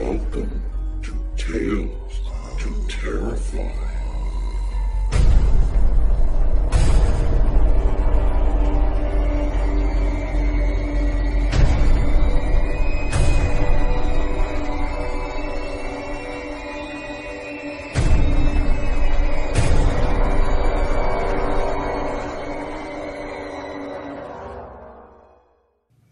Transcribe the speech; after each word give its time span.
Welcome 0.00 0.62
to 1.02 1.12
Tales 1.36 2.20
to 2.58 2.86
Terrify. 2.88 3.70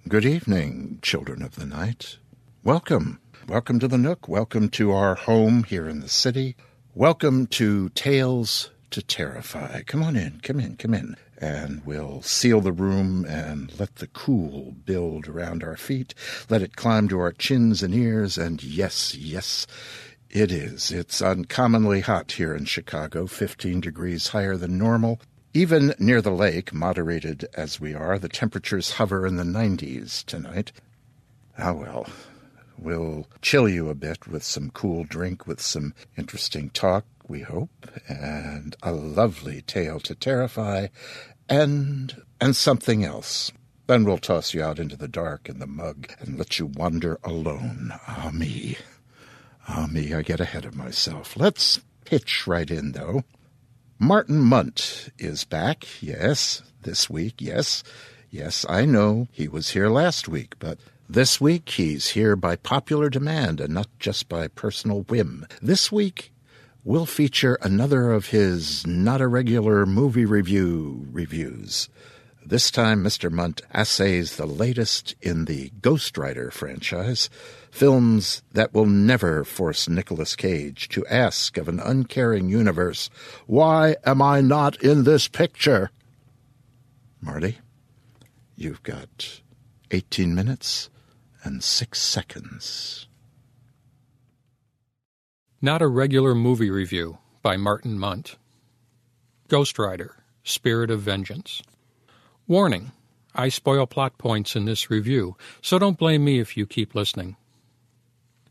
Good 0.06 0.26
evening, 0.26 0.98
children 1.00 1.42
of 1.42 1.54
the 1.56 1.64
night. 1.64 2.18
Welcome. 2.62 3.20
Welcome 3.48 3.78
to 3.78 3.88
the 3.88 3.96
Nook. 3.96 4.28
Welcome 4.28 4.68
to 4.70 4.92
our 4.92 5.14
home 5.14 5.64
here 5.64 5.88
in 5.88 6.00
the 6.00 6.08
city. 6.10 6.54
Welcome 6.94 7.46
to 7.46 7.88
Tales 7.88 8.68
to 8.90 9.00
Terrify. 9.00 9.84
Come 9.86 10.02
on 10.02 10.16
in, 10.16 10.40
come 10.42 10.60
in, 10.60 10.76
come 10.76 10.92
in. 10.92 11.16
And 11.38 11.80
we'll 11.86 12.20
seal 12.20 12.60
the 12.60 12.72
room 12.72 13.24
and 13.24 13.72
let 13.80 13.96
the 13.96 14.06
cool 14.08 14.72
build 14.84 15.28
around 15.28 15.64
our 15.64 15.78
feet. 15.78 16.12
Let 16.50 16.60
it 16.60 16.76
climb 16.76 17.08
to 17.08 17.20
our 17.20 17.32
chins 17.32 17.82
and 17.82 17.94
ears. 17.94 18.36
And 18.36 18.62
yes, 18.62 19.14
yes, 19.14 19.66
it 20.28 20.52
is. 20.52 20.90
It's 20.90 21.22
uncommonly 21.22 22.00
hot 22.00 22.32
here 22.32 22.54
in 22.54 22.66
Chicago, 22.66 23.26
15 23.26 23.80
degrees 23.80 24.28
higher 24.28 24.58
than 24.58 24.76
normal. 24.76 25.22
Even 25.54 25.94
near 25.98 26.20
the 26.20 26.32
lake, 26.32 26.74
moderated 26.74 27.46
as 27.54 27.80
we 27.80 27.94
are, 27.94 28.18
the 28.18 28.28
temperatures 28.28 28.92
hover 28.92 29.26
in 29.26 29.36
the 29.36 29.42
90s 29.42 30.22
tonight. 30.26 30.70
Ah, 31.56 31.72
well, 31.72 32.06
we'll 32.78 33.26
chill 33.42 33.68
you 33.68 33.88
a 33.88 33.94
bit 33.94 34.26
with 34.26 34.42
some 34.42 34.70
cool 34.70 35.04
drink, 35.04 35.46
with 35.46 35.60
some 35.60 35.94
interesting 36.16 36.70
talk, 36.70 37.04
we 37.26 37.40
hope, 37.40 37.90
and 38.08 38.76
a 38.82 38.92
lovely 38.92 39.62
tale 39.62 40.00
to 40.00 40.14
terrify, 40.14 40.88
and 41.48 42.22
and 42.40 42.54
something 42.54 43.04
else. 43.04 43.52
Then 43.86 44.04
we'll 44.04 44.18
toss 44.18 44.52
you 44.52 44.62
out 44.62 44.78
into 44.78 44.96
the 44.96 45.08
dark 45.08 45.48
in 45.48 45.60
the 45.60 45.66
mug 45.66 46.12
and 46.20 46.38
let 46.38 46.58
you 46.58 46.66
wander 46.66 47.18
alone. 47.24 47.90
Ah, 48.06 48.30
me. 48.32 48.76
Ah, 49.66 49.86
me, 49.90 50.12
I 50.12 50.22
get 50.22 50.40
ahead 50.40 50.66
of 50.66 50.76
myself. 50.76 51.36
Let's 51.36 51.80
pitch 52.04 52.46
right 52.46 52.70
in, 52.70 52.92
though. 52.92 53.24
Martin 53.98 54.40
Mundt 54.40 55.08
is 55.18 55.44
back, 55.44 55.86
yes, 56.02 56.62
this 56.82 57.10
week, 57.10 57.36
yes. 57.38 57.82
Yes, 58.30 58.64
I 58.68 58.84
know 58.84 59.26
he 59.32 59.48
was 59.48 59.70
here 59.70 59.88
last 59.88 60.28
week, 60.28 60.54
but 60.58 60.78
this 61.08 61.40
week 61.40 61.70
he's 61.70 62.08
here 62.08 62.36
by 62.36 62.54
popular 62.54 63.08
demand 63.08 63.60
and 63.60 63.72
not 63.72 63.88
just 63.98 64.28
by 64.28 64.46
personal 64.46 65.02
whim. 65.02 65.46
This 65.62 65.90
week 65.90 66.32
we'll 66.84 67.06
feature 67.06 67.58
another 67.62 68.12
of 68.12 68.26
his 68.26 68.86
not 68.86 69.20
a 69.22 69.26
regular 69.26 69.86
movie 69.86 70.26
review 70.26 71.06
reviews. 71.10 71.88
This 72.44 72.70
time, 72.70 73.02
Mr. 73.02 73.30
Mundt 73.30 73.62
assays 73.72 74.36
the 74.36 74.46
latest 74.46 75.14
in 75.20 75.44
the 75.44 75.70
Ghost 75.82 76.16
Rider 76.16 76.50
franchise, 76.50 77.28
films 77.70 78.42
that 78.52 78.72
will 78.72 78.86
never 78.86 79.44
force 79.44 79.88
Nicolas 79.88 80.34
Cage 80.34 80.88
to 80.90 81.06
ask 81.08 81.58
of 81.58 81.68
an 81.68 81.78
uncaring 81.78 82.48
universe, 82.48 83.10
Why 83.46 83.96
am 84.04 84.22
I 84.22 84.40
not 84.40 84.82
in 84.82 85.04
this 85.04 85.28
picture? 85.28 85.90
Marty, 87.20 87.58
you've 88.56 88.82
got 88.82 89.42
18 89.90 90.34
minutes 90.34 90.88
and 91.42 91.62
6 91.62 92.00
seconds. 92.00 93.06
Not 95.60 95.82
a 95.82 95.88
Regular 95.88 96.34
Movie 96.34 96.70
Review 96.70 97.18
by 97.42 97.56
Martin 97.56 97.98
Mundt. 97.98 98.36
Ghost 99.48 99.78
Rider 99.78 100.16
Spirit 100.42 100.90
of 100.90 101.00
Vengeance. 101.00 101.62
Warning 102.46 102.92
I 103.34 103.48
spoil 103.48 103.86
plot 103.86 104.18
points 104.18 104.56
in 104.56 104.64
this 104.64 104.90
review, 104.90 105.36
so 105.62 105.78
don't 105.78 105.98
blame 105.98 106.24
me 106.24 106.40
if 106.40 106.56
you 106.56 106.66
keep 106.66 106.94
listening. 106.94 107.36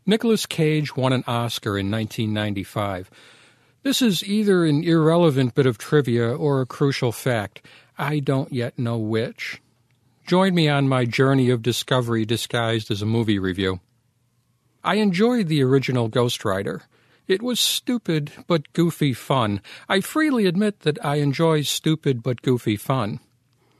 Nicolas 0.06 0.46
Cage 0.46 0.96
won 0.96 1.12
an 1.12 1.24
Oscar 1.26 1.76
in 1.76 1.90
1995. 1.90 3.10
This 3.82 4.00
is 4.00 4.24
either 4.24 4.64
an 4.64 4.82
irrelevant 4.82 5.54
bit 5.54 5.66
of 5.66 5.78
trivia 5.78 6.34
or 6.34 6.60
a 6.60 6.66
crucial 6.66 7.12
fact. 7.12 7.64
I 7.98 8.20
don't 8.20 8.52
yet 8.52 8.78
know 8.78 8.96
which. 8.96 9.60
Join 10.28 10.54
me 10.54 10.68
on 10.68 10.90
my 10.90 11.06
journey 11.06 11.48
of 11.48 11.62
discovery 11.62 12.26
disguised 12.26 12.90
as 12.90 13.00
a 13.00 13.06
movie 13.06 13.38
review. 13.38 13.80
I 14.84 14.96
enjoyed 14.96 15.48
the 15.48 15.62
original 15.62 16.08
Ghost 16.08 16.44
Rider. 16.44 16.82
It 17.26 17.40
was 17.40 17.58
stupid 17.58 18.32
but 18.46 18.70
goofy 18.74 19.14
fun. 19.14 19.62
I 19.88 20.02
freely 20.02 20.44
admit 20.44 20.80
that 20.80 21.02
I 21.02 21.14
enjoy 21.14 21.62
stupid 21.62 22.22
but 22.22 22.42
goofy 22.42 22.76
fun. 22.76 23.20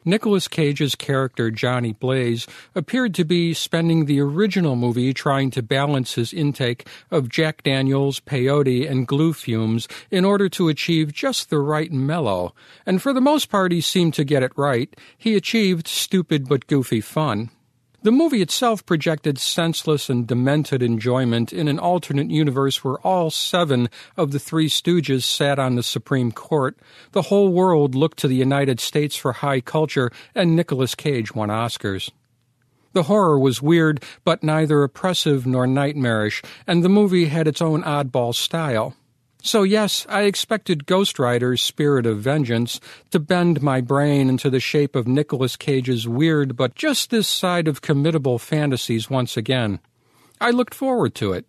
Nicolas 0.08 0.48
Cage's 0.48 0.94
character 0.94 1.50
Johnny 1.50 1.92
Blaze 1.92 2.46
appeared 2.74 3.14
to 3.14 3.24
be 3.24 3.52
spending 3.52 4.06
the 4.06 4.20
original 4.20 4.74
movie 4.74 5.12
trying 5.12 5.50
to 5.50 5.62
balance 5.62 6.14
his 6.14 6.32
intake 6.32 6.88
of 7.10 7.28
Jack 7.28 7.62
Daniels, 7.62 8.18
peyote, 8.18 8.90
and 8.90 9.06
glue 9.06 9.34
fumes 9.34 9.86
in 10.10 10.24
order 10.24 10.48
to 10.48 10.68
achieve 10.68 11.12
just 11.12 11.50
the 11.50 11.58
right 11.58 11.92
mellow, 11.92 12.54
and 12.86 13.02
for 13.02 13.12
the 13.12 13.20
most 13.20 13.50
part 13.50 13.70
he 13.70 13.82
seemed 13.82 14.14
to 14.14 14.24
get 14.24 14.42
it 14.42 14.52
right. 14.56 14.96
He 15.18 15.36
achieved 15.36 15.86
stupid 15.86 16.48
but 16.48 16.66
goofy 16.66 17.02
fun. 17.02 17.50
The 18.00 18.12
movie 18.12 18.42
itself 18.42 18.86
projected 18.86 19.38
senseless 19.40 20.08
and 20.08 20.24
demented 20.24 20.84
enjoyment 20.84 21.52
in 21.52 21.66
an 21.66 21.80
alternate 21.80 22.30
universe 22.30 22.84
where 22.84 22.98
all 22.98 23.28
seven 23.28 23.90
of 24.16 24.30
the 24.30 24.38
Three 24.38 24.68
Stooges 24.68 25.24
sat 25.24 25.58
on 25.58 25.74
the 25.74 25.82
Supreme 25.82 26.30
Court, 26.30 26.78
the 27.10 27.22
whole 27.22 27.48
world 27.48 27.96
looked 27.96 28.18
to 28.20 28.28
the 28.28 28.36
United 28.36 28.78
States 28.78 29.16
for 29.16 29.32
high 29.32 29.60
culture, 29.60 30.12
and 30.32 30.54
Nicolas 30.54 30.94
Cage 30.94 31.34
won 31.34 31.48
Oscars. 31.48 32.12
The 32.92 33.02
horror 33.02 33.38
was 33.38 33.60
weird, 33.60 34.04
but 34.24 34.44
neither 34.44 34.84
oppressive 34.84 35.44
nor 35.44 35.66
nightmarish, 35.66 36.40
and 36.68 36.84
the 36.84 36.88
movie 36.88 37.26
had 37.26 37.48
its 37.48 37.60
own 37.60 37.82
oddball 37.82 38.32
style. 38.32 38.94
So, 39.48 39.62
yes, 39.62 40.04
I 40.10 40.24
expected 40.24 40.84
Ghost 40.84 41.18
Rider's 41.18 41.62
Spirit 41.62 42.04
of 42.04 42.18
Vengeance 42.18 42.80
to 43.12 43.18
bend 43.18 43.62
my 43.62 43.80
brain 43.80 44.28
into 44.28 44.50
the 44.50 44.60
shape 44.60 44.94
of 44.94 45.08
Nicolas 45.08 45.56
Cage's 45.56 46.06
weird 46.06 46.54
but 46.54 46.74
just 46.74 47.08
this 47.08 47.26
side 47.26 47.66
of 47.66 47.80
committable 47.80 48.38
fantasies 48.38 49.08
once 49.08 49.38
again. 49.38 49.80
I 50.38 50.50
looked 50.50 50.74
forward 50.74 51.14
to 51.14 51.32
it. 51.32 51.46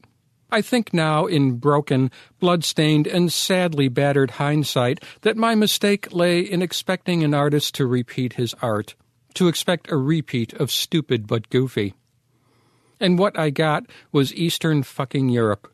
I 0.50 0.62
think 0.62 0.94
now, 0.94 1.26
in 1.26 1.58
broken, 1.58 2.10
blood-stained, 2.40 3.06
and 3.06 3.34
sadly 3.34 3.90
battered 3.90 4.32
hindsight, 4.32 5.04
that 5.24 5.36
my 5.36 5.54
mistake 5.54 6.14
lay 6.14 6.40
in 6.40 6.62
expecting 6.62 7.22
an 7.26 7.34
artist 7.34 7.76
to 7.76 7.86
repeat 7.86 8.32
his 8.36 8.54
art, 8.62 8.96
to 9.34 9.50
expect 9.50 9.92
a 9.92 9.98
repeat 9.98 10.54
of 10.54 10.72
stupid 10.72 11.28
but 11.28 11.50
goofy. 11.50 11.96
And 12.98 13.20
what 13.20 13.38
I 13.38 13.50
got 13.50 13.88
was 14.14 14.34
Eastern 14.34 14.84
fucking 14.84 15.28
Europe. 15.28 15.70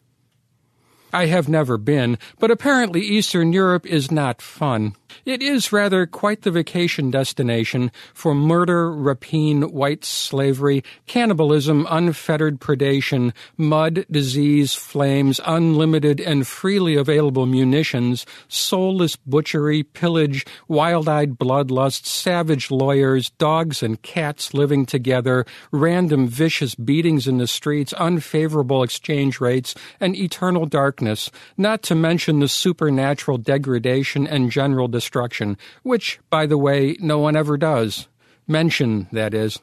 I 1.14 1.28
have 1.28 1.48
never 1.48 1.78
been, 1.78 2.18
but 2.40 2.52
apparently 2.52 3.02
Eastern 3.02 3.54
Europe 3.54 3.86
is 3.86 4.12
not 4.12 4.42
fun. 4.42 4.96
It 5.26 5.42
is 5.42 5.72
rather 5.72 6.06
quite 6.06 6.44
the 6.44 6.52
vacation 6.52 7.10
destination 7.10 7.92
for 8.14 8.36
murder, 8.36 8.92
rapine, 8.92 9.72
white 9.72 10.06
slavery, 10.06 10.84
cannibalism, 11.08 11.88
unfettered 11.90 12.60
predation, 12.60 13.34
mud, 13.58 14.06
disease, 14.12 14.76
flames, 14.76 15.40
unlimited 15.46 16.20
and 16.20 16.48
freely 16.48 16.96
available 16.96 17.46
munitions, 17.46 18.26
soulless 18.48 19.16
butchery, 19.16 19.82
pillage, 19.82 20.46
wild-eyed 20.68 21.40
bloodlust, 21.40 22.06
savage 22.06 22.70
lawyers, 22.70 23.32
dogs 23.32 23.82
and 23.82 24.02
cats 24.04 24.54
living 24.54 24.86
together, 24.86 25.46
random 25.72 26.28
vicious 26.28 26.76
beatings 26.76 27.28
in 27.28 27.40
the 27.40 27.48
streets, 27.48 27.94
unfavorable 27.94 28.84
exchange 28.84 29.42
rates, 29.42 29.74
and 30.00 30.16
eternal 30.16 30.66
darkness, 30.66 31.32
not 31.58 31.82
to 31.82 31.96
mention 31.96 32.40
the 32.40 32.48
supernatural 32.48 33.38
degradation 33.38 34.28
and 34.28 34.52
general 34.52 34.88
destruction 34.88 35.05
destruction, 35.06 35.56
which, 35.84 36.20
by 36.32 36.48
the 36.48 36.58
way, 36.58 36.98
no 37.00 37.20
one 37.20 37.36
ever 37.36 37.58
does. 37.58 38.08
Mention, 38.48 39.08
that 39.12 39.36
is. 39.36 39.60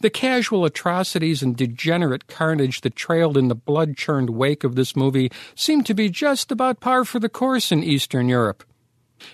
The 0.00 0.08
casual 0.08 0.64
atrocities 0.64 1.42
and 1.42 1.54
degenerate 1.54 2.28
carnage 2.28 2.80
that 2.80 2.96
trailed 2.96 3.36
in 3.36 3.48
the 3.48 3.54
blood 3.54 3.96
churned 3.96 4.30
wake 4.30 4.64
of 4.64 4.74
this 4.74 4.96
movie 4.96 5.30
seemed 5.54 5.84
to 5.86 5.94
be 5.94 6.08
just 6.08 6.50
about 6.50 6.80
par 6.80 7.04
for 7.04 7.18
the 7.18 7.28
course 7.28 7.72
in 7.72 7.84
Eastern 7.84 8.28
Europe. 8.28 8.64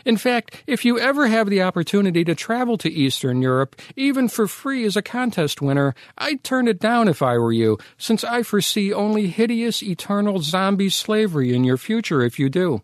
In 0.05 0.17
fact, 0.17 0.65
if 0.67 0.85
you 0.85 0.99
ever 0.99 1.29
have 1.29 1.49
the 1.49 1.63
opportunity 1.63 2.25
to 2.25 2.35
travel 2.35 2.77
to 2.79 2.91
Eastern 2.91 3.41
Europe, 3.41 3.81
even 3.97 4.29
for 4.29 4.49
free 4.49 4.85
as 4.85 4.97
a 4.97 5.03
contest 5.03 5.63
winner, 5.63 5.95
I'd 6.19 6.43
turn 6.43 6.67
it 6.67 6.81
down 6.81 7.07
if 7.07 7.23
I 7.23 7.39
were 7.39 7.53
you, 7.53 7.79
since 7.99 8.25
I 8.25 8.43
foresee 8.43 8.93
only 8.93 9.29
hideous, 9.29 9.83
eternal 9.83 10.41
zombie 10.41 10.91
slavery 10.91 11.55
in 11.55 11.65
your 11.65 11.79
future 11.79 12.23
if 12.23 12.39
you 12.39 12.49
do. 12.49 12.83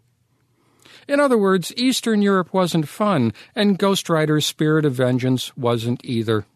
In 1.08 1.20
other 1.20 1.38
words, 1.38 1.73
Eastern 1.76 2.20
Europe 2.23 2.53
wasn't 2.53 2.88
fun, 2.88 3.32
and 3.55 3.79
Ghost 3.79 4.08
Rider's 4.08 4.47
Spirit 4.47 4.85
of 4.85 4.94
Vengeance 4.94 5.56
wasn't 5.56 6.05
either. 6.05 6.47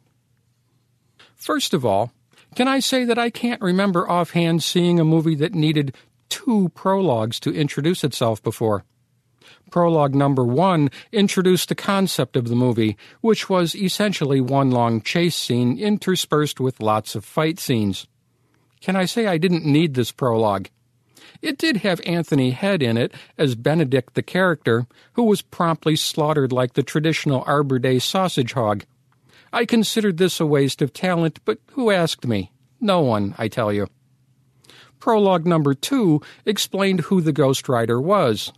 First 1.36 1.72
of 1.72 1.86
all, 1.86 2.12
can 2.54 2.66
I 2.66 2.80
say 2.80 3.04
that 3.04 3.18
I 3.18 3.30
can't 3.30 3.62
remember 3.62 4.10
offhand 4.10 4.62
seeing 4.62 4.98
a 4.98 5.04
movie 5.04 5.36
that 5.36 5.54
needed 5.54 5.94
two 6.28 6.70
prologues 6.74 7.38
to 7.40 7.54
introduce 7.54 8.02
itself 8.02 8.42
before? 8.42 8.84
Prologue 9.70 10.14
number 10.14 10.44
one 10.44 10.90
introduced 11.12 11.68
the 11.68 11.74
concept 11.76 12.36
of 12.36 12.48
the 12.48 12.56
movie, 12.56 12.96
which 13.20 13.48
was 13.48 13.76
essentially 13.76 14.40
one 14.40 14.70
long 14.70 15.00
chase 15.00 15.36
scene 15.36 15.78
interspersed 15.78 16.58
with 16.58 16.80
lots 16.80 17.14
of 17.14 17.24
fight 17.24 17.60
scenes. 17.60 18.08
Can 18.80 18.96
I 18.96 19.04
say 19.04 19.26
I 19.26 19.38
didn't 19.38 19.64
need 19.64 19.94
this 19.94 20.10
prologue? 20.10 20.68
It 21.42 21.56
did 21.56 21.78
have 21.78 22.00
Anthony 22.04 22.50
Head 22.50 22.82
in 22.82 22.96
it 22.96 23.14
as 23.38 23.54
Benedict 23.54 24.14
the 24.14 24.22
character, 24.22 24.86
who 25.14 25.22
was 25.22 25.42
promptly 25.42 25.96
slaughtered 25.96 26.52
like 26.52 26.74
the 26.74 26.82
traditional 26.82 27.44
Arbor 27.46 27.78
Day 27.78 27.98
sausage 27.98 28.52
hog. 28.52 28.84
I 29.52 29.64
considered 29.64 30.18
this 30.18 30.38
a 30.38 30.46
waste 30.46 30.82
of 30.82 30.92
talent, 30.92 31.40
but 31.44 31.58
who 31.72 31.90
asked 31.90 32.26
me? 32.26 32.52
No 32.80 33.00
one, 33.00 33.34
I 33.38 33.48
tell 33.48 33.72
you. 33.72 33.88
Prologue 35.00 35.46
number 35.46 35.72
two 35.74 36.20
explained 36.44 37.00
who 37.00 37.20
the 37.20 37.32
Ghost 37.32 37.68
Rider 37.68 38.00
was. 38.00 38.52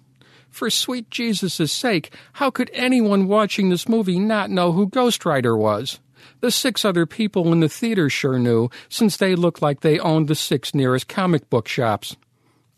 For 0.50 0.68
sweet 0.68 1.08
Jesus' 1.08 1.72
sake, 1.72 2.12
how 2.34 2.50
could 2.50 2.70
anyone 2.74 3.28
watching 3.28 3.70
this 3.70 3.88
movie 3.88 4.18
not 4.18 4.50
know 4.50 4.72
who 4.72 4.86
Ghost 4.86 5.24
Rider 5.24 5.56
was? 5.56 6.00
The 6.40 6.50
six 6.50 6.84
other 6.84 7.06
people 7.06 7.52
in 7.52 7.60
the 7.60 7.68
theater 7.68 8.10
sure 8.10 8.38
knew, 8.38 8.68
since 8.88 9.16
they 9.16 9.34
looked 9.34 9.62
like 9.62 9.80
they 9.80 9.98
owned 9.98 10.28
the 10.28 10.34
six 10.34 10.74
nearest 10.74 11.08
comic 11.08 11.48
book 11.48 11.68
shops. 11.68 12.16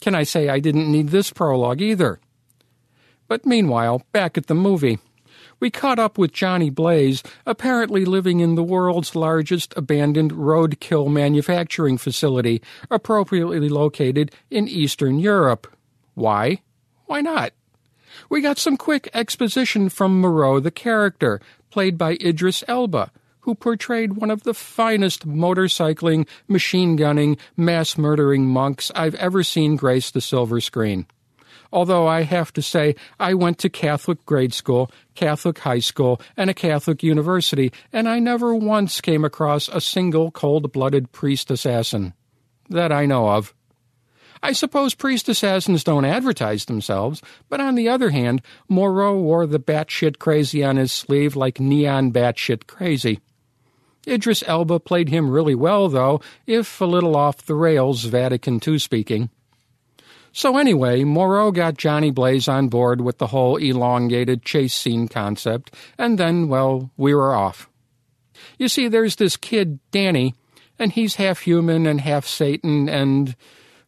Can 0.04 0.14
I 0.14 0.24
say 0.24 0.50
I 0.50 0.60
didn't 0.60 0.92
need 0.92 1.08
this 1.08 1.30
prologue 1.30 1.80
either? 1.80 2.20
But 3.26 3.46
meanwhile, 3.46 4.02
back 4.12 4.36
at 4.36 4.48
the 4.48 4.54
movie. 4.54 4.98
We 5.60 5.70
caught 5.70 5.98
up 5.98 6.18
with 6.18 6.30
Johnny 6.30 6.68
Blaze, 6.68 7.22
apparently 7.46 8.04
living 8.04 8.40
in 8.40 8.54
the 8.54 8.62
world's 8.62 9.16
largest 9.16 9.72
abandoned 9.78 10.32
roadkill 10.32 11.10
manufacturing 11.10 11.96
facility, 11.96 12.60
appropriately 12.90 13.70
located 13.70 14.30
in 14.50 14.68
Eastern 14.68 15.20
Europe. 15.20 15.74
Why? 16.12 16.60
Why 17.06 17.22
not? 17.22 17.54
We 18.28 18.42
got 18.42 18.58
some 18.58 18.76
quick 18.76 19.08
exposition 19.14 19.88
from 19.88 20.20
Moreau 20.20 20.60
the 20.60 20.70
character, 20.70 21.40
played 21.70 21.96
by 21.96 22.18
Idris 22.20 22.62
Elba, 22.68 23.10
who 23.44 23.54
portrayed 23.54 24.14
one 24.14 24.30
of 24.30 24.42
the 24.42 24.54
finest 24.54 25.28
motorcycling, 25.28 26.26
machine 26.48 26.96
gunning, 26.96 27.36
mass 27.58 27.98
murdering 27.98 28.46
monks 28.46 28.90
I've 28.94 29.14
ever 29.16 29.42
seen 29.42 29.76
grace 29.76 30.10
the 30.10 30.22
silver 30.22 30.62
screen. 30.62 31.06
Although 31.70 32.06
I 32.06 32.22
have 32.22 32.54
to 32.54 32.62
say, 32.62 32.94
I 33.20 33.34
went 33.34 33.58
to 33.58 33.68
Catholic 33.68 34.24
grade 34.24 34.54
school, 34.54 34.90
Catholic 35.14 35.58
high 35.58 35.80
school, 35.80 36.22
and 36.38 36.48
a 36.48 36.54
Catholic 36.54 37.02
university, 37.02 37.70
and 37.92 38.08
I 38.08 38.18
never 38.18 38.54
once 38.54 39.02
came 39.02 39.26
across 39.26 39.68
a 39.68 39.80
single 39.80 40.30
cold 40.30 40.72
blooded 40.72 41.12
priest 41.12 41.50
assassin. 41.50 42.14
That 42.70 42.92
I 42.92 43.04
know 43.04 43.28
of. 43.28 43.52
I 44.42 44.52
suppose 44.52 44.94
priest 44.94 45.28
assassins 45.28 45.84
don't 45.84 46.04
advertise 46.04 46.64
themselves, 46.64 47.20
but 47.50 47.60
on 47.60 47.74
the 47.74 47.88
other 47.88 48.10
hand, 48.10 48.40
Moreau 48.68 49.18
wore 49.18 49.46
the 49.46 49.60
batshit 49.60 50.18
crazy 50.18 50.62
on 50.62 50.76
his 50.76 50.92
sleeve 50.92 51.34
like 51.34 51.60
neon 51.60 52.12
batshit 52.12 52.66
crazy. 52.66 53.20
Idris 54.06 54.44
Elba 54.46 54.80
played 54.80 55.08
him 55.08 55.30
really 55.30 55.54
well, 55.54 55.88
though, 55.88 56.20
if 56.46 56.80
a 56.80 56.84
little 56.84 57.16
off 57.16 57.46
the 57.46 57.54
rails, 57.54 58.04
Vatican 58.04 58.60
II 58.66 58.78
speaking. 58.78 59.30
So 60.32 60.58
anyway, 60.58 61.04
Moreau 61.04 61.52
got 61.52 61.76
Johnny 61.76 62.10
Blaze 62.10 62.48
on 62.48 62.68
board 62.68 63.00
with 63.00 63.18
the 63.18 63.28
whole 63.28 63.56
elongated 63.56 64.42
chase 64.42 64.74
scene 64.74 65.06
concept, 65.06 65.72
and 65.96 66.18
then, 66.18 66.48
well, 66.48 66.90
we 66.96 67.14
were 67.14 67.34
off. 67.34 67.68
You 68.58 68.68
see, 68.68 68.88
there's 68.88 69.16
this 69.16 69.36
kid, 69.36 69.78
Danny, 69.92 70.34
and 70.76 70.90
he's 70.90 71.14
half 71.14 71.40
human 71.40 71.86
and 71.86 72.00
half 72.00 72.26
Satan, 72.26 72.88
and, 72.88 73.36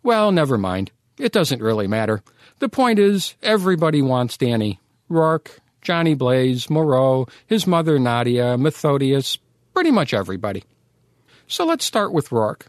well, 0.05 0.31
never 0.31 0.57
mind. 0.57 0.93
It 1.19 1.33
doesn't 1.33 1.63
really 1.63 1.89
matter. 1.89 2.23
The 2.61 2.69
point 2.69 2.99
is, 3.01 3.35
everybody 3.43 4.01
wants 4.01 4.37
Danny. 4.37 4.79
Rourke, 5.09 5.59
Johnny 5.83 6.15
Blaze, 6.15 6.71
Moreau, 6.71 7.27
his 7.47 7.67
mother 7.67 7.99
Nadia, 7.99 8.57
Methodius, 8.57 9.39
pretty 9.77 9.91
much 9.91 10.15
everybody. 10.15 10.65
So 11.47 11.67
let's 11.67 11.85
start 11.85 12.11
with 12.11 12.33
Rourke. 12.33 12.69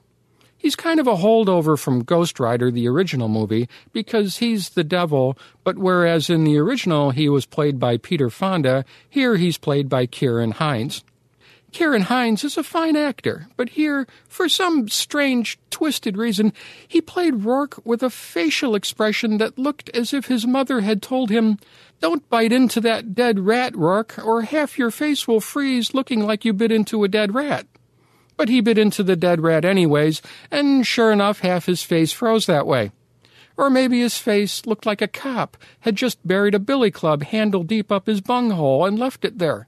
He's 0.58 0.76
kind 0.76 1.00
of 1.00 1.08
a 1.08 1.16
holdover 1.16 1.80
from 1.80 2.04
Ghost 2.04 2.38
Rider, 2.38 2.70
the 2.70 2.90
original 2.90 3.30
movie, 3.30 3.70
because 3.94 4.40
he's 4.40 4.72
the 4.72 4.84
devil, 4.84 5.38
but 5.64 5.78
whereas 5.78 6.30
in 6.30 6.44
the 6.44 6.58
original 6.58 7.12
he 7.12 7.30
was 7.30 7.46
played 7.46 7.80
by 7.80 7.96
Peter 7.96 8.30
Fonda, 8.30 8.84
here 9.10 9.38
he's 9.38 9.58
played 9.58 9.88
by 9.88 10.06
Ciarán 10.06 10.52
Hinds. 10.52 11.06
Ciarán 11.72 12.04
Hinds 12.04 12.44
is 12.44 12.58
a 12.58 12.64
fine 12.64 12.96
actor, 12.96 13.48
but 13.58 13.70
here, 13.70 14.08
for 14.28 14.48
some 14.48 14.88
strange, 14.88 15.60
twisted 15.70 16.18
reason, 16.18 16.54
he 16.88 17.02
played 17.02 17.44
Rourke 17.44 17.86
with 17.86 18.02
a 18.02 18.10
facial 18.10 18.74
expression 18.74 19.38
that 19.38 19.60
looked 19.60 19.90
as 19.90 20.14
if 20.14 20.28
his 20.28 20.48
mother 20.48 20.80
had 20.82 21.02
told 21.02 21.30
him, 21.30 21.60
don't 22.00 22.28
bite 22.30 22.54
into 22.54 22.80
that 22.82 23.14
dead 23.14 23.40
rat, 23.40 23.76
Rourke, 23.76 24.18
or 24.26 24.44
half 24.44 24.80
your 24.80 24.92
face 24.92 25.28
will 25.28 25.42
freeze 25.42 25.94
looking 25.94 26.22
like 26.22 26.46
you 26.46 26.54
bit 26.54 26.72
into 26.72 27.04
a 27.04 27.10
dead 27.10 27.36
rat. 27.36 27.68
But 28.38 28.50
he 28.50 28.62
bit 28.62 28.78
into 28.78 29.04
the 29.04 29.16
dead 29.16 29.42
rat 29.42 29.66
anyways, 29.66 30.22
and 30.50 30.88
sure 30.88 31.12
enough, 31.12 31.40
half 31.40 31.66
his 31.66 31.84
face 31.84 32.14
froze 32.14 32.46
that 32.46 32.68
way. 32.68 32.92
Or 33.58 33.70
maybe 33.70 34.00
his 34.00 34.18
face 34.18 34.66
looked 34.66 34.86
like 34.86 35.02
a 35.02 35.08
cop 35.08 35.58
had 35.82 35.96
just 35.96 36.26
buried 36.26 36.56
a 36.56 36.60
billy 36.60 36.92
club 36.92 37.24
handle 37.24 37.64
deep 37.64 37.92
up 37.92 38.06
his 38.06 38.22
bunghole 38.22 38.86
and 38.86 38.98
left 38.98 39.26
it 39.26 39.40
there. 39.40 39.68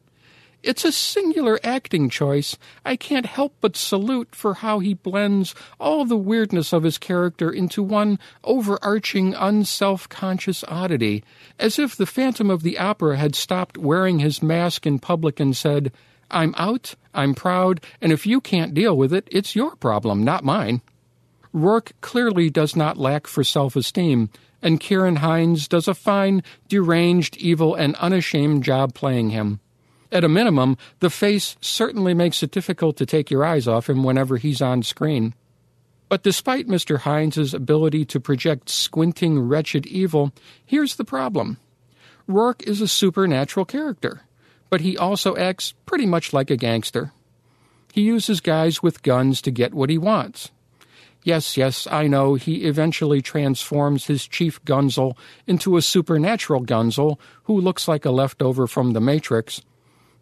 It's 0.61 0.83
a 0.83 0.91
singular 0.91 1.57
acting 1.63 2.09
choice. 2.09 2.57
I 2.83 2.97
can't 2.97 3.25
help 3.25 3.55
but 3.61 3.77
salute 3.77 4.35
for 4.35 4.55
how 4.55 4.79
he 4.79 4.93
blends 4.93 5.55
all 5.79 6.03
the 6.03 6.17
weirdness 6.17 6.73
of 6.73 6.83
his 6.83 6.97
character 6.97 7.49
into 7.49 7.81
one 7.81 8.19
overarching, 8.43 9.33
unself 9.35 10.09
conscious 10.09 10.65
oddity, 10.67 11.23
as 11.57 11.79
if 11.79 11.95
the 11.95 12.05
Phantom 12.05 12.49
of 12.49 12.63
the 12.63 12.77
Opera 12.77 13.15
had 13.15 13.35
stopped 13.35 13.77
wearing 13.77 14.19
his 14.19 14.43
mask 14.43 14.85
in 14.85 14.99
public 14.99 15.39
and 15.39 15.55
said, 15.55 15.93
I'm 16.29 16.53
out, 16.57 16.95
I'm 17.13 17.35
proud, 17.35 17.81
and 18.01 18.11
if 18.11 18.27
you 18.27 18.41
can't 18.41 18.73
deal 18.73 18.97
with 18.97 19.13
it, 19.13 19.29
it's 19.31 19.55
your 19.55 19.77
problem, 19.77 20.23
not 20.25 20.43
mine. 20.43 20.81
Rourke 21.53 21.93
clearly 22.01 22.49
does 22.49 22.75
not 22.75 22.97
lack 22.97 23.27
for 23.27 23.45
self 23.45 23.77
esteem, 23.77 24.29
and 24.61 24.81
Ciarán 24.81 25.19
Hinds 25.19 25.69
does 25.69 25.87
a 25.87 25.93
fine, 25.93 26.43
deranged, 26.67 27.37
evil, 27.37 27.75
and 27.75 27.95
unashamed 27.95 28.63
job 28.63 28.93
playing 28.93 29.29
him. 29.29 29.61
At 30.11 30.23
a 30.23 30.29
minimum, 30.29 30.77
the 30.99 31.09
face 31.09 31.55
certainly 31.61 32.13
makes 32.13 32.41
it 32.41 32.51
difficult 32.51 32.97
to 32.97 33.05
take 33.05 33.29
your 33.29 33.45
eyes 33.45 33.67
off 33.67 33.89
him 33.89 34.03
whenever 34.03 34.37
he's 34.37 34.61
on 34.61 34.81
screen. 34.81 35.35
But 36.09 36.23
despite 36.23 36.67
Mr. 36.67 37.01
Hinds's 37.01 37.53
ability 37.53 38.05
to 38.05 38.19
project 38.19 38.69
squinting, 38.69 39.39
wretched 39.39 39.85
evil, 39.85 40.33
here's 40.65 40.95
the 40.95 41.05
problem. 41.05 41.57
Rourke 42.27 42.63
is 42.63 42.81
a 42.81 42.87
supernatural 42.87 43.65
character, 43.65 44.21
but 44.71 44.81
he 44.81 44.97
also 44.97 45.35
acts 45.35 45.73
pretty 45.85 46.07
much 46.07 46.33
like 46.33 46.49
a 46.49 46.57
gangster. 46.57 47.11
He 47.93 48.01
uses 48.01 48.41
guys 48.41 48.81
with 48.81 49.03
guns 49.03 49.41
to 49.43 49.51
get 49.51 49.73
what 49.73 49.91
he 49.91 49.97
wants. 49.99 50.49
Yes, 51.23 51.57
yes, 51.57 51.85
I 51.91 52.07
know, 52.07 52.35
he 52.35 52.63
eventually 52.65 53.21
transforms 53.21 54.05
his 54.05 54.25
chief 54.25 54.63
gunsel 54.63 55.17
into 55.45 55.75
a 55.75 55.81
supernatural 55.81 56.65
gunsel 56.65 57.19
who 57.43 57.59
looks 57.59 57.87
like 57.87 58.05
a 58.05 58.11
leftover 58.11 58.67
from 58.67 58.93
the 58.93 59.01
Matrix, 59.01 59.61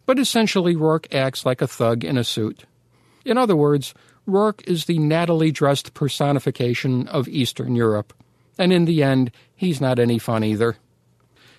but 0.08 0.18
essentially 0.18 0.74
Rourke 0.74 1.14
acts 1.14 1.44
like 1.44 1.60
a 1.60 1.66
thug 1.66 2.02
in 2.02 2.16
a 2.16 2.24
suit. 2.24 2.64
In 3.26 3.36
other 3.36 3.54
words, 3.54 3.92
Rourke 4.24 4.62
is 4.66 4.86
the 4.86 4.98
nattily 4.98 5.52
dressed 5.52 5.92
personification 5.92 7.06
of 7.08 7.28
Eastern 7.28 7.76
Europe, 7.76 8.14
and 8.56 8.72
in 8.72 8.86
the 8.86 9.02
end, 9.02 9.30
he's 9.54 9.82
not 9.82 9.98
any 9.98 10.18
fun 10.18 10.42
either. 10.42 10.78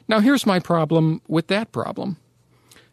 Now, 0.08 0.20
here's 0.20 0.48
my 0.48 0.58
problem 0.58 1.22
with 1.28 1.46
that 1.50 1.72
problem. 1.72 2.18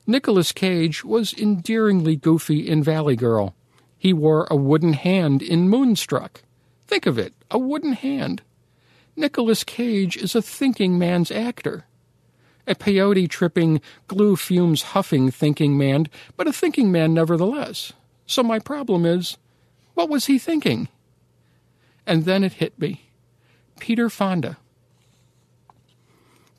Nicolas 0.07 0.53
Cage 0.53 1.03
was 1.03 1.33
endearingly 1.33 2.17
goofy 2.17 2.69
in 2.69 2.83
Valley 2.83 3.17
Girl. 3.17 3.55
He 3.97 4.13
wore 4.13 4.47
a 4.51 4.57
wooden 4.57 4.93
hand 4.93 5.41
in 5.41 5.71
Moonstruck. 5.71 6.43
Think 6.87 7.07
of 7.07 7.19
it, 7.19 7.33
a 7.51 7.59
wooden 7.59 7.95
hand. 7.95 8.43
Nicolas 9.17 9.65
Cage 9.65 10.19
is 10.19 10.35
a 10.35 10.43
thinking 10.43 10.99
man's 10.99 11.31
actor. 11.31 11.87
A 12.67 12.75
peyote 12.75 13.29
tripping, 13.29 13.81
glue 14.09 14.37
fumes 14.37 14.83
huffing 14.83 15.31
thinking 15.31 15.79
man, 15.79 16.07
but 16.37 16.49
a 16.49 16.53
thinking 16.53 16.91
man 16.91 17.15
nevertheless. 17.15 17.93
So 18.27 18.43
my 18.43 18.59
problem 18.59 19.07
is, 19.07 19.37
what 19.95 20.09
was 20.09 20.27
he 20.27 20.39
thinking? 20.39 20.89
And 22.07 22.25
then 22.25 22.45
it 22.45 22.55
hit 22.55 22.79
me. 22.79 23.03
Peter 23.79 24.11
Fonda. 24.11 24.59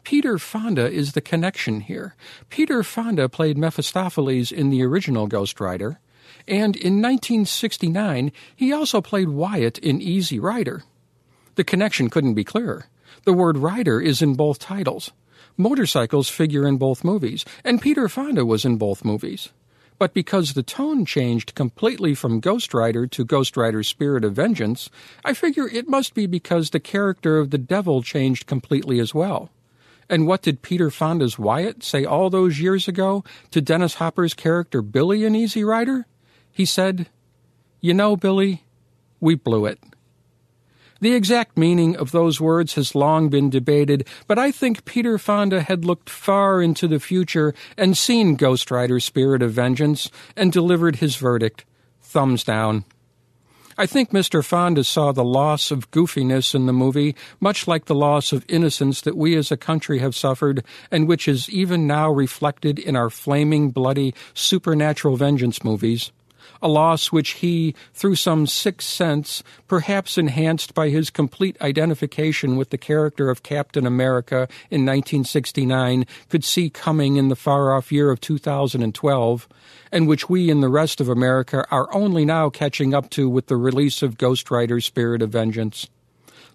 Peter 0.03 0.37
Fonda 0.37 0.89
is 0.89 1.11
the 1.11 1.21
connection 1.21 1.81
here. 1.81 2.15
Peter 2.49 2.81
Fonda 2.83 3.27
played 3.27 3.57
Mephistopheles 3.57 4.53
in 4.53 4.69
the 4.69 4.81
original 4.81 5.27
Ghost 5.27 5.59
Rider, 5.59 5.99
and 6.47 6.77
in 6.77 7.01
1969 7.01 8.31
he 8.55 8.71
also 8.71 9.01
played 9.01 9.27
Wyatt 9.27 9.77
in 9.79 10.01
Easy 10.01 10.39
Rider. 10.39 10.83
The 11.55 11.65
connection 11.65 12.09
couldn't 12.09 12.35
be 12.35 12.45
clearer. 12.45 12.85
The 13.25 13.33
word 13.33 13.57
rider 13.57 13.99
is 13.99 14.21
in 14.21 14.35
both 14.35 14.59
titles. 14.59 15.11
Motorcycles 15.57 16.29
figure 16.29 16.67
in 16.67 16.77
both 16.77 17.03
movies, 17.03 17.43
and 17.63 17.81
Peter 17.81 18.07
Fonda 18.07 18.45
was 18.45 18.63
in 18.63 18.77
both 18.77 19.03
movies. 19.03 19.49
But 19.99 20.13
because 20.13 20.53
the 20.53 20.61
tone 20.61 21.05
changed 21.05 21.55
completely 21.55 22.13
from 22.13 22.39
Ghost 22.39 22.73
Rider 22.73 23.07
to 23.07 23.25
Ghost 23.25 23.57
Rider 23.57 23.81
Spirit 23.81 24.23
of 24.23 24.33
Vengeance, 24.33 24.91
I 25.25 25.33
figure 25.33 25.67
it 25.67 25.87
must 25.87 26.13
be 26.13 26.27
because 26.27 26.69
the 26.69 26.79
character 26.79 27.39
of 27.39 27.49
the 27.49 27.57
devil 27.57 28.03
changed 28.03 28.45
completely 28.45 28.99
as 28.99 29.15
well. 29.15 29.49
And 30.09 30.27
what 30.27 30.43
did 30.43 30.61
Peter 30.61 30.91
Fonda's 30.91 31.39
Wyatt 31.39 31.83
say 31.83 32.05
all 32.05 32.29
those 32.29 32.59
years 32.59 32.87
ago 32.87 33.23
to 33.51 33.59
Dennis 33.59 33.95
Hopper's 33.95 34.33
character 34.33 34.81
Billy 34.81 35.25
in 35.25 35.35
Easy 35.35 35.63
Rider? 35.63 36.05
He 36.51 36.65
said, 36.65 37.07
You 37.81 37.93
know, 37.93 38.15
Billy, 38.15 38.63
we 39.19 39.35
blew 39.35 39.65
it. 39.65 39.79
The 40.99 41.13
exact 41.13 41.57
meaning 41.57 41.95
of 41.95 42.11
those 42.11 42.41
words 42.41 42.73
has 42.73 42.95
long 42.95 43.29
been 43.29 43.49
debated, 43.49 44.07
but 44.27 44.39
I 44.39 44.51
think 44.51 44.85
Peter 44.85 45.17
Fonda 45.17 45.61
had 45.61 45.85
looked 45.85 46.09
far 46.09 46.61
into 46.61 46.87
the 46.87 46.99
future 46.99 47.53
and 47.77 47.97
seen 47.97 48.35
Ghost 48.35 48.71
Rider's 48.71 49.05
Spirit 49.05 49.41
of 49.41 49.51
Vengeance 49.51 50.09
and 50.35 50.51
delivered 50.51 50.97
his 50.97 51.15
verdict 51.15 51.65
thumbs 52.01 52.43
down. 52.43 52.83
I 53.79 53.85
think 53.85 54.09
Mr. 54.09 54.43
Fonda 54.43 54.83
saw 54.83 55.11
the 55.11 55.23
loss 55.23 55.69
of 55.69 55.91
goofiness 55.91 56.55
in 56.55 56.65
the 56.65 56.73
movie, 56.73 57.15
much 57.39 57.67
like 57.67 57.85
the 57.85 57.93
loss 57.93 58.33
of 58.33 58.43
innocence 58.49 59.01
that 59.01 59.15
we 59.15 59.35
as 59.35 59.51
a 59.51 59.57
country 59.57 59.99
have 59.99 60.15
suffered, 60.15 60.63
and 60.89 61.07
which 61.07 61.27
is 61.27 61.47
even 61.51 61.85
now 61.85 62.09
reflected 62.09 62.79
in 62.79 62.95
our 62.95 63.11
flaming, 63.11 63.69
bloody, 63.69 64.15
supernatural 64.33 65.15
vengeance 65.15 65.63
movies 65.63 66.11
a 66.61 66.67
loss 66.67 67.11
which 67.11 67.31
he, 67.31 67.75
through 67.93 68.15
some 68.15 68.47
sixth 68.47 68.87
sense, 68.87 69.43
perhaps 69.67 70.17
enhanced 70.17 70.73
by 70.73 70.89
his 70.89 71.09
complete 71.09 71.59
identification 71.61 72.57
with 72.57 72.69
the 72.69 72.77
character 72.77 73.29
of 73.29 73.43
Captain 73.43 73.85
America 73.85 74.47
in 74.69 74.85
1969, 74.85 76.05
could 76.29 76.43
see 76.43 76.69
coming 76.69 77.17
in 77.17 77.29
the 77.29 77.35
far 77.35 77.73
off 77.73 77.91
year 77.91 78.11
of 78.11 78.21
2012, 78.21 79.47
and 79.91 80.07
which 80.07 80.29
we 80.29 80.49
in 80.49 80.61
the 80.61 80.69
rest 80.69 80.99
of 80.99 81.09
America 81.09 81.65
are 81.71 81.93
only 81.93 82.25
now 82.25 82.49
catching 82.49 82.93
up 82.93 83.09
to 83.09 83.29
with 83.29 83.47
the 83.47 83.57
release 83.57 84.01
of 84.01 84.17
Ghost 84.17 84.49
Rider 84.51 84.81
Spirit 84.81 85.21
of 85.21 85.29
Vengeance. 85.29 85.87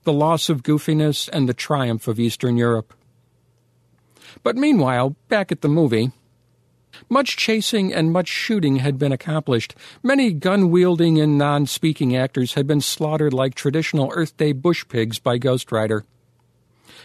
The 0.05 0.13
loss 0.13 0.49
of 0.49 0.63
goofiness 0.63 1.29
and 1.29 1.49
the 1.49 1.55
triumph 1.55 2.09
of 2.09 2.19
Eastern 2.19 2.57
Europe. 2.57 2.93
But 4.43 4.57
meanwhile, 4.57 5.15
back 5.29 5.53
at 5.53 5.61
the 5.61 5.69
movie, 5.69 6.11
much 7.09 7.37
chasing 7.37 7.93
and 7.93 8.13
much 8.13 8.29
shooting 8.29 8.77
had 8.77 8.99
been 8.99 9.13
accomplished. 9.13 9.75
Many 10.03 10.33
gun 10.33 10.71
wielding 10.71 11.21
and 11.21 11.39
non 11.39 11.67
speaking 11.67 12.17
actors 12.17 12.55
had 12.55 12.67
been 12.67 12.81
slaughtered 12.81 13.33
like 13.33 13.55
traditional 13.55 14.13
Earth 14.15 14.37
Day 14.37 14.53
bush 14.53 14.87
pigs 14.89 15.19
by 15.19 15.39
Ghost 15.39 15.73
Rider. 15.73 16.05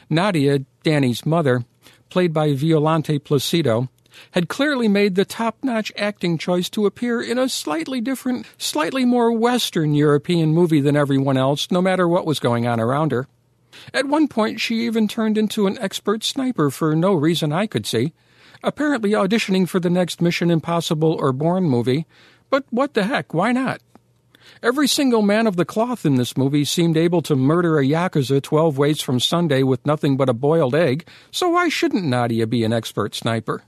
Nadia, 0.09 0.59
Danny's 0.83 1.25
mother, 1.25 1.65
played 2.09 2.33
by 2.33 2.53
Violante 2.53 3.19
Placido, 3.19 3.89
had 4.31 4.49
clearly 4.49 4.87
made 4.87 5.15
the 5.15 5.25
top 5.25 5.57
notch 5.63 5.91
acting 5.95 6.37
choice 6.37 6.69
to 6.69 6.85
appear 6.85 7.21
in 7.21 7.37
a 7.37 7.49
slightly 7.49 8.01
different, 8.01 8.45
slightly 8.57 9.05
more 9.05 9.31
Western 9.31 9.93
European 9.93 10.53
movie 10.53 10.81
than 10.81 10.95
everyone 10.95 11.37
else, 11.37 11.69
no 11.69 11.81
matter 11.81 12.07
what 12.07 12.25
was 12.25 12.39
going 12.39 12.65
on 12.65 12.79
around 12.79 13.11
her. 13.11 13.27
At 13.93 14.07
one 14.07 14.27
point, 14.27 14.59
she 14.59 14.85
even 14.85 15.07
turned 15.07 15.37
into 15.37 15.67
an 15.67 15.77
expert 15.77 16.23
sniper 16.23 16.71
for 16.71 16.95
no 16.95 17.13
reason 17.13 17.51
I 17.53 17.67
could 17.67 17.85
see 17.85 18.13
apparently 18.63 19.11
auditioning 19.11 19.67
for 19.67 19.79
the 19.79 19.89
next 19.89 20.21
Mission 20.21 20.51
Impossible 20.51 21.13
or 21.13 21.31
Bourne 21.33 21.65
movie, 21.65 22.05
but 22.49 22.65
what 22.69 22.93
the 22.93 23.03
heck, 23.03 23.33
why 23.33 23.51
not? 23.51 23.81
Every 24.63 24.87
single 24.87 25.21
man 25.21 25.45
of 25.45 25.55
the 25.55 25.65
cloth 25.65 26.05
in 26.05 26.15
this 26.15 26.37
movie 26.37 26.65
seemed 26.65 26.97
able 26.97 27.21
to 27.23 27.35
murder 27.35 27.77
a 27.77 27.85
Yakuza 27.85 28.41
12 28.41 28.77
ways 28.77 29.01
from 29.01 29.19
Sunday 29.19 29.61
with 29.63 29.85
nothing 29.85 30.17
but 30.17 30.29
a 30.29 30.33
boiled 30.33 30.73
egg, 30.73 31.07
so 31.31 31.49
why 31.49 31.69
shouldn't 31.69 32.05
Nadia 32.05 32.47
be 32.47 32.63
an 32.63 32.73
expert 32.73 33.13
sniper? 33.13 33.63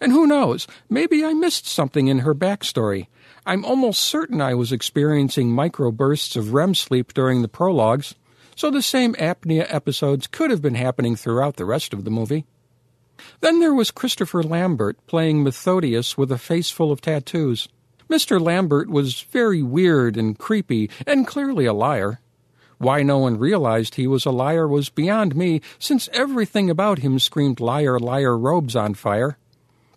And 0.00 0.12
who 0.12 0.26
knows, 0.26 0.66
maybe 0.90 1.24
I 1.24 1.32
missed 1.32 1.66
something 1.66 2.08
in 2.08 2.20
her 2.20 2.34
backstory. 2.34 3.06
I'm 3.46 3.64
almost 3.64 4.02
certain 4.02 4.40
I 4.40 4.54
was 4.54 4.72
experiencing 4.72 5.50
microbursts 5.50 6.36
of 6.36 6.52
REM 6.52 6.74
sleep 6.74 7.14
during 7.14 7.42
the 7.42 7.48
prologues, 7.48 8.14
so 8.54 8.70
the 8.70 8.82
same 8.82 9.14
apnea 9.14 9.66
episodes 9.68 10.26
could 10.26 10.50
have 10.50 10.60
been 10.60 10.74
happening 10.74 11.16
throughout 11.16 11.56
the 11.56 11.64
rest 11.64 11.92
of 11.92 12.04
the 12.04 12.10
movie. 12.10 12.46
Then 13.40 13.60
there 13.60 13.74
was 13.74 13.90
Christopher 13.90 14.42
Lambert 14.42 14.96
playing 15.06 15.42
Methodius 15.42 16.16
with 16.16 16.32
a 16.32 16.38
face 16.38 16.70
full 16.70 16.92
of 16.92 17.00
tattoos. 17.00 17.68
Mr. 18.08 18.40
Lambert 18.40 18.90
was 18.90 19.22
very 19.22 19.62
weird 19.62 20.16
and 20.16 20.38
creepy, 20.38 20.90
and 21.06 21.26
clearly 21.26 21.64
a 21.64 21.72
liar. 21.72 22.20
Why 22.78 23.02
no 23.02 23.18
one 23.18 23.38
realized 23.38 23.94
he 23.94 24.06
was 24.06 24.26
a 24.26 24.30
liar 24.30 24.66
was 24.66 24.88
beyond 24.88 25.36
me, 25.36 25.60
since 25.78 26.08
everything 26.12 26.68
about 26.68 26.98
him 26.98 27.18
screamed 27.18 27.60
liar, 27.60 27.98
liar, 27.98 28.36
robes 28.36 28.74
on 28.74 28.94
fire. 28.94 29.38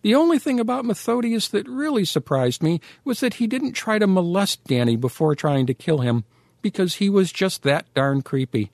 The 0.01 0.13
only 0.13 0.37
thing 0.37 0.59
about 0.59 0.85
Methodius 0.85 1.47
that 1.49 1.67
really 1.67 2.05
surprised 2.05 2.61
me 2.61 2.79
was 3.03 3.21
that 3.21 3.35
he 3.35 3.47
didn't 3.47 3.73
try 3.73 3.97
to 3.97 4.05
molest 4.05 4.63
Danny 4.65 4.95
before 4.95 5.33
trying 5.33 5.65
to 5.65 5.73
kill 5.73 5.97
him, 5.99 6.25
because 6.61 6.95
he 6.95 7.09
was 7.09 7.31
just 7.31 7.63
that 7.63 7.91
darn 7.95 8.21
creepy. 8.21 8.71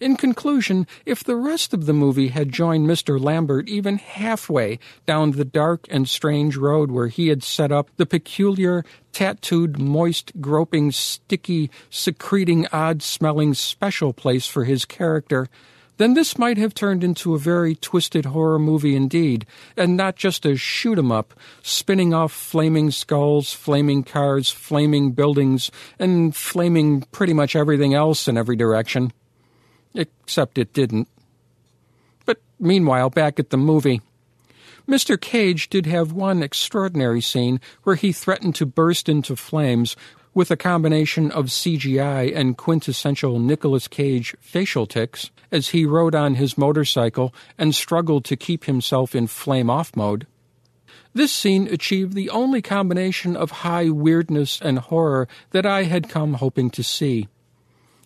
In 0.00 0.16
conclusion, 0.16 0.86
if 1.04 1.24
the 1.24 1.34
rest 1.34 1.74
of 1.74 1.86
the 1.86 1.92
movie 1.92 2.28
had 2.28 2.52
joined 2.52 2.86
Mr. 2.86 3.20
Lambert 3.20 3.68
even 3.68 3.98
halfway 3.98 4.78
down 5.06 5.32
the 5.32 5.44
dark 5.44 5.86
and 5.90 6.08
strange 6.08 6.56
road 6.56 6.92
where 6.92 7.08
he 7.08 7.28
had 7.28 7.42
set 7.42 7.72
up 7.72 7.90
the 7.96 8.06
peculiar, 8.06 8.84
tattooed, 9.12 9.80
moist, 9.80 10.40
groping, 10.40 10.92
sticky, 10.92 11.68
secreting, 11.90 12.68
odd 12.72 13.02
smelling 13.02 13.54
special 13.54 14.12
place 14.12 14.46
for 14.46 14.64
his 14.64 14.84
character, 14.84 15.48
then 15.96 16.14
this 16.14 16.38
might 16.38 16.58
have 16.58 16.74
turned 16.74 17.02
into 17.02 17.34
a 17.34 17.40
very 17.40 17.74
twisted 17.74 18.26
horror 18.26 18.60
movie 18.60 18.94
indeed, 18.94 19.44
and 19.76 19.96
not 19.96 20.14
just 20.14 20.46
a 20.46 20.54
shoot 20.54 20.96
'em 20.96 21.10
up, 21.10 21.34
spinning 21.60 22.14
off 22.14 22.32
flaming 22.32 22.92
skulls, 22.92 23.52
flaming 23.52 24.04
cars, 24.04 24.48
flaming 24.48 25.10
buildings, 25.10 25.72
and 25.98 26.36
flaming 26.36 27.00
pretty 27.10 27.32
much 27.32 27.56
everything 27.56 27.94
else 27.94 28.28
in 28.28 28.36
every 28.36 28.54
direction 28.54 29.12
except 29.94 30.58
it 30.58 30.72
didn't. 30.72 31.08
But 32.24 32.40
meanwhile, 32.58 33.10
back 33.10 33.38
at 33.38 33.50
the 33.50 33.56
movie, 33.56 34.02
Mr. 34.88 35.20
Cage 35.20 35.68
did 35.68 35.84
have 35.86 36.12
one 36.12 36.42
extraordinary 36.42 37.20
scene 37.20 37.60
where 37.82 37.96
he 37.96 38.10
threatened 38.10 38.54
to 38.54 38.64
burst 38.64 39.08
into 39.08 39.36
flames 39.36 39.96
with 40.32 40.50
a 40.50 40.56
combination 40.56 41.30
of 41.30 41.46
CGI 41.46 42.34
and 42.34 42.56
quintessential 42.56 43.38
Nicolas 43.38 43.88
Cage 43.88 44.36
facial 44.40 44.86
tics 44.86 45.30
as 45.50 45.68
he 45.68 45.84
rode 45.84 46.14
on 46.14 46.36
his 46.36 46.56
motorcycle 46.56 47.34
and 47.58 47.74
struggled 47.74 48.24
to 48.26 48.36
keep 48.36 48.64
himself 48.64 49.14
in 49.14 49.26
flame 49.26 49.68
off 49.68 49.94
mode. 49.96 50.26
This 51.12 51.32
scene 51.32 51.68
achieved 51.68 52.12
the 52.12 52.30
only 52.30 52.62
combination 52.62 53.36
of 53.36 53.50
high 53.50 53.90
weirdness 53.90 54.60
and 54.60 54.78
horror 54.78 55.26
that 55.50 55.66
I 55.66 55.84
had 55.84 56.08
come 56.08 56.34
hoping 56.34 56.70
to 56.70 56.84
see. 56.84 57.28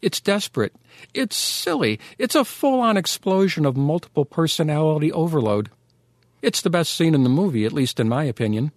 It's 0.03 0.21
desperate. 0.21 0.75
It's 1.15 1.37
silly. 1.37 2.01
It's 2.19 2.35
a 2.35 2.45
full 2.45 2.81
on 2.81 2.97
explosion 2.97 3.65
of 3.65 3.77
multiple 3.77 4.25
personality 4.25 5.13
overload. 5.13 5.71
It's 6.43 6.61
the 6.61 6.71
best 6.71 6.93
scene 6.93 7.15
in 7.15 7.23
the 7.23 7.29
movie, 7.29 7.65
at 7.65 7.73
least 7.73 8.01
in 8.01 8.09
my 8.09 8.25
opinion. 8.25 8.73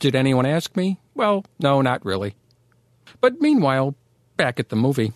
Did 0.00 0.16
anyone 0.16 0.44
ask 0.44 0.76
me? 0.76 0.98
Well, 1.14 1.44
no, 1.60 1.80
not 1.80 2.04
really. 2.04 2.34
But 3.20 3.40
meanwhile, 3.40 3.94
back 4.36 4.58
at 4.58 4.68
the 4.68 4.76
movie, 4.76 5.12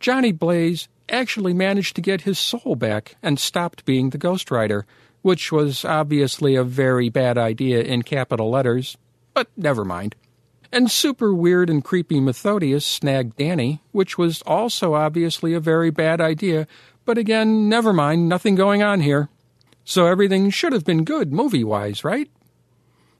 Johnny 0.00 0.32
Blaze 0.32 0.88
actually 1.08 1.54
managed 1.54 1.94
to 1.94 2.02
get 2.02 2.22
his 2.22 2.38
soul 2.38 2.74
back 2.74 3.14
and 3.22 3.38
stopped 3.38 3.84
being 3.84 4.10
the 4.10 4.18
Ghost 4.18 4.50
Rider, 4.50 4.84
which 5.22 5.52
was 5.52 5.84
obviously 5.84 6.56
a 6.56 6.64
very 6.64 7.08
bad 7.08 7.38
idea 7.38 7.82
in 7.82 8.02
capital 8.02 8.50
letters, 8.50 8.96
but 9.32 9.48
never 9.56 9.84
mind. 9.84 10.16
And 10.76 10.90
super 10.90 11.32
weird 11.32 11.70
and 11.70 11.82
creepy 11.82 12.20
Methodius 12.20 12.84
snagged 12.84 13.36
Danny, 13.36 13.80
which 13.92 14.18
was 14.18 14.42
also 14.42 14.92
obviously 14.92 15.54
a 15.54 15.58
very 15.58 15.88
bad 15.88 16.20
idea, 16.20 16.66
but 17.06 17.16
again, 17.16 17.66
never 17.70 17.94
mind, 17.94 18.28
nothing 18.28 18.56
going 18.56 18.82
on 18.82 19.00
here. 19.00 19.30
So 19.86 20.04
everything 20.04 20.50
should 20.50 20.74
have 20.74 20.84
been 20.84 21.04
good 21.04 21.32
movie 21.32 21.64
wise, 21.64 22.04
right? 22.04 22.28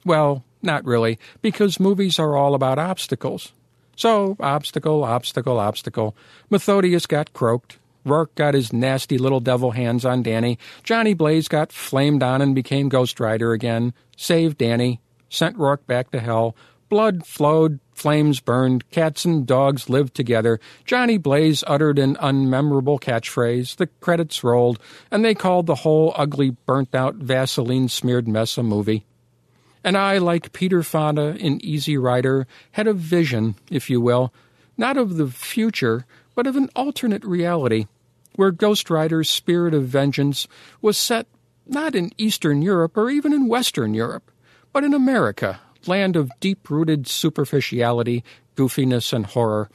Well, 0.05 0.45
not 0.61 0.85
really, 0.85 1.17
because 1.41 1.79
movies 1.79 2.19
are 2.19 2.37
all 2.37 2.53
about 2.53 2.77
obstacles. 2.77 3.53
So, 3.95 4.37
obstacle, 4.39 5.03
obstacle, 5.03 5.57
obstacle. 5.57 6.15
Methodius 6.51 7.07
got 7.07 7.33
croaked. 7.33 7.79
Rourke 8.05 8.35
got 8.35 8.53
his 8.53 8.71
nasty 8.71 9.17
little 9.17 9.39
devil 9.39 9.71
hands 9.71 10.05
on 10.05 10.21
Danny. 10.21 10.59
Johnny 10.83 11.15
Blaze 11.15 11.47
got 11.47 11.71
flamed 11.71 12.21
on 12.21 12.39
and 12.39 12.53
became 12.53 12.87
Ghost 12.87 13.19
Rider 13.19 13.51
again. 13.51 13.95
Saved 14.15 14.59
Danny. 14.59 15.01
Sent 15.27 15.57
Rourke 15.57 15.87
back 15.87 16.11
to 16.11 16.19
hell. 16.19 16.55
Blood 16.89 17.25
flowed, 17.25 17.79
flames 17.93 18.39
burned, 18.39 18.89
cats 18.91 19.25
and 19.25 19.45
dogs 19.45 19.89
lived 19.89 20.13
together. 20.15 20.59
Johnny 20.85 21.17
Blaze 21.17 21.63
uttered 21.67 21.99
an 21.99 22.15
unmemorable 22.15 22.99
catchphrase. 22.99 23.75
The 23.75 23.87
credits 23.99 24.43
rolled, 24.43 24.79
and 25.11 25.25
they 25.25 25.35
called 25.35 25.65
the 25.65 25.75
whole 25.75 26.13
ugly, 26.15 26.51
burnt 26.51 26.95
out, 26.95 27.15
Vaseline 27.15 27.89
smeared 27.89 28.27
mess 28.27 28.57
a 28.57 28.63
movie. 28.63 29.05
And 29.83 29.97
I, 29.97 30.17
like 30.17 30.53
Peter 30.53 30.83
Fonda 30.83 31.35
in 31.37 31.63
Easy 31.63 31.97
Rider, 31.97 32.47
had 32.71 32.87
a 32.87 32.93
vision, 32.93 33.55
if 33.69 33.89
you 33.89 33.99
will, 33.99 34.33
not 34.77 34.97
of 34.97 35.17
the 35.17 35.27
future, 35.27 36.05
but 36.35 36.47
of 36.47 36.55
an 36.55 36.69
alternate 36.75 37.25
reality, 37.25 37.87
where 38.35 38.51
Ghost 38.51 38.89
Rider's 38.89 39.29
spirit 39.29 39.73
of 39.73 39.85
vengeance 39.85 40.47
was 40.81 40.97
set 40.97 41.27
not 41.65 41.95
in 41.95 42.11
Eastern 42.17 42.61
Europe 42.61 42.95
or 42.95 43.09
even 43.09 43.33
in 43.33 43.47
Western 43.47 43.93
Europe, 43.93 44.31
but 44.71 44.83
in 44.83 44.93
America, 44.93 45.59
land 45.87 46.15
of 46.15 46.31
deep 46.39 46.69
rooted 46.69 47.07
superficiality, 47.07 48.23
goofiness, 48.55 49.13
and 49.13 49.25
horror, 49.25 49.69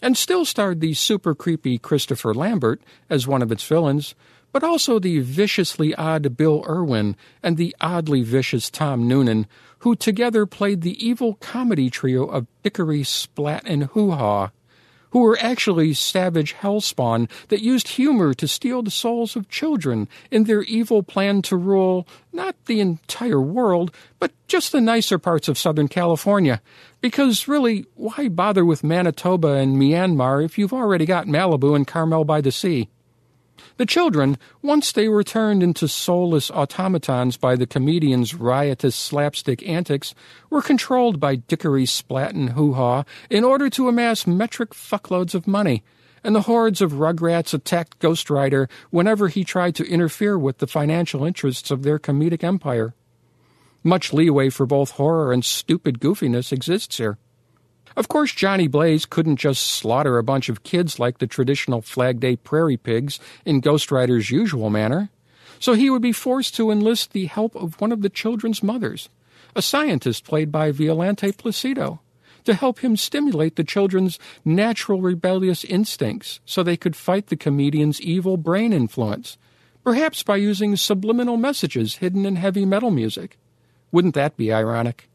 and 0.00 0.16
still 0.16 0.44
starred 0.44 0.80
the 0.80 0.94
super 0.94 1.34
creepy 1.34 1.78
Christopher 1.78 2.34
Lambert 2.34 2.82
as 3.08 3.26
one 3.26 3.42
of 3.42 3.52
its 3.52 3.64
villains, 3.64 4.14
but 4.52 4.64
also 4.64 4.98
the 4.98 5.20
viciously 5.20 5.94
odd 5.94 6.36
Bill 6.36 6.64
Irwin 6.68 7.16
and 7.42 7.56
the 7.56 7.74
oddly 7.80 8.22
vicious 8.22 8.70
Tom 8.70 9.08
Noonan, 9.08 9.46
who 9.78 9.96
together 9.96 10.44
played 10.46 10.82
the 10.82 11.04
evil 11.04 11.34
comedy 11.34 11.88
trio 11.88 12.24
of 12.26 12.46
Dickory, 12.62 13.02
Splat, 13.02 13.62
and 13.64 13.84
Hoo 13.84 14.10
Haw, 14.10 14.50
who 15.12 15.20
were 15.20 15.38
actually 15.40 15.94
savage 15.94 16.54
hellspawn 16.54 17.30
that 17.48 17.62
used 17.62 17.88
humor 17.88 18.34
to 18.34 18.48
steal 18.48 18.82
the 18.82 18.90
souls 18.90 19.36
of 19.36 19.48
children 19.48 20.08
in 20.30 20.44
their 20.44 20.62
evil 20.62 21.02
plan 21.02 21.42
to 21.42 21.56
rule 21.56 22.06
not 22.32 22.56
the 22.64 22.80
entire 22.80 23.40
world, 23.40 23.94
but 24.18 24.32
just 24.48 24.72
the 24.72 24.80
nicer 24.80 25.18
parts 25.18 25.48
of 25.48 25.58
Southern 25.58 25.88
California. 25.88 26.60
Because 27.00 27.46
really, 27.46 27.84
why 27.94 28.28
bother 28.28 28.64
with 28.64 28.82
Manitoba 28.82 29.48
and 29.54 29.76
Myanmar 29.76 30.44
if 30.44 30.58
you've 30.58 30.72
already 30.72 31.06
got 31.06 31.26
Malibu 31.26 31.76
and 31.76 31.86
Carmel 31.86 32.24
by 32.24 32.40
the 32.40 32.52
Sea? 32.52 32.88
The 33.76 33.86
children, 33.86 34.38
once 34.60 34.92
they 34.92 35.08
were 35.08 35.24
turned 35.24 35.62
into 35.62 35.88
soulless 35.88 36.50
automatons 36.50 37.36
by 37.36 37.56
the 37.56 37.66
comedian's 37.66 38.34
riotous 38.34 38.94
slapstick 38.94 39.66
antics, 39.68 40.14
were 40.50 40.62
controlled 40.62 41.18
by 41.18 41.36
Dickory 41.36 41.86
Splat 41.86 42.34
and 42.34 42.50
Hoo 42.50 42.74
Haw 42.74 43.04
in 43.30 43.44
order 43.44 43.70
to 43.70 43.88
amass 43.88 44.26
metric 44.26 44.70
fuckloads 44.70 45.34
of 45.34 45.46
money, 45.46 45.82
and 46.24 46.34
the 46.34 46.42
hordes 46.42 46.80
of 46.80 46.92
rugrats 46.92 47.54
attacked 47.54 47.98
Ghost 47.98 48.30
Rider 48.30 48.68
whenever 48.90 49.28
he 49.28 49.44
tried 49.44 49.74
to 49.76 49.88
interfere 49.88 50.38
with 50.38 50.58
the 50.58 50.66
financial 50.66 51.24
interests 51.24 51.70
of 51.70 51.82
their 51.82 51.98
comedic 51.98 52.44
empire. 52.44 52.94
Much 53.82 54.12
leeway 54.12 54.48
for 54.48 54.64
both 54.64 54.92
horror 54.92 55.32
and 55.32 55.44
stupid 55.44 55.98
goofiness 55.98 56.52
exists 56.52 56.98
here. 56.98 57.18
Of 57.96 58.08
course, 58.08 58.32
Johnny 58.32 58.68
Blaze 58.68 59.04
couldn't 59.04 59.36
just 59.36 59.66
slaughter 59.66 60.18
a 60.18 60.24
bunch 60.24 60.48
of 60.48 60.62
kids 60.62 60.98
like 60.98 61.18
the 61.18 61.26
traditional 61.26 61.82
Flag 61.82 62.20
Day 62.20 62.36
prairie 62.36 62.76
pigs 62.76 63.20
in 63.44 63.60
Ghost 63.60 63.90
Rider's 63.90 64.30
usual 64.30 64.70
manner, 64.70 65.10
so 65.58 65.74
he 65.74 65.90
would 65.90 66.02
be 66.02 66.12
forced 66.12 66.54
to 66.56 66.70
enlist 66.70 67.12
the 67.12 67.26
help 67.26 67.54
of 67.54 67.80
one 67.80 67.92
of 67.92 68.02
the 68.02 68.08
children's 68.08 68.62
mothers, 68.62 69.08
a 69.54 69.62
scientist 69.62 70.24
played 70.24 70.50
by 70.50 70.72
Violante 70.72 71.32
Placido, 71.32 72.00
to 72.44 72.54
help 72.54 72.80
him 72.80 72.96
stimulate 72.96 73.56
the 73.56 73.64
children's 73.64 74.18
natural 74.44 75.00
rebellious 75.00 75.62
instincts 75.64 76.40
so 76.44 76.62
they 76.62 76.76
could 76.76 76.96
fight 76.96 77.28
the 77.28 77.36
comedian's 77.36 78.00
evil 78.00 78.36
brain 78.36 78.72
influence, 78.72 79.38
perhaps 79.84 80.22
by 80.22 80.36
using 80.36 80.74
subliminal 80.76 81.36
messages 81.36 81.96
hidden 81.96 82.24
in 82.26 82.36
heavy 82.36 82.64
metal 82.64 82.90
music. 82.90 83.38
Wouldn't 83.92 84.14
that 84.14 84.36
be 84.36 84.52
ironic? 84.52 85.08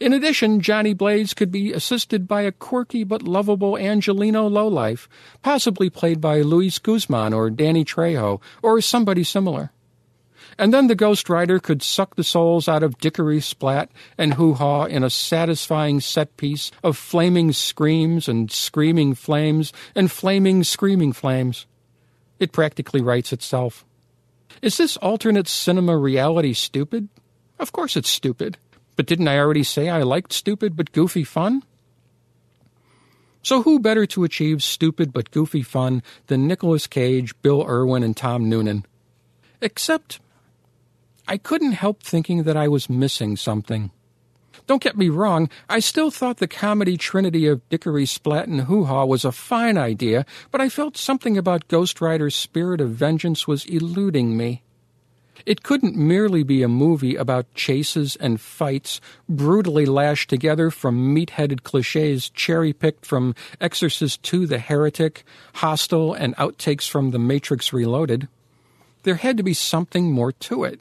In 0.00 0.12
addition, 0.12 0.60
Johnny 0.60 0.94
Blaze 0.94 1.34
could 1.34 1.50
be 1.50 1.72
assisted 1.72 2.26
by 2.28 2.42
a 2.42 2.52
quirky 2.52 3.04
but 3.04 3.22
lovable 3.22 3.76
Angelino 3.76 4.46
lowlife, 4.46 5.08
possibly 5.42 5.90
played 5.90 6.20
by 6.20 6.40
Luis 6.40 6.78
Guzman 6.78 7.32
or 7.32 7.50
Danny 7.50 7.84
Trejo, 7.84 8.40
or 8.62 8.80
somebody 8.80 9.24
similar. 9.24 9.72
And 10.58 10.72
then 10.72 10.86
the 10.86 10.94
Ghost 10.94 11.28
Rider 11.28 11.58
could 11.58 11.82
suck 11.82 12.14
the 12.14 12.24
souls 12.24 12.68
out 12.68 12.82
of 12.82 12.98
Dickory 12.98 13.40
Splat 13.40 13.90
and 14.16 14.34
Hoo 14.34 14.54
Haw 14.54 14.84
in 14.84 15.02
a 15.02 15.10
satisfying 15.10 16.00
set 16.00 16.36
piece 16.36 16.70
of 16.82 16.96
flaming 16.96 17.52
screams 17.52 18.28
and 18.28 18.50
screaming 18.50 19.14
flames 19.14 19.72
and 19.94 20.10
flaming 20.10 20.62
screaming 20.62 21.12
flames. 21.12 21.66
It 22.38 22.52
practically 22.52 23.00
writes 23.00 23.32
itself. 23.32 23.84
Is 24.62 24.76
this 24.76 24.96
alternate 24.98 25.48
cinema 25.48 25.96
reality 25.96 26.52
stupid? 26.52 27.08
Of 27.58 27.72
course 27.72 27.96
it's 27.96 28.10
stupid. 28.10 28.58
But 28.96 29.06
didn't 29.06 29.28
I 29.28 29.38
already 29.38 29.64
say 29.64 29.88
I 29.88 30.02
liked 30.02 30.32
stupid 30.32 30.76
but 30.76 30.92
goofy 30.92 31.24
fun? 31.24 31.62
So 33.42 33.62
who 33.62 33.78
better 33.78 34.06
to 34.06 34.24
achieve 34.24 34.62
stupid 34.62 35.12
but 35.12 35.30
goofy 35.30 35.62
fun 35.62 36.02
than 36.28 36.46
Nicolas 36.46 36.86
Cage, 36.86 37.34
Bill 37.42 37.62
Irwin, 37.68 38.02
and 38.02 38.16
Tom 38.16 38.48
Noonan? 38.48 38.86
Except 39.60 40.18
I 41.28 41.36
couldn't 41.36 41.72
help 41.72 42.02
thinking 42.02 42.44
that 42.44 42.56
I 42.56 42.68
was 42.68 42.88
missing 42.88 43.36
something. 43.36 43.90
Don't 44.66 44.82
get 44.82 44.96
me 44.96 45.10
wrong, 45.10 45.50
I 45.68 45.80
still 45.80 46.10
thought 46.10 46.38
the 46.38 46.48
comedy 46.48 46.96
trinity 46.96 47.46
of 47.46 47.68
Dickory, 47.68 48.06
Splat, 48.06 48.48
and 48.48 48.62
Hoo 48.62 48.84
Haw 48.84 49.04
was 49.04 49.24
a 49.24 49.32
fine 49.32 49.76
idea, 49.76 50.24
but 50.50 50.62
I 50.62 50.70
felt 50.70 50.96
something 50.96 51.36
about 51.36 51.68
Ghost 51.68 52.00
Rider's 52.00 52.34
spirit 52.34 52.80
of 52.80 52.90
vengeance 52.90 53.46
was 53.46 53.66
eluding 53.66 54.38
me. 54.38 54.62
It 55.46 55.62
couldn't 55.62 55.94
merely 55.94 56.42
be 56.42 56.62
a 56.62 56.68
movie 56.68 57.16
about 57.16 57.52
chases 57.54 58.16
and 58.16 58.40
fights, 58.40 58.98
brutally 59.28 59.84
lashed 59.84 60.30
together 60.30 60.70
from 60.70 61.12
meat 61.12 61.30
headed 61.30 61.64
cliches 61.64 62.30
cherry 62.30 62.72
picked 62.72 63.04
from 63.04 63.34
Exorcist 63.60 64.32
II 64.32 64.46
The 64.46 64.58
Heretic, 64.58 65.22
Hostel, 65.56 66.14
and 66.14 66.34
outtakes 66.36 66.88
from 66.88 67.10
The 67.10 67.18
Matrix 67.18 67.74
Reloaded. 67.74 68.26
There 69.02 69.16
had 69.16 69.36
to 69.36 69.42
be 69.42 69.52
something 69.52 70.10
more 70.10 70.32
to 70.32 70.64
it. 70.64 70.80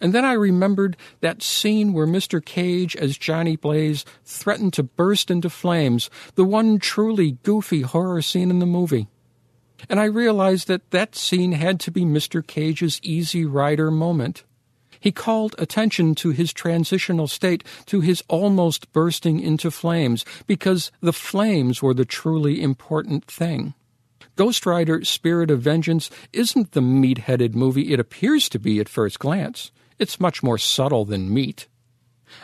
And 0.00 0.12
then 0.12 0.24
I 0.24 0.32
remembered 0.32 0.96
that 1.20 1.40
scene 1.40 1.92
where 1.92 2.08
Mr. 2.08 2.44
Cage, 2.44 2.96
as 2.96 3.16
Johnny 3.16 3.54
Blaze, 3.54 4.04
threatened 4.24 4.72
to 4.72 4.82
burst 4.82 5.30
into 5.30 5.48
flames, 5.48 6.10
the 6.34 6.44
one 6.44 6.80
truly 6.80 7.38
goofy 7.44 7.82
horror 7.82 8.20
scene 8.20 8.50
in 8.50 8.58
the 8.58 8.66
movie 8.66 9.06
and 9.88 10.00
I 10.00 10.04
realized 10.04 10.68
that 10.68 10.90
that 10.90 11.14
scene 11.14 11.52
had 11.52 11.80
to 11.80 11.90
be 11.90 12.04
Mr. 12.04 12.46
Cage's 12.46 13.00
Easy 13.02 13.44
Rider 13.44 13.90
moment. 13.90 14.44
He 15.00 15.12
called 15.12 15.54
attention 15.58 16.14
to 16.16 16.30
his 16.30 16.52
transitional 16.52 17.28
state, 17.28 17.62
to 17.86 18.00
his 18.00 18.22
almost 18.28 18.90
bursting 18.92 19.38
into 19.38 19.70
flames, 19.70 20.24
because 20.46 20.90
the 21.02 21.12
flames 21.12 21.82
were 21.82 21.92
the 21.92 22.06
truly 22.06 22.62
important 22.62 23.26
thing. 23.26 23.74
Ghost 24.36 24.64
Rider 24.64 25.04
Spirit 25.04 25.50
of 25.50 25.60
Vengeance 25.60 26.10
isn't 26.32 26.72
the 26.72 26.80
meat 26.80 27.18
headed 27.18 27.54
movie 27.54 27.92
it 27.92 28.00
appears 28.00 28.48
to 28.48 28.58
be 28.58 28.80
at 28.80 28.88
first 28.88 29.18
glance. 29.18 29.70
It's 29.98 30.18
much 30.18 30.42
more 30.42 30.58
subtle 30.58 31.04
than 31.04 31.32
meat. 31.32 31.68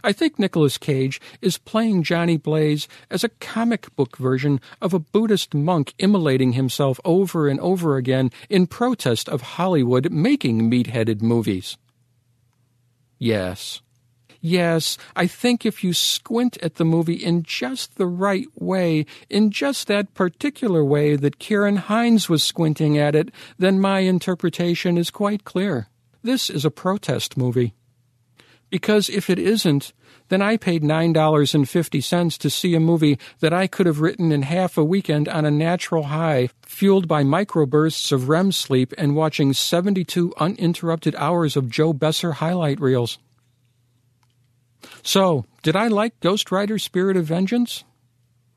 I 0.03 0.13
think 0.13 0.39
Nicolas 0.39 0.79
Cage 0.79 1.21
is 1.41 1.59
playing 1.59 2.03
Johnny 2.03 2.37
Blaze 2.37 2.89
as 3.11 3.25
a 3.25 3.29
comic 3.29 3.95
book 3.97 4.17
version 4.17 4.61
of 4.81 4.95
a 4.95 4.99
Buddhist 4.99 5.55
monk 5.55 5.95
immolating 5.99 6.53
himself 6.53 7.01
over 7.05 7.49
and 7.49 7.61
over 7.61 7.97
again 7.97 8.31
in 8.49 8.67
protest 8.67 9.29
of 9.29 9.43
Hollywood 9.43 10.11
making 10.11 10.69
meat-headed 10.69 11.23
movies. 11.23 11.77
Yes. 13.19 13.83
Yes, 14.43 14.97
I 15.15 15.27
think 15.27 15.67
if 15.67 15.85
you 15.85 15.93
squint 15.93 16.57
at 16.63 16.77
the 16.77 16.85
movie 16.85 17.13
in 17.13 17.43
just 17.43 17.97
the 17.97 18.07
right 18.07 18.47
way, 18.55 19.05
in 19.29 19.51
just 19.51 19.87
that 19.89 20.15
particular 20.15 20.83
way 20.83 21.17
that 21.17 21.39
Ciarán 21.39 21.77
Hinds 21.77 22.31
was 22.31 22.43
squinting 22.43 22.97
at 22.97 23.15
it, 23.15 23.31
then 23.59 23.79
my 23.79 23.99
interpretation 23.99 24.97
is 24.97 25.11
quite 25.11 25.45
clear. 25.45 25.89
This 26.23 26.49
is 26.49 26.65
a 26.65 26.71
protest 26.71 27.37
movie. 27.37 27.75
Because 28.71 29.09
if 29.09 29.29
it 29.29 29.39
isn't, 29.39 29.93
then 30.29 30.41
I 30.41 30.57
paid 30.57 30.83
$9.50 30.83 32.39
to 32.39 32.51
see 32.51 32.75
a 32.75 32.81
movie 32.81 33.19
that 33.41 33.53
I 33.53 33.67
could 33.67 33.87
have 33.87 34.01
written 34.01 34.31
in 34.31 34.43
half 34.43 34.79
a 34.79 34.85
weekend 34.85 35.29
on 35.29 35.45
a 35.45 35.51
natural 35.51 36.05
high, 36.05 36.51
fueled 36.63 37.09
by 37.09 37.25
microbursts 37.25 38.13
of 38.13 38.29
REM 38.29 38.53
sleep 38.53 38.95
and 38.97 39.17
watching 39.17 39.53
72 39.53 40.33
uninterrupted 40.39 41.17
hours 41.17 41.57
of 41.57 41.69
Joe 41.69 41.93
Besser 41.93 42.33
highlight 42.33 42.81
reels. 42.81 43.19
So, 45.03 45.45
did 45.63 45.75
I 45.77 45.89
like 45.89 46.21
Ghost 46.21 46.51
Rider 46.53 46.79
Spirit 46.79 47.17
of 47.17 47.27
Vengeance? 47.27 47.85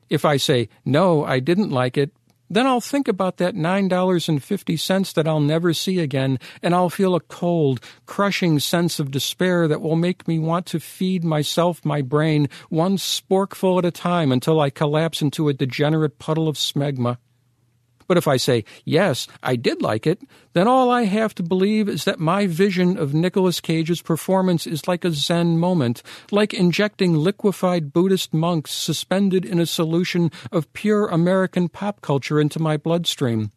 If 0.08 0.24
I 0.24 0.36
say, 0.36 0.68
no, 0.84 1.24
I 1.24 1.40
didn't 1.40 1.70
like 1.70 1.98
it, 1.98 2.12
then 2.54 2.66
I'll 2.66 2.80
think 2.80 3.08
about 3.08 3.38
that 3.38 3.54
$9.50 3.54 5.14
that 5.14 5.28
I'll 5.28 5.40
never 5.40 5.74
see 5.74 5.98
again, 5.98 6.38
and 6.62 6.74
I'll 6.74 6.90
feel 6.90 7.14
a 7.14 7.20
cold, 7.20 7.80
crushing 8.06 8.58
sense 8.60 8.98
of 8.98 9.10
despair 9.10 9.66
that 9.68 9.80
will 9.80 9.96
make 9.96 10.28
me 10.28 10.38
want 10.38 10.66
to 10.66 10.80
feed 10.80 11.24
myself 11.24 11.84
my 11.84 12.02
brain 12.02 12.48
one 12.68 12.96
sporkful 12.96 13.78
at 13.78 13.84
a 13.84 13.90
time 13.90 14.32
until 14.32 14.60
I 14.60 14.70
collapse 14.70 15.22
into 15.22 15.48
a 15.48 15.54
degenerate 15.54 16.18
puddle 16.18 16.48
of 16.48 16.56
smegma. 16.56 17.18
But 18.06 18.16
if 18.16 18.28
I 18.28 18.36
say, 18.36 18.64
yes, 18.84 19.26
I 19.42 19.56
did 19.56 19.82
like 19.82 20.06
it, 20.06 20.20
then 20.52 20.68
all 20.68 20.90
I 20.90 21.04
have 21.04 21.34
to 21.36 21.42
believe 21.42 21.88
is 21.88 22.04
that 22.04 22.20
my 22.20 22.46
vision 22.46 22.98
of 22.98 23.14
Nicolas 23.14 23.60
Cage's 23.60 24.02
performance 24.02 24.66
is 24.66 24.86
like 24.86 25.04
a 25.04 25.10
Zen 25.10 25.58
moment, 25.58 26.02
like 26.30 26.54
injecting 26.54 27.14
liquefied 27.14 27.92
Buddhist 27.92 28.34
monks 28.34 28.72
suspended 28.72 29.44
in 29.44 29.58
a 29.58 29.66
solution 29.66 30.30
of 30.52 30.72
pure 30.72 31.06
American 31.06 31.68
pop 31.68 32.00
culture 32.00 32.40
into 32.40 32.60
my 32.60 32.76
bloodstream. 32.76 33.50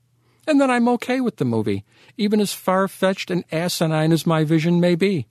And 0.47 0.61
then 0.61 0.71
I'm 0.71 0.87
okay 0.89 1.19
with 1.19 1.37
the 1.37 1.45
movie, 1.45 1.83
even 2.15 2.39
as 2.39 2.53
far 2.53 2.87
fetched 2.87 3.29
and 3.29 3.43
asinine 3.51 4.13
as 4.13 4.25
my 4.25 4.45
vision 4.45 4.79
may 4.79 4.95
be. 4.95 5.27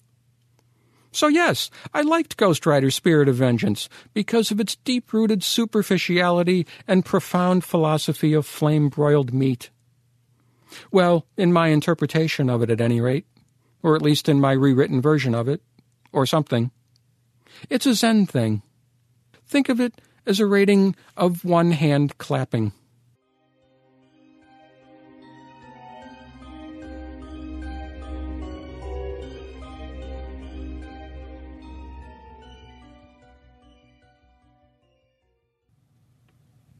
So, 1.16 1.28
yes, 1.28 1.70
I 1.94 2.02
liked 2.02 2.36
Ghost 2.36 2.66
Rider 2.66 2.90
Spirit 2.90 3.26
of 3.26 3.36
Vengeance 3.36 3.88
because 4.12 4.50
of 4.50 4.60
its 4.60 4.76
deep 4.76 5.14
rooted 5.14 5.42
superficiality 5.42 6.66
and 6.86 7.06
profound 7.06 7.64
philosophy 7.64 8.34
of 8.34 8.44
flame 8.44 8.90
broiled 8.90 9.32
meat. 9.32 9.70
Well, 10.92 11.24
in 11.38 11.54
my 11.54 11.68
interpretation 11.68 12.50
of 12.50 12.60
it, 12.60 12.68
at 12.68 12.82
any 12.82 13.00
rate, 13.00 13.24
or 13.82 13.96
at 13.96 14.02
least 14.02 14.28
in 14.28 14.42
my 14.42 14.52
rewritten 14.52 15.00
version 15.00 15.34
of 15.34 15.48
it, 15.48 15.62
or 16.12 16.26
something. 16.26 16.70
It's 17.70 17.86
a 17.86 17.94
Zen 17.94 18.26
thing. 18.26 18.60
Think 19.46 19.70
of 19.70 19.80
it 19.80 20.02
as 20.26 20.38
a 20.38 20.44
rating 20.44 20.94
of 21.16 21.46
one 21.46 21.70
hand 21.70 22.18
clapping. 22.18 22.72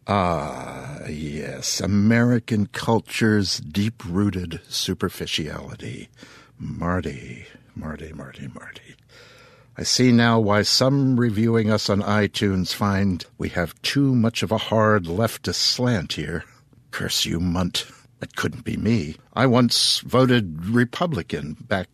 Ah, 0.09 1.01
yes, 1.09 1.81
American 1.81 2.67
culture's 2.67 3.59
deep 3.59 4.05
rooted 4.05 4.61
superficiality. 4.69 6.09
Marty, 6.59 7.47
Marty, 7.75 8.13
Marty, 8.13 8.49
Marty. 8.55 8.95
I 9.77 9.83
see 9.83 10.13
now 10.13 10.39
why 10.39 10.63
some 10.63 11.19
reviewing 11.19 11.71
us 11.71 11.91
on 11.91 12.03
iTunes 12.03 12.73
find 12.73 13.27
we 13.37 13.49
have 13.51 13.81
too 13.83 14.15
much 14.15 14.45
of 14.45 14.53
a 14.53 14.59
hard 14.59 15.05
leftist 15.05 15.57
slant 15.57 16.13
here. 16.13 16.45
Curse 16.93 17.27
you, 17.27 17.41
Mundt. 17.41 17.87
That 18.21 18.37
couldn't 18.37 18.65
be 18.65 18.77
me. 18.77 19.17
I 19.35 19.47
once 19.47 20.01
voted 20.01 20.67
Republican 20.67 21.57
back 21.61 21.89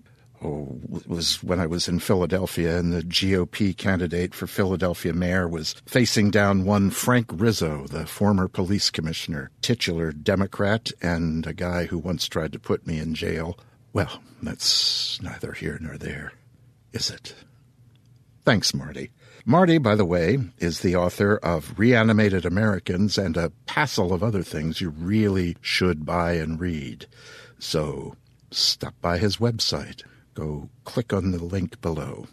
oh, 0.45 0.81
was 1.07 1.43
when 1.43 1.61
I 1.61 1.67
was 1.67 1.89
in 1.89 1.99
Philadelphia, 1.99 2.79
and 2.79 2.93
the 2.93 3.03
GOP 3.03 3.77
candidate 3.77 4.35
for 4.35 4.47
Philadelphia 4.47 5.13
mayor 5.13 5.49
was 5.49 5.75
facing 5.87 6.31
down 6.31 6.65
one 6.65 6.91
Frank 6.91 7.29
Rizzo, 7.33 7.87
the 7.87 8.07
former 8.07 8.49
police 8.49 8.91
commissioner, 8.91 9.51
titular 9.61 10.13
Democrat, 10.13 10.91
and 11.01 11.47
a 11.47 11.53
guy 11.53 11.87
who 11.87 11.99
once 11.99 12.29
tried 12.29 12.53
to 12.53 12.59
put 12.59 12.87
me 12.87 12.99
in 12.99 13.15
jail. 13.15 13.59
Well, 13.93 14.23
that's 14.43 15.21
neither 15.23 15.53
here 15.53 15.79
nor 15.81 15.97
there, 15.97 16.33
is 16.93 17.11
it? 17.11 17.35
Thanks, 18.45 18.75
Marty. 18.75 19.11
Marty, 19.45 19.79
by 19.79 19.97
the 19.97 20.05
way, 20.05 20.39
is 20.59 20.81
the 20.81 20.97
author 20.97 21.37
of 21.37 21.79
Reanimated 21.79 22.45
Americans 22.45 23.19
and 23.19 23.37
a 23.37 23.51
passel 23.67 24.13
of 24.13 24.23
other 24.23 24.43
things 24.43 24.81
you 24.81 24.91
really 24.91 25.57
should 25.61 26.07
buy 26.07 26.33
and 26.35 26.61
read. 26.61 27.07
So 27.59 28.17
stop 28.51 28.95
by 29.01 29.19
his 29.19 29.39
website 29.39 30.03
Go 30.35 30.69
click 30.85 31.13
on 31.13 31.31
the 31.31 31.43
link 31.43 31.81
below. 31.81 32.27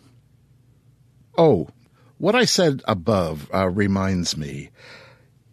Oh, 1.37 1.69
what 2.17 2.35
I 2.35 2.45
said 2.45 2.81
above 2.85 3.49
uh, 3.53 3.69
reminds 3.69 4.35
me. 4.35 4.69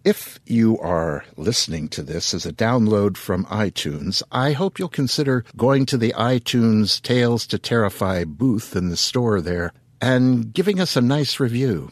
If 0.04 0.38
you 0.46 0.78
are 0.78 1.24
listening 1.36 1.88
to 1.88 2.02
this 2.02 2.32
as 2.32 2.46
a 2.46 2.52
download 2.52 3.16
from 3.16 3.44
iTunes, 3.46 4.22
I 4.30 4.52
hope 4.52 4.78
you'll 4.78 4.88
consider 4.88 5.44
going 5.56 5.84
to 5.86 5.96
the 5.96 6.14
iTunes 6.16 7.02
Tales 7.02 7.46
to 7.48 7.58
Terrify 7.58 8.22
booth 8.24 8.76
in 8.76 8.88
the 8.88 8.96
store 8.96 9.40
there 9.40 9.72
and 10.00 10.52
giving 10.52 10.80
us 10.80 10.96
a 10.96 11.00
nice 11.00 11.40
review. 11.40 11.90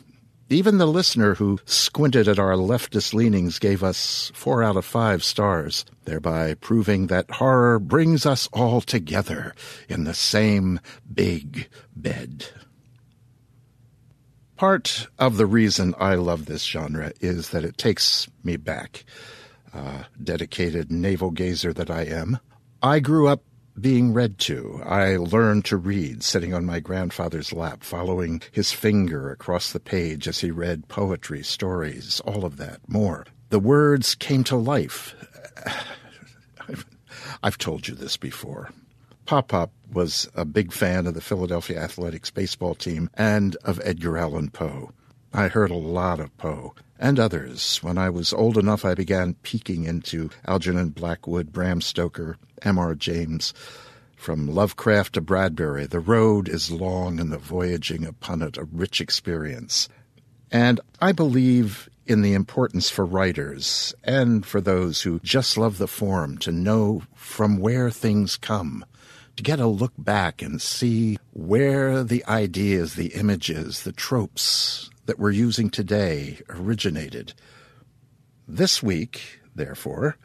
Even 0.55 0.79
the 0.79 0.87
listener 0.87 1.35
who 1.35 1.59
squinted 1.65 2.29
at 2.29 2.39
our 2.39 2.53
leftist 2.53 3.13
leanings 3.13 3.59
gave 3.59 3.83
us 3.83 4.31
four 4.37 4.63
out 4.63 4.77
of 4.77 4.85
five 4.85 5.25
stars, 5.25 5.85
thereby 6.05 6.55
proving 6.55 7.09
that 7.09 7.29
horror 7.29 7.81
brings 7.81 8.25
us 8.25 8.49
all 8.53 8.81
together 8.81 9.53
in 9.89 10.05
the 10.05 10.15
same 10.15 10.79
big 11.13 11.67
bed. 11.97 12.47
Part 14.55 15.09
of 15.19 15.39
the 15.39 15.47
reason 15.47 15.93
I 15.99 16.15
love 16.15 16.47
this 16.47 16.63
genre 16.63 17.11
is 17.21 17.49
that 17.49 17.65
it 17.65 17.77
takes 17.77 18.29
me 18.45 18.57
back. 18.57 19.05
Uh, 19.73 20.05
dedicated 20.23 20.93
navel 20.93 21.33
gazer 21.33 21.73
that 21.73 21.91
I 21.91 22.03
am. 22.03 22.39
I 22.81 23.01
grew 23.01 23.27
up 23.27 23.43
being 23.81 24.13
read 24.13 24.39
to. 24.39 24.81
I 24.85 25.17
learned 25.17 25.65
to 25.67 25.77
read 25.77 26.23
sitting 26.23 26.55
on 26.55 26.65
my 26.65 26.81
grandfather's 26.81 27.53
lap, 27.53 27.83
following 27.83 28.43
his 28.53 28.73
finger 28.73 29.31
across 29.31 29.73
the 29.73 29.81
page 29.81 30.29
as 30.29 30.41
he 30.41 30.51
read 30.51 30.89
poetry, 30.89 31.43
stories, 31.43 32.21
all 32.21 32.45
of 32.45 32.57
that, 32.59 32.81
more. 32.89 33.27
The 33.51 33.59
words 33.59 34.15
came 34.15 34.45
to 34.45 34.57
life. 34.57 35.15
I've 37.43 37.59
told 37.59 37.89
you 37.89 37.95
this 37.95 38.17
before. 38.17 38.71
Pop 39.27 39.49
Pop 39.49 39.71
was 39.93 40.29
a 40.35 40.45
big 40.45 40.73
fan 40.73 41.07
of 41.07 41.15
the 41.15 41.21
Philadelphia 41.21 41.81
Athletics 41.81 42.31
baseball 42.31 42.75
team 42.75 43.09
and 43.15 43.57
of 43.65 43.81
Edgar 43.83 44.19
Allan 44.19 44.51
Poe. 44.51 44.93
I 45.33 45.49
heard 45.49 45.71
a 45.71 45.77
lot 45.77 46.21
of 46.21 46.37
Poe 46.37 46.75
and 47.05 47.21
others. 47.21 47.83
When 47.83 47.99
I 47.99 48.09
was 48.09 48.33
old 48.33 48.57
enough, 48.57 48.83
I 48.83 48.95
began 48.95 49.35
peeking 49.43 49.85
into 49.85 50.31
Algernon 50.47 50.89
Blackwood, 50.89 51.53
Bram 51.53 51.83
Stoker, 51.83 52.39
M.R. 52.63 52.95
James. 52.95 53.53
From 54.17 54.49
Lovecraft 54.49 55.13
to 55.13 55.21
Bradbury, 55.21 55.85
the 55.85 56.01
road 56.01 56.49
is 56.49 56.71
long 56.71 57.21
and 57.21 57.31
the 57.31 57.37
voyaging 57.37 58.07
upon 58.07 58.41
it 58.41 58.57
a 58.57 58.65
rich 58.65 59.03
experience. 59.03 59.87
And 60.51 60.81
I 60.99 61.13
believe 61.13 61.91
in 62.07 62.23
the 62.23 62.33
importance 62.33 62.89
for 62.89 63.05
writers 63.05 63.95
and 64.03 64.47
for 64.47 64.63
those 64.63 65.03
who 65.03 65.21
just 65.21 65.59
love 65.59 65.77
the 65.77 65.87
form 65.87 66.39
to 66.39 66.53
know 66.53 67.03
from 67.15 67.59
where 67.59 67.91
things 67.91 68.39
come, 68.39 68.83
to 69.37 69.43
get 69.43 69.61
a 69.61 69.67
look 69.67 69.93
back 69.99 70.41
and 70.41 70.63
see 70.63 71.19
where 71.35 72.03
the 72.03 72.25
ideas, 72.25 72.95
the 72.95 73.09
images, 73.09 73.83
the 73.83 73.93
tropes 73.93 74.89
that 75.07 75.19
we're 75.19 75.31
using 75.31 75.71
today 75.71 76.39
originated. 76.49 77.35
This 78.47 78.83
week, 78.83 79.41
therefore, 79.55 80.17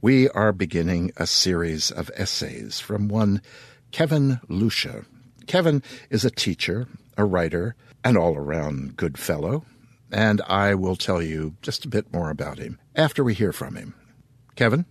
we 0.00 0.28
are 0.30 0.52
beginning 0.52 1.12
a 1.16 1.26
series 1.26 1.90
of 1.90 2.10
essays 2.16 2.80
from 2.80 3.08
one 3.08 3.42
Kevin 3.90 4.40
Lucia. 4.48 5.04
Kevin 5.46 5.82
is 6.10 6.24
a 6.24 6.30
teacher, 6.30 6.88
a 7.16 7.24
writer, 7.24 7.76
an 8.04 8.16
all 8.16 8.36
around 8.36 8.96
good 8.96 9.18
fellow, 9.18 9.64
and 10.10 10.40
I 10.42 10.74
will 10.74 10.96
tell 10.96 11.22
you 11.22 11.56
just 11.62 11.84
a 11.84 11.88
bit 11.88 12.12
more 12.12 12.30
about 12.30 12.58
him 12.58 12.78
after 12.94 13.22
we 13.22 13.34
hear 13.34 13.52
from 13.52 13.76
him. 13.76 13.94
Kevin? 14.56 14.86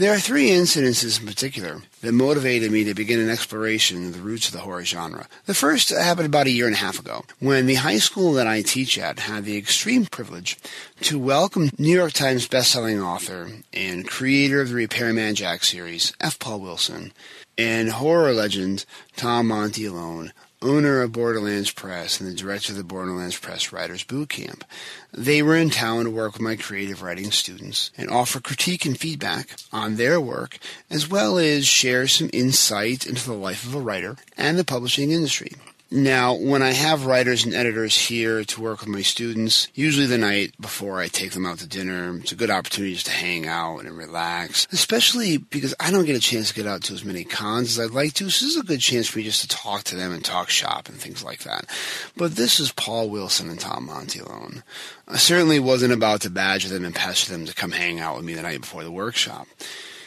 There 0.00 0.14
are 0.14 0.18
three 0.18 0.48
incidences 0.48 1.20
in 1.20 1.26
particular 1.26 1.82
that 2.00 2.12
motivated 2.12 2.72
me 2.72 2.84
to 2.84 2.94
begin 2.94 3.20
an 3.20 3.28
exploration 3.28 4.06
of 4.06 4.14
the 4.14 4.22
roots 4.22 4.46
of 4.46 4.54
the 4.54 4.60
horror 4.60 4.82
genre. 4.82 5.28
The 5.44 5.52
first 5.52 5.90
happened 5.90 6.24
about 6.24 6.46
a 6.46 6.50
year 6.50 6.64
and 6.64 6.74
a 6.74 6.78
half 6.78 6.98
ago, 6.98 7.26
when 7.38 7.66
the 7.66 7.74
high 7.74 7.98
school 7.98 8.32
that 8.32 8.46
I 8.46 8.62
teach 8.62 8.98
at 8.98 9.18
had 9.18 9.44
the 9.44 9.58
extreme 9.58 10.06
privilege 10.06 10.56
to 11.02 11.18
welcome 11.18 11.68
New 11.76 11.94
York 11.94 12.14
Times 12.14 12.48
bestselling 12.48 13.04
author 13.04 13.50
and 13.74 14.08
creator 14.08 14.62
of 14.62 14.70
the 14.70 14.74
Repairman 14.74 15.34
Jack 15.34 15.64
series, 15.64 16.14
F. 16.18 16.38
Paul 16.38 16.60
Wilson, 16.60 17.12
and 17.58 17.90
horror 17.90 18.32
legend 18.32 18.86
Tom 19.16 19.48
Monteleone 19.48 20.32
owner 20.62 21.00
of 21.00 21.12
Borderlands 21.12 21.70
Press 21.70 22.20
and 22.20 22.28
the 22.28 22.34
director 22.34 22.72
of 22.72 22.76
the 22.76 22.84
Borderlands 22.84 23.38
Press 23.38 23.72
Writers 23.72 24.04
Boot 24.04 24.28
Camp. 24.28 24.64
They 25.12 25.42
were 25.42 25.56
in 25.56 25.70
town 25.70 26.04
to 26.04 26.10
work 26.10 26.34
with 26.34 26.42
my 26.42 26.56
creative 26.56 27.02
writing 27.02 27.30
students 27.30 27.90
and 27.96 28.10
offer 28.10 28.40
critique 28.40 28.84
and 28.84 28.98
feedback 28.98 29.56
on 29.72 29.96
their 29.96 30.20
work, 30.20 30.58
as 30.90 31.08
well 31.08 31.38
as 31.38 31.66
share 31.66 32.06
some 32.06 32.28
insight 32.32 33.06
into 33.06 33.24
the 33.24 33.34
life 33.34 33.64
of 33.64 33.74
a 33.74 33.80
writer 33.80 34.16
and 34.36 34.58
the 34.58 34.64
publishing 34.64 35.10
industry. 35.10 35.52
Now, 35.92 36.34
when 36.34 36.62
I 36.62 36.70
have 36.70 37.06
writers 37.06 37.44
and 37.44 37.52
editors 37.52 37.98
here 37.98 38.44
to 38.44 38.60
work 38.60 38.78
with 38.78 38.88
my 38.88 39.02
students, 39.02 39.66
usually 39.74 40.06
the 40.06 40.18
night 40.18 40.54
before 40.60 41.00
I 41.00 41.08
take 41.08 41.32
them 41.32 41.44
out 41.44 41.58
to 41.58 41.66
dinner, 41.66 42.16
it's 42.18 42.30
a 42.30 42.36
good 42.36 42.48
opportunity 42.48 42.94
just 42.94 43.06
to 43.06 43.12
hang 43.12 43.48
out 43.48 43.80
and 43.80 43.98
relax, 43.98 44.68
especially 44.70 45.38
because 45.38 45.74
I 45.80 45.90
don't 45.90 46.04
get 46.04 46.14
a 46.14 46.20
chance 46.20 46.50
to 46.50 46.54
get 46.54 46.68
out 46.68 46.84
to 46.84 46.94
as 46.94 47.04
many 47.04 47.24
cons 47.24 47.76
as 47.76 47.84
I'd 47.84 47.92
like 47.92 48.12
to. 48.14 48.30
So 48.30 48.44
this 48.44 48.54
is 48.54 48.60
a 48.60 48.64
good 48.64 48.78
chance 48.78 49.08
for 49.08 49.18
me 49.18 49.24
just 49.24 49.40
to 49.40 49.48
talk 49.48 49.82
to 49.84 49.96
them 49.96 50.12
and 50.12 50.24
talk 50.24 50.48
shop 50.48 50.88
and 50.88 50.96
things 50.96 51.24
like 51.24 51.40
that. 51.40 51.64
But 52.16 52.36
this 52.36 52.60
is 52.60 52.70
Paul 52.70 53.10
Wilson 53.10 53.50
and 53.50 53.58
Tom 53.58 53.88
Monteleone. 53.88 54.62
I 55.08 55.16
certainly 55.16 55.58
wasn't 55.58 55.92
about 55.92 56.20
to 56.20 56.30
badger 56.30 56.68
them 56.68 56.84
and 56.84 56.94
pester 56.94 57.32
them 57.32 57.46
to 57.46 57.54
come 57.54 57.72
hang 57.72 57.98
out 57.98 58.14
with 58.14 58.24
me 58.24 58.34
the 58.34 58.42
night 58.42 58.60
before 58.60 58.84
the 58.84 58.92
workshop. 58.92 59.48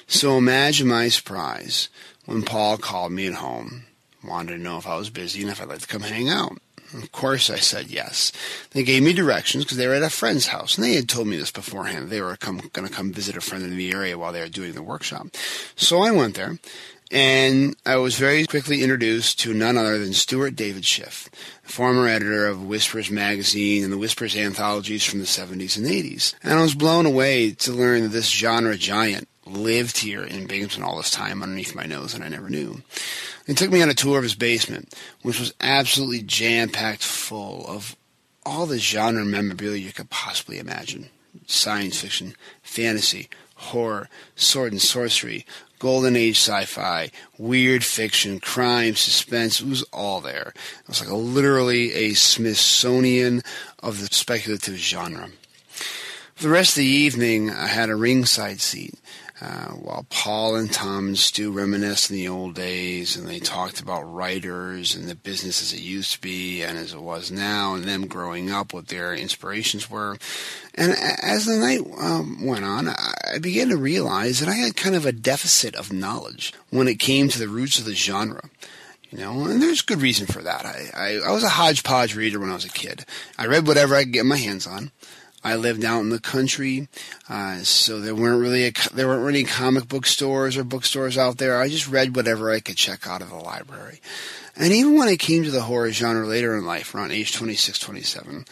So 0.07 0.37
imagine 0.37 0.87
my 0.87 1.09
surprise 1.09 1.89
when 2.25 2.43
Paul 2.43 2.77
called 2.77 3.11
me 3.11 3.27
at 3.27 3.33
home 3.33 3.83
wanted 4.23 4.53
to 4.53 4.63
know 4.63 4.77
if 4.77 4.87
I 4.87 4.97
was 4.97 5.09
busy 5.09 5.41
and 5.41 5.51
if 5.51 5.61
I'd 5.61 5.67
like 5.67 5.81
to 5.81 5.87
come 5.87 6.01
hang 6.01 6.29
out. 6.29 6.57
Of 6.93 7.11
course, 7.11 7.49
I 7.49 7.57
said 7.57 7.89
yes. 7.89 8.31
They 8.71 8.83
gave 8.83 9.01
me 9.01 9.13
directions 9.13 9.63
because 9.63 9.77
they 9.77 9.87
were 9.87 9.95
at 9.95 10.03
a 10.03 10.11
friend's 10.11 10.47
house, 10.47 10.75
and 10.75 10.85
they 10.85 10.93
had 10.93 11.09
told 11.09 11.27
me 11.27 11.37
this 11.37 11.49
beforehand. 11.49 12.09
They 12.09 12.21
were 12.21 12.37
going 12.37 12.69
to 12.69 12.89
come 12.89 13.11
visit 13.11 13.35
a 13.35 13.41
friend 13.41 13.63
in 13.63 13.75
the 13.75 13.91
area 13.91 14.17
while 14.17 14.31
they 14.31 14.41
were 14.41 14.47
doing 14.47 14.73
the 14.73 14.83
workshop. 14.83 15.27
So 15.75 16.01
I 16.01 16.11
went 16.11 16.35
there, 16.35 16.59
and 17.09 17.75
I 17.85 17.95
was 17.95 18.15
very 18.15 18.45
quickly 18.45 18.83
introduced 18.83 19.39
to 19.39 19.53
none 19.55 19.75
other 19.75 19.97
than 19.97 20.13
Stuart 20.13 20.55
David 20.55 20.85
Schiff, 20.85 21.29
former 21.63 22.07
editor 22.07 22.45
of 22.45 22.63
Whispers 22.65 23.09
magazine 23.09 23.83
and 23.83 23.91
the 23.91 23.97
Whispers 23.97 24.35
anthologies 24.35 25.03
from 25.03 25.19
the 25.19 25.25
70s 25.25 25.77
and 25.77 25.87
80s. 25.87 26.35
And 26.43 26.53
I 26.53 26.61
was 26.61 26.75
blown 26.75 27.07
away 27.07 27.51
to 27.51 27.71
learn 27.71 28.03
that 28.03 28.09
this 28.09 28.29
genre 28.29 28.77
giant 28.77 29.27
lived 29.45 29.97
here 29.97 30.23
in 30.23 30.47
Binghamton 30.47 30.83
all 30.83 30.97
this 30.97 31.11
time 31.11 31.43
underneath 31.43 31.75
my 31.75 31.85
nose, 31.85 32.13
and 32.13 32.23
I 32.23 32.29
never 32.29 32.49
knew. 32.49 32.81
He 33.45 33.53
took 33.53 33.71
me 33.71 33.81
on 33.81 33.89
a 33.89 33.93
tour 33.93 34.17
of 34.17 34.23
his 34.23 34.35
basement, 34.35 34.93
which 35.21 35.39
was 35.39 35.53
absolutely 35.59 36.21
jam 36.21 36.69
packed 36.69 37.03
full 37.03 37.65
of 37.67 37.95
all 38.45 38.65
the 38.65 38.79
genre 38.79 39.25
memorabilia 39.25 39.77
you 39.77 39.93
could 39.93 40.09
possibly 40.09 40.59
imagine 40.59 41.09
science 41.47 41.99
fiction, 41.99 42.35
fantasy, 42.61 43.29
horror, 43.55 44.09
sword 44.35 44.71
and 44.71 44.81
sorcery, 44.81 45.45
golden 45.79 46.15
age 46.15 46.37
sci-fi, 46.37 47.11
weird 47.37 47.83
fiction, 47.83 48.39
crime, 48.39 48.95
suspense. 48.95 49.59
It 49.59 49.67
was 49.67 49.83
all 49.91 50.21
there. 50.21 50.53
It 50.81 50.87
was 50.87 51.01
like 51.01 51.09
a, 51.09 51.15
literally 51.15 51.93
a 51.93 52.13
Smithsonian 52.13 53.41
of 53.79 53.99
the 53.99 54.13
speculative 54.13 54.75
genre. 54.75 55.29
For 56.35 56.43
the 56.43 56.49
rest 56.49 56.71
of 56.71 56.81
the 56.81 56.85
evening, 56.85 57.49
I 57.49 57.67
had 57.67 57.89
a 57.89 57.95
ringside 57.95 58.59
seat 58.59 58.95
uh, 59.43 59.71
while 59.71 60.05
Paul 60.09 60.55
and 60.55 60.71
Tom 60.71 61.07
and 61.07 61.19
Stu 61.19 61.51
reminisced 61.51 62.09
in 62.09 62.15
the 62.15 62.29
old 62.29 62.55
days, 62.55 63.17
and 63.17 63.27
they 63.27 63.39
talked 63.39 63.81
about 63.81 64.03
writers 64.03 64.95
and 64.95 65.09
the 65.09 65.15
business 65.15 65.61
as 65.61 65.73
it 65.73 65.81
used 65.81 66.13
to 66.13 66.21
be 66.21 66.61
and 66.61 66.77
as 66.77 66.93
it 66.93 67.01
was 67.01 67.29
now, 67.29 67.75
and 67.75 67.83
them 67.83 68.07
growing 68.07 68.49
up, 68.49 68.73
what 68.73 68.87
their 68.87 69.13
inspirations 69.13 69.89
were. 69.89 70.17
And 70.75 70.93
as 71.21 71.45
the 71.45 71.57
night 71.57 71.81
um, 71.99 72.45
went 72.45 72.63
on, 72.63 72.87
I 72.87 73.39
began 73.41 73.67
to 73.69 73.77
realize 73.77 74.39
that 74.39 74.47
I 74.47 74.53
had 74.53 74.77
kind 74.77 74.95
of 74.95 75.05
a 75.05 75.11
deficit 75.11 75.75
of 75.75 75.91
knowledge 75.91 76.53
when 76.69 76.87
it 76.87 76.99
came 76.99 77.27
to 77.27 77.39
the 77.39 77.49
roots 77.49 77.77
of 77.79 77.85
the 77.85 77.95
genre. 77.95 78.49
You 79.11 79.19
know, 79.19 79.45
and 79.45 79.61
there's 79.61 79.81
good 79.81 80.01
reason 80.01 80.25
for 80.25 80.41
that. 80.41 80.65
I, 80.65 80.89
I, 80.95 81.27
I 81.27 81.31
was 81.31 81.43
a 81.43 81.49
hodgepodge 81.49 82.15
reader 82.15 82.39
when 82.39 82.49
I 82.49 82.55
was 82.55 82.65
a 82.65 82.69
kid. 82.69 83.05
I 83.37 83.45
read 83.45 83.67
whatever 83.67 83.93
I 83.93 84.05
could 84.05 84.13
get 84.13 84.25
my 84.25 84.37
hands 84.37 84.65
on. 84.65 84.91
I 85.43 85.55
lived 85.55 85.83
out 85.83 86.01
in 86.01 86.09
the 86.09 86.19
country, 86.19 86.87
uh, 87.27 87.57
so 87.59 87.99
there 87.99 88.15
weren't 88.15 88.41
really 88.41 88.67
a, 88.67 88.73
there 88.93 89.07
weren't 89.07 89.25
really 89.25 89.43
comic 89.43 89.87
book 89.87 90.05
stores 90.05 90.57
or 90.57 90.63
bookstores 90.63 91.17
out 91.17 91.37
there. 91.37 91.59
I 91.59 91.67
just 91.67 91.87
read 91.87 92.15
whatever 92.15 92.51
I 92.51 92.59
could 92.59 92.77
check 92.77 93.07
out 93.07 93.21
of 93.21 93.29
the 93.29 93.35
library. 93.35 93.99
And 94.55 94.71
even 94.71 94.97
when 94.97 95.09
I 95.09 95.15
came 95.15 95.43
to 95.43 95.51
the 95.51 95.63
horror 95.63 95.91
genre 95.91 96.25
later 96.25 96.55
in 96.55 96.65
life, 96.65 96.93
around 96.93 97.11
age 97.11 97.33
26, 97.33 97.79
27, 97.79 98.45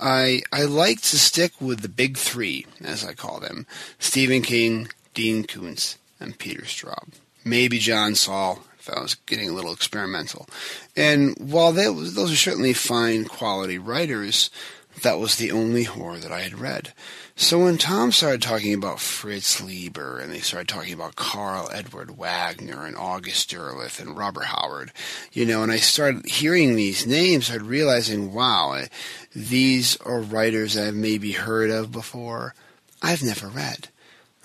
I 0.00 0.42
I 0.52 0.64
liked 0.64 1.04
to 1.04 1.18
stick 1.18 1.52
with 1.60 1.80
the 1.80 1.88
big 1.88 2.16
three, 2.16 2.66
as 2.82 3.04
I 3.04 3.14
call 3.14 3.38
them: 3.38 3.66
Stephen 3.98 4.42
King, 4.42 4.88
Dean 5.14 5.44
Koontz, 5.44 5.98
and 6.18 6.38
Peter 6.38 6.62
Straub. 6.62 7.12
Maybe 7.44 7.78
John 7.78 8.14
Saul, 8.14 8.64
if 8.78 8.90
I 8.90 9.00
was 9.00 9.14
getting 9.14 9.48
a 9.48 9.52
little 9.52 9.72
experimental. 9.72 10.48
And 10.96 11.36
while 11.38 11.72
was, 11.72 12.14
those 12.14 12.32
are 12.32 12.36
certainly 12.36 12.72
fine 12.72 13.24
quality 13.26 13.78
writers, 13.78 14.50
that 15.00 15.18
was 15.18 15.36
the 15.36 15.50
only 15.50 15.84
horror 15.84 16.18
that 16.18 16.30
I 16.30 16.40
had 16.40 16.58
read. 16.58 16.92
So 17.34 17.64
when 17.64 17.78
Tom 17.78 18.12
started 18.12 18.42
talking 18.42 18.74
about 18.74 19.00
Fritz 19.00 19.62
Leiber, 19.62 20.18
and 20.18 20.32
they 20.32 20.40
started 20.40 20.68
talking 20.68 20.92
about 20.92 21.16
Karl 21.16 21.70
Edward 21.72 22.18
Wagner 22.18 22.84
and 22.84 22.94
August 22.94 23.50
Derleth 23.50 24.00
and 24.00 24.16
Robert 24.16 24.44
Howard, 24.44 24.92
you 25.32 25.46
know, 25.46 25.62
and 25.62 25.72
I 25.72 25.78
started 25.78 26.26
hearing 26.26 26.76
these 26.76 27.06
names, 27.06 27.44
I 27.44 27.54
started 27.54 27.66
realizing, 27.66 28.34
wow, 28.34 28.82
these 29.34 29.96
are 30.02 30.20
writers 30.20 30.74
that 30.74 30.88
I've 30.88 30.94
maybe 30.94 31.32
heard 31.32 31.70
of 31.70 31.90
before. 31.90 32.54
I've 33.00 33.22
never 33.22 33.48
read. 33.48 33.88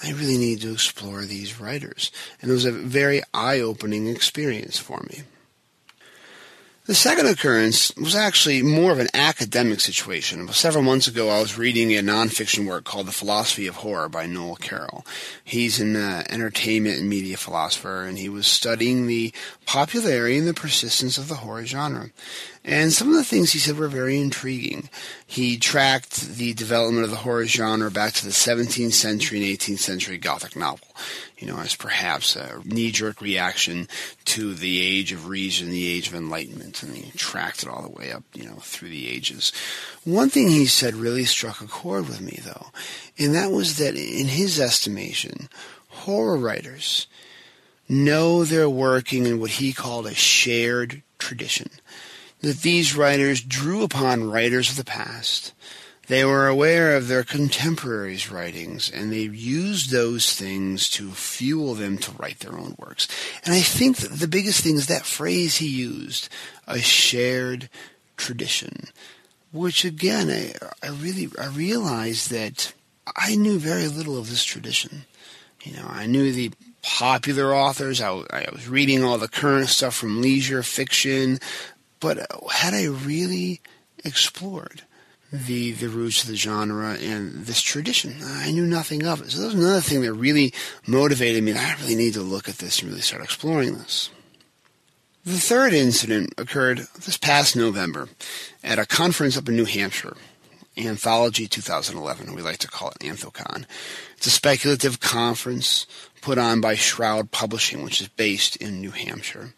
I 0.01 0.11
really 0.11 0.37
need 0.37 0.61
to 0.61 0.71
explore 0.71 1.23
these 1.23 1.59
writers. 1.59 2.11
And 2.41 2.49
it 2.49 2.53
was 2.53 2.65
a 2.65 2.71
very 2.71 3.21
eye-opening 3.33 4.07
experience 4.07 4.77
for 4.77 5.01
me. 5.09 5.23
The 6.87 6.95
second 6.95 7.27
occurrence 7.27 7.93
was 7.97 8.15
actually 8.15 8.61
more 8.61 8.93
of 8.93 8.99
an 8.99 9.09
academic 9.13 9.81
situation. 9.81 10.47
Several 10.53 10.85
months 10.85 11.05
ago, 11.05 11.27
I 11.27 11.41
was 11.41 11.57
reading 11.57 11.91
a 11.91 12.01
nonfiction 12.01 12.65
work 12.65 12.85
called 12.85 13.07
The 13.07 13.11
Philosophy 13.11 13.67
of 13.67 13.75
Horror 13.75 14.07
by 14.07 14.25
Noel 14.25 14.55
Carroll. 14.55 15.05
He's 15.43 15.81
an 15.81 15.97
uh, 15.97 16.23
entertainment 16.29 16.97
and 16.97 17.09
media 17.09 17.35
philosopher, 17.35 18.05
and 18.05 18.17
he 18.17 18.29
was 18.29 18.47
studying 18.47 19.05
the 19.05 19.33
popularity 19.65 20.37
and 20.37 20.47
the 20.47 20.53
persistence 20.53 21.17
of 21.17 21.27
the 21.27 21.35
horror 21.35 21.65
genre. 21.65 22.11
And 22.63 22.93
some 22.93 23.09
of 23.09 23.15
the 23.15 23.25
things 23.25 23.51
he 23.51 23.59
said 23.59 23.77
were 23.77 23.89
very 23.89 24.17
intriguing. 24.17 24.89
He 25.25 25.57
tracked 25.57 26.37
the 26.37 26.53
development 26.53 27.03
of 27.03 27.11
the 27.11 27.17
horror 27.17 27.47
genre 27.47 27.91
back 27.91 28.13
to 28.13 28.25
the 28.25 28.31
17th 28.31 28.93
century 28.93 29.39
and 29.39 29.59
18th 29.59 29.79
century 29.79 30.17
Gothic 30.17 30.55
novel, 30.55 30.86
you 31.37 31.47
know, 31.47 31.57
as 31.59 31.75
perhaps 31.75 32.35
a 32.35 32.61
knee-jerk 32.65 33.21
reaction 33.21 33.87
to 34.25 34.53
the 34.53 34.81
age 34.81 35.11
of 35.11 35.27
reason, 35.27 35.69
the 35.69 35.87
age 35.87 36.07
of 36.07 36.15
enlightenment, 36.15 36.83
and 36.83 36.95
he 36.95 37.11
tracked 37.17 37.63
it 37.63 37.69
all 37.69 37.81
the 37.81 37.89
way 37.89 38.11
up, 38.11 38.23
you 38.33 38.45
know, 38.45 38.55
through 38.55 38.89
the 38.89 39.09
ages. 39.09 39.51
One 40.03 40.29
thing 40.29 40.49
he 40.49 40.65
said 40.65 40.95
really 40.95 41.25
struck 41.25 41.61
a 41.61 41.67
chord 41.67 42.07
with 42.07 42.21
me, 42.21 42.39
though, 42.43 42.67
and 43.17 43.33
that 43.35 43.51
was 43.51 43.77
that 43.77 43.95
in 43.95 44.27
his 44.27 44.59
estimation, 44.59 45.49
horror 45.89 46.37
writers 46.37 47.07
know 47.89 48.43
they're 48.43 48.69
working 48.69 49.25
in 49.25 49.39
what 49.39 49.51
he 49.51 49.73
called 49.73 50.05
a 50.05 50.13
shared 50.13 51.01
tradition 51.17 51.69
that 52.41 52.61
these 52.61 52.95
writers 52.95 53.41
drew 53.41 53.83
upon 53.83 54.29
writers 54.29 54.69
of 54.69 54.77
the 54.77 54.83
past. 54.83 55.53
They 56.07 56.23
were 56.23 56.47
aware 56.47 56.95
of 56.95 57.09
their 57.09 57.25
contemporaries' 57.25 58.31
writings, 58.31 58.89
and 58.89 59.11
they 59.11 59.23
used 59.23 59.91
those 59.91 60.33
things 60.33 60.89
to 60.91 61.11
fuel 61.11 61.75
them 61.75 61.97
to 61.99 62.11
write 62.13 62.39
their 62.39 62.57
own 62.57 62.75
works. 62.79 63.09
And 63.43 63.53
I 63.53 63.59
think 63.59 63.97
that 63.97 64.13
the 64.13 64.27
biggest 64.27 64.63
thing 64.63 64.77
is 64.77 64.87
that 64.87 65.05
phrase 65.05 65.57
he 65.57 65.67
used, 65.67 66.29
a 66.65 66.79
shared 66.79 67.69
tradition, 68.15 68.87
which 69.51 69.83
again, 69.83 70.29
I, 70.29 70.53
I 70.81 70.91
really, 70.91 71.27
I 71.37 71.47
realized 71.47 72.31
that 72.31 72.73
I 73.17 73.35
knew 73.35 73.59
very 73.59 73.87
little 73.87 74.17
of 74.17 74.29
this 74.29 74.45
tradition. 74.45 75.05
You 75.63 75.73
know, 75.73 75.87
I 75.89 76.05
knew 76.05 76.31
the 76.31 76.51
popular 76.83 77.53
authors. 77.53 77.99
I, 77.99 78.11
I 78.31 78.47
was 78.53 78.69
reading 78.69 79.03
all 79.03 79.17
the 79.17 79.27
current 79.27 79.67
stuff 79.67 79.95
from 79.95 80.21
leisure 80.21 80.63
fiction, 80.63 81.39
but 81.99 82.17
had 82.49 82.73
I 82.73 82.85
really 82.85 83.59
explored 84.05 84.83
the 85.31 85.71
the 85.71 85.89
roots 85.89 86.23
of 86.23 86.29
the 86.29 86.35
genre 86.35 86.97
and 86.99 87.45
this 87.45 87.61
tradition, 87.61 88.15
I 88.23 88.51
knew 88.51 88.65
nothing 88.65 89.05
of 89.05 89.21
it. 89.21 89.31
So 89.31 89.41
that 89.41 89.45
was 89.47 89.55
another 89.55 89.81
thing 89.81 90.01
that 90.01 90.13
really 90.13 90.53
motivated 90.85 91.43
me. 91.43 91.53
I 91.53 91.75
really 91.81 91.95
need 91.95 92.13
to 92.13 92.21
look 92.21 92.47
at 92.47 92.57
this 92.57 92.79
and 92.79 92.89
really 92.89 93.01
start 93.01 93.23
exploring 93.23 93.77
this. 93.77 94.09
The 95.25 95.33
third 95.33 95.73
incident 95.73 96.33
occurred 96.37 96.87
this 97.03 97.17
past 97.17 97.55
November 97.55 98.07
at 98.63 98.79
a 98.79 98.85
conference 98.85 99.37
up 99.37 99.49
in 99.49 99.57
New 99.57 99.65
Hampshire 99.65 100.15
Anthology 100.77 101.47
2011. 101.47 102.33
We 102.33 102.41
like 102.41 102.59
to 102.59 102.67
call 102.67 102.91
it 102.91 102.99
Anthocon. 102.99 103.65
It's 104.15 104.27
a 104.27 104.31
speculative 104.31 104.99
conference 104.99 105.85
put 106.21 106.37
on 106.37 106.61
by 106.61 106.75
Shroud 106.75 107.31
Publishing, 107.31 107.83
which 107.83 107.99
is 107.99 108.07
based 108.09 108.55
in 108.57 108.79
New 108.79 108.91
Hampshire. 108.91 109.53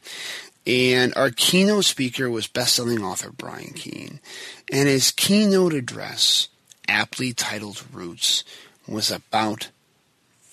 And 0.69 1.15
our 1.15 1.31
keynote 1.31 1.85
speaker 1.85 2.29
was 2.29 2.45
best-selling 2.45 3.03
author 3.03 3.31
Brian 3.31 3.73
Keene. 3.73 4.19
And 4.71 4.87
his 4.87 5.09
keynote 5.09 5.73
address, 5.73 6.47
aptly 6.87 7.33
titled 7.33 7.83
Roots, 7.91 8.43
was 8.87 9.09
about 9.09 9.71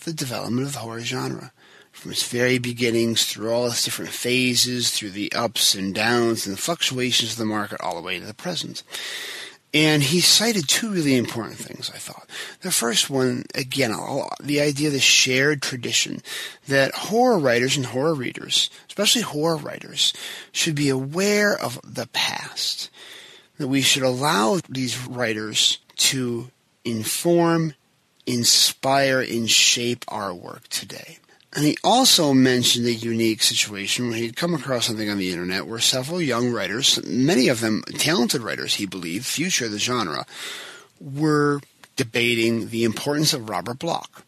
the 0.04 0.14
development 0.14 0.66
of 0.66 0.72
the 0.72 0.78
horror 0.78 1.00
genre. 1.00 1.52
From 1.92 2.12
its 2.12 2.26
very 2.26 2.56
beginnings 2.56 3.26
through 3.26 3.50
all 3.50 3.66
its 3.66 3.84
different 3.84 4.10
phases, 4.10 4.90
through 4.90 5.10
the 5.10 5.30
ups 5.32 5.74
and 5.74 5.94
downs 5.94 6.46
and 6.46 6.56
the 6.56 6.60
fluctuations 6.60 7.32
of 7.32 7.38
the 7.38 7.44
market 7.44 7.82
all 7.82 7.96
the 7.96 8.02
way 8.02 8.18
to 8.18 8.24
the 8.24 8.32
present. 8.32 8.82
And 9.74 10.02
he 10.02 10.20
cited 10.20 10.68
two 10.68 10.90
really 10.90 11.16
important 11.16 11.58
things, 11.58 11.90
I 11.94 11.98
thought. 11.98 12.26
The 12.62 12.70
first 12.70 13.10
one, 13.10 13.44
again, 13.54 13.92
the 14.42 14.60
idea 14.62 14.86
of 14.88 14.94
the 14.94 15.00
shared 15.00 15.60
tradition 15.60 16.22
that 16.68 16.94
horror 16.94 17.38
writers 17.38 17.76
and 17.76 17.84
horror 17.84 18.14
readers, 18.14 18.70
especially 18.96 19.20
horror 19.20 19.58
writers, 19.58 20.14
should 20.52 20.74
be 20.74 20.88
aware 20.88 21.54
of 21.54 21.78
the 21.84 22.06
past. 22.14 22.88
That 23.58 23.68
we 23.68 23.82
should 23.82 24.02
allow 24.02 24.60
these 24.70 25.06
writers 25.06 25.78
to 25.96 26.50
inform, 26.82 27.74
inspire, 28.26 29.20
and 29.20 29.50
shape 29.50 30.04
our 30.08 30.32
work 30.32 30.68
today. 30.68 31.18
And 31.54 31.64
he 31.64 31.76
also 31.84 32.32
mentioned 32.32 32.86
a 32.86 32.92
unique 32.92 33.42
situation 33.42 34.08
where 34.08 34.18
he'd 34.18 34.36
come 34.36 34.54
across 34.54 34.86
something 34.86 35.10
on 35.10 35.18
the 35.18 35.30
internet 35.30 35.66
where 35.66 35.78
several 35.78 36.20
young 36.20 36.50
writers, 36.50 37.02
many 37.04 37.48
of 37.48 37.60
them 37.60 37.82
talented 37.98 38.40
writers, 38.40 38.74
he 38.74 38.86
believed, 38.86 39.26
future 39.26 39.66
of 39.66 39.72
the 39.72 39.78
genre, 39.78 40.26
were 41.00 41.60
debating 41.96 42.68
the 42.68 42.84
importance 42.84 43.34
of 43.34 43.48
Robert 43.48 43.78
Bloch. 43.78 44.25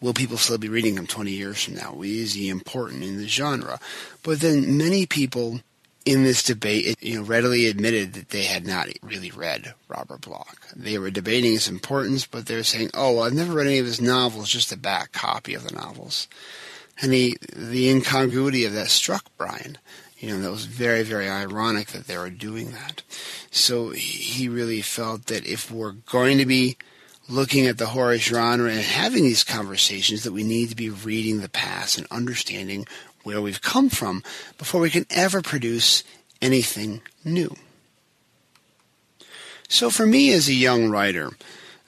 Will 0.00 0.14
people 0.14 0.38
still 0.38 0.58
be 0.58 0.68
reading 0.68 0.96
him 0.96 1.06
20 1.06 1.30
years 1.30 1.62
from 1.62 1.74
now? 1.74 2.00
Is 2.02 2.34
he 2.34 2.48
important 2.48 3.02
in 3.02 3.18
the 3.18 3.28
genre? 3.28 3.78
But 4.22 4.40
then 4.40 4.78
many 4.78 5.04
people 5.06 5.60
in 6.06 6.24
this 6.24 6.42
debate, 6.42 6.96
you 7.02 7.16
know, 7.16 7.22
readily 7.22 7.66
admitted 7.66 8.14
that 8.14 8.30
they 8.30 8.44
had 8.44 8.66
not 8.66 8.88
really 9.02 9.30
read 9.30 9.74
Robert 9.88 10.22
Bloch. 10.22 10.56
They 10.74 10.98
were 10.98 11.10
debating 11.10 11.52
his 11.52 11.68
importance, 11.68 12.26
but 12.26 12.46
they're 12.46 12.62
saying, 12.62 12.90
"Oh, 12.94 13.12
well, 13.12 13.24
I've 13.24 13.34
never 13.34 13.52
read 13.52 13.66
any 13.66 13.78
of 13.78 13.86
his 13.86 14.00
novels, 14.00 14.48
just 14.48 14.72
a 14.72 14.78
back 14.78 15.12
copy 15.12 15.54
of 15.54 15.64
the 15.64 15.74
novels." 15.74 16.26
And 17.02 17.12
the, 17.12 17.38
the 17.54 17.88
incongruity 17.90 18.64
of 18.64 18.72
that 18.74 18.88
struck 18.88 19.24
Brian. 19.36 19.78
You 20.18 20.30
know, 20.30 20.40
that 20.40 20.50
was 20.50 20.66
very, 20.66 21.02
very 21.02 21.28
ironic 21.28 21.88
that 21.88 22.06
they 22.06 22.18
were 22.18 22.28
doing 22.28 22.72
that. 22.72 23.02
So 23.50 23.90
he 23.90 24.48
really 24.48 24.82
felt 24.82 25.26
that 25.26 25.46
if 25.46 25.70
we're 25.70 25.92
going 25.92 26.36
to 26.38 26.46
be 26.46 26.76
looking 27.30 27.66
at 27.66 27.78
the 27.78 27.86
horror 27.86 28.18
genre 28.18 28.70
and 28.70 28.80
having 28.80 29.22
these 29.22 29.44
conversations, 29.44 30.24
that 30.24 30.32
we 30.32 30.42
need 30.42 30.68
to 30.70 30.76
be 30.76 30.90
reading 30.90 31.40
the 31.40 31.48
past 31.48 31.98
and 31.98 32.06
understanding 32.10 32.86
where 33.22 33.40
we've 33.40 33.62
come 33.62 33.88
from 33.88 34.22
before 34.58 34.80
we 34.80 34.90
can 34.90 35.06
ever 35.10 35.42
produce 35.42 36.02
anything 36.42 37.02
new. 37.24 37.54
So 39.68 39.90
for 39.90 40.06
me 40.06 40.32
as 40.32 40.48
a 40.48 40.54
young 40.54 40.90
writer, 40.90 41.30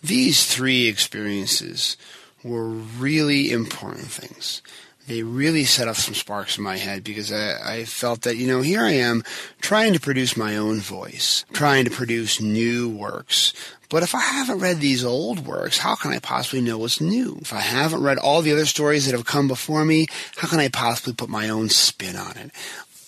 these 0.02 0.46
three 0.46 0.86
experiences 0.86 1.96
were 2.44 2.68
really 2.68 3.50
important 3.50 4.06
things 4.06 4.62
they 5.06 5.22
really 5.22 5.64
set 5.64 5.88
off 5.88 5.98
some 5.98 6.14
sparks 6.14 6.56
in 6.56 6.64
my 6.64 6.76
head 6.76 7.02
because 7.02 7.32
I, 7.32 7.78
I, 7.78 7.84
felt 7.84 8.22
that, 8.22 8.36
you 8.36 8.46
know, 8.46 8.60
here 8.60 8.82
I 8.82 8.92
am 8.92 9.24
trying 9.60 9.92
to 9.94 10.00
produce 10.00 10.36
my 10.36 10.56
own 10.56 10.80
voice, 10.80 11.44
trying 11.52 11.84
to 11.84 11.90
produce 11.90 12.40
new 12.40 12.88
works. 12.88 13.52
But 13.92 14.02
if 14.02 14.14
I 14.14 14.20
haven't 14.20 14.60
read 14.60 14.80
these 14.80 15.04
old 15.04 15.40
works, 15.46 15.76
how 15.76 15.96
can 15.96 16.12
I 16.12 16.18
possibly 16.18 16.62
know 16.62 16.78
what's 16.78 16.98
new? 16.98 17.36
If 17.42 17.52
I 17.52 17.60
haven't 17.60 18.02
read 18.02 18.16
all 18.16 18.40
the 18.40 18.50
other 18.50 18.64
stories 18.64 19.04
that 19.04 19.12
have 19.12 19.26
come 19.26 19.48
before 19.48 19.84
me, 19.84 20.06
how 20.38 20.48
can 20.48 20.60
I 20.60 20.68
possibly 20.68 21.12
put 21.12 21.28
my 21.28 21.50
own 21.50 21.68
spin 21.68 22.16
on 22.16 22.38
it? 22.38 22.52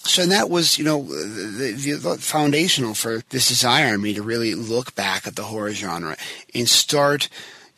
So 0.02 0.26
that 0.26 0.50
was, 0.50 0.76
you 0.76 0.84
know, 0.84 1.02
the, 1.04 1.98
the, 1.98 2.18
foundational 2.18 2.92
for 2.92 3.22
this 3.30 3.48
desire 3.48 3.94
in 3.94 4.02
me 4.02 4.12
to 4.12 4.22
really 4.22 4.54
look 4.54 4.94
back 4.94 5.26
at 5.26 5.36
the 5.36 5.44
horror 5.44 5.72
genre 5.72 6.18
and 6.54 6.68
start 6.68 7.30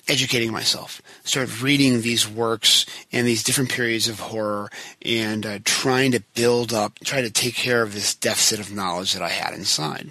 educating 0.09 0.51
myself, 0.51 1.01
start 1.23 1.63
reading 1.63 2.01
these 2.01 2.29
works 2.29 2.87
and 3.13 3.25
these 3.25 3.45
different 3.45 3.71
periods 3.71 4.09
of 4.09 4.19
horror 4.19 4.69
and 5.03 5.47
uh, 5.47 5.59
trying 5.65 6.11
to 6.11 6.25
build 6.35 6.73
up, 6.73 6.99
try 7.05 7.21
to 7.21 7.31
take 7.31 7.55
care 7.55 7.83
of 7.83 7.95
this 7.95 8.17
deficit 8.17 8.59
of 8.59 8.75
knowledge 8.75 9.13
that 9.13 9.23
I 9.23 9.29
had 9.29 9.55
inside. 9.55 10.11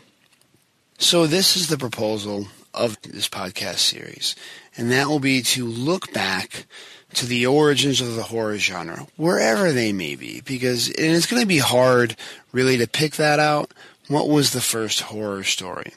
So 0.98 1.28
this 1.28 1.58
is 1.58 1.68
the 1.68 1.78
proposal 1.78 2.48
of 2.76 3.02
this 3.02 3.28
podcast 3.30 3.78
series, 3.78 4.36
and 4.78 4.92
that 4.92 5.08
will 5.08 5.20
be 5.20 5.42
to 5.42 5.66
look 5.66 6.12
back 6.14 6.66
to 7.14 7.26
the 7.26 7.46
origins 7.46 8.02
of 8.02 8.16
the 8.16 8.24
horror 8.24 8.58
genre, 8.58 9.08
wherever 9.16 9.72
they 9.72 9.94
may 9.94 10.16
be, 10.16 10.42
because 10.42 10.90
it's 10.90 11.28
going 11.28 11.42
to 11.42 11.48
be 11.48 11.60
hard 11.60 12.16
really 12.52 12.78
to 12.78 12.88
pick 12.88 13.16
that 13.16 13.40
out. 13.40 13.72
What 14.08 14.30
was 14.30 14.52
the 14.52 14.62
first 14.62 15.02
horror 15.02 15.44
story? 15.44 15.94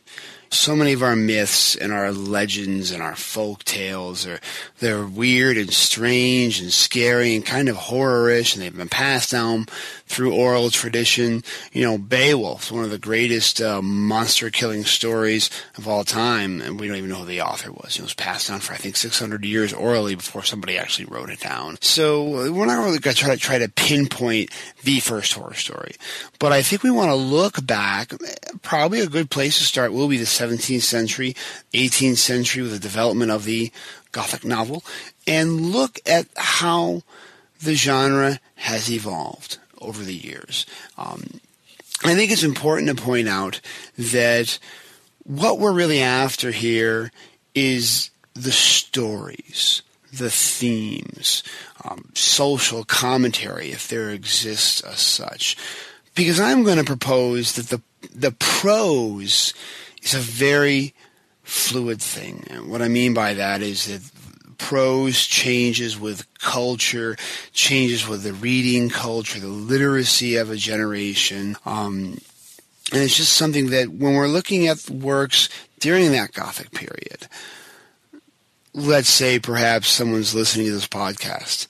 so 0.50 0.74
many 0.74 0.92
of 0.92 1.02
our 1.02 1.16
myths 1.16 1.76
and 1.76 1.92
our 1.92 2.10
legends 2.10 2.90
and 2.90 3.02
our 3.02 3.14
folk 3.14 3.64
tales 3.64 4.26
are 4.26 4.40
they're 4.78 5.04
weird 5.04 5.56
and 5.56 5.72
strange 5.72 6.60
and 6.60 6.72
scary 6.72 7.34
and 7.34 7.44
kind 7.44 7.68
of 7.68 7.76
horrorish 7.76 8.54
and 8.54 8.62
they've 8.62 8.76
been 8.76 8.88
passed 8.88 9.30
down 9.30 9.66
through 10.08 10.34
oral 10.34 10.70
tradition. 10.70 11.44
You 11.72 11.84
know, 11.84 11.98
Beowulf, 11.98 12.72
one 12.72 12.84
of 12.84 12.90
the 12.90 12.98
greatest 12.98 13.60
uh, 13.60 13.82
monster 13.82 14.50
killing 14.50 14.84
stories 14.84 15.50
of 15.76 15.86
all 15.86 16.04
time, 16.04 16.60
and 16.60 16.80
we 16.80 16.88
don't 16.88 16.96
even 16.96 17.10
know 17.10 17.16
who 17.16 17.24
the 17.24 17.42
author 17.42 17.70
was. 17.70 17.98
It 17.98 18.02
was 18.02 18.14
passed 18.14 18.48
down 18.48 18.60
for 18.60 18.72
I 18.72 18.76
think 18.76 18.96
600 18.96 19.44
years 19.44 19.72
orally 19.72 20.14
before 20.14 20.42
somebody 20.42 20.78
actually 20.78 21.06
wrote 21.06 21.30
it 21.30 21.40
down. 21.40 21.78
So 21.80 22.52
we're 22.52 22.66
not 22.66 22.84
really 22.84 22.98
going 22.98 23.14
to 23.14 23.22
try 23.22 23.34
to 23.34 23.40
try 23.40 23.58
to 23.58 23.68
pinpoint 23.68 24.50
the 24.84 25.00
first 25.00 25.32
horror 25.32 25.54
story, 25.54 25.94
but 26.38 26.52
I 26.52 26.62
think 26.62 26.82
we 26.82 26.90
want 26.90 27.10
to 27.10 27.14
look 27.14 27.64
back. 27.64 28.12
Probably 28.62 29.00
a 29.00 29.08
good 29.08 29.30
place 29.30 29.58
to 29.58 29.64
start 29.64 29.92
will 29.92 30.08
be 30.08 30.16
the 30.16 30.24
17th 30.24 30.82
century, 30.82 31.34
18th 31.72 32.18
century 32.18 32.62
with 32.62 32.72
the 32.72 32.78
development 32.78 33.30
of 33.30 33.44
the 33.44 33.70
Gothic 34.10 34.44
novel, 34.44 34.82
and 35.26 35.66
look 35.66 36.00
at 36.06 36.26
how 36.36 37.02
the 37.60 37.74
genre 37.74 38.40
has 38.54 38.90
evolved 38.90 39.58
over 39.80 40.02
the 40.02 40.14
years. 40.14 40.66
Um, 40.96 41.40
I 42.04 42.14
think 42.14 42.30
it's 42.30 42.44
important 42.44 42.88
to 42.88 43.02
point 43.02 43.28
out 43.28 43.60
that 43.96 44.58
what 45.24 45.58
we're 45.58 45.72
really 45.72 46.00
after 46.00 46.50
here 46.50 47.10
is 47.54 48.10
the 48.34 48.52
stories, 48.52 49.82
the 50.12 50.30
themes, 50.30 51.42
um, 51.84 52.10
social 52.14 52.84
commentary, 52.84 53.70
if 53.70 53.88
there 53.88 54.10
exists 54.10 54.80
as 54.82 55.00
such. 55.00 55.56
Because 56.14 56.40
I'm 56.40 56.62
going 56.62 56.78
to 56.78 56.84
propose 56.84 57.54
that 57.54 57.68
the 57.68 57.82
the 58.14 58.32
prose 58.32 59.54
is 60.02 60.14
a 60.14 60.18
very 60.18 60.94
fluid 61.42 62.00
thing. 62.00 62.44
And 62.50 62.70
what 62.70 62.82
I 62.82 62.88
mean 62.88 63.14
by 63.14 63.34
that 63.34 63.62
is 63.62 63.86
that 63.86 64.02
prose 64.58 65.26
changes 65.26 65.98
with 65.98 66.26
culture, 66.38 67.16
changes 67.52 68.06
with 68.06 68.22
the 68.22 68.32
reading 68.32 68.90
culture, 68.90 69.40
the 69.40 69.48
literacy 69.48 70.36
of 70.36 70.50
a 70.50 70.56
generation. 70.56 71.56
Um, 71.64 72.20
and 72.92 73.02
it's 73.02 73.16
just 73.16 73.32
something 73.32 73.70
that 73.70 73.88
when 73.88 74.14
we're 74.14 74.28
looking 74.28 74.66
at 74.66 74.90
works 74.90 75.48
during 75.80 76.12
that 76.12 76.32
Gothic 76.32 76.72
period, 76.72 77.28
let's 78.74 79.08
say 79.08 79.38
perhaps 79.38 79.88
someone's 79.88 80.34
listening 80.34 80.66
to 80.66 80.72
this 80.72 80.88
podcast 80.88 81.66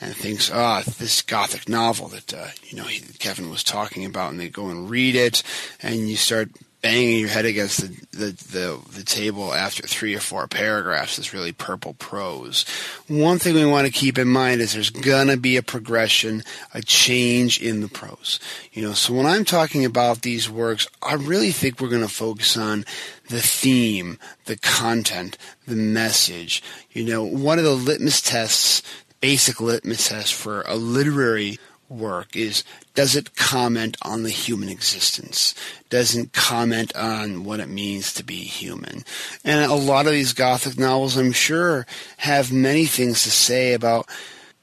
and 0.00 0.14
thinks, 0.14 0.50
ah, 0.52 0.82
oh, 0.86 0.90
this 0.98 1.22
Gothic 1.22 1.68
novel 1.68 2.08
that 2.08 2.34
uh, 2.34 2.48
you 2.64 2.76
know 2.76 2.86
Kevin 3.18 3.50
was 3.50 3.64
talking 3.64 4.04
about, 4.04 4.30
and 4.30 4.40
they 4.40 4.48
go 4.48 4.68
and 4.68 4.90
read 4.90 5.14
it, 5.14 5.42
and 5.82 6.08
you 6.08 6.16
start 6.16 6.50
banging 6.86 7.18
your 7.18 7.28
head 7.28 7.44
against 7.44 7.80
the, 7.80 8.16
the, 8.16 8.26
the, 8.52 8.80
the, 8.98 9.02
table 9.02 9.52
after 9.52 9.82
three 9.82 10.14
or 10.14 10.20
four 10.20 10.46
paragraphs 10.46 11.18
is 11.18 11.34
really 11.34 11.50
purple 11.50 11.94
prose. 11.94 12.64
One 13.08 13.40
thing 13.40 13.54
we 13.54 13.66
want 13.66 13.88
to 13.88 13.92
keep 13.92 14.18
in 14.18 14.28
mind 14.28 14.60
is 14.60 14.72
there's 14.72 14.90
gonna 14.90 15.36
be 15.36 15.56
a 15.56 15.64
progression, 15.64 16.44
a 16.72 16.82
change 16.82 17.60
in 17.60 17.80
the 17.80 17.88
prose. 17.88 18.38
You 18.72 18.82
know, 18.82 18.92
so 18.92 19.14
when 19.14 19.26
I'm 19.26 19.44
talking 19.44 19.84
about 19.84 20.22
these 20.22 20.48
works, 20.48 20.86
I 21.02 21.14
really 21.14 21.50
think 21.50 21.80
we're 21.80 21.88
gonna 21.88 22.06
focus 22.06 22.56
on 22.56 22.84
the 23.30 23.40
theme, 23.40 24.20
the 24.44 24.56
content, 24.56 25.36
the 25.66 25.74
message. 25.74 26.62
You 26.92 27.04
know, 27.04 27.24
one 27.24 27.58
of 27.58 27.64
the 27.64 27.74
litmus 27.74 28.20
tests, 28.20 28.82
basic 29.20 29.60
litmus 29.60 30.08
tests 30.08 30.30
for 30.30 30.62
a 30.68 30.76
literary 30.76 31.58
work 31.88 32.36
is 32.36 32.64
does 32.94 33.14
it 33.14 33.36
comment 33.36 33.96
on 34.02 34.22
the 34.22 34.30
human 34.30 34.68
existence? 34.68 35.54
Doesn't 35.90 36.32
comment 36.32 36.94
on 36.96 37.44
what 37.44 37.60
it 37.60 37.68
means 37.68 38.12
to 38.14 38.24
be 38.24 38.36
human. 38.36 39.04
And 39.44 39.70
a 39.70 39.74
lot 39.74 40.06
of 40.06 40.12
these 40.12 40.32
Gothic 40.32 40.78
novels, 40.78 41.16
I'm 41.16 41.32
sure, 41.32 41.86
have 42.18 42.52
many 42.52 42.86
things 42.86 43.22
to 43.24 43.30
say 43.30 43.74
about 43.74 44.08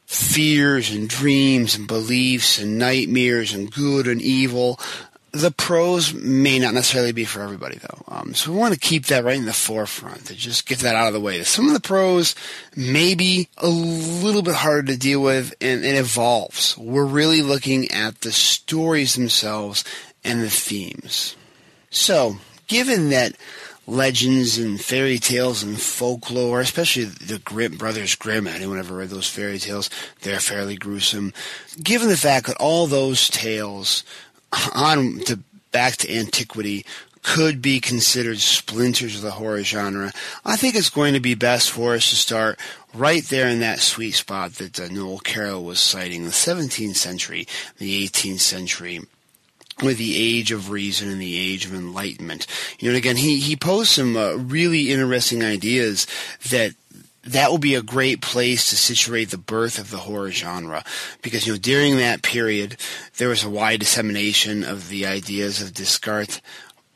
fears 0.05 0.91
and 0.91 1.09
dreams 1.09 1.75
and 1.75 1.87
beliefs 1.87 2.59
and 2.59 2.77
nightmares 2.77 3.53
and 3.53 3.71
good 3.71 4.07
and 4.07 4.21
evil. 4.21 4.79
The 5.33 5.51
prose 5.51 6.13
may 6.13 6.59
not 6.59 6.75
necessarily 6.75 7.11
be 7.11 7.25
for 7.25 7.41
everybody, 7.41 7.77
though. 7.77 8.03
Um, 8.07 8.33
so 8.35 8.51
we 8.51 8.57
want 8.57 8.75
to 8.75 8.79
keep 8.79 9.07
that 9.07 9.23
right 9.23 9.35
in 9.35 9.45
the 9.45 9.53
forefront 9.53 10.25
to 10.25 10.35
just 10.35 10.67
get 10.67 10.79
that 10.79 10.95
out 10.95 11.07
of 11.07 11.13
the 11.13 11.19
way. 11.19 11.43
Some 11.43 11.67
of 11.67 11.73
the 11.73 11.79
prose 11.79 12.35
may 12.75 13.15
be 13.15 13.49
a 13.57 13.67
little 13.67 14.43
bit 14.43 14.53
harder 14.53 14.91
to 14.91 14.97
deal 14.97 15.21
with, 15.21 15.53
and 15.59 15.83
it 15.83 15.95
evolves. 15.95 16.77
We're 16.77 17.05
really 17.05 17.41
looking 17.41 17.89
at 17.91 18.21
the 18.21 18.31
stories 18.31 19.15
themselves 19.15 19.83
and 20.23 20.41
the 20.41 20.51
themes. 20.51 21.35
So, 21.89 22.37
given 22.67 23.09
that 23.09 23.35
legends 23.87 24.57
and 24.57 24.79
fairy 24.79 25.17
tales 25.17 25.63
and 25.63 25.79
folklore, 25.79 26.61
especially 26.61 27.05
the 27.05 27.39
Grimm 27.39 27.77
brothers 27.77 28.15
Grimm. 28.15 28.47
Anyone 28.47 28.79
ever 28.79 28.95
read 28.95 29.09
those 29.09 29.29
fairy 29.29 29.59
tales? 29.59 29.89
They're 30.21 30.39
fairly 30.39 30.75
gruesome. 30.75 31.33
Given 31.81 32.09
the 32.09 32.17
fact 32.17 32.47
that 32.47 32.57
all 32.57 32.87
those 32.87 33.29
tales 33.29 34.03
on 34.73 35.19
to 35.25 35.39
back 35.71 35.97
to 35.97 36.15
antiquity 36.15 36.85
could 37.23 37.61
be 37.61 37.79
considered 37.79 38.37
splinters 38.37 39.15
of 39.15 39.21
the 39.21 39.31
horror 39.31 39.63
genre, 39.63 40.11
I 40.45 40.57
think 40.57 40.75
it's 40.75 40.89
going 40.89 41.13
to 41.13 41.19
be 41.19 41.35
best 41.35 41.71
for 41.71 41.95
us 41.95 42.09
to 42.09 42.15
start 42.15 42.59
right 42.93 43.23
there 43.23 43.47
in 43.47 43.59
that 43.61 43.79
sweet 43.79 44.11
spot 44.11 44.53
that 44.55 44.79
uh, 44.79 44.87
Noel 44.89 45.19
Carroll 45.19 45.63
was 45.63 45.79
citing, 45.79 46.25
the 46.25 46.31
17th 46.31 46.97
century, 46.97 47.47
the 47.77 48.05
18th 48.05 48.41
century, 48.41 49.01
with 49.81 49.97
the 49.97 50.15
age 50.15 50.51
of 50.51 50.69
reason 50.69 51.09
and 51.09 51.19
the 51.19 51.37
age 51.37 51.65
of 51.65 51.73
enlightenment. 51.73 52.45
You 52.79 52.91
know, 52.91 52.97
again, 52.97 53.15
he, 53.15 53.39
he 53.39 53.55
posed 53.55 53.91
some 53.91 54.15
uh, 54.15 54.33
really 54.33 54.91
interesting 54.91 55.43
ideas 55.43 56.05
that 56.49 56.73
that 57.25 57.49
will 57.49 57.57
be 57.57 57.75
a 57.75 57.81
great 57.81 58.21
place 58.21 58.69
to 58.69 58.75
situate 58.75 59.29
the 59.29 59.37
birth 59.37 59.79
of 59.79 59.91
the 59.91 59.97
horror 59.97 60.31
genre. 60.31 60.83
Because 61.21 61.47
you 61.47 61.53
know 61.53 61.59
during 61.59 61.97
that 61.97 62.21
period 62.21 62.77
there 63.17 63.29
was 63.29 63.43
a 63.43 63.49
wide 63.49 63.79
dissemination 63.79 64.63
of 64.63 64.89
the 64.89 65.05
ideas 65.05 65.61
of 65.61 65.73
Descartes 65.73 66.41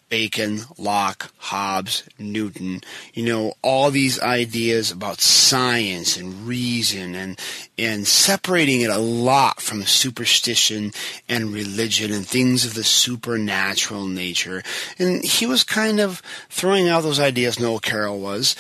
Bacon, 0.10 0.62
Locke, 0.78 1.32
Hobbes, 1.38 2.04
Newton, 2.18 2.82
you 3.14 3.26
know, 3.26 3.54
all 3.62 3.92
these 3.92 4.20
ideas 4.22 4.90
about 4.92 5.20
science 5.20 6.16
and 6.16 6.48
reason 6.48 7.14
and, 7.14 7.40
and 7.78 8.08
separating 8.08 8.82
it 8.82 8.90
a 8.90 8.98
lot 8.98 9.62
from 9.62 9.84
superstition 9.84 10.92
and 11.30 11.54
religion 11.54 12.12
and 12.12 12.28
things 12.28 12.66
of 12.66 12.74
the 12.74 12.84
supernatural 12.84 14.06
nature. 14.08 14.64
And 14.98 15.24
he 15.24 15.46
was 15.46 15.64
kind 15.64 16.00
of 16.00 16.22
throwing 16.50 16.90
out 16.90 17.04
those 17.04 17.20
ideas, 17.20 17.60
Noel 17.60 17.80
Carroll 17.80 18.20
was, 18.20 18.56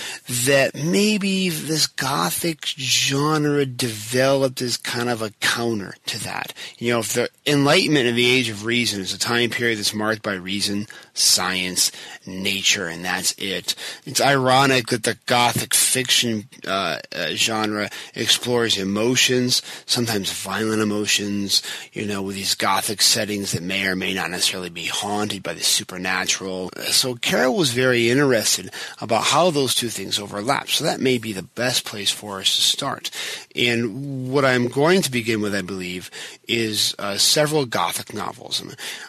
that 0.46 0.76
maybe 0.76 1.50
this 1.50 1.88
gothic 1.88 2.66
genre 2.66 3.66
developed 3.66 4.62
as 4.62 4.78
kind 4.78 5.10
of 5.10 5.22
a 5.22 5.32
counter 5.40 5.96
to 6.06 6.24
that. 6.24 6.54
You 6.78 6.94
know, 6.94 7.00
if 7.00 7.14
the 7.14 7.30
Enlightenment 7.46 8.08
of 8.08 8.16
the 8.16 8.30
Age 8.30 8.50
of 8.50 8.66
Reason 8.66 9.02
is 9.02 9.14
a 9.14 9.20
time 9.20 9.50
period 9.50 9.80
that's 9.80 9.94
marked 9.94 10.22
by 10.22 10.34
reason, 10.34 10.88
science, 11.14 11.92
nature, 12.26 12.88
and 12.88 13.04
that's 13.04 13.34
it. 13.38 13.74
It's 14.06 14.22
ironic 14.22 14.88
that 14.88 15.04
the 15.04 15.18
gothic 15.26 15.74
fiction 15.74 16.48
uh, 16.68 17.00
uh, 17.16 17.30
genre 17.30 17.90
explores 18.14 18.78
emotions, 19.08 19.62
sometimes 19.86 20.32
violent 20.32 20.82
emotions, 20.82 21.64
you 21.94 22.06
know, 22.06 22.22
with 22.22 22.36
these 22.36 22.56
gothic 22.56 23.02
settings 23.02 23.54
that 23.54 23.64
may 23.64 23.88
or 23.88 23.96
may 23.96 24.14
not 24.14 24.30
necessarily 24.30 24.70
be 24.70 24.86
haunted 24.86 25.42
by 25.42 25.54
the 25.54 25.64
supernatural. 25.64 26.70
So 26.88 27.16
Carroll 27.16 27.56
was 27.56 27.72
very 27.72 28.10
interested 28.10 28.70
about 29.00 29.24
how 29.24 29.50
those 29.50 29.74
two 29.74 29.88
things 29.88 30.20
overlap. 30.20 30.70
So 30.70 30.84
that 30.84 31.00
may 31.00 31.18
be 31.18 31.32
the 31.32 31.44
best 31.44 31.86
place 31.86 32.12
for 32.12 32.40
us 32.40 32.54
to 32.58 32.62
start. 32.62 33.10
And 33.56 34.30
what 34.30 34.44
I'm 34.44 34.68
going 34.68 35.02
to 35.04 35.12
begin 35.12 35.42
with, 35.42 35.56
I 35.56 35.62
believe, 35.62 36.12
is 36.50 36.94
uh, 37.00 37.18
several 37.18 37.66
gothic 37.66 38.14
novels. 38.14 38.62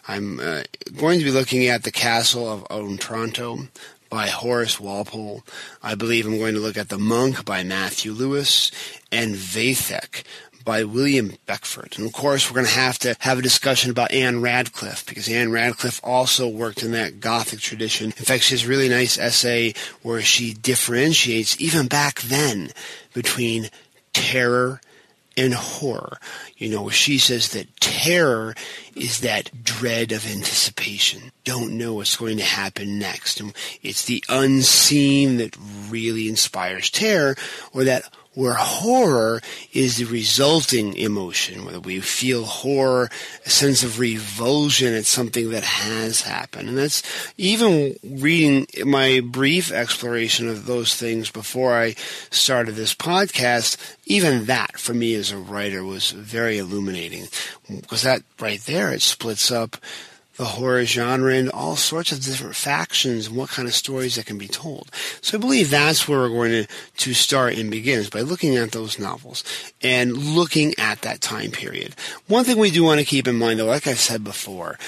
I'm 0.06 0.38
uh, 0.38 0.62
going 0.96 1.18
to 1.18 1.24
be 1.24 1.32
looking 1.32 1.66
at 1.66 1.82
the 1.82 1.92
Castle 1.92 2.48
of 2.48 2.64
Otranto 2.70 3.66
by 4.08 4.28
Horace 4.28 4.80
Walpole. 4.80 5.42
I 5.82 5.94
believe 5.94 6.26
I'm 6.26 6.38
going 6.38 6.54
to 6.54 6.60
look 6.60 6.76
at 6.76 6.88
The 6.88 6.98
Monk 6.98 7.44
by 7.44 7.62
Matthew 7.62 8.12
Lewis 8.12 8.70
and 9.10 9.34
Vathek 9.34 10.24
by 10.64 10.84
William 10.84 11.32
Beckford. 11.46 11.94
And 11.96 12.06
of 12.06 12.12
course, 12.12 12.50
we're 12.50 12.56
going 12.56 12.66
to 12.66 12.72
have 12.72 12.98
to 12.98 13.16
have 13.20 13.38
a 13.38 13.42
discussion 13.42 13.90
about 13.90 14.12
Ann 14.12 14.42
Radcliffe 14.42 15.06
because 15.06 15.26
Ann 15.28 15.50
Radcliffe 15.50 16.00
also 16.04 16.46
worked 16.46 16.82
in 16.82 16.92
that 16.92 17.20
Gothic 17.20 17.60
tradition. 17.60 18.06
In 18.06 18.12
fact, 18.12 18.42
she 18.42 18.54
has 18.54 18.64
a 18.64 18.68
really 18.68 18.90
nice 18.90 19.16
essay 19.16 19.72
where 20.02 20.20
she 20.20 20.52
differentiates, 20.52 21.58
even 21.58 21.86
back 21.86 22.20
then, 22.20 22.70
between 23.14 23.70
terror 24.12 24.80
and 25.38 25.54
horror. 25.54 26.18
You 26.56 26.70
know, 26.70 26.88
she 26.90 27.18
says 27.18 27.50
that 27.50 27.80
terror 27.80 28.54
is 28.94 29.20
that 29.20 29.50
dread 29.62 30.12
of 30.12 30.26
anticipation. 30.26 31.30
Don't 31.44 31.78
know 31.78 31.94
what's 31.94 32.16
going 32.16 32.38
to 32.38 32.44
happen 32.44 32.98
next. 32.98 33.40
And 33.40 33.54
it's 33.80 34.04
the 34.04 34.22
unseen 34.28 35.36
that 35.38 35.56
really 35.88 36.28
inspires 36.28 36.90
terror, 36.90 37.36
or 37.72 37.84
that 37.84 38.12
where 38.38 38.54
horror 38.54 39.40
is 39.72 39.96
the 39.96 40.04
resulting 40.04 40.96
emotion, 40.96 41.64
whether 41.64 41.80
we 41.80 41.98
feel 41.98 42.44
horror, 42.44 43.10
a 43.44 43.50
sense 43.50 43.82
of 43.82 43.98
revulsion 43.98 44.94
at 44.94 45.04
something 45.04 45.50
that 45.50 45.64
has 45.64 46.20
happened. 46.20 46.68
And 46.68 46.78
that's 46.78 47.02
even 47.36 47.96
reading 48.04 48.68
my 48.86 49.20
brief 49.24 49.72
exploration 49.72 50.48
of 50.48 50.66
those 50.66 50.94
things 50.94 51.32
before 51.32 51.76
I 51.76 51.96
started 52.30 52.76
this 52.76 52.94
podcast, 52.94 53.76
even 54.06 54.44
that 54.44 54.78
for 54.78 54.94
me 54.94 55.16
as 55.16 55.32
a 55.32 55.36
writer 55.36 55.82
was 55.82 56.12
very 56.12 56.58
illuminating 56.58 57.26
because 57.68 58.02
that 58.02 58.22
right 58.38 58.60
there, 58.60 58.92
it 58.92 59.02
splits 59.02 59.50
up 59.50 59.78
the 60.38 60.44
horror 60.44 60.84
genre 60.84 61.34
and 61.34 61.50
all 61.50 61.74
sorts 61.74 62.12
of 62.12 62.22
different 62.22 62.54
factions 62.54 63.26
and 63.26 63.36
what 63.36 63.50
kind 63.50 63.66
of 63.66 63.74
stories 63.74 64.14
that 64.14 64.24
can 64.24 64.38
be 64.38 64.46
told. 64.46 64.88
So 65.20 65.36
I 65.36 65.40
believe 65.40 65.68
that's 65.68 66.08
where 66.08 66.20
we're 66.20 66.28
going 66.28 66.52
to, 66.52 66.66
to 66.98 67.12
start 67.12 67.58
and 67.58 67.70
begin 67.70 67.98
is 67.98 68.08
by 68.08 68.20
looking 68.20 68.56
at 68.56 68.70
those 68.70 69.00
novels 69.00 69.42
and 69.82 70.16
looking 70.16 70.74
at 70.78 71.02
that 71.02 71.20
time 71.20 71.50
period. 71.50 71.96
One 72.28 72.44
thing 72.44 72.56
we 72.56 72.70
do 72.70 72.84
want 72.84 73.00
to 73.00 73.04
keep 73.06 73.26
in 73.26 73.36
mind 73.36 73.58
though, 73.58 73.66
like 73.66 73.88
I've 73.88 73.98
said 73.98 74.22
before, 74.22 74.78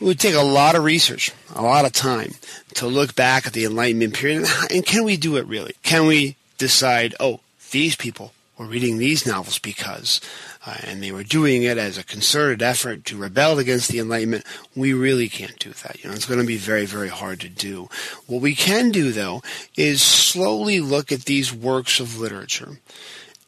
it 0.00 0.04
would 0.04 0.18
take 0.18 0.34
a 0.34 0.40
lot 0.40 0.74
of 0.74 0.82
research, 0.82 1.30
a 1.54 1.62
lot 1.62 1.84
of 1.84 1.92
time 1.92 2.32
to 2.74 2.86
look 2.86 3.14
back 3.14 3.46
at 3.46 3.52
the 3.52 3.66
Enlightenment 3.66 4.14
period. 4.14 4.48
And 4.70 4.84
can 4.84 5.04
we 5.04 5.18
do 5.18 5.36
it 5.36 5.46
really? 5.46 5.74
Can 5.82 6.06
we 6.06 6.36
decide, 6.56 7.14
oh, 7.20 7.40
these 7.70 7.96
people 7.96 8.32
were 8.56 8.66
reading 8.66 8.96
these 8.96 9.26
novels 9.26 9.58
because 9.58 10.20
uh, 10.66 10.76
and 10.84 11.02
they 11.02 11.12
were 11.12 11.22
doing 11.22 11.62
it 11.62 11.78
as 11.78 11.98
a 11.98 12.04
concerted 12.04 12.62
effort 12.62 13.04
to 13.04 13.16
rebel 13.16 13.58
against 13.58 13.90
the 13.90 13.98
Enlightenment, 13.98 14.44
we 14.74 14.92
really 14.94 15.28
can't 15.28 15.58
do 15.58 15.70
that. 15.70 16.02
You 16.02 16.08
know, 16.08 16.16
it's 16.16 16.26
going 16.26 16.40
to 16.40 16.46
be 16.46 16.56
very, 16.56 16.86
very 16.86 17.08
hard 17.08 17.40
to 17.40 17.48
do. 17.48 17.88
What 18.26 18.42
we 18.42 18.54
can 18.54 18.90
do, 18.90 19.12
though, 19.12 19.42
is 19.76 20.00
slowly 20.00 20.80
look 20.80 21.12
at 21.12 21.26
these 21.26 21.52
works 21.52 22.00
of 22.00 22.18
literature 22.18 22.78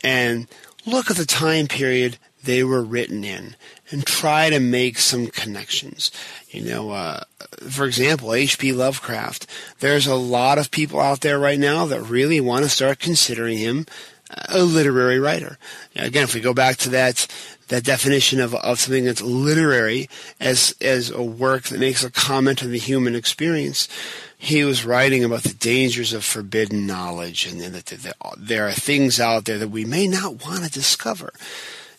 and 0.03 0.47
look 0.85 1.11
at 1.11 1.17
the 1.17 1.27
time 1.27 1.67
period 1.67 2.19
they 2.45 2.63
were 2.63 2.83
written 2.83 3.25
in 3.25 3.57
and 3.91 4.07
try 4.07 4.51
to 4.51 4.61
make 4.61 4.99
some 4.99 5.27
connections. 5.27 6.11
You 6.51 6.63
know, 6.63 6.91
uh, 6.91 7.21
for 7.69 7.87
example, 7.87 8.33
H.P. 8.33 8.73
Lovecraft. 8.73 9.47
There's 9.81 10.07
a 10.07 10.15
lot 10.15 10.59
of 10.59 10.71
people 10.71 11.01
out 11.01 11.21
there 11.21 11.39
right 11.39 11.59
now 11.59 11.87
that 11.87 12.03
really 12.03 12.41
want 12.41 12.65
to 12.65 12.71
start 12.71 12.99
considering 12.99 13.59
him 13.59 13.87
a 14.49 14.63
literary 14.63 15.19
writer. 15.19 15.59
Again, 15.95 16.25
if 16.25 16.35
we 16.35 16.41
go 16.41 16.55
back 16.55 16.77
to 16.79 16.91
that 16.91 17.27
that 17.69 17.83
definition 17.83 18.41
of, 18.41 18.55
of 18.55 18.79
something 18.79 19.05
that's 19.05 19.23
literary 19.23 20.09
as 20.41 20.75
as 20.81 21.11
a 21.11 21.23
work 21.23 21.65
that 21.65 21.81
makes 21.81 22.05
a 22.05 22.11
comment 22.11 22.63
on 22.63 22.71
the 22.71 22.79
human 22.79 23.15
experience, 23.15 23.89
he 24.39 24.65
was 24.65 24.85
writing 24.85 25.25
about 25.25 25.43
the 25.43 25.55
dangers 25.55 26.13
of 26.13 26.25
forbidden 26.25 26.87
knowledge 26.87 27.47
and 27.47 27.61
that 27.61 28.15
there 28.39 28.69
are 28.69 28.73
things 28.73 29.19
out 29.19 29.45
there 29.45 29.59
that 29.59 29.69
we 29.69 29.85
may 29.85 30.07
not 30.07 30.45
want 30.45 30.65
to 30.65 30.71
discover. 30.71 31.33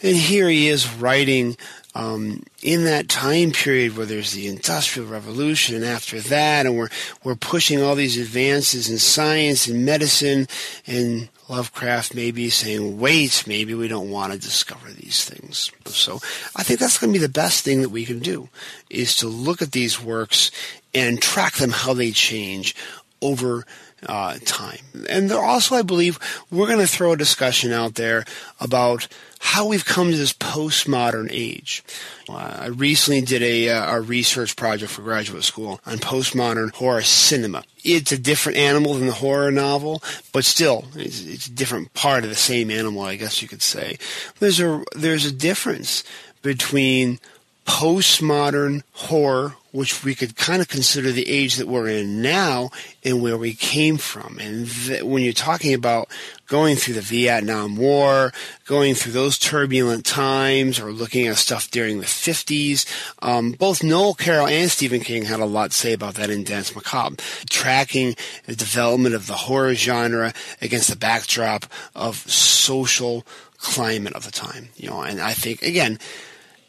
And 0.02 0.16
here 0.16 0.48
he 0.48 0.68
is 0.68 0.94
writing 0.94 1.58
um, 1.96 2.44
in 2.62 2.84
that 2.84 3.10
time 3.10 3.52
period 3.52 3.98
where 3.98 4.06
there's 4.06 4.34
the 4.34 4.48
Industrial 4.48 5.10
Revolution, 5.10 5.76
and 5.76 5.84
after 5.84 6.22
that, 6.22 6.68
and 6.68 6.78
we're 6.78 6.90
we're 7.24 7.36
pushing 7.36 7.82
all 7.82 7.96
these 7.96 8.20
advances 8.20 8.88
in 8.88 9.00
science 9.00 9.68
and 9.68 9.84
medicine, 9.84 10.48
and 10.86 11.30
Lovecraft 11.50 12.14
may 12.14 12.32
be 12.32 12.50
saying, 12.50 13.00
wait, 13.00 13.46
maybe 13.48 13.74
we 13.74 13.88
don't 13.88 14.12
want 14.12 14.34
to 14.34 14.40
discover 14.40 14.92
these 14.92 15.24
things. 15.24 15.72
So 15.86 16.16
I 16.56 16.64
think 16.64 16.80
that's 16.80 16.98
going 16.98 17.14
to 17.14 17.20
be 17.20 17.26
the 17.26 17.32
best 17.32 17.64
thing 17.64 17.82
that 17.82 17.90
we 17.90 18.06
can 18.06 18.20
do 18.20 18.50
is 18.90 19.16
to 19.18 19.28
look 19.28 19.62
at 19.62 19.72
these 19.72 20.02
works 20.02 20.52
and 20.94 21.22
track 21.22 21.56
them 21.56 21.72
how 21.72 21.94
they 21.94 22.12
change 22.12 22.76
over 23.22 23.66
uh, 24.06 24.38
time. 24.46 24.80
And 25.10 25.32
also, 25.32 25.76
I 25.76 25.82
believe, 25.82 26.20
we're 26.52 26.68
going 26.68 26.80
to 26.80 26.88
throw 26.88 27.14
a 27.14 27.18
discussion 27.18 27.72
out 27.72 27.96
there 27.96 28.26
about 28.60 29.08
how 29.40 29.68
we've 29.68 29.86
come 29.86 30.12
to 30.12 30.18
this 30.18 30.34
postmodern 30.34 31.28
age. 31.32 31.84
Uh, 32.30 32.58
I 32.60 32.66
recently 32.68 33.22
did 33.22 33.42
a, 33.42 33.70
uh, 33.70 33.96
a 33.96 34.02
research 34.02 34.56
project 34.56 34.92
for 34.92 35.02
graduate 35.02 35.44
school 35.44 35.80
on 35.86 35.98
postmodern 35.98 36.72
horror 36.74 37.02
cinema. 37.02 37.64
It's 37.84 38.12
a 38.12 38.18
different 38.18 38.58
animal 38.58 38.96
than 38.96 39.08
the 39.08 39.14
horror 39.14 39.52
novel, 39.52 40.04
but 40.34 40.46
still, 40.46 40.86
it's, 40.96 41.26
it's 41.26 41.48
a 41.48 41.52
different 41.52 41.94
part 41.94 42.24
of 42.24 42.30
the 42.30 42.36
same 42.36 42.70
animal, 42.72 43.02
I 43.02 43.16
guess 43.16 43.42
you 43.42 43.48
could 43.48 43.62
say. 43.62 43.98
There's 44.40 44.60
a 44.60 44.84
there's 44.96 45.26
a 45.26 45.32
difference 45.32 46.04
between 46.42 47.20
postmodern 47.66 48.82
horror, 48.94 49.56
which 49.78 50.04
we 50.04 50.16
could 50.16 50.36
kind 50.36 50.60
of 50.60 50.68
consider 50.68 51.12
the 51.12 51.30
age 51.30 51.58
that 51.58 51.68
we're 51.68 51.88
in 51.88 52.20
now 52.20 52.72
and 53.04 53.22
where 53.22 53.38
we 53.38 53.54
came 53.54 53.96
from. 53.96 54.40
And 54.40 54.68
th- 54.68 55.04
when 55.04 55.22
you're 55.22 55.34
talking 55.34 55.72
about 55.76 56.10
going 56.48 56.78
through 56.78 56.96
the 56.96 57.02
Vietnam 57.02 57.76
War, 57.76 58.34
going 58.66 58.96
through 58.96 59.12
those 59.12 59.38
turbulent 59.38 60.04
times, 60.04 60.80
or 60.80 60.92
looking 60.92 61.28
at 61.28 61.38
stuff 61.38 61.70
during 61.70 62.00
the 62.00 62.08
50s, 62.08 62.88
um, 63.22 63.52
both 63.52 63.84
Noel 63.84 64.16
Carroll 64.16 64.48
and 64.48 64.72
Stephen 64.72 65.00
King 65.02 65.26
had 65.26 65.40
a 65.40 65.46
lot 65.46 65.70
to 65.70 65.78
say 65.78 65.94
about 65.94 66.16
that 66.16 66.32
in 66.32 66.44
Danse 66.44 66.76
Macabre. 66.76 67.18
Tracking 67.48 68.16
the 68.48 68.56
development 68.56 69.14
of 69.14 69.28
the 69.28 69.34
horror 69.34 69.76
genre 69.76 70.34
against 70.60 70.90
the 70.90 70.96
backdrop 70.96 71.68
of 71.94 72.16
social 72.16 73.28
climate 73.60 74.14
of 74.14 74.26
the 74.26 74.32
time, 74.32 74.70
you 74.76 74.90
know, 74.90 75.02
and 75.02 75.22
I 75.22 75.34
think, 75.34 75.62
again, 75.62 76.00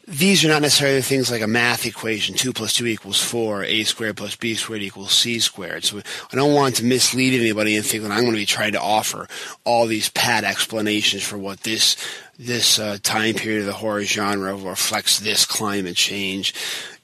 these 0.09 0.43
are 0.43 0.47
not 0.47 0.63
necessarily 0.63 1.03
things 1.03 1.29
like 1.29 1.43
a 1.43 1.47
math 1.47 1.85
equation, 1.85 2.33
2 2.33 2.51
plus 2.51 2.73
2 2.73 2.87
equals 2.87 3.21
4, 3.21 3.63
a 3.63 3.83
squared 3.83 4.17
plus 4.17 4.35
b 4.35 4.55
squared 4.55 4.81
equals 4.81 5.11
c 5.11 5.37
squared. 5.37 5.83
So 5.83 5.99
I 5.99 6.35
don't 6.35 6.55
want 6.55 6.77
to 6.77 6.83
mislead 6.83 7.39
anybody 7.39 7.75
and 7.75 7.85
think 7.85 8.01
that 8.01 8.11
I'm 8.11 8.21
going 8.21 8.31
to 8.31 8.37
be 8.37 8.47
trying 8.47 8.73
to 8.73 8.81
offer 8.81 9.27
all 9.65 9.85
these 9.85 10.09
pat 10.09 10.43
explanations 10.43 11.21
for 11.21 11.37
what 11.37 11.61
this 11.61 11.95
this 12.39 12.79
uh, 12.79 12.97
time 13.03 13.35
period 13.35 13.61
of 13.61 13.65
the 13.67 13.73
horror 13.73 14.03
genre 14.03 14.55
reflects 14.55 15.19
this 15.19 15.45
climate 15.45 15.95
change. 15.95 16.55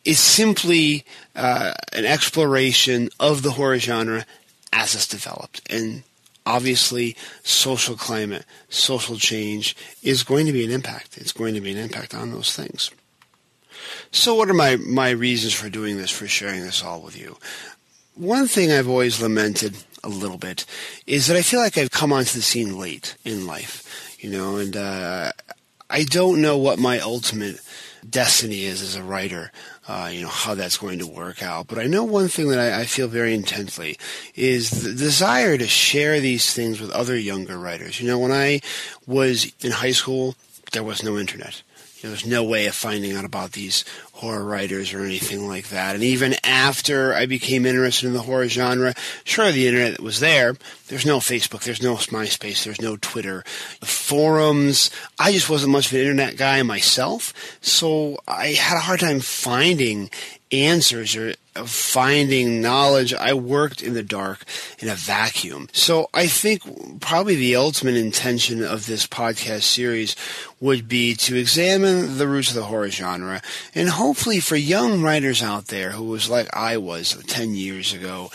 It's 0.04 0.20
simply 0.20 1.06
uh, 1.36 1.74
an 1.94 2.06
exploration 2.06 3.10
of 3.20 3.44
the 3.44 3.52
horror 3.52 3.78
genre 3.78 4.26
as 4.74 4.96
it's 4.96 5.08
developed. 5.08 5.62
And 5.70 6.04
obviously 6.46 7.16
social 7.44 7.96
climate, 7.96 8.46
social 8.70 9.18
change 9.18 9.76
is 10.04 10.24
going 10.24 10.46
to 10.46 10.54
be 10.54 10.64
an 10.64 10.72
impact. 10.72 11.18
It's 11.18 11.32
going 11.32 11.54
to 11.56 11.62
be 11.62 11.72
an 11.72 11.78
impact 11.78 12.14
on 12.14 12.32
those 12.32 12.56
things. 12.56 12.92
So 14.12 14.36
what 14.36 14.50
are 14.50 14.54
my, 14.54 14.78
my 14.78 15.10
reasons 15.10 15.54
for 15.54 15.70
doing 15.70 15.98
this, 15.98 16.12
for 16.12 16.28
sharing 16.28 16.62
this 16.62 16.84
all 16.84 17.02
with 17.02 17.20
you? 17.20 17.38
One 18.16 18.48
thing 18.48 18.72
I've 18.72 18.88
always 18.88 19.22
lamented 19.22 19.76
a 20.04 20.10
little 20.10 20.38
bit 20.38 20.66
is 21.06 21.28
that 21.28 21.36
I 21.36 21.42
feel 21.42 21.60
like 21.60 21.78
I've 21.78 21.92
come 21.92 22.14
onto 22.14 22.38
the 22.38 22.44
scene 22.44 22.78
late 22.78 23.18
in 23.26 23.46
life, 23.46 24.16
you 24.20 24.30
know, 24.30 24.58
and 24.58 24.78
uh, 24.78 25.32
I 25.90 26.04
don't 26.04 26.42
know 26.42 26.58
what 26.58 26.80
my 26.80 27.00
ultimate 27.00 27.60
destiny 28.08 28.64
is 28.64 28.82
as 28.82 28.96
a 28.96 29.04
writer 29.04 29.52
uh, 29.88 30.10
you 30.12 30.22
know, 30.22 30.30
how 30.30 30.56
that's 30.56 30.78
going 30.78 31.00
to 31.00 31.08
work 31.08 31.44
out. 31.44 31.68
But 31.68 31.80
I 31.80 31.86
know 31.86 32.04
one 32.04 32.28
thing 32.28 32.50
that 32.50 32.60
I, 32.60 32.82
I, 32.82 32.86
feel 32.86 33.08
very 33.08 33.36
intensely 33.36 33.98
is 34.34 34.84
the 34.84 34.94
desire 34.94 35.58
to 35.58 35.68
share 35.68 36.20
these 36.20 36.54
things 36.54 36.82
with 36.82 36.90
other 36.92 37.18
younger 37.18 37.58
writers. 37.60 38.02
You 38.02 38.08
know, 38.08 38.18
when 38.18 38.32
I 38.32 38.62
was 39.06 39.52
in 39.62 39.72
high 39.72 39.92
school, 39.92 40.36
there 40.72 40.84
was 40.84 41.04
no 41.04 41.18
internet. 41.18 41.62
Know, 42.06 42.12
there's 42.12 42.26
no 42.26 42.44
way 42.44 42.68
of 42.68 42.76
finding 42.76 43.16
out 43.16 43.26
about 43.26 43.54
these 43.54 43.84
horror 44.16 44.46
writers 44.46 44.94
or 44.94 45.04
anything 45.04 45.46
like 45.46 45.68
that. 45.70 45.94
And 45.94 46.04
even 46.04 46.36
after 46.44 47.14
I 47.14 47.26
became 47.26 47.66
interested 47.66 48.08
in 48.08 48.14
the 48.14 48.22
horror 48.22 48.48
genre, 48.48 48.94
sure, 49.26 49.52
the 49.52 49.68
internet 49.68 50.00
was 50.00 50.22
there. 50.22 50.56
There's 50.88 51.06
no 51.06 51.20
Facebook, 51.20 51.64
there's 51.64 51.84
no 51.84 51.96
MySpace, 51.96 52.64
there's 52.64 52.82
no 52.82 52.96
Twitter, 52.96 53.44
forums. 53.84 54.90
I 55.20 55.34
just 55.34 55.50
wasn't 55.50 55.74
much 55.74 55.88
of 55.88 55.94
an 55.94 56.00
internet 56.00 56.38
guy 56.38 56.64
myself, 56.64 57.34
so 57.62 58.18
I 58.28 58.48
had 58.48 58.78
a 58.78 58.82
hard 58.82 59.02
time 59.02 59.20
finding 59.20 60.10
answers 60.52 61.16
or 61.16 61.34
finding 61.66 62.62
knowledge. 62.62 63.14
I 63.14 63.34
worked 63.34 63.82
in 63.82 63.94
the 63.94 64.04
dark 64.04 64.44
in 64.80 64.90
a 64.90 64.96
vacuum. 64.96 65.70
So 65.72 66.10
I 66.14 66.28
think 66.28 67.00
probably 67.00 67.36
the 67.36 67.56
ultimate 67.56 67.96
intention 67.96 68.64
of 68.64 68.86
this 68.86 69.08
podcast 69.08 69.64
series 69.64 70.16
would 70.60 70.88
be 70.88 71.16
to 71.16 71.36
examine 71.36 72.18
the 72.18 72.28
roots 72.28 72.50
of 72.50 72.56
the 72.56 72.64
horror 72.64 72.90
genre 72.90 73.42
and 73.74 73.90
hopefully 73.90 74.40
for 74.40 74.56
young 74.56 75.02
writers 75.02 75.44
out 75.44 75.68
there 75.68 75.92
who 75.92 76.06
was 76.06 76.30
like 76.30 76.48
I 76.56 76.78
was 76.78 77.22
10 77.28 77.56
years 77.56 77.94
ago, 77.94 78.32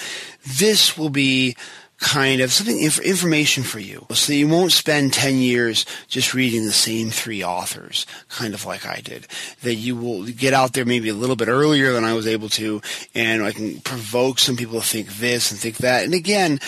this 0.46 0.96
will 0.96 1.10
be 1.10 1.56
kind 2.00 2.40
of 2.40 2.52
something 2.52 2.80
inf- 2.80 2.98
information 2.98 3.62
for 3.62 3.78
you. 3.78 4.06
So 4.10 4.32
you 4.32 4.48
won't 4.48 4.72
spend 4.72 5.12
10 5.12 5.36
years 5.36 5.84
just 6.08 6.34
reading 6.34 6.64
the 6.64 6.72
same 6.72 7.10
three 7.10 7.44
authors 7.44 8.06
kind 8.28 8.54
of 8.54 8.64
like 8.64 8.86
I 8.86 9.00
did. 9.00 9.26
That 9.62 9.74
you 9.74 9.94
will 9.96 10.24
get 10.24 10.54
out 10.54 10.72
there 10.72 10.84
maybe 10.84 11.10
a 11.10 11.14
little 11.14 11.36
bit 11.36 11.48
earlier 11.48 11.92
than 11.92 12.04
I 12.04 12.14
was 12.14 12.26
able 12.26 12.48
to 12.50 12.80
and 13.14 13.42
I 13.42 13.52
can 13.52 13.80
provoke 13.80 14.38
some 14.38 14.56
people 14.56 14.80
to 14.80 14.86
think 14.86 15.14
this 15.18 15.50
and 15.50 15.60
think 15.60 15.78
that. 15.78 16.04
And 16.04 16.14
again 16.14 16.58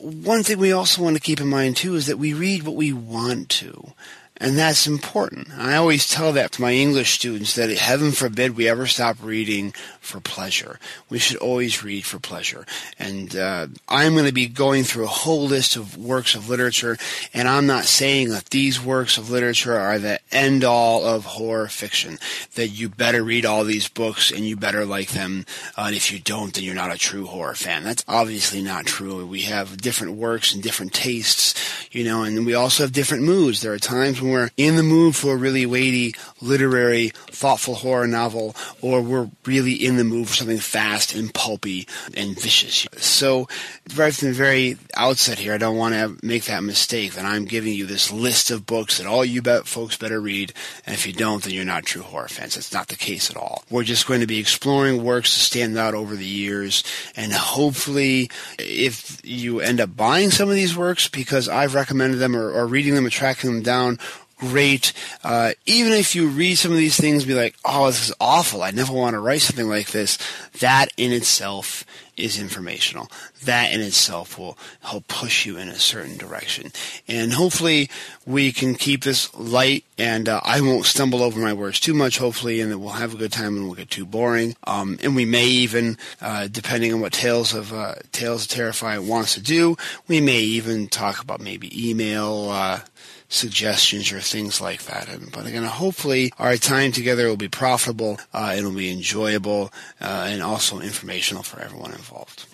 one 0.00 0.42
thing 0.42 0.58
we 0.58 0.72
also 0.72 1.02
want 1.02 1.16
to 1.16 1.22
keep 1.22 1.40
in 1.40 1.48
mind 1.48 1.76
too 1.76 1.94
is 1.94 2.06
that 2.06 2.18
we 2.18 2.32
read 2.32 2.62
what 2.62 2.74
we 2.74 2.92
want 2.92 3.48
to 3.50 3.92
and 4.40 4.56
that's 4.56 4.86
important. 4.86 5.48
I 5.56 5.76
always 5.76 6.08
tell 6.08 6.32
that 6.32 6.52
to 6.52 6.62
my 6.62 6.72
English 6.72 7.12
students 7.12 7.54
that 7.56 7.68
heaven 7.68 8.10
forbid 8.10 8.56
we 8.56 8.68
ever 8.68 8.86
stop 8.86 9.16
reading 9.22 9.74
for 10.00 10.18
pleasure. 10.18 10.78
We 11.10 11.18
should 11.18 11.36
always 11.36 11.84
read 11.84 12.06
for 12.06 12.18
pleasure. 12.18 12.64
And 12.98 13.36
uh, 13.36 13.66
I'm 13.86 14.14
going 14.14 14.24
to 14.24 14.32
be 14.32 14.46
going 14.46 14.84
through 14.84 15.04
a 15.04 15.08
whole 15.08 15.44
list 15.44 15.76
of 15.76 15.98
works 15.98 16.34
of 16.34 16.48
literature, 16.48 16.96
and 17.34 17.46
I'm 17.46 17.66
not 17.66 17.84
saying 17.84 18.30
that 18.30 18.46
these 18.46 18.82
works 18.82 19.18
of 19.18 19.30
literature 19.30 19.78
are 19.78 19.98
the 19.98 20.20
end 20.32 20.64
all 20.64 21.04
of 21.04 21.26
horror 21.26 21.68
fiction. 21.68 22.18
That 22.54 22.68
you 22.68 22.88
better 22.88 23.22
read 23.22 23.44
all 23.44 23.64
these 23.64 23.88
books 23.88 24.30
and 24.30 24.46
you 24.46 24.56
better 24.56 24.86
like 24.86 25.10
them. 25.10 25.44
Uh, 25.76 25.84
and 25.88 25.96
if 25.96 26.10
you 26.10 26.18
don't, 26.18 26.54
then 26.54 26.64
you're 26.64 26.74
not 26.74 26.94
a 26.94 26.98
true 26.98 27.26
horror 27.26 27.54
fan. 27.54 27.84
That's 27.84 28.04
obviously 28.08 28.62
not 28.62 28.86
true. 28.86 29.26
We 29.26 29.42
have 29.42 29.76
different 29.76 30.14
works 30.14 30.54
and 30.54 30.62
different 30.62 30.94
tastes, 30.94 31.54
you 31.92 32.04
know, 32.04 32.22
and 32.22 32.46
we 32.46 32.54
also 32.54 32.84
have 32.84 32.92
different 32.92 33.24
moods. 33.24 33.60
There 33.60 33.74
are 33.74 33.78
times 33.78 34.20
when 34.20 34.29
we're 34.30 34.50
in 34.56 34.76
the 34.76 34.82
mood 34.82 35.16
for 35.16 35.34
a 35.34 35.36
really 35.36 35.66
weighty, 35.66 36.14
literary, 36.40 37.10
thoughtful 37.30 37.74
horror 37.74 38.06
novel, 38.06 38.54
or 38.80 39.00
we're 39.00 39.30
really 39.44 39.74
in 39.74 39.96
the 39.96 40.04
mood 40.04 40.28
for 40.28 40.34
something 40.34 40.58
fast 40.58 41.14
and 41.14 41.32
pulpy 41.32 41.86
and 42.14 42.38
vicious. 42.38 42.86
So, 43.02 43.48
right 43.96 44.14
from 44.14 44.28
the 44.28 44.34
very 44.34 44.76
outset 44.94 45.38
here, 45.38 45.54
I 45.54 45.58
don't 45.58 45.76
want 45.76 45.94
to 45.94 46.16
make 46.24 46.44
that 46.44 46.62
mistake 46.62 47.14
that 47.14 47.24
I'm 47.24 47.44
giving 47.44 47.74
you 47.74 47.86
this 47.86 48.12
list 48.12 48.50
of 48.50 48.66
books 48.66 48.98
that 48.98 49.06
all 49.06 49.24
you 49.24 49.42
bet 49.42 49.66
folks 49.66 49.96
better 49.96 50.20
read, 50.20 50.52
and 50.86 50.94
if 50.94 51.06
you 51.06 51.12
don't, 51.12 51.42
then 51.42 51.52
you're 51.52 51.64
not 51.64 51.84
true 51.84 52.02
horror 52.02 52.28
fans. 52.28 52.54
That's 52.54 52.72
not 52.72 52.88
the 52.88 52.96
case 52.96 53.30
at 53.30 53.36
all. 53.36 53.64
We're 53.70 53.84
just 53.84 54.06
going 54.06 54.20
to 54.20 54.26
be 54.26 54.38
exploring 54.38 55.04
works 55.04 55.34
to 55.34 55.40
stand 55.40 55.76
out 55.78 55.94
over 55.94 56.16
the 56.16 56.24
years, 56.24 56.84
and 57.16 57.32
hopefully, 57.32 58.30
if 58.58 59.20
you 59.24 59.60
end 59.60 59.80
up 59.80 59.96
buying 59.96 60.30
some 60.30 60.48
of 60.48 60.54
these 60.54 60.76
works 60.76 61.08
because 61.08 61.48
I've 61.48 61.74
recommended 61.74 62.18
them 62.18 62.36
or, 62.36 62.50
or 62.50 62.66
reading 62.66 62.94
them 62.94 63.04
and 63.04 63.12
tracking 63.12 63.52
them 63.52 63.62
down, 63.62 63.98
great. 64.40 64.92
Uh, 65.22 65.52
even 65.66 65.92
if 65.92 66.14
you 66.14 66.28
read 66.28 66.56
some 66.56 66.72
of 66.72 66.78
these 66.78 66.96
things, 66.96 67.24
be 67.24 67.34
like, 67.34 67.54
"Oh, 67.64 67.86
this 67.86 68.08
is 68.08 68.14
awful. 68.20 68.62
I 68.62 68.70
never 68.70 68.92
want 68.92 69.14
to 69.14 69.20
write 69.20 69.42
something 69.42 69.68
like 69.68 69.90
this." 69.90 70.18
That 70.58 70.88
in 70.96 71.12
itself 71.12 71.84
is 72.16 72.38
informational. 72.38 73.10
That 73.44 73.72
in 73.72 73.80
itself 73.80 74.38
will 74.38 74.58
help 74.80 75.08
push 75.08 75.46
you 75.46 75.56
in 75.56 75.68
a 75.68 75.78
certain 75.78 76.16
direction. 76.16 76.72
And 77.06 77.34
hopefully, 77.34 77.90
we 78.26 78.52
can 78.52 78.74
keep 78.74 79.04
this 79.04 79.32
light, 79.34 79.84
and 79.98 80.28
uh, 80.28 80.40
I 80.42 80.60
won't 80.60 80.86
stumble 80.86 81.22
over 81.22 81.38
my 81.38 81.52
words 81.52 81.78
too 81.78 81.94
much. 81.94 82.18
Hopefully, 82.18 82.60
and 82.60 82.72
that 82.72 82.78
we'll 82.78 82.90
have 82.90 83.14
a 83.14 83.18
good 83.18 83.32
time 83.32 83.56
and 83.56 83.66
won't 83.66 83.78
get 83.78 83.90
too 83.90 84.06
boring. 84.06 84.56
Um, 84.64 84.98
and 85.02 85.14
we 85.14 85.24
may 85.26 85.46
even, 85.46 85.98
uh, 86.20 86.48
depending 86.50 86.92
on 86.94 87.00
what 87.00 87.12
Tales 87.12 87.54
of 87.54 87.72
uh, 87.72 87.96
Tales 88.12 88.44
of 88.44 88.48
Terrify 88.48 88.98
wants 88.98 89.34
to 89.34 89.40
do, 89.40 89.76
we 90.08 90.20
may 90.20 90.40
even 90.40 90.88
talk 90.88 91.22
about 91.22 91.40
maybe 91.40 91.90
email 91.90 92.48
uh, 92.50 92.80
suggestions 93.30 94.12
or 94.12 94.20
things 94.20 94.60
like 94.60 94.82
that. 94.84 95.08
But 95.32 95.46
again, 95.46 95.64
hopefully 95.64 96.32
our 96.38 96.56
time 96.56 96.92
together 96.92 97.28
will 97.28 97.38
be 97.38 97.48
profitable, 97.48 98.18
uh, 98.34 98.54
it'll 98.58 98.72
be 98.72 98.92
enjoyable, 98.92 99.72
uh, 100.00 100.26
and 100.28 100.42
also 100.42 100.80
informational 100.80 101.42
for 101.42 101.60
everyone 101.60 101.92
involved. 101.92 102.44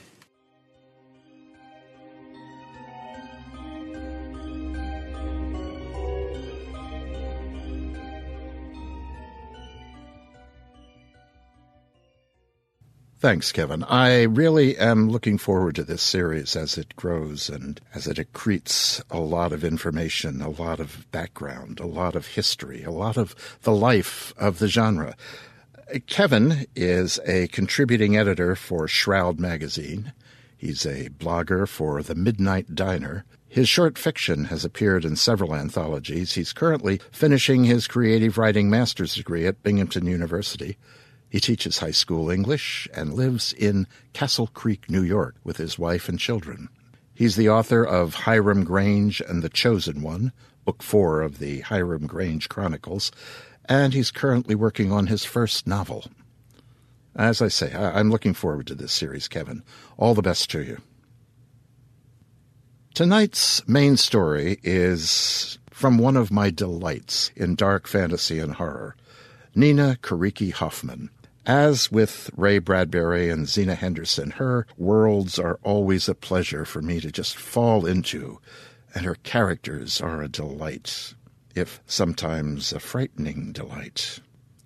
Thanks, 13.27 13.51
Kevin. 13.51 13.83
I 13.83 14.23
really 14.23 14.79
am 14.79 15.09
looking 15.09 15.37
forward 15.37 15.75
to 15.75 15.83
this 15.83 16.01
series 16.01 16.55
as 16.55 16.79
it 16.79 16.95
grows 16.95 17.49
and 17.49 17.81
as 17.93 18.07
it 18.07 18.19
accretes 18.19 19.03
a 19.11 19.19
lot 19.19 19.53
of 19.53 19.65
information, 19.65 20.41
a 20.41 20.49
lot 20.49 20.79
of 20.79 21.11
background, 21.11 21.81
a 21.81 21.87
lot 21.87 22.15
of 22.15 22.29
history, 22.29 22.85
a 22.85 22.93
lot 22.93 23.17
of 23.17 23.35
the 23.63 23.75
life 23.75 24.33
of 24.37 24.61
the 24.61 24.69
genre. 24.69 25.17
Kevin 26.07 26.67
is 26.77 27.19
a 27.27 27.49
contributing 27.49 28.17
editor 28.17 28.55
for 28.55 28.87
Shroud 28.87 29.41
Magazine. 29.41 30.13
He's 30.57 30.87
a 30.87 31.09
blogger 31.09 31.67
for 31.67 32.05
The 32.05 32.15
Midnight 32.15 32.77
Diner. 32.77 33.25
His 33.49 33.69
short 33.69 33.99
fiction 33.99 34.45
has 34.45 34.65
appeared 34.65 35.05
in 35.05 35.17
several 35.17 35.53
anthologies. 35.53 36.35
He's 36.35 36.53
currently 36.53 37.01
finishing 37.11 37.65
his 37.65 37.89
creative 37.89 38.39
writing 38.39 38.71
master's 38.71 39.17
degree 39.17 39.49
at 39.49 39.65
Binghamton 39.65 40.07
University. 40.07 40.79
He 41.29 41.41
teaches 41.41 41.79
high 41.79 41.91
school 41.91 42.31
English 42.31 42.89
and 42.95 43.15
lives 43.15 43.53
in 43.53 43.87
Castle 44.13 44.47
Creek, 44.49 44.91
New 44.91 45.03
York, 45.03 45.37
with 45.45 45.57
his 45.57 45.79
wife 45.79 46.09
and 46.09 46.19
children. 46.19 46.69
He's 47.15 47.37
the 47.37 47.49
author 47.49 47.83
of 47.83 48.15
Hiram 48.15 48.65
Grange 48.65 49.21
and 49.21 49.43
the 49.43 49.49
Chosen 49.49 50.03
One, 50.03 50.33
Book 50.65 50.83
Four 50.83 51.23
of 51.23 51.39
the 51.39 51.61
Hiram 51.61 52.07
Grange 52.07 52.49
Chronicles, 52.49 53.11
and 53.69 53.95
he's 53.95 54.11
currently 54.11 54.55
working 54.55 54.93
on 54.93 55.07
his 55.07 55.25
first 55.25 55.67
novel. 55.67 56.05
As 57.17 57.41
I 57.41 57.49
say, 57.49 57.75
I'm 57.75 58.11
looking 58.11 58.35
forward 58.35 58.67
to 58.67 58.75
this 58.75 58.93
series, 58.93 59.29
Kevin. 59.29 59.63
All 59.97 60.15
the 60.15 60.23
best 60.23 60.51
to 60.51 60.63
you. 60.63 60.79
Tonight's 62.95 63.67
main 63.67 63.97
story 63.97 64.59
is 64.63 65.59
from 65.71 65.99
one 65.99 66.17
of 66.17 66.31
my 66.31 66.51
delights 66.51 67.31
in 67.37 67.55
dark 67.55 67.87
fantasy 67.87 68.39
and 68.39 68.55
horror, 68.55 68.97
Nina 69.55 69.97
Kiriki 70.03 70.53
Hoffman. 70.53 71.11
As 71.47 71.93
with 71.93 72.29
Ray 72.37 72.59
Bradbury 72.59 73.31
and 73.31 73.47
Zenna 73.47 73.77
Henderson, 73.77 74.33
her 74.33 74.67
worlds 74.77 75.39
are 75.39 75.61
always 75.63 76.09
a 76.09 76.15
pleasure 76.17 76.65
for 76.65 76.83
me 76.83 76.99
to 76.99 77.13
just 77.13 77.37
fall 77.37 77.87
into, 77.87 78.41
and 78.97 79.05
her 79.05 79.15
characters 79.15 80.01
are 80.01 80.23
a 80.23 80.29
delight, 80.29 81.15
if 81.55 81.81
sometimes 81.87 82.73
a 82.73 82.81
frightening 82.81 83.53
delight. 83.53 84.19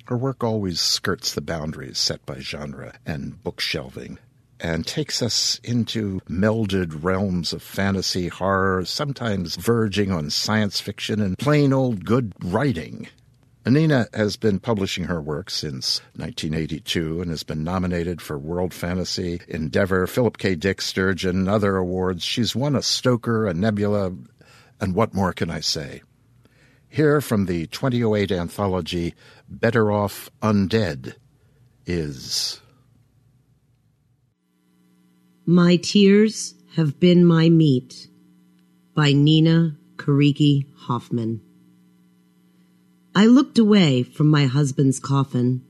Her 0.06 0.16
work 0.16 0.42
always 0.42 0.80
skirts 0.80 1.34
the 1.34 1.42
boundaries 1.42 1.98
set 1.98 2.24
by 2.24 2.38
genre 2.38 2.94
and 3.04 3.42
bookshelving, 3.42 4.18
and 4.58 4.86
takes 4.86 5.20
us 5.20 5.60
into 5.62 6.20
melded 6.30 7.04
realms 7.04 7.52
of 7.52 7.62
fantasy, 7.62 8.28
horror, 8.28 8.86
sometimes 8.86 9.56
verging 9.56 10.10
on 10.10 10.30
science 10.30 10.80
fiction 10.80 11.20
and 11.20 11.38
plain 11.38 11.74
old 11.74 12.06
good 12.06 12.32
writing. 12.42 13.06
Nina 13.66 14.06
has 14.14 14.36
been 14.36 14.58
publishing 14.58 15.04
her 15.04 15.20
work 15.20 15.50
since 15.50 16.00
1982 16.16 17.20
and 17.20 17.30
has 17.30 17.42
been 17.42 17.62
nominated 17.62 18.22
for 18.22 18.38
World 18.38 18.72
Fantasy, 18.72 19.40
Endeavor, 19.48 20.06
Philip 20.06 20.38
K. 20.38 20.54
Dick, 20.54 20.80
Sturgeon, 20.80 21.46
other 21.46 21.76
awards. 21.76 22.22
She's 22.22 22.56
won 22.56 22.74
a 22.74 22.82
Stoker, 22.82 23.46
a 23.46 23.52
Nebula, 23.54 24.12
and 24.80 24.94
what 24.94 25.12
more 25.14 25.32
can 25.32 25.50
I 25.50 25.60
say? 25.60 26.02
Here 26.88 27.20
from 27.20 27.46
the 27.46 27.66
2008 27.66 28.32
anthology 28.32 29.14
Better 29.48 29.92
Off 29.92 30.30
Undead 30.42 31.14
is 31.86 32.60
My 35.44 35.76
Tears 35.76 36.54
Have 36.76 36.98
Been 36.98 37.24
My 37.24 37.48
Meat 37.50 38.08
by 38.94 39.12
Nina 39.12 39.76
Kiriki 39.96 40.66
Hoffman. 40.74 41.42
I 43.14 43.26
looked 43.26 43.58
away 43.58 44.02
from 44.02 44.28
my 44.28 44.46
husband's 44.46 45.00
coffin, 45.00 45.62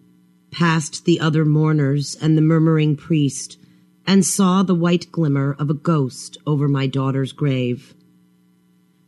past 0.51 1.05
the 1.05 1.21
other 1.21 1.45
mourners 1.45 2.17
and 2.21 2.37
the 2.37 2.43
murmuring 2.43 2.97
priest, 2.97 3.59
and 4.07 4.25
saw 4.25 4.63
the 4.63 4.75
white 4.75 5.11
glimmer 5.13 5.57
of 5.59 5.71
a 5.71 5.75
ghost 5.75 6.37
over 6.47 6.69
my 6.69 6.87
daughter's 6.87 7.33
grave. 7.33 7.95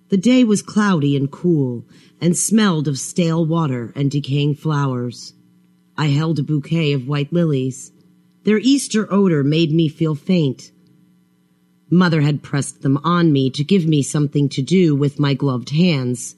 The 0.08 0.16
day 0.16 0.44
was 0.44 0.62
cloudy 0.62 1.16
and 1.16 1.30
cool, 1.30 1.86
and 2.20 2.36
smelled 2.36 2.88
of 2.88 2.98
stale 2.98 3.44
water 3.44 3.92
and 3.96 4.10
decaying 4.10 4.54
flowers. 4.56 5.34
I 5.96 6.06
held 6.06 6.38
a 6.38 6.42
bouquet 6.42 6.92
of 6.92 7.08
white 7.08 7.32
lilies 7.32 7.92
their 8.44 8.58
Easter 8.58 9.12
odor 9.12 9.44
made 9.44 9.72
me 9.72 9.88
feel 9.88 10.14
faint. 10.14 10.72
Mother 11.88 12.22
had 12.22 12.42
pressed 12.42 12.82
them 12.82 12.98
on 13.04 13.32
me 13.32 13.50
to 13.50 13.62
give 13.62 13.86
me 13.86 14.02
something 14.02 14.48
to 14.50 14.62
do 14.62 14.96
with 14.96 15.20
my 15.20 15.34
gloved 15.34 15.70
hands. 15.70 16.34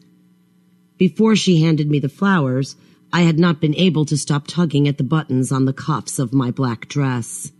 Before 0.96 1.34
she 1.34 1.60
handed 1.60 1.90
me 1.90 1.98
the 1.98 2.08
flowers, 2.08 2.76
I 3.12 3.22
had 3.22 3.38
not 3.38 3.60
been 3.60 3.74
able 3.74 4.04
to 4.06 4.16
stop 4.16 4.46
tugging 4.46 4.88
at 4.88 4.98
the 4.98 5.04
buttons 5.04 5.50
on 5.52 5.64
the 5.64 5.72
cuffs 5.72 6.18
of 6.18 6.32
my 6.32 6.50
black 6.50 6.88
dress. 6.88 7.52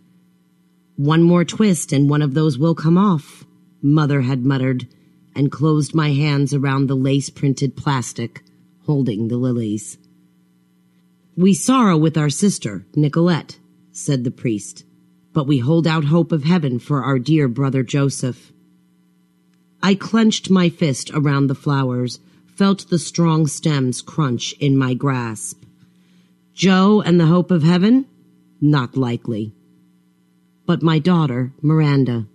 One 0.97 1.23
more 1.23 1.45
twist 1.45 1.93
and 1.93 2.09
one 2.09 2.23
of 2.23 2.35
those 2.35 2.59
will 2.59 2.75
come 2.75 2.97
off, 2.97 3.45
Mother 3.83 4.23
had 4.23 4.45
muttered, 4.45 4.87
and 5.35 5.51
closed 5.51 5.95
my 5.95 6.13
hands 6.13 6.55
around 6.55 6.87
the 6.87 6.95
lace 6.95 7.29
printed 7.29 7.77
plastic, 7.77 8.43
holding 8.87 9.29
the 9.29 9.37
lilies. 9.37 9.99
We 11.37 11.55
sorrow 11.55 11.97
with 11.97 12.17
our 12.17 12.31
sister, 12.31 12.87
Nicolette, 12.95 13.59
said 13.91 14.23
the 14.23 14.31
priest, 14.31 14.85
but 15.33 15.49
we 15.49 15.59
hold 15.59 15.87
out 15.87 16.05
hope 16.05 16.31
of 16.31 16.45
heaven 16.45 16.79
for 16.79 17.03
our 17.03 17.19
dear 17.19 17.49
brother 17.49 17.83
Joseph. 17.83 18.53
I 19.83 19.97
clenched 19.97 20.49
my 20.49 20.69
fist 20.69 21.11
around 21.13 21.49
the 21.49 21.57
flowers, 21.57 22.21
felt 22.57 22.89
the 22.89 22.99
strong 22.99 23.47
stems 23.47 24.01
crunch 24.01 24.53
in 24.61 24.77
my 24.77 24.95
grasp. 24.95 25.65
Joe 26.55 27.01
and 27.01 27.19
the 27.19 27.27
hope 27.27 27.51
of 27.51 27.63
heaven? 27.63 28.07
Not 28.61 28.97
likely. 28.97 29.53
But 30.67 30.83
my 30.83 30.99
daughter, 30.99 31.53
Miranda, 31.61 32.27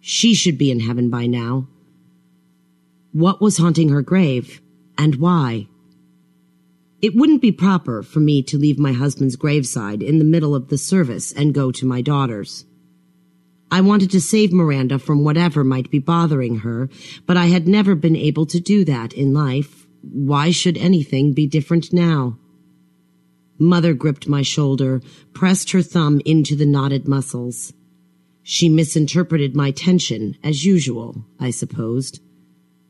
she 0.00 0.34
should 0.34 0.58
be 0.58 0.70
in 0.70 0.80
heaven 0.80 1.10
by 1.10 1.26
now. 1.26 1.68
What 3.12 3.40
was 3.40 3.58
haunting 3.58 3.90
her 3.90 4.02
grave, 4.02 4.60
and 4.96 5.16
why? 5.16 5.68
It 7.02 7.14
wouldn't 7.14 7.42
be 7.42 7.52
proper 7.52 8.02
for 8.02 8.20
me 8.20 8.42
to 8.44 8.58
leave 8.58 8.78
my 8.78 8.92
husband's 8.92 9.36
graveside 9.36 10.02
in 10.02 10.18
the 10.18 10.24
middle 10.24 10.54
of 10.54 10.68
the 10.68 10.78
service 10.78 11.30
and 11.30 11.52
go 11.52 11.70
to 11.72 11.86
my 11.86 12.00
daughter's. 12.00 12.64
I 13.72 13.80
wanted 13.80 14.10
to 14.10 14.20
save 14.20 14.52
Miranda 14.52 14.98
from 14.98 15.24
whatever 15.24 15.64
might 15.64 15.90
be 15.90 15.98
bothering 15.98 16.56
her, 16.58 16.90
but 17.24 17.38
I 17.38 17.46
had 17.46 17.66
never 17.66 17.94
been 17.94 18.14
able 18.14 18.44
to 18.44 18.60
do 18.60 18.84
that 18.84 19.14
in 19.14 19.32
life. 19.32 19.86
Why 20.02 20.50
should 20.50 20.76
anything 20.76 21.32
be 21.32 21.46
different 21.46 21.90
now? 21.90 22.38
Mother 23.58 23.94
gripped 23.94 24.28
my 24.28 24.42
shoulder, 24.42 25.00
pressed 25.32 25.70
her 25.70 25.80
thumb 25.80 26.20
into 26.26 26.54
the 26.54 26.66
knotted 26.66 27.08
muscles. 27.08 27.72
She 28.42 28.68
misinterpreted 28.68 29.56
my 29.56 29.70
tension, 29.70 30.36
as 30.44 30.66
usual, 30.66 31.24
I 31.40 31.48
supposed. 31.50 32.20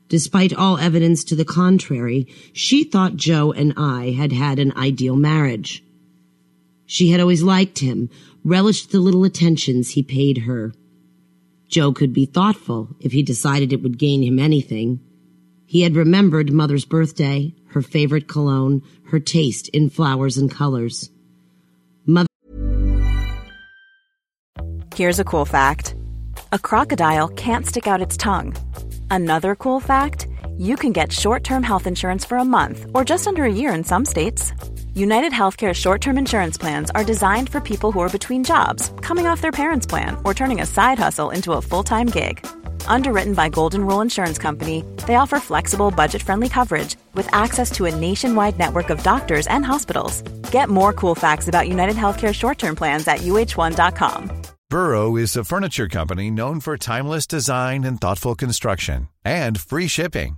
Despite 0.09 0.53
all 0.53 0.77
evidence 0.77 1.23
to 1.25 1.35
the 1.37 1.45
contrary, 1.45 2.27
she 2.51 2.83
thought 2.83 3.15
Joe 3.15 3.53
and 3.53 3.73
I 3.77 4.11
had 4.11 4.33
had 4.33 4.59
an 4.59 4.73
ideal 4.75 5.15
marriage. 5.15 5.81
She 6.85 7.11
had 7.11 7.21
always 7.21 7.41
liked 7.41 7.79
him, 7.79 8.09
relished 8.43 8.91
the 8.91 8.99
little 8.99 9.23
attentions 9.23 9.91
he 9.91 10.03
paid 10.03 10.39
her. 10.39 10.73
Joe 11.67 11.91
could 11.91 12.13
be 12.13 12.25
thoughtful 12.25 12.95
if 12.99 13.11
he 13.11 13.23
decided 13.23 13.73
it 13.73 13.81
would 13.81 13.97
gain 13.97 14.21
him 14.21 14.37
anything. 14.37 14.99
He 15.65 15.81
had 15.81 15.95
remembered 15.95 16.51
Mother's 16.51 16.85
birthday, 16.85 17.55
her 17.69 17.81
favorite 17.81 18.27
cologne, 18.27 18.83
her 19.07 19.19
taste 19.19 19.69
in 19.69 19.89
flowers 19.89 20.37
and 20.37 20.51
colors. 20.51 21.09
Mother. 22.05 22.27
Here's 24.95 25.19
a 25.19 25.23
cool 25.23 25.45
fact 25.45 25.95
a 26.51 26.59
crocodile 26.59 27.29
can't 27.29 27.65
stick 27.65 27.87
out 27.87 28.01
its 28.01 28.15
tongue. 28.17 28.55
Another 29.09 29.55
cool 29.55 29.79
fact 29.79 30.27
you 30.57 30.75
can 30.75 30.91
get 30.93 31.11
short 31.11 31.43
term 31.43 31.63
health 31.63 31.87
insurance 31.87 32.23
for 32.23 32.37
a 32.37 32.45
month 32.45 32.85
or 32.93 33.03
just 33.03 33.27
under 33.27 33.43
a 33.43 33.53
year 33.53 33.73
in 33.73 33.83
some 33.83 34.05
states. 34.05 34.53
United 34.93 35.31
Healthcare 35.33 35.73
short 35.73 35.99
term 36.01 36.17
insurance 36.17 36.57
plans 36.57 36.89
are 36.91 37.03
designed 37.03 37.49
for 37.49 37.59
people 37.59 37.91
who 37.91 37.99
are 37.99 38.17
between 38.17 38.43
jobs, 38.43 38.91
coming 39.01 39.27
off 39.27 39.41
their 39.41 39.51
parents' 39.51 39.85
plan, 39.85 40.15
or 40.23 40.33
turning 40.33 40.61
a 40.61 40.65
side 40.65 40.99
hustle 40.99 41.31
into 41.31 41.53
a 41.53 41.61
full 41.61 41.83
time 41.83 42.07
gig. 42.07 42.45
Underwritten 42.85 43.33
by 43.33 43.49
Golden 43.49 43.85
Rule 43.85 44.01
Insurance 44.01 44.37
Company, 44.37 44.85
they 45.07 45.15
offer 45.15 45.39
flexible, 45.39 45.91
budget 45.91 46.21
friendly 46.21 46.49
coverage 46.49 46.95
with 47.15 47.27
access 47.33 47.71
to 47.71 47.85
a 47.85 47.95
nationwide 47.95 48.57
network 48.59 48.89
of 48.89 49.03
doctors 49.03 49.47
and 49.47 49.65
hospitals. 49.65 50.21
Get 50.51 50.69
more 50.69 50.93
cool 50.93 51.15
facts 51.15 51.47
about 51.47 51.67
United 51.67 51.95
Healthcare 51.95 52.33
short 52.33 52.59
term 52.59 52.75
plans 52.75 53.07
at 53.07 53.19
uh1.com. 53.19 54.43
Burrow 54.73 55.17
is 55.17 55.37
a 55.37 55.43
furniture 55.43 55.87
company 55.87 56.31
known 56.31 56.59
for 56.59 56.77
timeless 56.77 57.27
design 57.27 57.83
and 57.83 58.01
thoughtful 58.01 58.33
construction 58.33 59.07
and 59.23 59.59
free 59.59 59.87
shipping, 59.87 60.37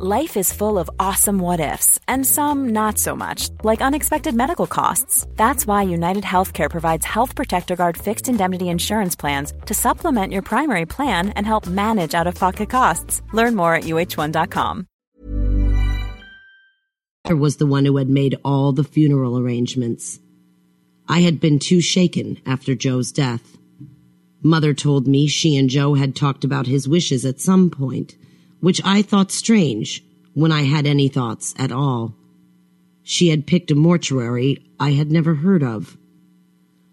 Life 0.00 0.36
is 0.36 0.52
full 0.52 0.78
of 0.78 0.88
awesome 1.00 1.40
what 1.40 1.58
ifs, 1.58 1.98
and 2.06 2.24
some 2.24 2.68
not 2.68 2.98
so 2.98 3.16
much, 3.16 3.48
like 3.64 3.80
unexpected 3.80 4.32
medical 4.32 4.68
costs. 4.68 5.26
That's 5.34 5.66
why 5.66 5.82
United 5.82 6.22
Healthcare 6.22 6.70
provides 6.70 7.04
Health 7.04 7.34
Protector 7.34 7.74
Guard 7.74 7.96
fixed 7.96 8.28
indemnity 8.28 8.68
insurance 8.68 9.16
plans 9.16 9.52
to 9.66 9.74
supplement 9.74 10.32
your 10.32 10.42
primary 10.42 10.86
plan 10.86 11.30
and 11.30 11.44
help 11.44 11.66
manage 11.66 12.14
out 12.14 12.28
of 12.28 12.36
pocket 12.36 12.70
costs. 12.70 13.22
Learn 13.32 13.56
more 13.56 13.74
at 13.74 13.84
uh1.com. 13.84 14.86
was 17.30 17.56
the 17.56 17.66
one 17.66 17.84
who 17.84 17.96
had 17.96 18.08
made 18.08 18.36
all 18.44 18.70
the 18.70 18.84
funeral 18.84 19.36
arrangements. 19.36 20.20
I 21.08 21.22
had 21.22 21.40
been 21.40 21.58
too 21.58 21.80
shaken 21.80 22.40
after 22.46 22.76
Joe's 22.76 23.10
death. 23.10 23.58
Mother 24.44 24.74
told 24.74 25.08
me 25.08 25.26
she 25.26 25.56
and 25.56 25.68
Joe 25.68 25.94
had 25.94 26.14
talked 26.14 26.44
about 26.44 26.68
his 26.68 26.88
wishes 26.88 27.24
at 27.24 27.40
some 27.40 27.68
point 27.68 28.14
which 28.60 28.80
I 28.84 29.02
thought 29.02 29.30
strange 29.30 30.04
when 30.34 30.52
I 30.52 30.62
had 30.62 30.86
any 30.86 31.08
thoughts 31.08 31.54
at 31.58 31.72
all. 31.72 32.14
She 33.02 33.28
had 33.28 33.46
picked 33.46 33.70
a 33.70 33.74
mortuary 33.74 34.62
I 34.78 34.90
had 34.90 35.10
never 35.10 35.36
heard 35.36 35.62
of. 35.62 35.96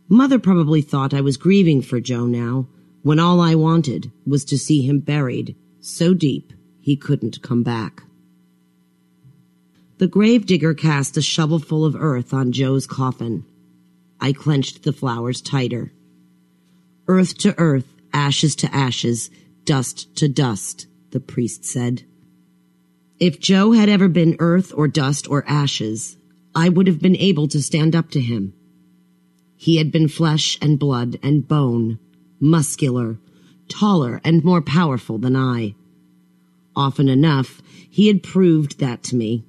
Mother 0.07 0.39
probably 0.39 0.81
thought 0.81 1.13
I 1.13 1.21
was 1.21 1.37
grieving 1.37 1.81
for 1.81 1.99
Joe 1.99 2.25
now, 2.25 2.67
when 3.01 3.19
all 3.19 3.39
I 3.39 3.55
wanted 3.55 4.11
was 4.25 4.45
to 4.45 4.57
see 4.57 4.81
him 4.81 4.99
buried 4.99 5.55
so 5.79 6.13
deep 6.13 6.53
he 6.79 6.95
couldn't 6.95 7.41
come 7.41 7.63
back. 7.63 8.03
The 9.97 10.07
gravedigger 10.07 10.73
cast 10.73 11.15
a 11.15 11.21
shovelful 11.21 11.85
of 11.85 11.95
earth 11.95 12.33
on 12.33 12.51
Joe's 12.51 12.87
coffin. 12.87 13.45
I 14.19 14.33
clenched 14.33 14.83
the 14.83 14.93
flowers 14.93 15.41
tighter. 15.41 15.93
Earth 17.07 17.37
to 17.39 17.53
earth, 17.57 17.93
ashes 18.11 18.55
to 18.57 18.75
ashes, 18.75 19.29
dust 19.63 20.15
to 20.17 20.27
dust, 20.27 20.87
the 21.15 21.21
priest 21.21 21.63
said. 21.63 22.03
If 23.21 23.39
Joe 23.39 23.71
had 23.71 23.87
ever 23.87 24.09
been 24.09 24.35
earth 24.39 24.73
or 24.75 24.89
dust 24.89 25.29
or 25.29 25.47
ashes, 25.47 26.17
I 26.53 26.67
would 26.67 26.87
have 26.87 26.99
been 26.99 27.15
able 27.15 27.47
to 27.47 27.61
stand 27.61 27.95
up 27.95 28.11
to 28.11 28.19
him. 28.19 28.53
He 29.55 29.77
had 29.77 29.93
been 29.93 30.09
flesh 30.09 30.57
and 30.61 30.77
blood 30.77 31.17
and 31.23 31.47
bone, 31.47 31.99
muscular, 32.37 33.17
taller 33.69 34.19
and 34.25 34.43
more 34.43 34.61
powerful 34.61 35.17
than 35.17 35.37
I. 35.37 35.75
Often 36.75 37.07
enough, 37.07 37.61
he 37.89 38.07
had 38.07 38.21
proved 38.21 38.79
that 38.79 39.01
to 39.03 39.15
me. 39.15 39.45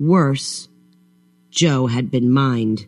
Worse, 0.00 0.68
Joe 1.48 1.86
had 1.86 2.10
been 2.10 2.28
mined. 2.28 2.86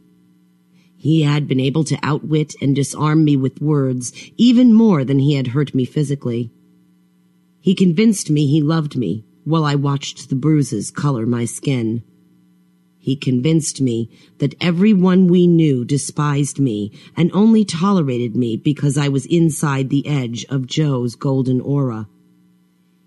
He 0.97 1.22
had 1.22 1.47
been 1.47 1.61
able 1.61 1.85
to 1.85 1.99
outwit 2.03 2.57
and 2.61 2.74
disarm 2.74 3.24
me 3.24 3.37
with 3.37 3.62
words 3.62 4.12
even 4.37 4.72
more 4.72 5.05
than 5.05 5.20
he 5.20 5.35
had 5.35 5.47
hurt 5.49 5.76
me 5.76 5.85
physically. 5.85 6.51
He 7.69 7.75
convinced 7.75 8.31
me 8.31 8.47
he 8.47 8.62
loved 8.62 8.97
me 8.97 9.27
while 9.45 9.62
I 9.62 9.75
watched 9.75 10.31
the 10.31 10.35
bruises 10.35 10.91
color 10.91 11.27
my 11.27 11.45
skin. 11.45 12.03
He 12.99 13.14
convinced 13.14 13.83
me 13.83 14.09
that 14.39 14.55
everyone 14.59 15.27
we 15.27 15.47
knew 15.47 15.85
despised 15.85 16.59
me 16.59 16.99
and 17.14 17.31
only 17.35 17.66
tolerated 17.66 18.35
me 18.35 18.57
because 18.57 18.97
I 18.97 19.09
was 19.09 19.27
inside 19.27 19.91
the 19.91 20.07
edge 20.07 20.47
of 20.49 20.66
Joe's 20.66 21.14
golden 21.14 21.61
aura. 21.61 22.09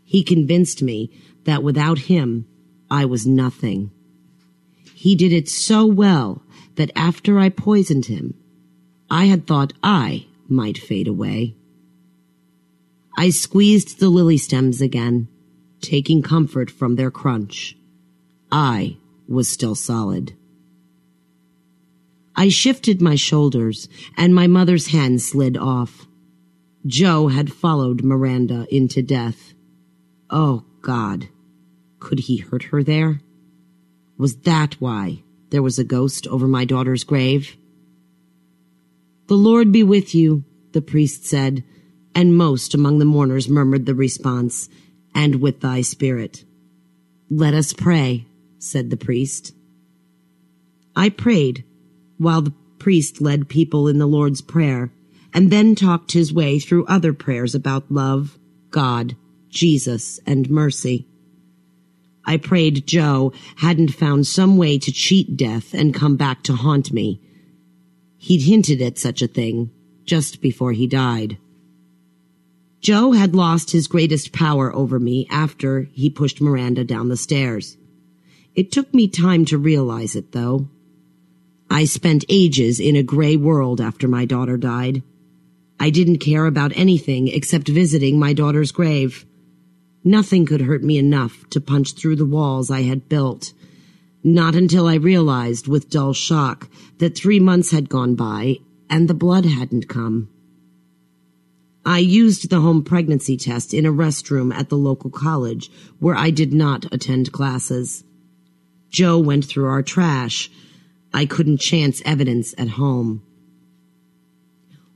He 0.04 0.22
convinced 0.22 0.84
me 0.84 1.10
that 1.46 1.64
without 1.64 1.98
him, 1.98 2.46
I 2.88 3.06
was 3.06 3.26
nothing. 3.26 3.90
He 4.94 5.16
did 5.16 5.34
it 5.34 5.50
so 5.50 5.88
well 5.88 6.44
that 6.76 6.92
after 6.96 7.40
I 7.40 7.50
poisoned 7.50 8.06
him, 8.06 8.36
I 9.10 9.26
had 9.26 9.48
thought 9.48 9.74
I 9.82 10.28
might 10.48 10.78
fade 10.78 11.08
away. 11.08 11.56
I 13.18 13.30
squeezed 13.30 14.00
the 14.00 14.10
lily 14.10 14.38
stems 14.38 14.82
again, 14.82 15.28
taking 15.82 16.22
comfort 16.22 16.72
from 16.72 16.96
their 16.96 17.12
crunch. 17.12 17.78
I 18.52 18.98
was 19.28 19.48
still 19.48 19.76
solid. 19.76 20.34
I 22.36 22.50
shifted 22.50 23.02
my 23.02 23.16
shoulders, 23.16 23.88
and 24.18 24.34
my 24.34 24.48
mother's 24.48 24.88
hand 24.88 25.22
slid 25.22 25.58
off. 25.58 26.08
Joe 26.86 27.28
had 27.28 27.54
followed 27.54 28.04
Miranda 28.04 28.66
into 28.74 29.02
death. 29.02 29.54
Oh, 30.30 30.66
God. 30.82 31.28
Could 32.00 32.20
he 32.20 32.38
hurt 32.38 32.64
her 32.64 32.84
there? 32.84 33.22
Was 34.18 34.38
that 34.38 34.76
why 34.80 35.24
there 35.50 35.62
was 35.62 35.78
a 35.78 35.84
ghost 35.84 36.26
over 36.28 36.48
my 36.48 36.66
daughter's 36.66 37.04
grave? 37.04 37.58
The 39.28 39.36
Lord 39.36 39.72
be 39.72 39.84
with 39.84 40.16
you, 40.16 40.44
the 40.72 40.82
priest 40.82 41.26
said, 41.26 41.64
and 42.16 42.38
most 42.38 42.74
among 42.74 43.00
the 43.00 43.06
mourners 43.06 43.50
murmured 43.50 43.86
the 43.86 43.96
response, 43.96 44.70
and 45.14 45.42
with 45.42 45.62
thy 45.62 45.82
spirit. 45.82 46.44
Let 47.30 47.54
us 47.54 47.74
pray, 47.74 48.26
said 48.60 48.90
the 48.90 48.98
priest. 48.98 49.54
I 50.96 51.10
prayed 51.10 51.64
while 52.18 52.42
the 52.42 52.54
priest 52.80 53.22
led 53.22 53.50
people 53.50 53.88
in 53.88 53.98
the 53.98 54.08
Lord's 54.08 54.42
Prayer 54.42 54.92
and 55.34 55.50
then 55.50 55.76
talked 55.76 56.12
his 56.12 56.34
way 56.34 56.60
through 56.60 56.86
other 56.86 57.14
prayers 57.14 57.56
about 57.56 57.92
love, 57.92 58.38
God, 58.70 59.16
Jesus, 59.50 60.20
and 60.26 60.50
mercy. 60.50 61.08
I 62.26 62.38
prayed 62.38 62.86
Joe 62.86 63.34
hadn't 63.58 63.90
found 63.90 64.28
some 64.28 64.58
way 64.58 64.78
to 64.78 64.92
cheat 64.92 65.38
death 65.38 65.74
and 65.74 65.94
come 65.94 66.18
back 66.18 66.44
to 66.44 66.54
haunt 66.54 66.92
me. 66.92 67.22
He'd 68.18 68.44
hinted 68.44 68.82
at 68.82 69.00
such 69.00 69.22
a 69.22 69.28
thing 69.28 69.72
just 70.06 70.42
before 70.42 70.74
he 70.74 70.86
died. 70.86 71.38
Joe 72.82 73.12
had 73.12 73.36
lost 73.36 73.72
his 73.72 73.88
greatest 73.88 74.32
power 74.32 74.76
over 74.76 75.00
me 75.00 75.28
after 75.30 75.84
he 75.94 76.10
pushed 76.10 76.42
Miranda 76.42 76.84
down 76.84 77.10
the 77.10 77.18
stairs. 77.18 77.78
It 78.56 78.72
took 78.72 78.92
me 78.92 79.08
time 79.08 79.46
to 79.46 79.58
realize 79.60 80.16
it, 80.16 80.32
though. 80.32 80.68
I 81.70 81.86
spent 81.86 82.26
ages 82.28 82.80
in 82.80 82.96
a 82.96 83.04
gray 83.04 83.38
world 83.38 83.80
after 83.80 84.08
my 84.08 84.26
daughter 84.26 84.58
died. 84.58 85.04
I 85.80 85.92
didn't 85.92 86.18
care 86.18 86.48
about 86.48 86.76
anything 86.76 87.28
except 87.28 87.68
visiting 87.68 88.18
my 88.20 88.34
daughter's 88.34 88.72
grave. 88.72 89.26
Nothing 90.04 90.48
could 90.48 90.62
hurt 90.62 90.84
me 90.84 90.98
enough 90.98 91.48
to 91.52 91.62
punch 91.62 91.94
through 91.94 92.16
the 92.16 92.26
walls 92.26 92.72
I 92.72 92.82
had 92.82 93.08
built. 93.08 93.54
Not 94.24 94.56
until 94.56 94.88
I 94.88 94.96
realized 94.96 95.68
with 95.68 95.90
dull 95.90 96.14
shock 96.14 96.68
that 96.98 97.16
three 97.16 97.40
months 97.40 97.72
had 97.72 97.90
gone 97.90 98.16
by 98.16 98.58
and 98.90 99.08
the 99.08 99.14
blood 99.14 99.46
hadn't 99.46 99.88
come. 99.88 100.30
I 101.86 102.00
used 102.00 102.50
the 102.50 102.62
home 102.62 102.84
pregnancy 102.84 103.38
test 103.38 103.74
in 103.74 103.86
a 103.86 103.92
restroom 103.92 104.54
at 104.54 104.70
the 104.70 104.78
local 104.78 105.10
college 105.10 105.72
where 106.00 106.16
I 106.16 106.30
did 106.30 106.54
not 106.54 106.86
attend 106.94 107.32
classes. 107.32 108.04
Joe 108.90 109.18
went 109.18 109.46
through 109.46 109.68
our 109.68 109.82
trash. 109.82 110.52
I 111.14 111.26
couldn't 111.26 111.58
chance 111.58 112.02
evidence 112.06 112.54
at 112.58 112.70
home. 112.70 113.24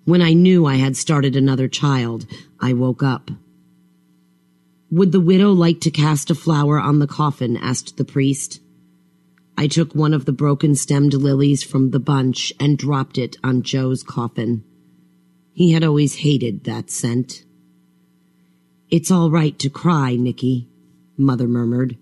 When 0.04 0.22
I 0.22 0.34
knew 0.34 0.68
I 0.68 0.76
had 0.76 0.96
started 0.96 1.36
another 1.36 1.68
child, 1.68 2.28
I 2.60 2.74
woke 2.74 3.02
up. 3.02 3.32
Would 4.92 5.12
the 5.12 5.20
widow 5.20 5.52
like 5.52 5.82
to 5.82 5.92
cast 5.92 6.30
a 6.30 6.36
flower 6.36 6.80
on 6.80 7.00
the 7.00 7.08
coffin? 7.08 7.58
asked 7.58 7.98
the 7.98 8.06
priest. 8.06 8.62
I 9.58 9.66
took 9.68 9.96
one 9.96 10.14
of 10.14 10.26
the 10.26 10.32
broken 10.32 10.76
stemmed 10.76 11.16
lilies 11.16 11.64
from 11.64 11.90
the 11.90 12.00
bunch 12.00 12.54
and 12.60 12.78
dropped 12.78 13.18
it 13.18 13.38
on 13.44 13.64
Joe's 13.64 14.04
coffin. 14.04 14.64
He 15.56 15.72
had 15.72 15.86
always 15.86 16.16
hated 16.16 16.66
that 16.66 16.92
scent. 16.92 17.46
It's 18.90 19.10
all 19.10 19.32
right 19.32 19.58
to 19.60 19.70
cry, 19.70 20.18
Nicky, 20.18 20.68
Mother 21.16 21.48
murmured. 21.48 21.98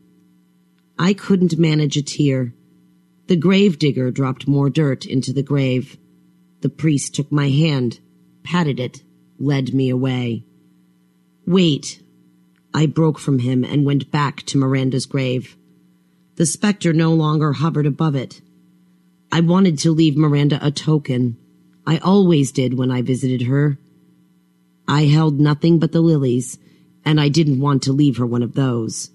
I 0.98 1.14
couldn't 1.14 1.60
manage 1.60 1.96
a 1.96 2.02
tear. 2.02 2.56
The 3.28 3.36
grave 3.36 3.78
digger 3.78 4.10
dropped 4.10 4.48
more 4.48 4.72
dirt 4.72 5.06
into 5.06 5.32
the 5.32 5.44
grave. 5.44 6.00
The 6.62 6.70
priest 6.70 7.14
took 7.14 7.32
my 7.32 7.50
hand, 7.50 8.00
patted 8.42 8.80
it, 8.80 9.04
led 9.38 9.72
me 9.72 9.88
away. 9.92 10.46
Wait. 11.46 12.02
I 12.74 12.88
broke 12.88 13.20
from 13.20 13.38
him 13.38 13.64
and 13.64 13.86
went 13.86 14.10
back 14.10 14.42
to 14.48 14.58
Miranda's 14.58 15.06
grave. 15.06 15.56
The 16.38 16.48
specter 16.48 16.92
no 16.92 17.14
longer 17.14 17.54
hovered 17.54 17.86
above 17.86 18.16
it. 18.16 18.42
I 19.32 19.42
wanted 19.42 19.78
to 19.80 19.92
leave 19.92 20.18
Miranda 20.18 20.58
a 20.60 20.72
token, 20.72 21.38
I 21.86 21.98
always 21.98 22.52
did 22.52 22.78
when 22.78 22.92
I 22.92 23.02
visited 23.02 23.44
her. 23.44 23.78
I 24.88 25.06
held 25.06 25.40
nothing 25.40 25.80
but 25.80 25.92
the 25.92 26.02
lilies, 26.02 26.58
and 27.06 27.20
I 27.20 27.30
didn't 27.30 27.60
want 27.60 27.84
to 27.84 27.94
leave 27.94 28.18
her 28.18 28.26
one 28.26 28.44
of 28.44 28.54
those. 28.54 29.12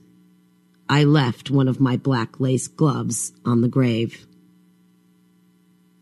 I 0.89 1.05
left 1.05 1.51
one 1.51 1.69
of 1.69 1.81
my 1.81 1.97
black 1.97 2.41
lace 2.41 2.69
gloves 2.69 3.33
on 3.45 3.61
the 3.61 3.69
grave. 3.69 4.27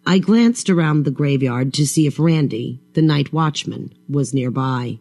I 0.06 0.18
glanced 0.20 0.70
around 0.70 1.04
the 1.04 1.10
graveyard 1.10 1.74
to 1.74 1.86
see 1.86 2.06
if 2.06 2.20
Randy, 2.20 2.80
the 2.94 3.02
night 3.02 3.32
watchman, 3.32 3.92
was 4.08 4.32
nearby. 4.32 5.00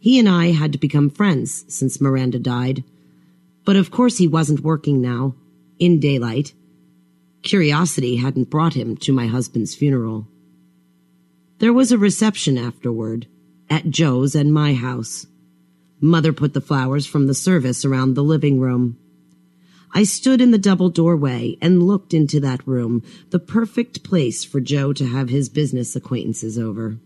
He 0.00 0.18
and 0.18 0.28
I 0.28 0.50
had 0.50 0.80
become 0.80 1.10
friends 1.10 1.64
since 1.68 2.00
Miranda 2.00 2.40
died, 2.40 2.82
but 3.64 3.76
of 3.76 3.92
course 3.92 4.18
he 4.18 4.26
wasn't 4.26 4.60
working 4.60 5.00
now, 5.00 5.36
in 5.78 6.00
daylight. 6.00 6.52
Curiosity 7.42 8.16
hadn't 8.16 8.50
brought 8.50 8.74
him 8.74 8.96
to 8.98 9.12
my 9.12 9.28
husband's 9.28 9.76
funeral. 9.76 10.26
There 11.62 11.72
was 11.72 11.92
a 11.92 11.96
reception 11.96 12.58
afterward, 12.58 13.28
at 13.70 13.88
Joe's 13.88 14.34
and 14.34 14.52
my 14.52 14.74
house. 14.74 15.28
Mother 16.00 16.32
put 16.32 16.54
the 16.54 16.60
flowers 16.60 17.06
from 17.06 17.28
the 17.28 17.36
service 17.36 17.84
around 17.84 18.14
the 18.14 18.24
living 18.24 18.58
room. 18.58 18.98
I 19.94 20.02
stood 20.02 20.40
in 20.40 20.50
the 20.50 20.58
double 20.58 20.90
doorway 20.90 21.56
and 21.62 21.84
looked 21.84 22.12
into 22.12 22.40
that 22.40 22.66
room, 22.66 23.04
the 23.30 23.38
perfect 23.38 24.02
place 24.02 24.42
for 24.42 24.60
Joe 24.60 24.92
to 24.92 25.06
have 25.06 25.28
his 25.28 25.48
business 25.48 25.94
acquaintances 25.94 26.58
over. 26.58 26.98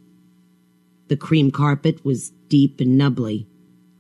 The 1.09 1.18
cream 1.18 1.50
carpet 1.50 2.02
was 2.02 2.30
deep 2.48 2.80
and 2.80 2.96
nubbly. 2.96 3.46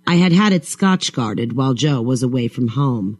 I 0.06 0.14
had 0.14 0.32
had 0.32 0.54
it 0.54 0.64
scotch 0.64 1.12
guarded 1.12 1.52
while 1.52 1.74
Joe 1.74 2.00
was 2.00 2.22
away 2.22 2.48
from 2.48 2.68
home. 2.68 3.18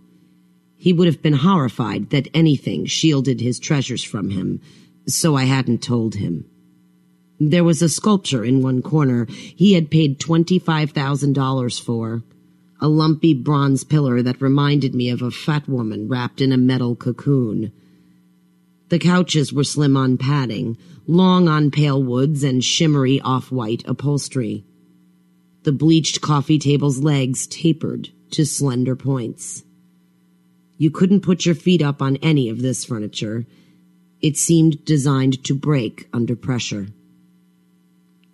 He 0.74 0.94
would 0.94 1.06
have 1.06 1.20
been 1.20 1.34
horrified 1.34 2.08
that 2.08 2.28
anything 2.32 2.86
shielded 2.86 3.42
his 3.42 3.58
treasures 3.58 4.02
from 4.02 4.30
him, 4.30 4.62
so 5.06 5.34
I 5.34 5.44
hadn't 5.44 5.82
told 5.82 6.14
him. 6.14 6.46
There 7.38 7.64
was 7.64 7.82
a 7.82 7.88
sculpture 7.88 8.44
in 8.44 8.62
one 8.62 8.80
corner 8.80 9.26
he 9.28 9.74
had 9.74 9.90
paid 9.90 10.18
$25,000 10.18 11.80
for. 11.80 12.22
A 12.80 12.88
lumpy 12.88 13.34
bronze 13.34 13.84
pillar 13.84 14.22
that 14.22 14.40
reminded 14.40 14.94
me 14.94 15.10
of 15.10 15.22
a 15.22 15.30
fat 15.30 15.68
woman 15.68 16.08
wrapped 16.08 16.40
in 16.40 16.52
a 16.52 16.56
metal 16.56 16.94
cocoon. 16.96 17.72
The 18.88 18.98
couches 18.98 19.52
were 19.52 19.64
slim 19.64 19.96
on 19.96 20.16
padding, 20.16 20.78
long 21.06 21.48
on 21.48 21.70
pale 21.70 22.02
woods 22.02 22.42
and 22.42 22.62
shimmery 22.62 23.20
off-white 23.20 23.82
upholstery. 23.86 24.64
The 25.64 25.72
bleached 25.72 26.20
coffee 26.20 26.58
table's 26.58 26.98
legs 26.98 27.46
tapered 27.46 28.10
to 28.30 28.46
slender 28.46 28.94
points. 28.96 29.64
You 30.78 30.90
couldn't 30.90 31.22
put 31.22 31.44
your 31.44 31.54
feet 31.54 31.82
up 31.82 32.00
on 32.00 32.16
any 32.16 32.48
of 32.48 32.62
this 32.62 32.84
furniture. 32.84 33.46
It 34.20 34.36
seemed 34.36 34.84
designed 34.84 35.42
to 35.44 35.54
break 35.54 36.08
under 36.12 36.36
pressure. 36.36 36.88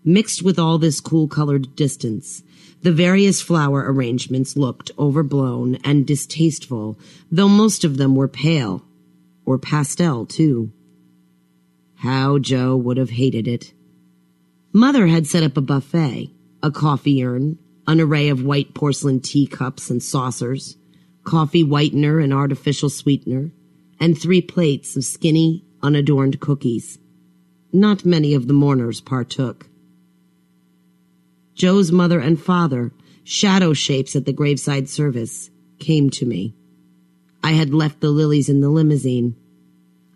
Mixed 0.04 0.42
with 0.42 0.58
all 0.58 0.78
this 0.78 1.00
cool 1.00 1.28
colored 1.28 1.76
distance, 1.76 2.42
the 2.82 2.92
various 2.92 3.40
flower 3.40 3.84
arrangements 3.86 4.56
looked 4.56 4.90
overblown 4.98 5.76
and 5.84 6.04
distasteful, 6.06 6.98
though 7.30 7.48
most 7.48 7.84
of 7.84 7.96
them 7.96 8.16
were 8.16 8.26
pale, 8.26 8.84
or 9.44 9.58
pastel 9.58 10.26
too. 10.26 10.72
How 11.96 12.38
Joe 12.38 12.76
would 12.76 12.96
have 12.96 13.10
hated 13.10 13.46
it. 13.46 13.72
Mother 14.72 15.06
had 15.06 15.28
set 15.28 15.44
up 15.44 15.56
a 15.56 15.60
buffet, 15.60 16.32
a 16.62 16.70
coffee 16.72 17.24
urn, 17.24 17.58
an 17.86 18.00
array 18.00 18.28
of 18.28 18.42
white 18.42 18.74
porcelain 18.74 19.20
teacups 19.20 19.88
and 19.88 20.02
saucers, 20.02 20.76
coffee 21.22 21.64
whitener 21.64 22.22
and 22.22 22.32
artificial 22.32 22.90
sweetener, 22.90 23.52
and 24.00 24.18
three 24.18 24.40
plates 24.40 24.96
of 24.96 25.04
skinny, 25.04 25.64
unadorned 25.80 26.40
cookies. 26.40 26.98
Not 27.72 28.04
many 28.04 28.34
of 28.34 28.48
the 28.48 28.54
mourners 28.54 29.00
partook. 29.00 29.68
Joe's 31.62 31.92
mother 31.92 32.18
and 32.18 32.42
father, 32.42 32.90
shadow 33.22 33.72
shapes 33.72 34.16
at 34.16 34.24
the 34.24 34.32
graveside 34.32 34.88
service, 34.88 35.48
came 35.78 36.10
to 36.10 36.26
me. 36.26 36.56
I 37.40 37.52
had 37.52 37.72
left 37.72 38.00
the 38.00 38.10
lilies 38.10 38.48
in 38.48 38.60
the 38.60 38.68
limousine. 38.68 39.36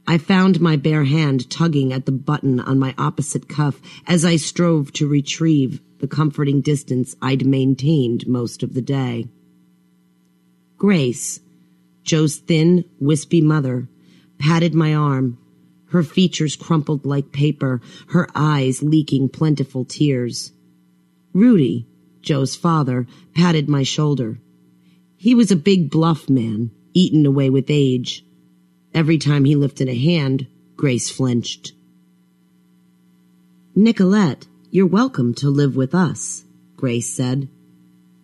I 0.08 0.18
found 0.18 0.60
my 0.60 0.74
bare 0.74 1.04
hand 1.04 1.48
tugging 1.48 1.92
at 1.92 2.04
the 2.04 2.10
button 2.10 2.58
on 2.58 2.80
my 2.80 2.96
opposite 2.98 3.48
cuff 3.48 3.80
as 4.08 4.24
I 4.24 4.34
strove 4.34 4.92
to 4.94 5.06
retrieve 5.06 5.80
the 6.00 6.08
comforting 6.08 6.62
distance 6.62 7.14
I'd 7.22 7.46
maintained 7.46 8.26
most 8.26 8.64
of 8.64 8.74
the 8.74 8.82
day. 8.82 9.28
Grace, 10.76 11.38
Joe's 12.02 12.38
thin, 12.38 12.86
wispy 12.98 13.40
mother, 13.40 13.88
patted 14.40 14.74
my 14.74 14.96
arm, 14.96 15.38
her 15.90 16.02
features 16.02 16.56
crumpled 16.56 17.06
like 17.06 17.30
paper, 17.30 17.80
her 18.08 18.28
eyes 18.34 18.82
leaking 18.82 19.28
plentiful 19.28 19.84
tears. 19.84 20.50
Rudy, 21.36 21.86
Joe's 22.22 22.56
father, 22.56 23.06
patted 23.34 23.68
my 23.68 23.82
shoulder. 23.82 24.40
He 25.18 25.34
was 25.34 25.50
a 25.50 25.56
big 25.56 25.90
bluff 25.90 26.30
man, 26.30 26.70
eaten 26.94 27.26
away 27.26 27.50
with 27.50 27.66
age. 27.68 28.24
Every 28.94 29.18
time 29.18 29.44
he 29.44 29.54
lifted 29.54 29.86
a 29.86 29.94
hand, 29.94 30.46
Grace 30.76 31.10
flinched. 31.10 31.74
Nicolette, 33.74 34.46
you're 34.70 34.86
welcome 34.86 35.34
to 35.34 35.50
live 35.50 35.76
with 35.76 35.94
us, 35.94 36.46
Grace 36.74 37.12
said. 37.12 37.50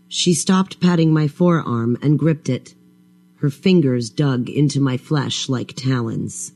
She 0.08 0.32
stopped 0.32 0.80
patting 0.80 1.12
my 1.12 1.28
forearm 1.28 1.98
and 2.00 2.18
gripped 2.18 2.48
it. 2.48 2.74
Her 3.40 3.50
fingers 3.50 4.08
dug 4.08 4.48
into 4.48 4.80
my 4.80 4.96
flesh 4.96 5.50
like 5.50 5.74
talons. 5.76 6.54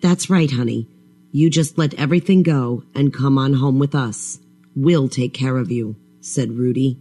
That's 0.00 0.30
right, 0.30 0.50
honey. 0.50 0.88
You 1.30 1.50
just 1.50 1.76
let 1.76 1.92
everything 1.92 2.42
go 2.42 2.84
and 2.94 3.12
come 3.12 3.36
on 3.36 3.52
home 3.52 3.78
with 3.78 3.94
us. 3.94 4.38
We'll 4.80 5.08
take 5.08 5.34
care 5.34 5.58
of 5.58 5.72
you, 5.72 5.96
said 6.20 6.52
Rudy. 6.52 7.00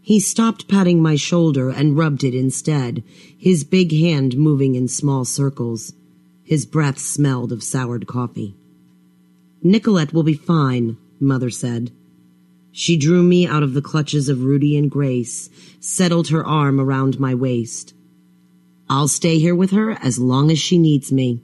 He 0.00 0.20
stopped 0.20 0.68
patting 0.68 1.02
my 1.02 1.16
shoulder 1.16 1.68
and 1.68 1.98
rubbed 1.98 2.22
it 2.22 2.36
instead, 2.36 3.02
his 3.36 3.64
big 3.64 3.90
hand 3.90 4.36
moving 4.36 4.76
in 4.76 4.86
small 4.86 5.24
circles. 5.24 5.92
His 6.44 6.64
breath 6.64 7.00
smelled 7.00 7.50
of 7.50 7.64
soured 7.64 8.06
coffee. 8.06 8.54
Nicolette 9.60 10.14
will 10.14 10.22
be 10.22 10.34
fine, 10.34 10.96
Mother 11.18 11.50
said. 11.50 11.90
She 12.70 12.96
drew 12.96 13.24
me 13.24 13.44
out 13.44 13.64
of 13.64 13.74
the 13.74 13.82
clutches 13.82 14.28
of 14.28 14.44
Rudy 14.44 14.76
and 14.76 14.88
Grace, 14.88 15.50
settled 15.80 16.28
her 16.28 16.46
arm 16.46 16.80
around 16.80 17.18
my 17.18 17.34
waist. 17.34 17.92
I'll 18.88 19.08
stay 19.08 19.40
here 19.40 19.56
with 19.56 19.72
her 19.72 19.90
as 20.00 20.20
long 20.20 20.48
as 20.48 20.60
she 20.60 20.78
needs 20.78 21.10
me. 21.10 21.42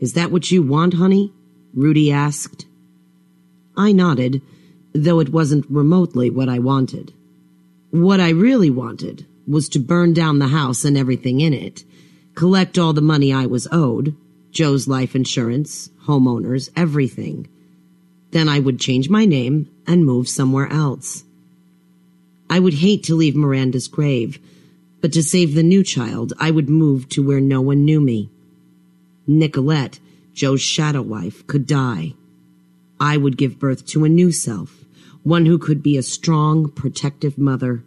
Is 0.00 0.14
that 0.14 0.32
what 0.32 0.50
you 0.50 0.62
want, 0.62 0.94
honey? 0.94 1.32
Rudy 1.72 2.10
asked. 2.10 2.66
I 3.76 3.92
nodded, 3.92 4.42
though 4.92 5.20
it 5.20 5.30
wasn't 5.30 5.66
remotely 5.70 6.30
what 6.30 6.48
I 6.48 6.58
wanted. 6.58 7.12
What 7.90 8.20
I 8.20 8.30
really 8.30 8.70
wanted 8.70 9.26
was 9.46 9.68
to 9.70 9.78
burn 9.78 10.12
down 10.12 10.38
the 10.38 10.48
house 10.48 10.84
and 10.84 10.96
everything 10.96 11.40
in 11.40 11.52
it, 11.52 11.84
collect 12.34 12.78
all 12.78 12.92
the 12.92 13.00
money 13.00 13.32
I 13.32 13.46
was 13.46 13.68
owed, 13.72 14.16
Joe's 14.50 14.86
life 14.86 15.14
insurance, 15.16 15.90
homeowners, 16.06 16.70
everything. 16.76 17.48
Then 18.30 18.48
I 18.48 18.60
would 18.60 18.80
change 18.80 19.08
my 19.08 19.24
name 19.24 19.68
and 19.86 20.04
move 20.04 20.28
somewhere 20.28 20.70
else. 20.70 21.24
I 22.48 22.58
would 22.58 22.74
hate 22.74 23.04
to 23.04 23.14
leave 23.14 23.34
Miranda's 23.34 23.88
grave, 23.88 24.38
but 25.00 25.12
to 25.14 25.22
save 25.22 25.54
the 25.54 25.62
new 25.62 25.82
child, 25.82 26.32
I 26.38 26.50
would 26.50 26.68
move 26.68 27.08
to 27.10 27.22
where 27.22 27.40
no 27.40 27.60
one 27.60 27.84
knew 27.84 28.00
me. 28.00 28.30
Nicolette, 29.26 29.98
Joe's 30.34 30.60
shadow 30.60 31.02
wife, 31.02 31.46
could 31.46 31.66
die. 31.66 32.14
I 33.02 33.16
would 33.16 33.36
give 33.36 33.58
birth 33.58 33.84
to 33.86 34.04
a 34.04 34.08
new 34.08 34.30
self, 34.30 34.84
one 35.24 35.44
who 35.44 35.58
could 35.58 35.82
be 35.82 35.96
a 35.96 36.04
strong, 36.04 36.70
protective 36.70 37.36
mother. 37.36 37.82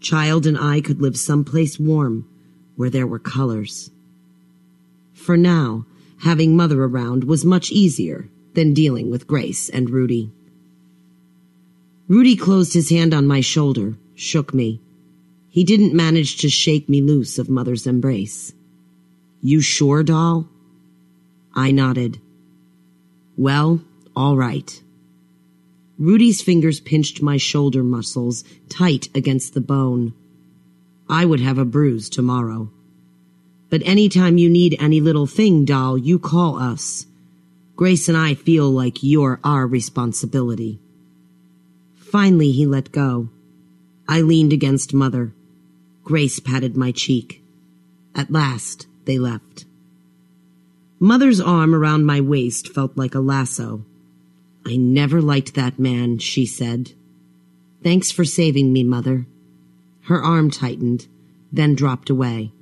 Child 0.00 0.46
and 0.46 0.56
I 0.56 0.80
could 0.80 1.02
live 1.02 1.18
someplace 1.18 1.78
warm 1.78 2.26
where 2.74 2.88
there 2.88 3.06
were 3.06 3.18
colors. 3.18 3.90
For 5.12 5.36
now, 5.36 5.84
having 6.20 6.56
mother 6.56 6.82
around 6.82 7.24
was 7.24 7.44
much 7.44 7.70
easier 7.70 8.30
than 8.54 8.72
dealing 8.72 9.10
with 9.10 9.26
Grace 9.26 9.68
and 9.68 9.90
Rudy. 9.90 10.32
Rudy 12.08 12.34
closed 12.34 12.72
his 12.72 12.88
hand 12.88 13.12
on 13.12 13.26
my 13.26 13.42
shoulder, 13.42 13.98
shook 14.14 14.54
me. 14.54 14.80
He 15.50 15.64
didn't 15.64 15.92
manage 15.92 16.38
to 16.38 16.48
shake 16.48 16.88
me 16.88 17.02
loose 17.02 17.38
of 17.38 17.50
mother's 17.50 17.86
embrace. 17.86 18.54
You 19.42 19.60
sure, 19.60 20.02
doll? 20.02 20.48
I 21.54 21.72
nodded. 21.72 22.22
Well, 23.36 23.82
all 24.18 24.36
right. 24.36 24.82
Rudy's 25.96 26.42
fingers 26.42 26.80
pinched 26.80 27.22
my 27.22 27.36
shoulder 27.36 27.84
muscles 27.84 28.42
tight 28.68 29.08
against 29.14 29.54
the 29.54 29.60
bone. 29.60 30.12
I 31.08 31.24
would 31.24 31.38
have 31.38 31.56
a 31.56 31.64
bruise 31.64 32.10
tomorrow. 32.10 32.68
But 33.70 33.82
any 33.84 34.08
time 34.08 34.36
you 34.36 34.50
need 34.50 34.76
any 34.80 35.00
little 35.00 35.28
thing, 35.28 35.64
doll, 35.64 35.96
you 35.96 36.18
call 36.18 36.58
us. 36.58 37.06
Grace 37.76 38.08
and 38.08 38.18
I 38.18 38.34
feel 38.34 38.68
like 38.68 39.04
you're 39.04 39.38
our 39.44 39.68
responsibility. 39.68 40.80
Finally, 41.94 42.50
he 42.50 42.66
let 42.66 42.90
go. 42.90 43.28
I 44.08 44.22
leaned 44.22 44.52
against 44.52 44.92
Mother. 44.92 45.32
Grace 46.02 46.40
patted 46.40 46.76
my 46.76 46.90
cheek. 46.90 47.40
At 48.16 48.32
last, 48.32 48.88
they 49.04 49.16
left. 49.20 49.64
Mother's 50.98 51.40
arm 51.40 51.72
around 51.72 52.04
my 52.04 52.20
waist 52.20 52.74
felt 52.74 52.96
like 52.96 53.14
a 53.14 53.20
lasso. 53.20 53.84
I 54.68 54.76
never 54.76 55.22
liked 55.22 55.54
that 55.54 55.78
man, 55.78 56.18
she 56.18 56.44
said. 56.44 56.92
Thanks 57.82 58.10
for 58.10 58.26
saving 58.26 58.70
me, 58.70 58.84
Mother. 58.84 59.26
Her 60.02 60.22
arm 60.22 60.50
tightened, 60.50 61.08
then 61.50 61.74
dropped 61.74 62.10
away. 62.10 62.52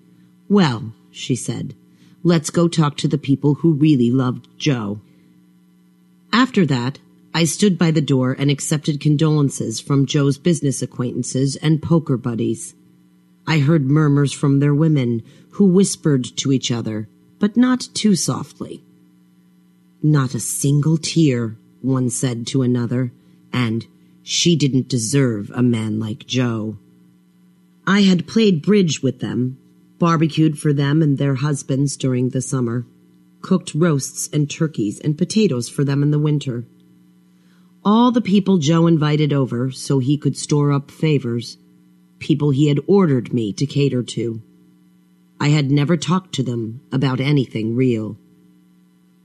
Well, 0.49 0.93
she 1.11 1.35
said, 1.35 1.75
let's 2.23 2.51
go 2.51 2.69
talk 2.69 2.97
to 2.99 3.09
the 3.09 3.19
people 3.19 3.55
who 3.55 3.73
really 3.73 4.13
loved 4.13 4.47
Joe. 4.57 5.01
After 6.33 6.65
that, 6.67 7.01
I 7.35 7.43
stood 7.43 7.77
by 7.77 7.91
the 7.91 8.01
door 8.01 8.37
and 8.39 8.53
accepted 8.53 9.01
condolences 9.01 9.81
from 9.81 10.07
Joe's 10.07 10.39
business 10.39 10.83
acquaintances 10.83 11.57
and 11.57 11.83
poker 11.83 12.17
buddies. 12.17 12.75
I 13.49 13.59
heard 13.59 13.91
murmurs 13.91 14.33
from 14.33 14.61
their 14.61 14.75
women, 14.75 15.23
who 15.53 15.65
whispered 15.65 16.25
to 16.37 16.53
each 16.53 16.71
other, 16.71 17.09
but 17.41 17.57
not 17.57 17.89
too 17.95 18.15
softly. 18.15 18.85
Not 20.03 20.35
a 20.35 20.41
single 20.41 20.99
tear, 20.99 21.57
one 21.87 22.11
said 22.11 22.47
to 22.49 22.62
another, 22.62 23.12
and 23.53 23.87
she 24.22 24.57
didn't 24.57 24.89
deserve 24.89 25.51
a 25.55 25.62
man 25.62 25.99
like 25.99 26.26
Joe. 26.26 26.76
I 27.87 28.01
had 28.03 28.26
played 28.26 28.62
bridge 28.62 29.03
with 29.03 29.20
them, 29.20 29.59
barbecued 29.99 30.59
for 30.59 30.72
them 30.72 31.01
and 31.01 31.16
their 31.16 31.37
husbands 31.37 31.97
during 31.97 32.30
the 32.30 32.43
summer, 32.43 32.84
cooked 33.41 33.74
roasts 33.74 34.28
and 34.32 34.51
turkeys 34.51 34.99
and 34.99 35.16
potatoes 35.16 35.68
for 35.68 35.84
them 35.84 36.03
in 36.03 36.11
the 36.11 36.18
winter. 36.18 36.66
All 37.84 38.11
the 38.11 38.20
people 38.20 38.59
Joe 38.59 38.89
invited 38.89 39.32
over 39.32 39.70
so 39.70 40.01
he 40.01 40.18
could 40.18 40.37
store 40.37 40.72
up 40.72 40.91
favors, 40.91 41.57
people 42.18 42.51
he 42.51 42.66
had 42.66 42.80
ordered 42.89 43.32
me 43.32 43.53
to 43.53 43.64
cater 43.64 44.03
to. 44.03 44.43
I 45.39 45.49
had 45.49 45.70
never 45.70 45.97
talked 45.97 46.34
to 46.34 46.43
them 46.43 46.80
about 46.91 47.20
anything 47.20 47.76
real. 47.76 48.18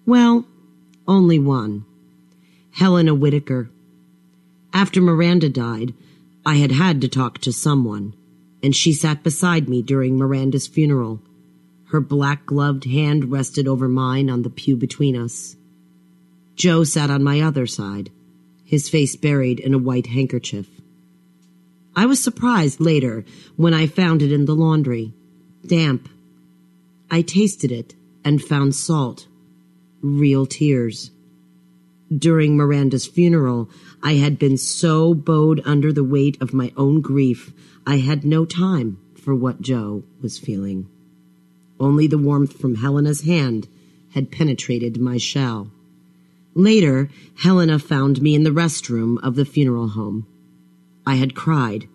Well, 0.05 0.45
only 1.07 1.39
one. 1.39 1.85
Helena 2.71 3.13
Whitaker. 3.13 3.69
After 4.73 5.01
Miranda 5.01 5.49
died, 5.49 5.93
I 6.45 6.55
had 6.55 6.71
had 6.71 7.01
to 7.01 7.07
talk 7.07 7.39
to 7.39 7.51
someone, 7.53 8.13
and 8.63 8.75
she 8.75 8.93
sat 8.93 9.23
beside 9.23 9.69
me 9.69 9.81
during 9.81 10.17
Miranda's 10.17 10.67
funeral. 10.67 11.21
Her 11.85 11.99
black 11.99 12.45
gloved 12.45 12.85
hand 12.85 13.31
rested 13.31 13.67
over 13.67 13.87
mine 13.87 14.29
on 14.29 14.43
the 14.43 14.49
pew 14.49 14.77
between 14.77 15.15
us. 15.15 15.55
Joe 16.55 16.83
sat 16.83 17.09
on 17.09 17.23
my 17.23 17.41
other 17.41 17.67
side, 17.67 18.11
his 18.63 18.89
face 18.89 19.15
buried 19.15 19.59
in 19.59 19.73
a 19.73 19.77
white 19.77 20.07
handkerchief. 20.07 20.67
I 21.95 22.05
was 22.05 22.23
surprised 22.23 22.79
later 22.79 23.25
when 23.57 23.73
I 23.73 23.87
found 23.87 24.21
it 24.21 24.31
in 24.31 24.45
the 24.45 24.55
laundry, 24.55 25.13
damp. 25.65 26.07
I 27.09 27.21
tasted 27.21 27.71
it 27.71 27.95
and 28.23 28.41
found 28.41 28.73
salt, 28.73 29.27
real 30.01 30.45
tears. 30.45 31.11
During 32.15 32.57
Miranda's 32.57 33.05
funeral, 33.05 33.69
I 34.03 34.13
had 34.13 34.37
been 34.37 34.57
so 34.57 35.13
bowed 35.13 35.61
under 35.63 35.93
the 35.93 36.03
weight 36.03 36.37
of 36.41 36.53
my 36.53 36.73
own 36.75 36.99
grief, 36.99 37.53
I 37.87 37.97
had 37.97 38.25
no 38.25 38.43
time 38.43 38.97
for 39.15 39.33
what 39.33 39.61
Joe 39.61 40.03
was 40.21 40.37
feeling. 40.37 40.87
Only 41.79 42.07
the 42.07 42.17
warmth 42.17 42.59
from 42.59 42.75
Helena's 42.75 43.21
hand 43.21 43.67
had 44.09 44.31
penetrated 44.31 44.99
my 44.99 45.17
shell. 45.17 45.71
Later, 46.53 47.09
Helena 47.35 47.79
found 47.79 48.21
me 48.21 48.35
in 48.35 48.43
the 48.43 48.51
restroom 48.51 49.17
of 49.23 49.35
the 49.35 49.45
funeral 49.45 49.89
home. 49.89 50.27
I 51.05 51.15
had 51.15 51.33
cried. 51.33 51.87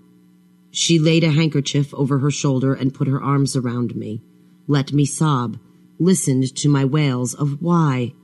She 0.71 0.99
laid 0.99 1.25
a 1.25 1.31
handkerchief 1.31 1.93
over 1.93 2.21
her 2.21 2.31
shoulder 2.31 2.73
and 2.73 2.95
put 2.95 3.09
her 3.09 3.23
arms 3.23 3.55
around 3.55 3.95
me, 3.95 4.23
let 4.67 4.93
me 4.93 5.05
sob, 5.05 5.59
listened 5.99 6.55
to 6.57 6.69
my 6.69 6.85
wails 6.85 7.35
of 7.35 7.61
why. 7.61 8.15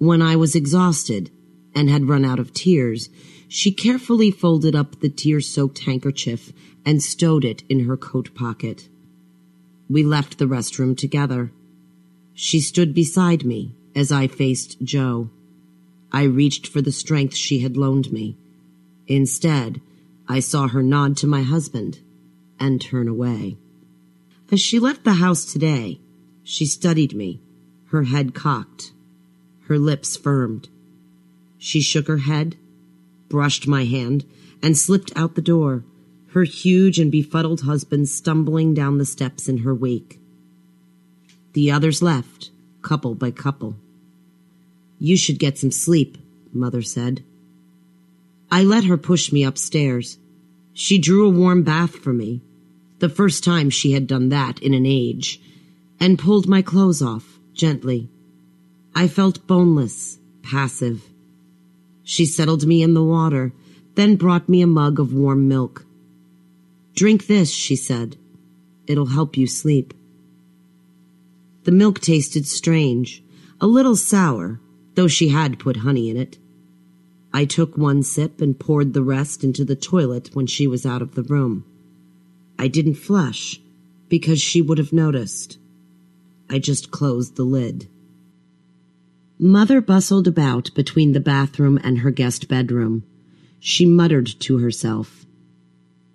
When 0.00 0.22
I 0.22 0.34
was 0.34 0.54
exhausted 0.54 1.30
and 1.74 1.90
had 1.90 2.08
run 2.08 2.24
out 2.24 2.38
of 2.38 2.54
tears, 2.54 3.10
she 3.48 3.70
carefully 3.70 4.30
folded 4.30 4.74
up 4.74 4.98
the 5.00 5.10
tear 5.10 5.42
soaked 5.42 5.80
handkerchief 5.80 6.54
and 6.86 7.02
stowed 7.02 7.44
it 7.44 7.64
in 7.68 7.80
her 7.80 7.98
coat 7.98 8.34
pocket. 8.34 8.88
We 9.90 10.02
left 10.02 10.38
the 10.38 10.46
restroom 10.46 10.96
together. 10.96 11.52
She 12.32 12.60
stood 12.60 12.94
beside 12.94 13.44
me 13.44 13.74
as 13.94 14.10
I 14.10 14.26
faced 14.26 14.80
Joe. 14.82 15.28
I 16.10 16.22
reached 16.22 16.66
for 16.66 16.80
the 16.80 16.92
strength 16.92 17.36
she 17.36 17.58
had 17.58 17.76
loaned 17.76 18.10
me. 18.10 18.38
Instead, 19.06 19.82
I 20.26 20.40
saw 20.40 20.68
her 20.68 20.82
nod 20.82 21.18
to 21.18 21.26
my 21.26 21.42
husband 21.42 21.98
and 22.58 22.80
turn 22.80 23.06
away. 23.06 23.58
As 24.50 24.62
she 24.62 24.78
left 24.78 25.04
the 25.04 25.20
house 25.20 25.44
today, 25.44 26.00
she 26.42 26.64
studied 26.64 27.14
me, 27.14 27.42
her 27.88 28.04
head 28.04 28.32
cocked, 28.32 28.92
her 29.70 29.78
lips 29.78 30.16
firmed. 30.16 30.68
She 31.56 31.80
shook 31.80 32.08
her 32.08 32.18
head, 32.18 32.56
brushed 33.28 33.68
my 33.68 33.84
hand, 33.84 34.24
and 34.60 34.76
slipped 34.76 35.12
out 35.14 35.36
the 35.36 35.40
door, 35.40 35.84
her 36.32 36.42
huge 36.42 36.98
and 36.98 37.10
befuddled 37.10 37.60
husband 37.60 38.08
stumbling 38.08 38.74
down 38.74 38.98
the 38.98 39.04
steps 39.04 39.48
in 39.48 39.58
her 39.58 39.72
wake. 39.72 40.18
The 41.52 41.70
others 41.70 42.02
left, 42.02 42.50
couple 42.82 43.14
by 43.14 43.30
couple. 43.30 43.76
You 44.98 45.16
should 45.16 45.38
get 45.38 45.56
some 45.56 45.70
sleep, 45.70 46.18
Mother 46.52 46.82
said. 46.82 47.22
I 48.50 48.64
let 48.64 48.84
her 48.84 48.96
push 48.96 49.30
me 49.30 49.44
upstairs. 49.44 50.18
She 50.72 50.98
drew 50.98 51.28
a 51.28 51.30
warm 51.30 51.62
bath 51.62 51.94
for 51.94 52.12
me, 52.12 52.42
the 52.98 53.08
first 53.08 53.44
time 53.44 53.70
she 53.70 53.92
had 53.92 54.08
done 54.08 54.30
that 54.30 54.58
in 54.58 54.74
an 54.74 54.84
age, 54.84 55.40
and 56.00 56.18
pulled 56.18 56.48
my 56.48 56.60
clothes 56.60 57.00
off, 57.00 57.38
gently. 57.54 58.10
I 58.94 59.08
felt 59.08 59.46
boneless, 59.46 60.18
passive. 60.42 61.02
She 62.02 62.26
settled 62.26 62.66
me 62.66 62.82
in 62.82 62.94
the 62.94 63.04
water, 63.04 63.52
then 63.94 64.16
brought 64.16 64.48
me 64.48 64.62
a 64.62 64.66
mug 64.66 64.98
of 64.98 65.12
warm 65.12 65.48
milk. 65.48 65.86
Drink 66.94 67.26
this, 67.26 67.50
she 67.50 67.76
said. 67.76 68.16
It'll 68.86 69.06
help 69.06 69.36
you 69.36 69.46
sleep. 69.46 69.94
The 71.64 71.72
milk 71.72 72.00
tasted 72.00 72.46
strange, 72.46 73.22
a 73.60 73.66
little 73.66 73.96
sour, 73.96 74.60
though 74.94 75.08
she 75.08 75.28
had 75.28 75.58
put 75.58 75.78
honey 75.78 76.10
in 76.10 76.16
it. 76.16 76.38
I 77.32 77.44
took 77.44 77.76
one 77.76 78.02
sip 78.02 78.40
and 78.40 78.58
poured 78.58 78.92
the 78.92 79.02
rest 79.02 79.44
into 79.44 79.64
the 79.64 79.76
toilet 79.76 80.30
when 80.32 80.46
she 80.46 80.66
was 80.66 80.84
out 80.84 81.02
of 81.02 81.14
the 81.14 81.22
room. 81.22 81.64
I 82.58 82.66
didn't 82.66 82.94
flush 82.94 83.60
because 84.08 84.40
she 84.40 84.60
would 84.60 84.78
have 84.78 84.92
noticed. 84.92 85.58
I 86.50 86.58
just 86.58 86.90
closed 86.90 87.36
the 87.36 87.44
lid. 87.44 87.88
Mother 89.42 89.80
bustled 89.80 90.28
about 90.28 90.68
between 90.74 91.12
the 91.12 91.18
bathroom 91.18 91.80
and 91.82 92.00
her 92.00 92.10
guest 92.10 92.46
bedroom. 92.46 93.04
She 93.58 93.86
muttered 93.86 94.26
to 94.40 94.58
herself. 94.58 95.24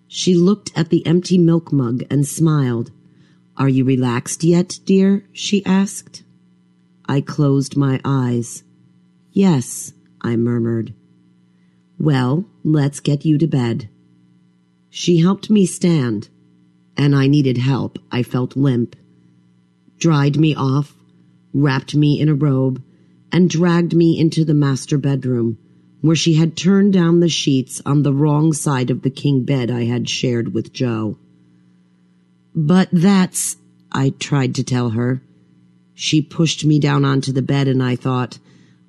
She 0.07 0.35
looked 0.35 0.71
at 0.75 0.91
the 0.91 1.03
empty 1.07 1.39
milk 1.39 1.73
mug 1.73 2.03
and 2.11 2.27
smiled. 2.27 2.91
Are 3.57 3.67
you 3.67 3.83
relaxed 3.83 4.43
yet, 4.43 4.79
dear? 4.85 5.25
she 5.33 5.65
asked. 5.65 6.21
I 7.07 7.19
closed 7.19 7.75
my 7.75 7.99
eyes. 8.05 8.63
Yes, 9.31 9.93
I 10.21 10.35
murmured. 10.35 10.93
Well, 11.97 12.45
let's 12.63 12.99
get 12.99 13.25
you 13.25 13.39
to 13.39 13.47
bed. 13.47 13.89
She 14.91 15.17
helped 15.21 15.49
me 15.49 15.65
stand, 15.65 16.29
and 16.95 17.15
I 17.15 17.25
needed 17.25 17.57
help. 17.57 17.97
I 18.11 18.21
felt 18.21 18.55
limp. 18.55 18.95
Dried 19.97 20.37
me 20.37 20.53
off, 20.53 20.93
wrapped 21.55 21.95
me 21.95 22.21
in 22.21 22.29
a 22.29 22.35
robe, 22.35 22.83
and 23.35 23.49
dragged 23.49 23.93
me 23.93 24.17
into 24.17 24.45
the 24.45 24.53
master 24.53 24.97
bedroom, 24.97 25.57
where 25.99 26.15
she 26.15 26.35
had 26.35 26.55
turned 26.55 26.93
down 26.93 27.19
the 27.19 27.27
sheets 27.27 27.81
on 27.85 28.01
the 28.01 28.13
wrong 28.13 28.53
side 28.53 28.89
of 28.89 29.01
the 29.01 29.09
king 29.09 29.43
bed 29.43 29.69
I 29.69 29.83
had 29.83 30.07
shared 30.07 30.53
with 30.53 30.71
Joe. 30.71 31.17
But 32.55 32.87
that's, 32.93 33.57
I 33.91 34.11
tried 34.11 34.55
to 34.55 34.63
tell 34.63 34.91
her. 34.91 35.21
She 35.93 36.21
pushed 36.21 36.63
me 36.63 36.79
down 36.79 37.03
onto 37.03 37.33
the 37.33 37.41
bed, 37.41 37.67
and 37.67 37.83
I 37.83 37.97
thought, 37.97 38.39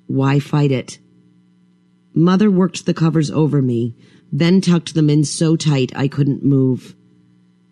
why 0.05 0.39
fight 0.39 0.71
it? 0.71 0.97
Mother 2.13 2.49
worked 2.49 2.85
the 2.85 2.93
covers 2.93 3.29
over 3.29 3.61
me, 3.61 3.95
then 4.31 4.61
tucked 4.61 4.93
them 4.93 5.09
in 5.09 5.25
so 5.25 5.57
tight 5.57 5.91
I 5.93 6.07
couldn't 6.07 6.45
move. 6.45 6.95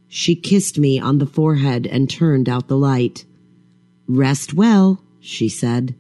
She 0.09 0.35
kissed 0.35 0.77
me 0.77 0.99
on 0.99 1.19
the 1.19 1.25
forehead 1.25 1.87
and 1.87 2.09
turned 2.09 2.49
out 2.49 2.67
the 2.67 2.75
light. 2.75 3.23
Rest 4.09 4.53
well, 4.53 5.01
she 5.21 5.47
said. 5.47 5.95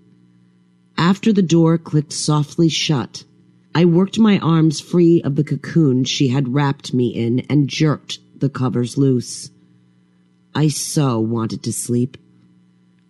After 0.97 1.33
the 1.33 1.41
door 1.41 1.77
clicked 1.77 2.13
softly 2.13 2.69
shut, 2.69 3.25
I 3.73 3.83
worked 3.85 4.17
my 4.17 4.39
arms 4.39 4.79
free 4.79 5.21
of 5.21 5.35
the 5.35 5.43
cocoon 5.43 6.05
she 6.05 6.29
had 6.29 6.53
wrapped 6.53 6.93
me 6.93 7.07
in 7.07 7.41
and 7.41 7.67
jerked 7.67 8.19
the 8.37 8.49
covers 8.49 8.97
loose. 8.97 9.49
I 10.53 10.69
so 10.69 11.19
wanted 11.19 11.63
to 11.63 11.73
sleep. 11.73 12.17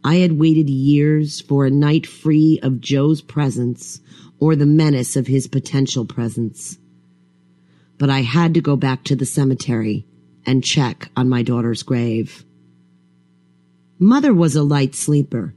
I 0.04 0.16
had 0.16 0.40
waited 0.40 0.70
years 0.70 1.42
for 1.42 1.66
a 1.66 1.72
night 1.72 2.08
free 2.08 2.60
of 2.64 2.82
Joe's 2.82 3.22
presence 3.22 4.02
or 4.40 4.56
the 4.56 4.66
menace 4.66 5.16
of 5.16 5.28
his 5.28 5.48
potential 5.48 6.06
presence. 6.06 6.80
But 7.98 8.10
I 8.10 8.22
had 8.22 8.56
to 8.56 8.62
go 8.62 8.76
back 8.76 9.04
to 9.06 9.16
the 9.16 9.26
cemetery 9.26 10.06
and 10.46 10.64
check 10.64 11.10
on 11.16 11.30
my 11.30 11.44
daughter's 11.44 11.84
grave. 11.84 12.44
Mother 14.00 14.34
was 14.34 14.56
a 14.56 14.64
light 14.64 14.96
sleeper, 14.96 15.54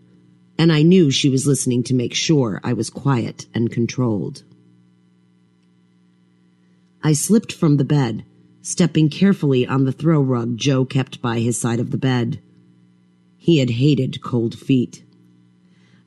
and 0.59 0.73
I 0.73 0.83
knew 0.83 1.11
she 1.11 1.31
was 1.31 1.47
listening 1.47 1.85
to 1.85 1.95
make 1.95 2.15
sure 2.15 2.61
I 2.65 2.73
was 2.73 2.91
quiet 2.91 3.47
and 3.55 3.71
controlled. 3.71 4.43
I 7.03 7.13
slipped 7.13 7.53
from 7.53 7.77
the 7.77 7.85
bed, 7.85 8.25
stepping 8.61 9.09
carefully 9.09 9.65
on 9.67 9.85
the 9.85 9.93
throw 9.93 10.21
rug 10.21 10.57
Joe 10.57 10.85
kept 10.85 11.23
by 11.23 11.39
his 11.39 11.59
side 11.59 11.79
of 11.79 11.93
the 11.93 11.97
bed. 11.97 12.43
He 13.37 13.59
had 13.59 13.71
hated 13.71 14.21
cold 14.21 14.59
feet. 14.59 15.05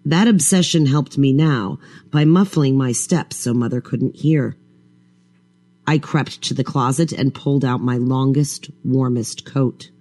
That 0.03 0.27
obsession 0.27 0.85
helped 0.85 1.17
me 1.17 1.31
now 1.31 1.79
by 2.09 2.25
muffling 2.25 2.77
my 2.77 2.91
steps 2.91 3.37
so 3.37 3.53
mother 3.53 3.79
couldn't 3.79 4.17
hear. 4.17 4.57
I 5.87 5.97
crept 5.97 6.41
to 6.43 6.53
the 6.53 6.63
closet 6.63 7.11
and 7.11 7.33
pulled 7.33 7.63
out 7.63 7.81
my 7.81 7.97
longest, 7.97 8.69
warmest 8.83 9.45
coat. 9.45 9.91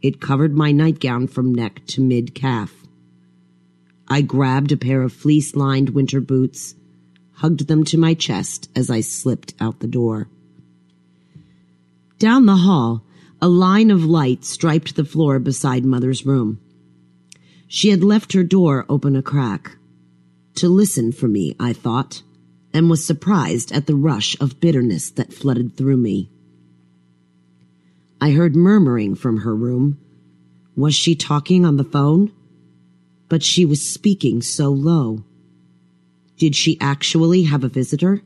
It 0.00 0.20
covered 0.20 0.56
my 0.56 0.72
nightgown 0.72 1.26
from 1.26 1.54
neck 1.54 1.82
to 1.88 2.00
mid 2.00 2.34
calf. 2.34 2.79
I 4.12 4.22
grabbed 4.22 4.72
a 4.72 4.76
pair 4.76 5.02
of 5.02 5.12
fleece 5.12 5.54
lined 5.54 5.90
winter 5.90 6.20
boots, 6.20 6.74
hugged 7.34 7.68
them 7.68 7.84
to 7.84 7.96
my 7.96 8.14
chest 8.14 8.68
as 8.74 8.90
I 8.90 9.02
slipped 9.02 9.54
out 9.60 9.78
the 9.78 9.86
door. 9.86 10.28
Down 12.18 12.44
the 12.44 12.56
hall, 12.56 13.04
a 13.40 13.48
line 13.48 13.88
of 13.92 14.04
light 14.04 14.44
striped 14.44 14.96
the 14.96 15.04
floor 15.04 15.38
beside 15.38 15.84
Mother's 15.84 16.26
room. 16.26 16.58
She 17.68 17.90
had 17.90 18.02
left 18.02 18.32
her 18.32 18.42
door 18.42 18.84
open 18.88 19.14
a 19.14 19.22
crack. 19.22 19.76
To 20.56 20.68
listen 20.68 21.12
for 21.12 21.28
me, 21.28 21.54
I 21.60 21.72
thought, 21.72 22.24
and 22.74 22.90
was 22.90 23.04
surprised 23.04 23.70
at 23.70 23.86
the 23.86 23.94
rush 23.94 24.36
of 24.40 24.58
bitterness 24.58 25.08
that 25.10 25.32
flooded 25.32 25.76
through 25.76 25.98
me. 25.98 26.28
I 28.20 28.32
heard 28.32 28.56
murmuring 28.56 29.14
from 29.14 29.38
her 29.38 29.54
room. 29.54 29.98
Was 30.74 30.96
she 30.96 31.14
talking 31.14 31.64
on 31.64 31.76
the 31.76 31.84
phone? 31.84 32.32
But 33.30 33.42
she 33.42 33.64
was 33.64 33.80
speaking 33.80 34.42
so 34.42 34.68
low. 34.68 35.24
Did 36.36 36.54
she 36.54 36.78
actually 36.80 37.44
have 37.44 37.64
a 37.64 37.68
visitor? 37.68 38.22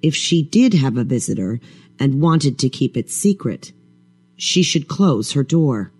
If 0.00 0.14
she 0.14 0.42
did 0.42 0.72
have 0.72 0.96
a 0.96 1.04
visitor 1.04 1.60
and 1.98 2.22
wanted 2.22 2.58
to 2.60 2.70
keep 2.70 2.96
it 2.96 3.10
secret, 3.10 3.72
she 4.36 4.62
should 4.62 4.88
close 4.88 5.32
her 5.32 5.42
door. 5.44 5.92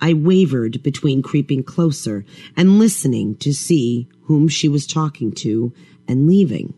I 0.00 0.12
wavered 0.12 0.82
between 0.82 1.22
creeping 1.22 1.62
closer 1.62 2.26
and 2.56 2.78
listening 2.78 3.36
to 3.36 3.54
see 3.54 4.08
whom 4.24 4.48
she 4.48 4.68
was 4.68 4.86
talking 4.86 5.32
to 5.36 5.72
and 6.06 6.26
leaving. 6.26 6.74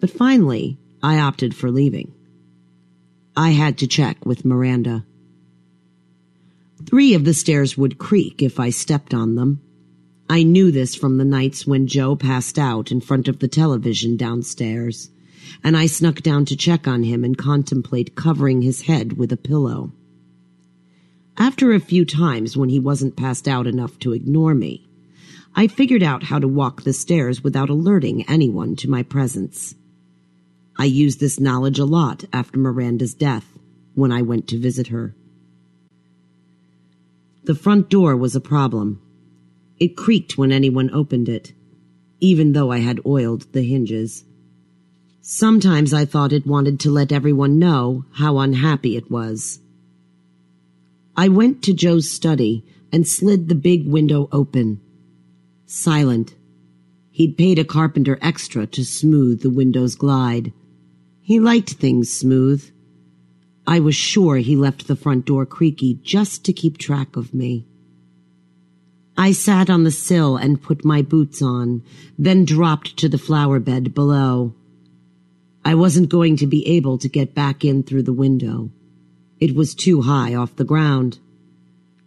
But 0.00 0.10
finally, 0.10 0.78
I 1.02 1.18
opted 1.18 1.54
for 1.54 1.70
leaving. 1.70 2.12
I 3.36 3.50
had 3.50 3.78
to 3.78 3.86
check 3.86 4.26
with 4.26 4.44
Miranda. 4.44 5.05
Three 6.86 7.14
of 7.14 7.24
the 7.24 7.34
stairs 7.34 7.76
would 7.76 7.98
creak 7.98 8.42
if 8.42 8.60
I 8.60 8.70
stepped 8.70 9.12
on 9.12 9.34
them. 9.34 9.60
I 10.30 10.44
knew 10.44 10.70
this 10.70 10.94
from 10.94 11.18
the 11.18 11.24
nights 11.24 11.66
when 11.66 11.88
Joe 11.88 12.14
passed 12.14 12.60
out 12.60 12.92
in 12.92 13.00
front 13.00 13.26
of 13.26 13.40
the 13.40 13.48
television 13.48 14.16
downstairs, 14.16 15.10
and 15.64 15.76
I 15.76 15.86
snuck 15.86 16.22
down 16.22 16.44
to 16.44 16.56
check 16.56 16.86
on 16.86 17.02
him 17.02 17.24
and 17.24 17.36
contemplate 17.36 18.14
covering 18.14 18.62
his 18.62 18.82
head 18.82 19.14
with 19.14 19.32
a 19.32 19.36
pillow. 19.36 19.92
After 21.36 21.72
a 21.72 21.80
few 21.80 22.04
times 22.04 22.56
when 22.56 22.68
he 22.68 22.78
wasn't 22.78 23.16
passed 23.16 23.48
out 23.48 23.66
enough 23.66 23.98
to 24.00 24.12
ignore 24.12 24.54
me, 24.54 24.88
I 25.56 25.66
figured 25.66 26.04
out 26.04 26.22
how 26.22 26.38
to 26.38 26.46
walk 26.46 26.82
the 26.82 26.92
stairs 26.92 27.42
without 27.42 27.68
alerting 27.68 28.28
anyone 28.28 28.76
to 28.76 28.90
my 28.90 29.02
presence. 29.02 29.74
I 30.78 30.84
used 30.84 31.18
this 31.18 31.40
knowledge 31.40 31.80
a 31.80 31.84
lot 31.84 32.24
after 32.32 32.60
Miranda's 32.60 33.14
death 33.14 33.58
when 33.94 34.12
I 34.12 34.22
went 34.22 34.46
to 34.48 34.58
visit 34.60 34.88
her. 34.88 35.16
The 37.46 37.54
front 37.54 37.88
door 37.88 38.16
was 38.16 38.34
a 38.34 38.40
problem. 38.40 39.00
It 39.78 39.96
creaked 39.96 40.36
when 40.36 40.50
anyone 40.50 40.90
opened 40.92 41.28
it, 41.28 41.52
even 42.18 42.54
though 42.54 42.72
I 42.72 42.78
had 42.78 43.06
oiled 43.06 43.46
the 43.52 43.62
hinges. 43.62 44.24
Sometimes 45.20 45.94
I 45.94 46.06
thought 46.06 46.32
it 46.32 46.44
wanted 46.44 46.80
to 46.80 46.90
let 46.90 47.12
everyone 47.12 47.60
know 47.60 48.04
how 48.14 48.38
unhappy 48.38 48.96
it 48.96 49.12
was. 49.12 49.60
I 51.16 51.28
went 51.28 51.62
to 51.62 51.72
Joe's 51.72 52.10
study 52.10 52.64
and 52.90 53.06
slid 53.06 53.48
the 53.48 53.54
big 53.54 53.86
window 53.86 54.28
open. 54.32 54.80
Silent. 55.66 56.34
He'd 57.12 57.38
paid 57.38 57.60
a 57.60 57.64
carpenter 57.64 58.18
extra 58.20 58.66
to 58.66 58.84
smooth 58.84 59.42
the 59.42 59.50
window's 59.50 59.94
glide. 59.94 60.52
He 61.20 61.38
liked 61.38 61.74
things 61.74 62.12
smooth. 62.12 62.68
I 63.66 63.80
was 63.80 63.96
sure 63.96 64.36
he 64.36 64.54
left 64.54 64.86
the 64.86 64.96
front 64.96 65.26
door 65.26 65.44
creaky 65.44 65.98
just 66.02 66.44
to 66.44 66.52
keep 66.52 66.78
track 66.78 67.16
of 67.16 67.34
me. 67.34 67.66
I 69.18 69.32
sat 69.32 69.70
on 69.70 69.84
the 69.84 69.90
sill 69.90 70.36
and 70.36 70.62
put 70.62 70.84
my 70.84 71.02
boots 71.02 71.40
on, 71.40 71.82
then 72.18 72.44
dropped 72.44 72.96
to 72.98 73.08
the 73.08 73.18
flower 73.18 73.58
bed 73.58 73.94
below. 73.94 74.54
I 75.64 75.74
wasn't 75.74 76.10
going 76.10 76.36
to 76.36 76.46
be 76.46 76.66
able 76.68 76.98
to 76.98 77.08
get 77.08 77.34
back 77.34 77.64
in 77.64 77.82
through 77.82 78.04
the 78.04 78.12
window. 78.12 78.70
It 79.40 79.56
was 79.56 79.74
too 79.74 80.02
high 80.02 80.34
off 80.34 80.56
the 80.56 80.64
ground. 80.64 81.18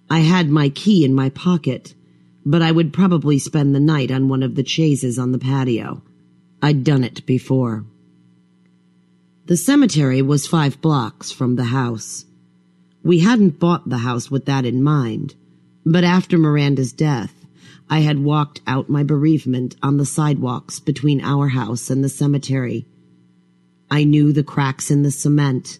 I 0.10 0.20
had 0.20 0.50
my 0.50 0.70
key 0.70 1.04
in 1.04 1.14
my 1.14 1.30
pocket, 1.30 1.94
but 2.46 2.62
I 2.62 2.72
would 2.72 2.94
probably 2.94 3.38
spend 3.38 3.76
the 3.76 3.80
night 3.80 4.12
on 4.12 4.30
one 4.30 4.44
of 4.44 4.56
the 4.56 4.64
chaises 4.64 5.20
on 5.20 5.32
the 5.34 5.40
patio. 5.40 6.02
I'd 6.62 6.84
done 6.84 7.04
it 7.04 7.26
before. 7.26 7.86
The 9.50 9.58
cemetery 9.58 10.22
was 10.22 10.46
five 10.46 10.80
blocks 10.80 11.32
from 11.32 11.56
the 11.56 11.64
house. 11.64 12.26
We 13.04 13.18
hadn't 13.18 13.58
bought 13.58 13.90
the 13.90 13.98
house 13.98 14.30
with 14.30 14.46
that 14.46 14.64
in 14.64 14.84
mind, 14.84 15.34
but 15.84 16.04
after 16.04 16.38
Miranda's 16.38 16.94
death, 16.94 17.48
I 17.90 18.02
had 18.02 18.24
walked 18.24 18.62
out 18.68 18.92
my 18.92 19.02
bereavement 19.02 19.76
on 19.82 19.98
the 19.98 20.06
sidewalks 20.06 20.80
between 20.80 21.20
our 21.22 21.48
house 21.48 21.90
and 21.90 22.04
the 22.04 22.10
cemetery. 22.10 22.86
I 23.90 24.04
knew 24.04 24.32
the 24.32 24.44
cracks 24.44 24.92
in 24.92 25.02
the 25.02 25.10
cement, 25.10 25.80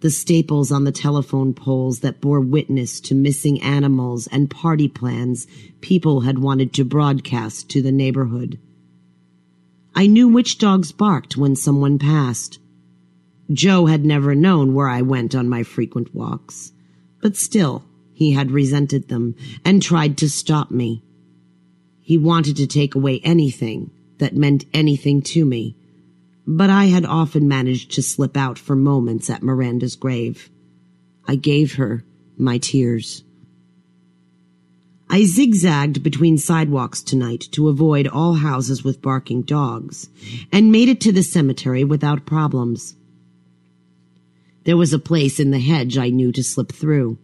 the 0.00 0.08
staples 0.08 0.72
on 0.72 0.84
the 0.84 0.90
telephone 0.90 1.52
poles 1.52 2.00
that 2.00 2.22
bore 2.22 2.40
witness 2.40 3.00
to 3.00 3.14
missing 3.14 3.60
animals 3.60 4.28
and 4.28 4.50
party 4.50 4.88
plans 4.88 5.46
people 5.82 6.22
had 6.22 6.38
wanted 6.38 6.72
to 6.72 6.86
broadcast 6.86 7.68
to 7.68 7.82
the 7.82 7.92
neighborhood. 7.92 8.58
I 9.94 10.06
knew 10.06 10.26
which 10.26 10.56
dogs 10.56 10.90
barked 10.90 11.36
when 11.36 11.54
someone 11.54 11.98
passed, 11.98 12.60
Joe 13.52 13.86
had 13.86 14.04
never 14.04 14.34
known 14.34 14.74
where 14.74 14.88
I 14.88 15.02
went 15.02 15.34
on 15.34 15.48
my 15.48 15.62
frequent 15.62 16.14
walks, 16.14 16.72
but 17.20 17.36
still 17.36 17.84
he 18.12 18.32
had 18.32 18.50
resented 18.50 19.08
them 19.08 19.34
and 19.64 19.82
tried 19.82 20.16
to 20.18 20.30
stop 20.30 20.70
me. 20.70 21.02
He 22.00 22.16
wanted 22.16 22.56
to 22.56 22.66
take 22.66 22.94
away 22.94 23.20
anything 23.20 23.90
that 24.18 24.36
meant 24.36 24.64
anything 24.72 25.20
to 25.22 25.44
me, 25.44 25.76
but 26.46 26.70
I 26.70 26.86
had 26.86 27.04
often 27.04 27.48
managed 27.48 27.92
to 27.92 28.02
slip 28.02 28.36
out 28.36 28.58
for 28.58 28.76
moments 28.76 29.28
at 29.28 29.42
Miranda's 29.42 29.96
grave. 29.96 30.50
I 31.26 31.36
gave 31.36 31.74
her 31.74 32.04
my 32.36 32.58
tears. 32.58 33.24
I 35.08 35.24
zigzagged 35.24 36.02
between 36.02 36.38
sidewalks 36.38 37.02
tonight 37.02 37.44
to 37.52 37.68
avoid 37.68 38.08
all 38.08 38.34
houses 38.34 38.82
with 38.82 39.02
barking 39.02 39.42
dogs 39.42 40.08
and 40.50 40.72
made 40.72 40.88
it 40.88 41.00
to 41.02 41.12
the 41.12 41.22
cemetery 41.22 41.84
without 41.84 42.26
problems. 42.26 42.96
There 44.64 44.76
was 44.76 44.92
a 44.92 44.98
place 44.98 45.38
in 45.38 45.50
the 45.50 45.58
hedge 45.60 45.98
I 45.98 46.10
knew 46.10 46.32
to 46.32 46.42
slip 46.42 46.72
through. 46.72 47.18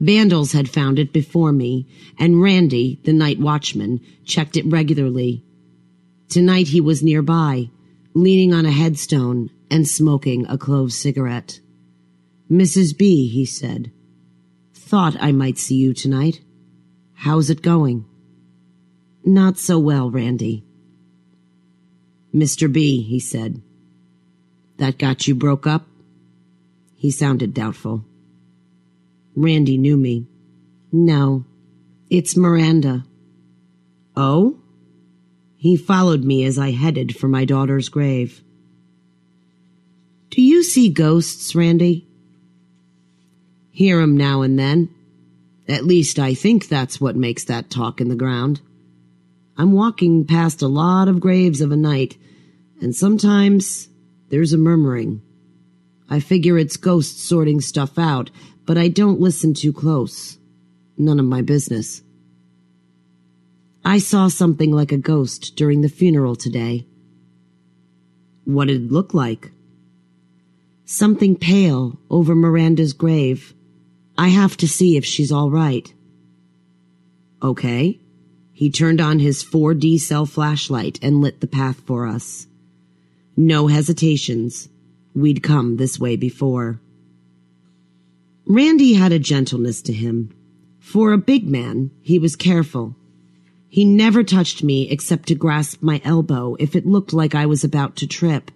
Vandals 0.00 0.52
had 0.52 0.68
found 0.68 0.98
it 0.98 1.12
before 1.12 1.52
me, 1.52 1.86
and 2.18 2.40
Randy, 2.40 2.98
the 3.04 3.12
night 3.12 3.38
watchman, 3.38 4.00
checked 4.24 4.56
it 4.56 4.64
regularly. 4.66 5.44
Tonight 6.28 6.68
he 6.68 6.80
was 6.80 7.02
nearby, 7.02 7.68
leaning 8.14 8.54
on 8.54 8.64
a 8.64 8.70
headstone 8.70 9.50
and 9.70 9.86
smoking 9.86 10.46
a 10.46 10.56
clove 10.56 10.92
cigarette. 10.92 11.60
Mrs. 12.50 12.96
B, 12.96 13.28
he 13.28 13.44
said, 13.44 13.92
thought 14.90 15.16
I 15.20 15.30
might 15.30 15.56
see 15.56 15.76
you 15.76 15.94
tonight. 15.94 16.40
How's 17.14 17.48
it 17.48 17.62
going? 17.62 18.06
Not 19.24 19.56
so 19.56 19.78
well, 19.78 20.10
Randy. 20.10 20.64
Mr. 22.34 22.72
B, 22.72 23.02
he 23.02 23.20
said. 23.20 23.62
That 24.78 24.98
got 24.98 25.28
you 25.28 25.36
broke 25.36 25.66
up? 25.66 25.86
He 27.00 27.10
sounded 27.10 27.54
doubtful. 27.54 28.04
Randy 29.34 29.78
knew 29.78 29.96
me. 29.96 30.26
No, 30.92 31.46
it's 32.10 32.36
Miranda. 32.36 33.06
Oh? 34.14 34.58
He 35.56 35.78
followed 35.78 36.24
me 36.24 36.44
as 36.44 36.58
I 36.58 36.72
headed 36.72 37.16
for 37.16 37.26
my 37.26 37.46
daughter's 37.46 37.88
grave. 37.88 38.42
Do 40.28 40.42
you 40.42 40.62
see 40.62 40.90
ghosts, 40.90 41.54
Randy? 41.54 42.06
Hear 43.70 44.02
'em 44.02 44.14
now 44.14 44.42
and 44.42 44.58
then. 44.58 44.90
At 45.66 45.86
least 45.86 46.18
I 46.18 46.34
think 46.34 46.68
that's 46.68 47.00
what 47.00 47.16
makes 47.16 47.44
that 47.44 47.70
talk 47.70 48.02
in 48.02 48.10
the 48.10 48.14
ground. 48.14 48.60
I'm 49.56 49.72
walking 49.72 50.26
past 50.26 50.60
a 50.60 50.68
lot 50.68 51.08
of 51.08 51.18
graves 51.18 51.62
of 51.62 51.72
a 51.72 51.78
night, 51.78 52.18
and 52.78 52.94
sometimes 52.94 53.88
there's 54.28 54.52
a 54.52 54.58
murmuring. 54.58 55.22
I 56.10 56.18
figure 56.18 56.58
it's 56.58 56.76
ghosts 56.76 57.22
sorting 57.22 57.60
stuff 57.60 57.96
out, 57.96 58.30
but 58.66 58.76
I 58.76 58.88
don't 58.88 59.20
listen 59.20 59.54
too 59.54 59.72
close. 59.72 60.38
None 60.98 61.20
of 61.20 61.24
my 61.24 61.40
business. 61.40 62.02
I 63.84 63.98
saw 63.98 64.28
something 64.28 64.72
like 64.72 64.92
a 64.92 64.98
ghost 64.98 65.54
during 65.56 65.80
the 65.80 65.88
funeral 65.88 66.34
today. 66.34 66.86
What 68.44 68.66
did 68.66 68.82
it 68.82 68.92
look 68.92 69.14
like? 69.14 69.52
Something 70.84 71.36
pale 71.36 71.98
over 72.10 72.34
Miranda's 72.34 72.92
grave. 72.92 73.54
I 74.18 74.28
have 74.28 74.56
to 74.58 74.68
see 74.68 74.96
if 74.96 75.04
she's 75.04 75.30
all 75.30 75.50
right. 75.50 75.94
Okay. 77.42 78.00
He 78.52 78.70
turned 78.70 79.00
on 79.00 79.20
his 79.20 79.42
4D 79.42 80.00
cell 80.00 80.26
flashlight 80.26 80.98
and 81.00 81.20
lit 81.20 81.40
the 81.40 81.46
path 81.46 81.80
for 81.86 82.06
us. 82.06 82.46
No 83.36 83.68
hesitations. 83.68 84.68
We'd 85.14 85.42
come 85.42 85.76
this 85.76 85.98
way 85.98 86.16
before. 86.16 86.80
Randy 88.46 88.94
had 88.94 89.12
a 89.12 89.18
gentleness 89.18 89.82
to 89.82 89.92
him. 89.92 90.30
For 90.78 91.12
a 91.12 91.18
big 91.18 91.48
man, 91.48 91.90
he 92.00 92.18
was 92.18 92.36
careful. 92.36 92.96
He 93.68 93.84
never 93.84 94.24
touched 94.24 94.64
me 94.64 94.90
except 94.90 95.28
to 95.28 95.34
grasp 95.34 95.82
my 95.82 96.00
elbow 96.04 96.56
if 96.58 96.74
it 96.74 96.86
looked 96.86 97.12
like 97.12 97.34
I 97.34 97.46
was 97.46 97.62
about 97.62 97.96
to 97.96 98.06
trip. 98.06 98.50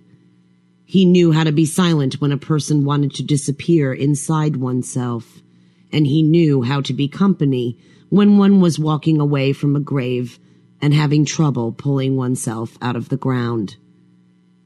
He 0.85 1.05
knew 1.05 1.33
how 1.33 1.45
to 1.45 1.53
be 1.53 1.65
silent 1.65 2.21
when 2.21 2.33
a 2.33 2.37
person 2.37 2.85
wanted 2.85 3.15
to 3.15 3.23
disappear 3.23 3.93
inside 3.93 4.57
oneself, 4.57 5.43
and 5.93 6.07
he 6.07 6.23
knew 6.23 6.63
how 6.63 6.81
to 6.83 6.93
be 6.93 7.09
company 7.09 7.79
when 8.09 8.39
one 8.39 8.61
was 8.61 8.79
walking 8.79 9.21
away 9.21 9.53
from 9.53 9.77
a 9.77 9.81
grave 9.81 10.39
and 10.81 10.93
having 10.93 11.25
trouble 11.25 11.73
pulling 11.73 12.17
oneself 12.17 12.77
out 12.83 12.97
of 12.97 13.09
the 13.09 13.17
ground. 13.17 13.77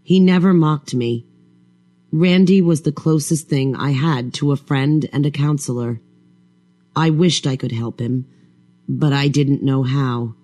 He 0.02 0.20
never 0.20 0.52
mocked 0.52 0.94
me. 0.94 1.26
Randy 2.10 2.62
was 2.62 2.82
the 2.82 2.92
closest 2.92 3.48
thing 3.48 3.76
I 3.76 3.90
had 3.90 4.32
to 4.34 4.52
a 4.52 4.56
friend 4.56 5.08
and 5.12 5.26
a 5.26 5.30
counselor. 5.30 6.00
I 6.96 7.10
wished 7.10 7.46
I 7.46 7.56
could 7.56 7.72
help 7.72 8.00
him, 8.00 8.26
but 8.88 9.12
I 9.12 9.28
didn't 9.28 9.62
know 9.62 9.82
how. 9.82 10.34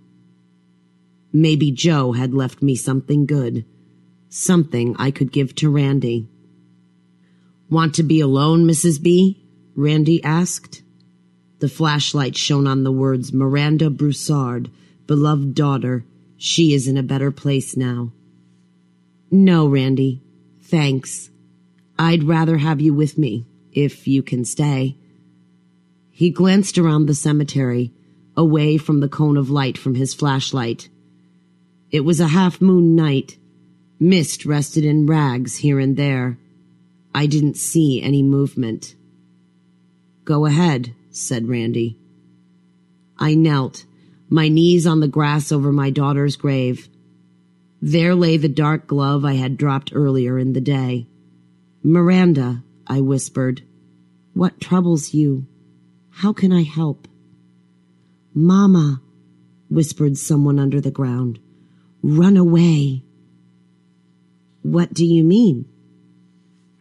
Maybe 1.33 1.71
Joe 1.73 2.13
had 2.13 2.35
left 2.35 2.63
me 2.63 2.77
something 2.77 3.25
good, 3.25 3.65
something 4.29 4.95
I 4.99 5.11
could 5.11 5.33
give 5.33 5.55
to 5.57 5.71
Randy. 5.71 6.29
Want 7.71 7.95
to 7.95 8.03
be 8.03 8.21
alone, 8.21 8.65
Mrs. 8.67 9.03
B? 9.03 9.45
Randy 9.75 10.23
asked. 10.23 10.83
The 11.61 11.69
flashlight 11.69 12.37
shone 12.37 12.67
on 12.67 12.85
the 12.85 12.93
words 12.93 13.33
Miranda 13.33 13.89
Broussard, 13.89 14.71
beloved 15.07 15.55
daughter. 15.55 16.05
She 16.37 16.75
is 16.75 16.87
in 16.87 16.99
a 16.99 17.03
better 17.03 17.31
place 17.31 17.75
now. 17.75 18.13
No, 19.31 19.67
Randy. 19.67 20.23
Thanks. 20.63 21.31
I'd 21.99 22.25
rather 22.25 22.59
have 22.59 22.81
you 22.81 22.93
with 22.93 23.17
me, 23.19 23.47
if 23.73 24.09
you 24.09 24.23
can 24.23 24.45
stay. 24.45 24.97
He 26.11 26.31
glanced 26.31 26.79
around 26.79 27.07
the 27.07 27.15
cemetery, 27.15 27.93
away 28.37 28.79
from 28.79 29.01
the 29.01 29.09
cone 29.09 29.37
of 29.37 29.51
light 29.51 29.79
from 29.79 29.95
his 29.95 30.15
flashlight. 30.15 30.89
It 31.91 32.01
was 32.01 32.21
a 32.21 32.29
half 32.29 32.61
moon 32.61 32.97
night. 32.97 33.39
Mist 34.01 34.45
rested 34.45 34.85
in 34.85 35.07
rags 35.07 35.57
here 35.57 35.79
and 35.79 35.97
there. 35.97 36.39
I 37.15 37.27
didn't 37.27 37.57
see 37.57 38.03
any 38.03 38.23
movement. 38.23 38.97
Go 40.25 40.47
ahead, 40.47 40.95
said 41.11 41.49
Randy. 41.49 41.97
I 43.17 43.35
knelt, 43.35 43.85
my 44.29 44.49
knees 44.49 44.87
on 44.87 44.99
the 44.99 45.07
grass 45.07 45.53
over 45.53 45.71
my 45.71 45.91
daughter's 45.91 46.35
grave. 46.35 46.89
There 47.81 48.17
lay 48.17 48.37
the 48.37 48.49
dark 48.49 48.89
glove 48.89 49.25
I 49.25 49.35
had 49.35 49.57
dropped 49.57 49.93
earlier 49.95 50.39
in 50.39 50.55
the 50.55 50.61
day. 50.61 51.07
Miranda, 51.87 52.65
I 52.87 53.03
whispered, 53.03 53.63
what 54.33 54.59
troubles 54.59 55.13
you? 55.13 55.47
How 56.09 56.33
can 56.33 56.51
I 56.51 56.63
help? 56.63 57.07
Mama, 58.33 59.03
whispered 59.69 60.17
someone 60.17 60.59
under 60.59 60.81
the 60.81 60.91
ground. 60.91 61.41
Run 62.03 62.39
away. 62.39 63.05
What 64.63 64.95
do 64.95 65.05
you 65.05 65.25
mean? 65.25 65.67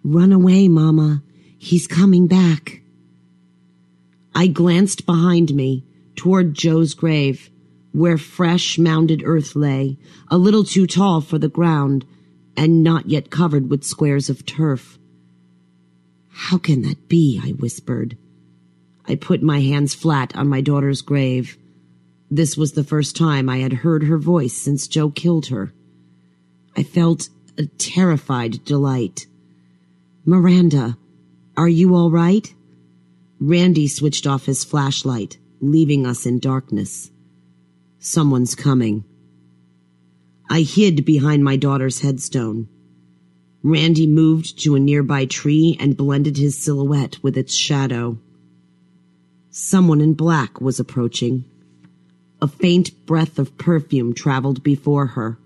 Run 0.05 0.31
away, 0.31 0.69
Mama. 0.69 1.21
He's 1.57 1.85
coming 1.85 2.27
back. 2.27 2.81
I 4.33 4.47
glanced 4.47 5.05
behind 5.05 5.53
me 5.53 5.83
toward 6.15 6.53
Joe's 6.53 6.93
grave, 6.93 7.49
where 7.91 8.17
fresh 8.17 8.77
mounded 8.77 9.21
earth 9.25 9.53
lay, 9.53 9.97
a 10.29 10.37
little 10.37 10.63
too 10.63 10.87
tall 10.87 11.19
for 11.19 11.37
the 11.37 11.49
ground 11.49 12.05
and 12.55 12.83
not 12.83 13.09
yet 13.09 13.29
covered 13.29 13.69
with 13.69 13.83
squares 13.83 14.29
of 14.29 14.45
turf. 14.45 14.97
How 16.29 16.57
can 16.57 16.81
that 16.83 17.07
be? 17.07 17.39
I 17.43 17.51
whispered. 17.51 18.17
I 19.05 19.15
put 19.15 19.43
my 19.43 19.61
hands 19.61 19.93
flat 19.93 20.35
on 20.35 20.47
my 20.47 20.61
daughter's 20.61 21.01
grave. 21.01 21.57
This 22.31 22.57
was 22.57 22.71
the 22.71 22.83
first 22.83 23.15
time 23.15 23.49
I 23.49 23.57
had 23.57 23.73
heard 23.73 24.03
her 24.03 24.17
voice 24.17 24.53
since 24.53 24.87
Joe 24.87 25.09
killed 25.09 25.47
her. 25.47 25.73
I 26.75 26.83
felt 26.83 27.29
a 27.57 27.65
terrified 27.65 28.63
delight. 28.65 29.27
Miranda, 30.25 30.97
are 31.55 31.69
you 31.69 31.93
all 31.95 32.09
right? 32.09 32.53
Randy 33.39 33.87
switched 33.87 34.25
off 34.25 34.45
his 34.45 34.63
flashlight, 34.63 35.37
leaving 35.59 36.07
us 36.07 36.25
in 36.25 36.39
darkness. 36.39 37.11
Someone's 37.99 38.55
coming. 38.55 39.03
I 40.49 40.61
hid 40.61 41.05
behind 41.05 41.43
my 41.43 41.55
daughter's 41.55 42.01
headstone. 42.01 42.67
Randy 43.63 44.07
moved 44.07 44.59
to 44.63 44.75
a 44.75 44.79
nearby 44.79 45.25
tree 45.25 45.77
and 45.79 45.95
blended 45.95 46.37
his 46.37 46.57
silhouette 46.57 47.17
with 47.23 47.37
its 47.37 47.55
shadow. 47.55 48.19
Someone 49.49 50.01
in 50.01 50.13
black 50.13 50.59
was 50.59 50.79
approaching. 50.79 51.45
A 52.41 52.47
faint 52.47 53.05
breath 53.05 53.39
of 53.39 53.57
perfume 53.57 54.13
traveled 54.13 54.63
before 54.63 55.07
her. 55.07 55.37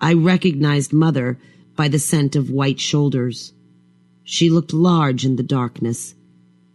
I 0.00 0.14
recognized 0.14 0.92
Mother 0.92 1.38
by 1.74 1.88
the 1.88 1.98
scent 1.98 2.36
of 2.36 2.50
white 2.50 2.78
shoulders. 2.78 3.52
She 4.22 4.50
looked 4.50 4.72
large 4.72 5.24
in 5.24 5.36
the 5.36 5.42
darkness. 5.42 6.14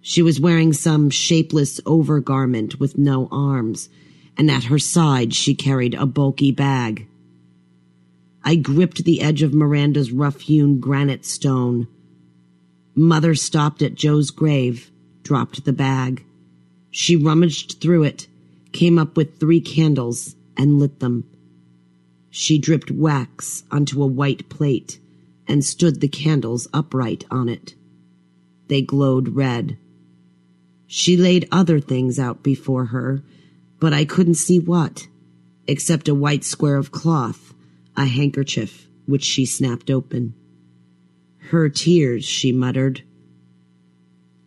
She 0.01 0.21
was 0.21 0.39
wearing 0.39 0.73
some 0.73 1.09
shapeless 1.09 1.79
overgarment 1.85 2.79
with 2.79 2.97
no 2.97 3.29
arms, 3.31 3.87
and 4.37 4.49
at 4.51 4.65
her 4.65 4.79
side 4.79 5.33
she 5.33 5.55
carried 5.55 5.93
a 5.93 6.05
bulky 6.05 6.51
bag. 6.51 7.07
I 8.43 8.55
gripped 8.55 9.03
the 9.03 9.21
edge 9.21 9.41
of 9.41 9.53
Miranda's 9.53 10.11
rough-hewn 10.11 10.79
granite 10.79 11.25
stone. 11.25 11.87
Mother 12.93 13.35
stopped 13.35 13.81
at 13.81 13.95
Joe's 13.95 14.31
grave 14.31 14.91
dropped 15.25 15.65
the 15.65 15.73
bag. 15.73 16.23
She 16.91 17.17
rummaged 17.17 17.81
through 17.81 18.03
it, 18.03 18.27
came 18.71 18.97
up 18.97 19.17
with 19.17 19.39
three 19.39 19.59
candles, 19.59 20.35
and 20.55 20.79
lit 20.79 20.99
them. 20.99 21.25
She 22.29 22.59
dripped 22.59 22.91
wax 22.91 23.63
onto 23.71 24.01
a 24.01 24.07
white 24.07 24.47
plate 24.47 24.99
and 25.47 25.65
stood 25.65 25.99
the 25.99 26.07
candles 26.07 26.67
upright 26.73 27.25
on 27.31 27.49
it. 27.49 27.75
They 28.67 28.81
glowed 28.81 29.29
red. 29.29 29.77
She 30.87 31.17
laid 31.17 31.47
other 31.51 31.79
things 31.79 32.19
out 32.19 32.43
before 32.43 32.85
her, 32.85 33.23
but 33.85 33.93
I 33.93 34.03
couldn't 34.03 34.33
see 34.33 34.57
what, 34.57 35.07
except 35.67 36.07
a 36.07 36.15
white 36.15 36.43
square 36.43 36.77
of 36.77 36.91
cloth, 36.91 37.53
a 37.95 38.05
handkerchief, 38.05 38.87
which 39.05 39.23
she 39.23 39.45
snapped 39.45 39.91
open. 39.91 40.33
Her 41.51 41.69
tears, 41.69 42.25
she 42.25 42.51
muttered. 42.51 43.03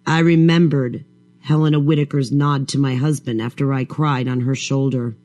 I 0.04 0.18
remembered 0.18 1.04
Helena 1.38 1.78
Whitaker's 1.78 2.32
nod 2.32 2.66
to 2.70 2.80
my 2.80 2.96
husband 2.96 3.40
after 3.40 3.72
I 3.72 3.84
cried 3.84 4.26
on 4.26 4.40
her 4.40 4.56
shoulder. 4.56 5.16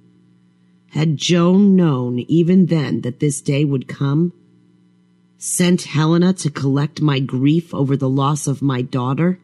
Had 0.90 1.18
Joan 1.18 1.76
known 1.76 2.20
even 2.20 2.68
then 2.68 3.02
that 3.02 3.20
this 3.20 3.42
day 3.42 3.66
would 3.66 3.88
come? 3.88 4.32
Sent 5.40 5.86
Helena 5.86 6.34
to 6.34 6.52
collect 6.52 7.02
my 7.02 7.20
grief 7.20 7.74
over 7.74 7.98
the 7.98 8.08
loss 8.08 8.46
of 8.46 8.62
my 8.62 8.84
daughter? 8.84 9.40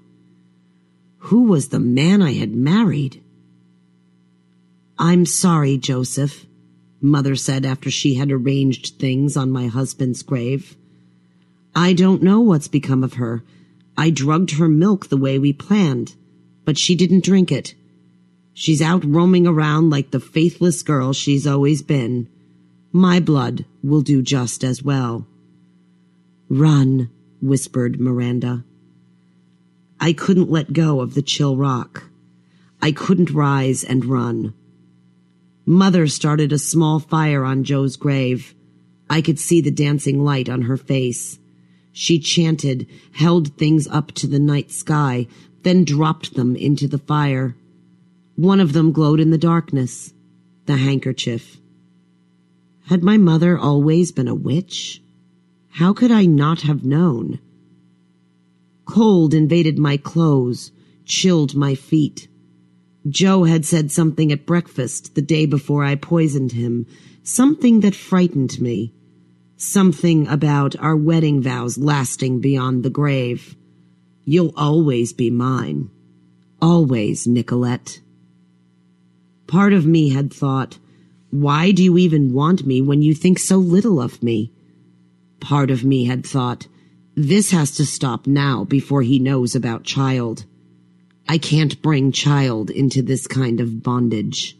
Who 1.30 1.46
was 1.46 1.70
the 1.70 1.80
man 1.80 2.22
I 2.22 2.34
had 2.34 2.54
married? 2.54 3.24
I'm 5.02 5.26
sorry, 5.26 5.78
Joseph, 5.78 6.46
Mother 7.00 7.38
said 7.38 7.66
after 7.66 7.90
she 7.90 8.16
had 8.16 8.34
arranged 8.34 9.00
things 9.00 9.38
on 9.38 9.50
my 9.50 9.68
husband's 9.68 10.22
grave. 10.24 10.76
I 11.74 11.94
don't 11.94 12.22
know 12.22 12.42
what's 12.42 12.68
become 12.68 13.02
of 13.02 13.14
her, 13.14 13.42
I 13.98 14.10
drugged 14.10 14.52
her 14.52 14.68
milk 14.68 15.08
the 15.08 15.16
way 15.16 15.40
we 15.40 15.54
planned, 15.54 16.16
but 16.66 16.78
she 16.78 16.96
didn't 16.96 17.24
drink 17.24 17.50
it. 17.50 17.76
She's 18.54 18.82
out 18.82 19.06
roaming 19.06 19.48
around 19.48 19.90
like 19.90 20.12
the 20.12 20.20
faithless 20.20 20.84
girl 20.84 21.14
she's 21.14 21.48
always 21.48 21.82
been. 21.82 22.28
My 22.92 23.22
blood 23.22 23.64
will 23.82 24.02
do 24.02 24.22
just 24.22 24.66
as 24.66 24.84
well. 24.84 25.26
Run, 26.50 27.10
whispered 27.42 28.02
Miranda. 28.02 28.66
I 29.98 30.12
couldn't 30.12 30.52
let 30.52 30.74
go 30.74 31.00
of 31.00 31.14
the 31.14 31.22
chill 31.22 31.56
rock. 31.56 32.10
I 32.82 32.92
couldn't 32.92 33.32
rise 33.32 33.86
and 33.86 34.04
run. 34.04 34.54
Mother 35.70 36.08
started 36.08 36.52
a 36.52 36.58
small 36.58 36.98
fire 36.98 37.46
on 37.46 37.64
Joe's 37.64 37.96
grave. 37.96 38.56
I 39.08 39.22
could 39.22 39.38
see 39.38 39.62
the 39.62 39.70
dancing 39.70 40.24
light 40.24 40.50
on 40.50 40.64
her 40.64 40.78
face. 40.78 41.38
She 41.92 42.18
chanted, 42.18 42.88
held 43.12 43.56
things 43.56 43.88
up 43.88 44.12
to 44.14 44.26
the 44.26 44.40
night 44.40 44.72
sky, 44.72 45.28
then 45.62 45.86
dropped 45.86 46.34
them 46.34 46.56
into 46.56 46.88
the 46.88 46.98
fire. 46.98 47.56
One 48.36 48.60
of 48.60 48.74
them 48.74 48.92
glowed 48.92 49.20
in 49.20 49.30
the 49.30 49.38
darkness. 49.38 50.12
The 50.66 50.78
handkerchief. 50.78 51.58
Had 52.88 53.04
my 53.04 53.18
mother 53.18 53.56
always 53.56 54.12
been 54.12 54.28
a 54.28 54.34
witch? 54.34 55.04
How 55.74 55.94
could 55.94 56.10
I 56.10 56.26
not 56.26 56.62
have 56.62 56.84
known? 56.84 57.38
Cold 58.86 59.36
invaded 59.36 59.78
my 59.78 59.98
clothes, 59.98 60.72
chilled 61.06 61.54
my 61.54 61.76
feet. 61.76 62.28
Joe 63.08 63.46
had 63.46 63.66
said 63.66 63.92
something 63.92 64.32
at 64.32 64.46
breakfast 64.46 65.16
the 65.16 65.22
day 65.22 65.46
before 65.46 65.84
I 65.84 65.96
poisoned 65.96 66.52
him, 66.52 66.86
something 67.24 67.80
that 67.82 67.96
frightened 67.96 68.60
me. 68.60 68.94
Something 69.56 70.26
about 70.28 70.78
our 70.80 70.96
wedding 70.96 71.42
vows 71.42 71.78
lasting 71.78 72.40
beyond 72.40 72.84
the 72.84 72.90
grave. 72.90 73.58
You'll 74.24 74.54
always 74.56 75.12
be 75.12 75.30
mine. 75.30 75.90
Always, 76.62 77.28
Nicolette. 77.28 78.00
Part 79.48 79.74
of 79.74 79.86
me 79.86 80.10
had 80.10 80.34
thought, 80.34 80.78
why 81.30 81.72
do 81.72 81.84
you 81.84 81.98
even 81.98 82.34
want 82.34 82.66
me 82.66 82.82
when 82.82 83.02
you 83.02 83.14
think 83.14 83.38
so 83.38 83.58
little 83.58 84.02
of 84.02 84.24
me? 84.24 84.54
Part 85.40 85.72
of 85.72 85.84
me 85.84 86.06
had 86.06 86.26
thought, 86.26 86.68
this 87.16 87.52
has 87.52 87.72
to 87.72 87.86
stop 87.86 88.28
now 88.28 88.64
before 88.64 89.02
he 89.02 89.20
knows 89.20 89.56
about 89.56 89.84
child. 89.84 90.46
I 91.32 91.38
can't 91.38 91.80
bring 91.84 92.12
child 92.12 92.72
into 92.72 93.04
this 93.04 93.28
kind 93.28 93.62
of 93.62 93.84
bondage. 93.84 94.58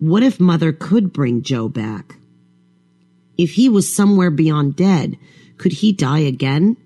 What 0.00 0.24
if 0.24 0.40
mother 0.40 0.72
could 0.72 1.12
bring 1.12 1.42
Joe 1.42 1.68
back? 1.68 2.16
If 3.36 3.52
he 3.52 3.68
was 3.68 3.94
somewhere 3.94 4.32
beyond 4.32 4.74
dead, 4.74 5.16
could 5.56 5.70
he 5.74 5.92
die 5.92 6.26
again? 6.26 6.76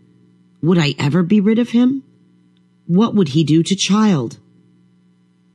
Would 0.60 0.76
I 0.76 0.94
ever 0.98 1.22
be 1.22 1.40
rid 1.40 1.58
of 1.58 1.70
him? 1.70 2.02
What 2.86 3.14
would 3.14 3.28
he 3.28 3.44
do 3.44 3.62
to 3.62 3.74
child? 3.74 4.38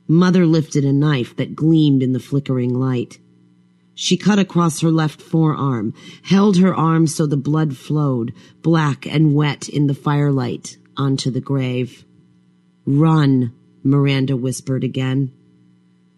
Mother 0.08 0.44
lifted 0.44 0.84
a 0.84 0.92
knife 0.92 1.36
that 1.36 1.54
gleamed 1.54 2.02
in 2.02 2.12
the 2.12 2.18
flickering 2.18 2.74
light. 2.74 3.20
She 3.94 4.16
cut 4.16 4.40
across 4.40 4.80
her 4.80 4.90
left 4.90 5.22
forearm, 5.22 5.94
held 6.24 6.56
her 6.56 6.74
arm 6.74 7.06
so 7.06 7.24
the 7.24 7.36
blood 7.36 7.76
flowed, 7.76 8.34
black 8.62 9.06
and 9.06 9.36
wet 9.36 9.68
in 9.68 9.86
the 9.86 9.94
firelight, 9.94 10.76
onto 10.96 11.30
the 11.30 11.40
grave. 11.40 12.04
Run, 12.90 13.52
Miranda 13.84 14.34
whispered 14.34 14.82
again. 14.82 15.30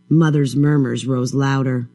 Mother's 0.08 0.54
murmurs 0.54 1.04
rose 1.04 1.34
louder. 1.34 1.90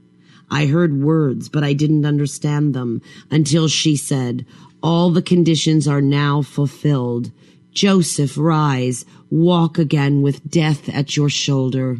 I 0.49 0.65
heard 0.65 1.01
words, 1.01 1.47
but 1.47 1.63
I 1.63 1.71
didn't 1.71 2.05
understand 2.05 2.73
them 2.73 3.01
until 3.31 3.69
she 3.69 3.95
said, 3.95 4.45
All 4.83 5.11
the 5.11 5.21
conditions 5.21 5.87
are 5.87 6.01
now 6.01 6.41
fulfilled. 6.41 7.31
Joseph, 7.71 8.37
rise, 8.37 9.05
walk 9.29 9.77
again 9.77 10.21
with 10.21 10.51
death 10.51 10.89
at 10.89 11.15
your 11.15 11.29
shoulder. 11.29 11.99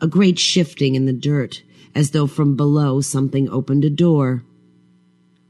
A 0.00 0.08
great 0.08 0.40
shifting 0.40 0.96
in 0.96 1.06
the 1.06 1.12
dirt, 1.12 1.62
as 1.94 2.10
though 2.10 2.26
from 2.26 2.56
below 2.56 3.00
something 3.00 3.48
opened 3.48 3.84
a 3.84 3.90
door. 3.90 4.42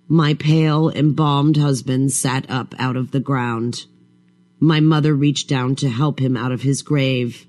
My 0.06 0.34
pale, 0.34 0.90
embalmed 0.90 1.56
husband 1.56 2.12
sat 2.12 2.44
up 2.50 2.74
out 2.78 2.96
of 2.96 3.12
the 3.12 3.20
ground. 3.20 3.86
My 4.66 4.80
mother 4.80 5.14
reached 5.14 5.48
down 5.48 5.76
to 5.76 5.88
help 5.88 6.18
him 6.18 6.36
out 6.36 6.50
of 6.50 6.62
his 6.62 6.82
grave. 6.82 7.46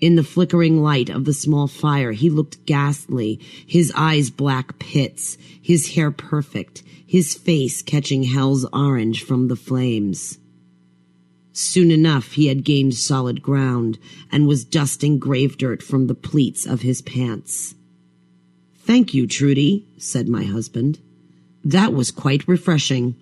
In 0.00 0.16
the 0.16 0.22
flickering 0.22 0.82
light 0.82 1.08
of 1.08 1.24
the 1.24 1.32
small 1.32 1.66
fire, 1.66 2.12
he 2.12 2.28
looked 2.28 2.66
ghastly, 2.66 3.40
his 3.66 3.90
eyes 3.96 4.28
black 4.28 4.78
pits, 4.78 5.38
his 5.62 5.94
hair 5.94 6.10
perfect, 6.10 6.82
his 7.06 7.32
face 7.32 7.80
catching 7.80 8.24
hell's 8.24 8.66
orange 8.70 9.24
from 9.24 9.48
the 9.48 9.56
flames. 9.56 10.36
Soon 11.54 11.90
enough, 11.90 12.32
he 12.32 12.48
had 12.48 12.64
gained 12.64 12.96
solid 12.96 13.40
ground 13.40 13.98
and 14.30 14.46
was 14.46 14.62
dusting 14.62 15.18
grave 15.18 15.56
dirt 15.56 15.82
from 15.82 16.06
the 16.06 16.14
pleats 16.14 16.66
of 16.66 16.82
his 16.82 17.00
pants. 17.00 17.74
Thank 18.74 19.14
you, 19.14 19.26
Trudy, 19.26 19.86
said 19.96 20.28
my 20.28 20.44
husband. 20.44 20.98
That 21.64 21.94
was 21.94 22.10
quite 22.10 22.46
refreshing. 22.46 23.14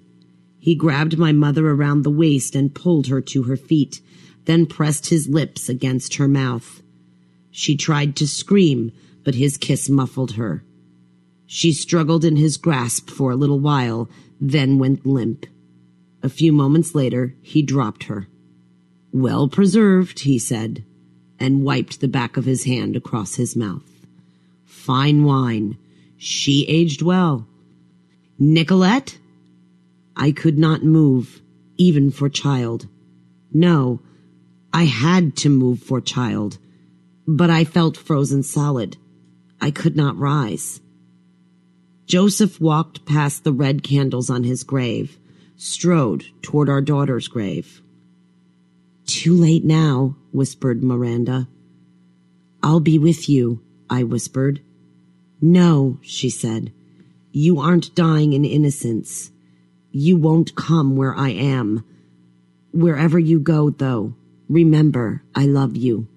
He 0.61 0.75
grabbed 0.75 1.19
my 1.19 1.33
mother 1.33 1.69
around 1.69 2.03
the 2.03 2.11
waist 2.11 2.55
and 2.55 2.75
pulled 2.75 3.07
her 3.07 3.23
to 3.23 3.45
her 3.45 3.57
feet, 3.57 4.03
then 4.45 4.67
pressed 4.67 5.09
his 5.09 5.27
lips 5.27 5.69
against 5.69 6.17
her 6.17 6.29
mouth. 6.29 6.83
She 7.51 7.77
tried 7.77 8.15
to 8.17 8.29
scream, 8.29 8.93
but 9.25 9.35
his 9.35 9.57
kiss 9.57 9.89
muffled 9.89 10.33
her. 10.33 10.63
She 11.47 11.73
struggled 11.73 12.25
in 12.25 12.37
his 12.37 12.59
grasp 12.59 13.09
for 13.11 13.33
a 13.33 13.37
little 13.37 13.59
while, 13.59 14.09
then 14.41 14.79
went 14.79 15.07
limp. 15.07 15.47
A 16.23 16.29
few 16.29 16.53
moments 16.53 16.95
later, 16.95 17.35
he 17.41 17.63
dropped 17.63 18.05
her. 18.05 18.29
Well 19.13 19.49
preserved, 19.49 20.21
he 20.21 20.39
said, 20.39 20.85
and 21.39 21.65
wiped 21.65 22.01
the 22.01 22.09
back 22.09 22.37
of 22.37 22.45
his 22.45 22.65
hand 22.65 22.97
across 22.97 23.37
his 23.37 23.57
mouth. 23.57 24.07
Fine 24.65 25.25
wine. 25.25 25.79
She 26.19 26.67
aged 26.69 27.01
well. 27.01 27.49
Nicolette? 28.39 29.19
I 30.17 30.33
could 30.33 30.59
not 30.59 30.83
move, 30.83 31.41
even 31.77 32.11
for 32.11 32.29
child. 32.29 32.89
No, 33.53 34.01
I 34.73 34.85
had 34.85 35.37
to 35.39 35.49
move 35.49 35.83
for 35.83 36.01
child, 36.01 36.59
but 37.27 37.51
I 37.51 37.65
felt 37.65 37.97
frozen 37.97 38.43
solid. 38.43 38.97
I 39.61 39.71
could 39.71 39.97
not 39.97 40.17
rise. 40.17 40.81
Joseph 42.07 42.61
walked 42.61 43.05
past 43.05 43.45
the 43.45 43.53
red 43.53 43.83
candles 43.83 44.31
on 44.31 44.45
his 44.45 44.65
grave, 44.65 45.19
strode 45.57 46.25
toward 46.43 46.69
our 46.69 46.81
daughter's 46.81 47.29
grave. 47.29 47.83
Too 49.07 49.35
late 49.35 49.65
now, 49.65 50.17
whispered 50.33 50.83
Miranda. 50.83 51.49
I'll 52.63 52.81
be 52.81 52.99
with 52.99 53.29
you, 53.29 53.63
I 53.89 54.05
whispered. 54.05 54.61
No, 55.41 55.99
she 56.03 56.31
said. 56.31 56.73
You 57.33 57.61
aren't 57.61 57.95
dying 57.95 58.33
in 58.33 58.45
innocence. 58.45 59.31
You 59.91 60.17
won't 60.17 60.55
come 60.55 60.97
where 60.97 61.15
I 61.15 61.31
am. 61.31 61.85
Wherever 62.73 63.19
you 63.19 63.41
go, 63.41 63.71
though, 63.71 64.15
Remember, 64.51 65.23
I 65.33 65.47
love 65.47 65.77
you. 65.77 66.09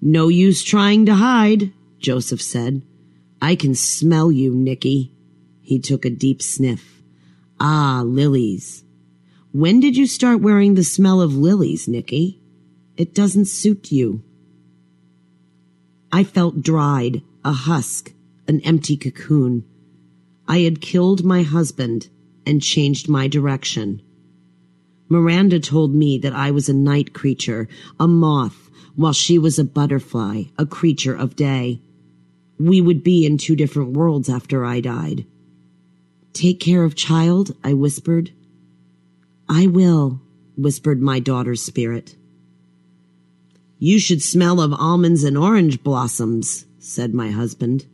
No 0.00 0.28
use 0.28 0.62
trying 0.62 1.06
to 1.06 1.14
hide, 1.16 1.72
Joseph 1.98 2.40
said. 2.40 2.82
I 3.42 3.56
can 3.56 3.74
smell 3.74 4.30
you, 4.30 4.54
Nicky. 4.54 5.12
He 5.60 5.80
took 5.80 6.04
a 6.04 6.10
deep 6.10 6.40
sniff. 6.40 7.02
Ah, 7.58 8.02
lilies. 8.06 8.84
When 9.50 9.80
did 9.80 9.96
you 9.96 10.06
start 10.06 10.40
wearing 10.40 10.76
the 10.76 10.84
smell 10.84 11.20
of 11.20 11.34
lilies, 11.34 11.88
Nicky? 11.88 12.40
It 12.96 13.12
doesn't 13.12 13.46
suit 13.46 13.90
you. 13.90 14.22
I 16.12 16.22
felt 16.22 16.62
dried, 16.62 17.22
a 17.44 17.50
husk, 17.50 18.12
an 18.46 18.60
empty 18.60 18.96
cocoon. 18.96 19.64
I 20.48 20.60
had 20.60 20.80
killed 20.80 21.24
my 21.24 21.42
husband 21.42 22.08
and 22.46 22.62
changed 22.62 23.06
my 23.06 23.28
direction. 23.28 24.00
Miranda 25.10 25.60
told 25.60 25.94
me 25.94 26.16
that 26.18 26.32
I 26.32 26.50
was 26.50 26.70
a 26.70 26.74
night 26.74 27.12
creature, 27.12 27.68
a 28.00 28.08
moth, 28.08 28.70
while 28.96 29.12
she 29.12 29.38
was 29.38 29.58
a 29.58 29.64
butterfly, 29.64 30.44
a 30.56 30.64
creature 30.64 31.14
of 31.14 31.36
day. 31.36 31.82
We 32.58 32.80
would 32.80 33.04
be 33.04 33.26
in 33.26 33.36
two 33.36 33.56
different 33.56 33.92
worlds 33.92 34.30
after 34.30 34.64
I 34.64 34.80
died. 34.80 35.26
Take 36.32 36.60
care 36.60 36.82
of 36.82 36.94
child, 36.94 37.54
I 37.62 37.74
whispered. 37.74 38.32
I 39.50 39.66
will, 39.66 40.22
whispered 40.56 41.02
my 41.02 41.20
daughter's 41.20 41.62
spirit. 41.62 42.16
You 43.78 43.98
should 43.98 44.22
smell 44.22 44.60
of 44.60 44.72
almonds 44.72 45.24
and 45.24 45.36
orange 45.36 45.82
blossoms, 45.82 46.64
said 46.78 47.12
my 47.12 47.30
husband. 47.30 47.86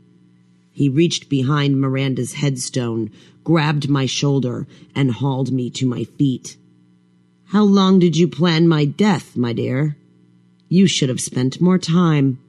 He 0.74 0.88
reached 0.88 1.28
behind 1.28 1.80
Miranda's 1.80 2.34
headstone, 2.34 3.12
grabbed 3.44 3.88
my 3.88 4.06
shoulder, 4.06 4.66
and 4.92 5.12
hauled 5.12 5.52
me 5.52 5.70
to 5.70 5.86
my 5.86 6.02
feet. 6.02 6.56
How 7.44 7.62
long 7.62 8.00
did 8.00 8.16
you 8.16 8.26
plan 8.26 8.66
my 8.66 8.84
death, 8.84 9.36
my 9.36 9.52
dear? 9.52 9.96
You 10.68 10.88
should 10.88 11.08
have 11.08 11.20
spent 11.20 11.60
more 11.60 11.78
time. 11.78 12.40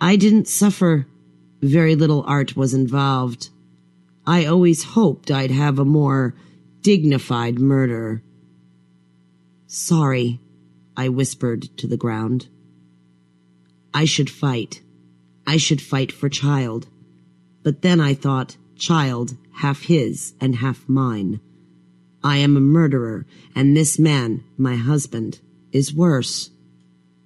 I 0.00 0.16
didn't 0.16 0.48
suffer. 0.48 1.06
Very 1.60 1.94
little 1.94 2.24
art 2.26 2.56
was 2.56 2.72
involved. 2.72 3.50
I 4.26 4.46
always 4.46 4.82
hoped 4.84 5.30
I'd 5.30 5.50
have 5.50 5.78
a 5.78 5.84
more 5.84 6.34
dignified 6.80 7.58
murder. 7.58 8.22
Sorry, 9.66 10.40
I 10.96 11.10
whispered 11.10 11.68
to 11.76 11.86
the 11.86 11.98
ground. 11.98 12.48
I 13.92 14.06
should 14.06 14.30
fight. 14.30 14.80
I 15.46 15.58
should 15.58 15.82
fight 15.82 16.12
for 16.12 16.30
child. 16.30 16.86
But 17.62 17.82
then 17.82 18.00
I 18.00 18.14
thought, 18.14 18.56
child, 18.76 19.36
half 19.56 19.82
his 19.82 20.34
and 20.40 20.56
half 20.56 20.88
mine. 20.88 21.40
I 22.24 22.36
am 22.38 22.56
a 22.56 22.60
murderer, 22.60 23.26
and 23.54 23.76
this 23.76 23.98
man, 23.98 24.44
my 24.56 24.76
husband, 24.76 25.40
is 25.72 25.94
worse. 25.94 26.50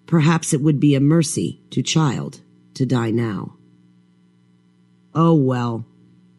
Perhaps 0.06 0.52
it 0.52 0.60
would 0.60 0.80
be 0.80 0.94
a 0.94 1.00
mercy 1.00 1.60
to 1.70 1.82
child 1.82 2.40
to 2.74 2.86
die 2.86 3.10
now. 3.10 3.56
Oh 5.14 5.34
well, 5.34 5.86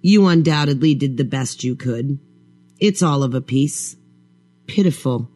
you 0.01 0.27
undoubtedly 0.27 0.95
did 0.95 1.17
the 1.17 1.23
best 1.23 1.63
you 1.63 1.75
could. 1.75 2.19
It's 2.79 3.01
all 3.01 3.23
of 3.23 3.33
a 3.33 3.41
piece. 3.41 3.95
Pitiful. 4.67 5.29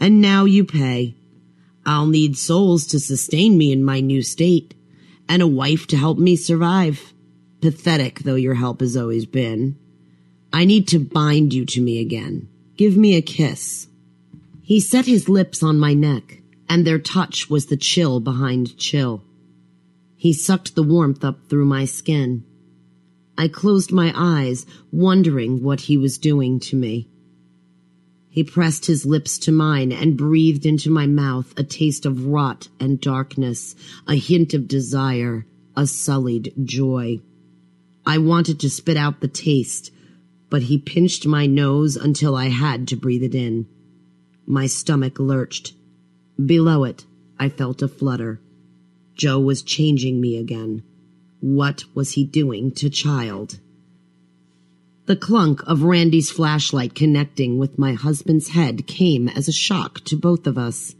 And 0.00 0.20
now 0.20 0.44
you 0.44 0.64
pay. 0.64 1.14
I'll 1.84 2.06
need 2.06 2.38
souls 2.38 2.86
to 2.88 2.98
sustain 3.00 3.58
me 3.58 3.72
in 3.72 3.84
my 3.84 4.00
new 4.00 4.22
state, 4.22 4.74
and 5.28 5.42
a 5.42 5.46
wife 5.46 5.86
to 5.88 5.96
help 5.96 6.18
me 6.18 6.36
survive. 6.36 7.11
Pathetic 7.62 8.24
though 8.24 8.34
your 8.34 8.54
help 8.54 8.80
has 8.80 8.96
always 8.96 9.24
been. 9.24 9.78
I 10.52 10.64
need 10.64 10.88
to 10.88 10.98
bind 10.98 11.54
you 11.54 11.64
to 11.66 11.80
me 11.80 12.00
again. 12.00 12.48
Give 12.76 12.96
me 12.96 13.14
a 13.14 13.22
kiss. 13.22 13.86
He 14.62 14.80
set 14.80 15.06
his 15.06 15.28
lips 15.28 15.62
on 15.62 15.78
my 15.78 15.94
neck, 15.94 16.42
and 16.68 16.84
their 16.84 16.98
touch 16.98 17.48
was 17.48 17.66
the 17.66 17.76
chill 17.76 18.18
behind 18.18 18.76
chill. 18.78 19.22
He 20.16 20.32
sucked 20.32 20.74
the 20.74 20.82
warmth 20.82 21.24
up 21.24 21.48
through 21.48 21.66
my 21.66 21.84
skin. 21.84 22.44
I 23.38 23.46
closed 23.46 23.92
my 23.92 24.12
eyes, 24.16 24.66
wondering 24.90 25.62
what 25.62 25.82
he 25.82 25.96
was 25.96 26.18
doing 26.18 26.58
to 26.60 26.74
me. 26.74 27.08
He 28.28 28.42
pressed 28.42 28.86
his 28.86 29.06
lips 29.06 29.38
to 29.38 29.52
mine 29.52 29.92
and 29.92 30.16
breathed 30.16 30.66
into 30.66 30.90
my 30.90 31.06
mouth 31.06 31.54
a 31.56 31.62
taste 31.62 32.06
of 32.06 32.26
rot 32.26 32.68
and 32.80 33.00
darkness, 33.00 33.76
a 34.08 34.16
hint 34.16 34.52
of 34.52 34.66
desire, 34.66 35.46
a 35.76 35.86
sullied 35.86 36.52
joy. 36.64 37.20
I 38.04 38.18
wanted 38.18 38.58
to 38.60 38.70
spit 38.70 38.96
out 38.96 39.20
the 39.20 39.28
taste, 39.28 39.92
but 40.50 40.62
he 40.62 40.78
pinched 40.78 41.26
my 41.26 41.46
nose 41.46 41.96
until 41.96 42.34
I 42.34 42.48
had 42.48 42.88
to 42.88 42.96
breathe 42.96 43.22
it 43.22 43.34
in. 43.34 43.66
My 44.46 44.66
stomach 44.66 45.18
lurched. 45.18 45.74
Below 46.44 46.84
it, 46.84 47.06
I 47.38 47.48
felt 47.48 47.82
a 47.82 47.88
flutter. 47.88 48.40
Joe 49.14 49.38
was 49.38 49.62
changing 49.62 50.20
me 50.20 50.36
again. 50.36 50.82
What 51.40 51.84
was 51.94 52.12
he 52.12 52.24
doing 52.24 52.72
to 52.72 52.90
child? 52.90 53.60
The 55.06 55.16
clunk 55.16 55.62
of 55.66 55.82
Randy's 55.82 56.30
flashlight 56.30 56.94
connecting 56.94 57.58
with 57.58 57.78
my 57.78 57.94
husband's 57.94 58.50
head 58.50 58.86
came 58.86 59.28
as 59.28 59.48
a 59.48 59.52
shock 59.52 60.00
to 60.04 60.16
both 60.16 60.46
of 60.46 60.56
us. 60.56 60.94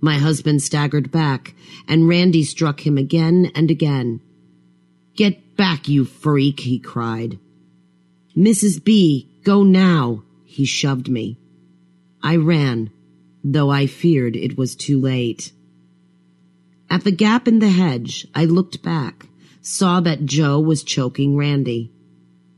My 0.00 0.18
husband 0.18 0.62
staggered 0.62 1.10
back, 1.10 1.54
and 1.88 2.06
Randy 2.06 2.44
struck 2.44 2.86
him 2.86 2.98
again 2.98 3.50
and 3.54 3.70
again. 3.70 4.20
Get 5.18 5.56
back, 5.56 5.88
you 5.88 6.04
freak, 6.04 6.60
he 6.60 6.78
cried. 6.78 7.40
Mrs. 8.36 8.84
B, 8.84 9.28
go 9.42 9.64
now. 9.64 10.22
He 10.44 10.64
shoved 10.64 11.10
me. 11.10 11.36
I 12.22 12.36
ran. 12.36 12.90
though 13.42 13.68
I 13.68 13.88
feared 13.88 14.36
it 14.36 14.56
was 14.56 14.76
too 14.76 15.00
late. 15.00 15.50
At 16.88 17.02
the 17.02 17.10
gap 17.10 17.48
in 17.48 17.58
the 17.58 17.68
hedge, 17.68 18.28
I 18.32 18.44
looked 18.44 18.80
back, 18.84 19.26
saw 19.60 19.98
that 19.98 20.24
Joe 20.24 20.60
was 20.60 20.84
choking 20.84 21.36
Randy. 21.36 21.90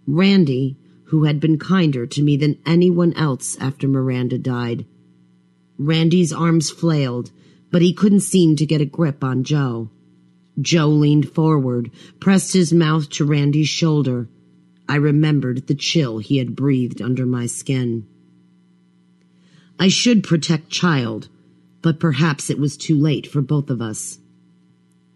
Randy, 0.07 0.77
who 1.05 1.25
had 1.25 1.41
been 1.41 1.59
kinder 1.59 2.07
to 2.09 2.23
me 2.23 2.37
than 2.37 2.59
anyone 2.67 3.15
else 3.15 3.57
after 3.59 3.89
Miranda 3.89 4.37
died. 4.37 4.85
Randy's 5.79 6.31
arms 6.31 6.69
flailed, 6.69 7.31
but 7.71 7.81
he 7.81 7.95
couldn't 7.95 8.21
seem 8.21 8.55
to 8.57 8.67
get 8.67 8.83
a 8.83 8.85
grip 8.99 9.25
on 9.25 9.45
Joe. 9.45 9.89
Joe 10.61 10.89
leaned 10.89 11.31
forward, 11.31 11.91
pressed 12.19 12.53
his 12.53 12.73
mouth 12.73 13.09
to 13.11 13.25
Randy's 13.25 13.69
shoulder. 13.69 14.29
I 14.89 14.97
remembered 14.97 15.67
the 15.67 15.75
chill 15.75 16.19
he 16.19 16.39
had 16.39 16.57
breathed 16.57 17.01
under 17.01 17.27
my 17.27 17.47
skin. 17.47 18.07
I 19.79 19.89
should 19.89 20.25
protect 20.25 20.71
Child, 20.71 21.29
but 21.83 22.01
perhaps 22.01 22.51
it 22.51 22.59
was 22.59 22.77
too 22.77 22.99
late 22.99 23.27
for 23.27 23.41
both 23.41 23.71
of 23.71 23.81
us. 23.81 24.19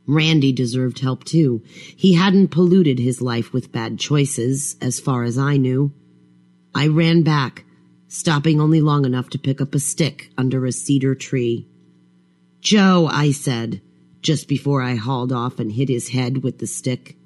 Randy 0.07 0.53
deserved 0.53 1.01
help 1.01 1.25
too. 1.25 1.63
He 1.97 2.15
hadn't 2.15 2.49
polluted 2.49 2.99
his 2.99 3.23
life 3.23 3.53
with 3.53 3.73
bad 3.73 3.99
choices, 3.99 4.77
as 4.81 5.01
far 5.01 5.25
as 5.25 5.39
I 5.39 5.57
knew. 5.57 5.93
I 6.75 6.89
ran 6.89 7.23
back, 7.23 7.65
stopping 8.09 8.61
only 8.61 8.81
long 8.81 9.05
enough 9.05 9.31
to 9.31 9.39
pick 9.39 9.61
up 9.61 9.75
a 9.75 9.79
stick 9.79 10.31
under 10.37 10.67
a 10.67 10.73
cedar 10.73 11.15
tree. 11.15 11.69
Joe, 12.61 13.09
I 13.11 13.31
said, 13.33 13.81
just 14.25 14.49
before 14.49 14.83
I 14.83 14.97
hauled 14.97 15.33
off 15.33 15.61
and 15.61 15.71
hit 15.71 15.89
his 15.89 16.09
head 16.09 16.43
with 16.43 16.59
the 16.59 16.67
stick. 16.67 17.17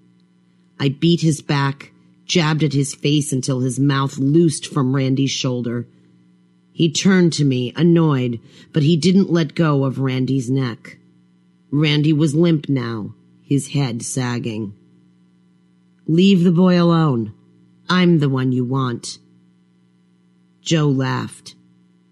I 0.81 0.89
beat 0.91 1.21
his 1.21 1.41
back, 1.41 1.93
jabbed 2.27 2.65
at 2.65 2.73
his 2.75 2.95
face 2.95 3.33
until 3.33 3.61
his 3.61 3.81
mouth 3.81 4.19
loosed 4.19 4.67
from 4.67 4.95
Randy's 4.95 5.31
shoulder. 5.31 5.87
He 6.73 6.93
turned 6.93 7.33
to 7.35 7.45
me, 7.45 7.73
annoyed, 7.77 8.41
but 8.73 8.83
he 8.83 8.97
didn't 8.97 9.33
let 9.33 9.55
go 9.55 9.85
of 9.85 10.01
Randy's 10.01 10.51
neck. 10.51 10.99
Randy 11.71 12.13
was 12.13 12.35
limp 12.35 12.69
now, 12.69 13.15
his 13.43 13.69
head 13.69 14.03
sagging. 14.03 14.75
Leave 16.07 16.43
the 16.43 16.53
boy 16.53 16.81
alone. 16.81 17.33
I'm 17.89 18.19
the 18.19 18.29
one 18.29 18.53
you 18.53 18.65
want. 18.65 19.19
Joe 20.61 20.89
laughed. 20.89 21.55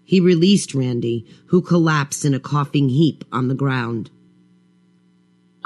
He 0.03 0.19
released 0.21 0.73
Randy, 0.73 1.25
who 1.47 1.61
collapsed 1.61 2.23
in 2.23 2.33
a 2.33 2.39
coughing 2.39 2.89
heap 2.89 3.25
on 3.31 3.49
the 3.49 3.55
ground. 3.55 4.09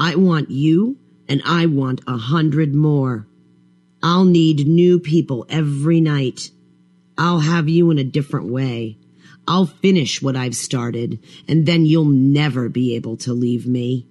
I 0.04 0.16
want 0.16 0.50
you, 0.50 0.98
and 1.28 1.44
I 1.46 1.68
want 1.68 2.02
a 2.08 2.18
hundred 2.18 2.74
more. 2.74 3.28
I'll 4.02 4.26
need 4.26 4.68
new 4.68 4.98
people 4.98 5.46
every 5.48 6.02
night. 6.02 6.50
I'll 7.20 7.42
have 7.42 7.70
you 7.70 7.92
in 7.92 8.00
a 8.00 8.04
different 8.04 8.48
way. 8.48 8.98
I'll 9.48 9.68
finish 9.68 10.20
what 10.20 10.36
I've 10.36 10.56
started, 10.56 11.20
and 11.48 11.68
then 11.68 11.86
you'll 11.86 12.06
never 12.06 12.68
be 12.68 12.96
able 12.96 13.16
to 13.18 13.32
leave 13.32 13.68
me. 13.68 14.08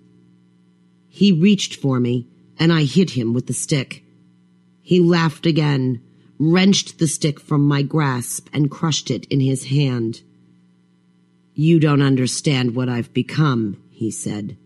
He 1.08 1.32
reached 1.32 1.74
for 1.74 1.98
me, 1.98 2.28
and 2.56 2.72
I 2.72 2.84
hit 2.84 3.10
him 3.10 3.34
with 3.34 3.48
the 3.48 3.52
stick. 3.52 4.04
He 4.82 5.00
laughed 5.00 5.44
again, 5.44 6.00
wrenched 6.38 7.00
the 7.00 7.08
stick 7.08 7.40
from 7.40 7.66
my 7.66 7.82
grasp, 7.82 8.48
and 8.52 8.70
crushed 8.70 9.10
it 9.10 9.24
in 9.24 9.40
his 9.40 9.64
hand. 9.64 10.22
You 11.52 11.80
don't 11.80 12.00
understand 12.00 12.76
what 12.76 12.88
I've 12.88 13.12
become, 13.12 13.82
he 13.90 14.12
said. 14.12 14.56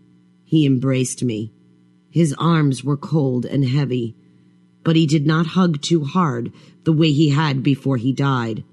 He 0.45 0.65
embraced 0.65 1.23
me. 1.23 1.51
His 2.11 2.33
arms 2.37 2.83
were 2.83 2.95
cold 2.95 3.45
and 3.45 3.65
heavy, 3.65 4.15
but 4.83 4.95
he 4.95 5.07
did 5.07 5.25
not 5.25 5.47
hug 5.47 5.81
too 5.81 6.03
hard 6.03 6.53
the 6.83 6.93
way 6.93 7.11
he 7.11 7.29
had 7.29 7.63
before 7.63 7.97
he 7.97 8.13
died. 8.13 8.63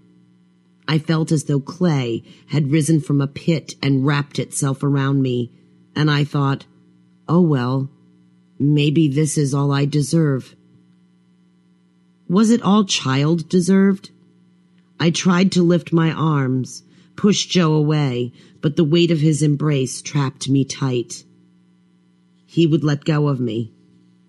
I 0.86 0.98
felt 0.98 1.32
as 1.32 1.44
though 1.44 1.60
clay 1.60 2.22
had 2.48 2.70
risen 2.70 3.00
from 3.00 3.22
a 3.22 3.26
pit 3.26 3.74
and 3.82 4.04
wrapped 4.04 4.38
itself 4.38 4.82
around 4.82 5.22
me, 5.22 5.50
and 5.96 6.10
I 6.10 6.24
thought, 6.24 6.66
oh 7.26 7.40
well, 7.40 7.90
maybe 8.58 9.08
this 9.08 9.38
is 9.38 9.54
all 9.54 9.72
I 9.72 9.86
deserve. 9.86 10.54
Was 12.28 12.50
it 12.50 12.62
all 12.62 12.84
child 12.84 13.48
deserved? 13.48 14.10
I 15.00 15.10
tried 15.10 15.50
to 15.52 15.62
lift 15.62 15.92
my 15.92 16.12
arms, 16.12 16.82
push 17.16 17.46
Joe 17.46 17.72
away, 17.72 18.32
but 18.60 18.76
the 18.76 18.84
weight 18.84 19.10
of 19.10 19.20
his 19.20 19.42
embrace 19.42 20.02
trapped 20.02 20.50
me 20.50 20.64
tight 20.66 21.24
he 22.52 22.66
would 22.66 22.84
let 22.84 23.02
go 23.06 23.28
of 23.28 23.40
me. 23.40 23.72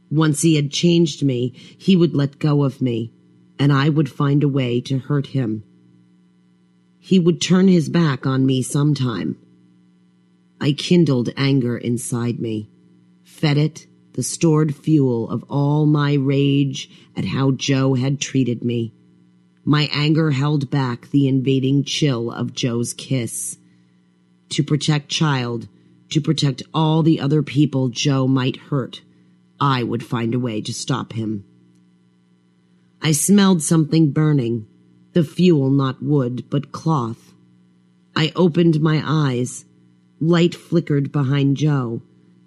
Once 0.10 0.44
he 0.44 0.56
had 0.56 0.72
changed 0.72 1.22
me, 1.22 1.54
he 1.78 1.94
would 1.94 2.16
let 2.16 2.40
go 2.40 2.64
of 2.64 2.82
me, 2.82 3.12
and 3.60 3.74
I 3.74 3.90
would 3.90 4.10
find 4.10 4.42
a 4.44 4.48
way 4.48 4.80
to 4.80 4.98
hurt 4.98 5.28
him. 5.28 5.66
He 7.00 7.20
would 7.20 7.42
turn 7.42 7.68
his 7.68 7.90
back 7.90 8.26
on 8.26 8.46
me 8.46 8.62
sometime. 8.62 9.36
I 10.62 10.72
kindled 10.72 11.32
anger 11.36 11.78
inside 11.78 12.40
me, 12.40 12.70
fed 13.26 13.58
it 13.58 13.88
the 14.14 14.24
stored 14.24 14.74
fuel 14.74 15.30
of 15.30 15.44
all 15.50 15.86
my 15.86 16.14
rage 16.14 16.90
at 17.18 17.26
how 17.26 17.52
Joe 17.52 17.96
had 17.96 18.22
treated 18.22 18.64
me. 18.64 18.94
My 19.66 19.90
anger 19.92 20.32
held 20.32 20.70
back 20.70 21.10
the 21.10 21.28
invading 21.28 21.84
chill 21.84 22.32
of 22.32 22.54
Joe's 22.54 22.94
kiss. 22.94 23.58
To 24.52 24.64
protect 24.64 25.10
Child, 25.10 25.68
to 26.14 26.22
protect 26.22 26.64
all 26.74 27.04
the 27.04 27.20
other 27.20 27.44
people 27.44 27.90
Joe 27.90 28.28
might 28.28 28.56
hurt. 28.56 29.02
I 29.60 29.84
would 29.84 30.04
find 30.04 30.34
a 30.34 30.40
way 30.40 30.62
to 30.62 30.74
stop 30.74 31.14
him. 31.14 31.46
I 33.02 33.12
smelled 33.12 33.62
something 33.62 34.12
burning, 34.12 34.68
the 35.14 35.24
fuel 35.24 35.70
not 35.70 36.02
wood, 36.02 36.46
but 36.50 36.72
cloth. 36.72 37.34
I 38.16 38.32
opened 38.36 38.82
my 38.82 39.02
eyes. 39.06 39.66
Light 40.20 40.56
flickered 40.56 41.12
behind 41.12 41.58
Joe, 41.58 42.02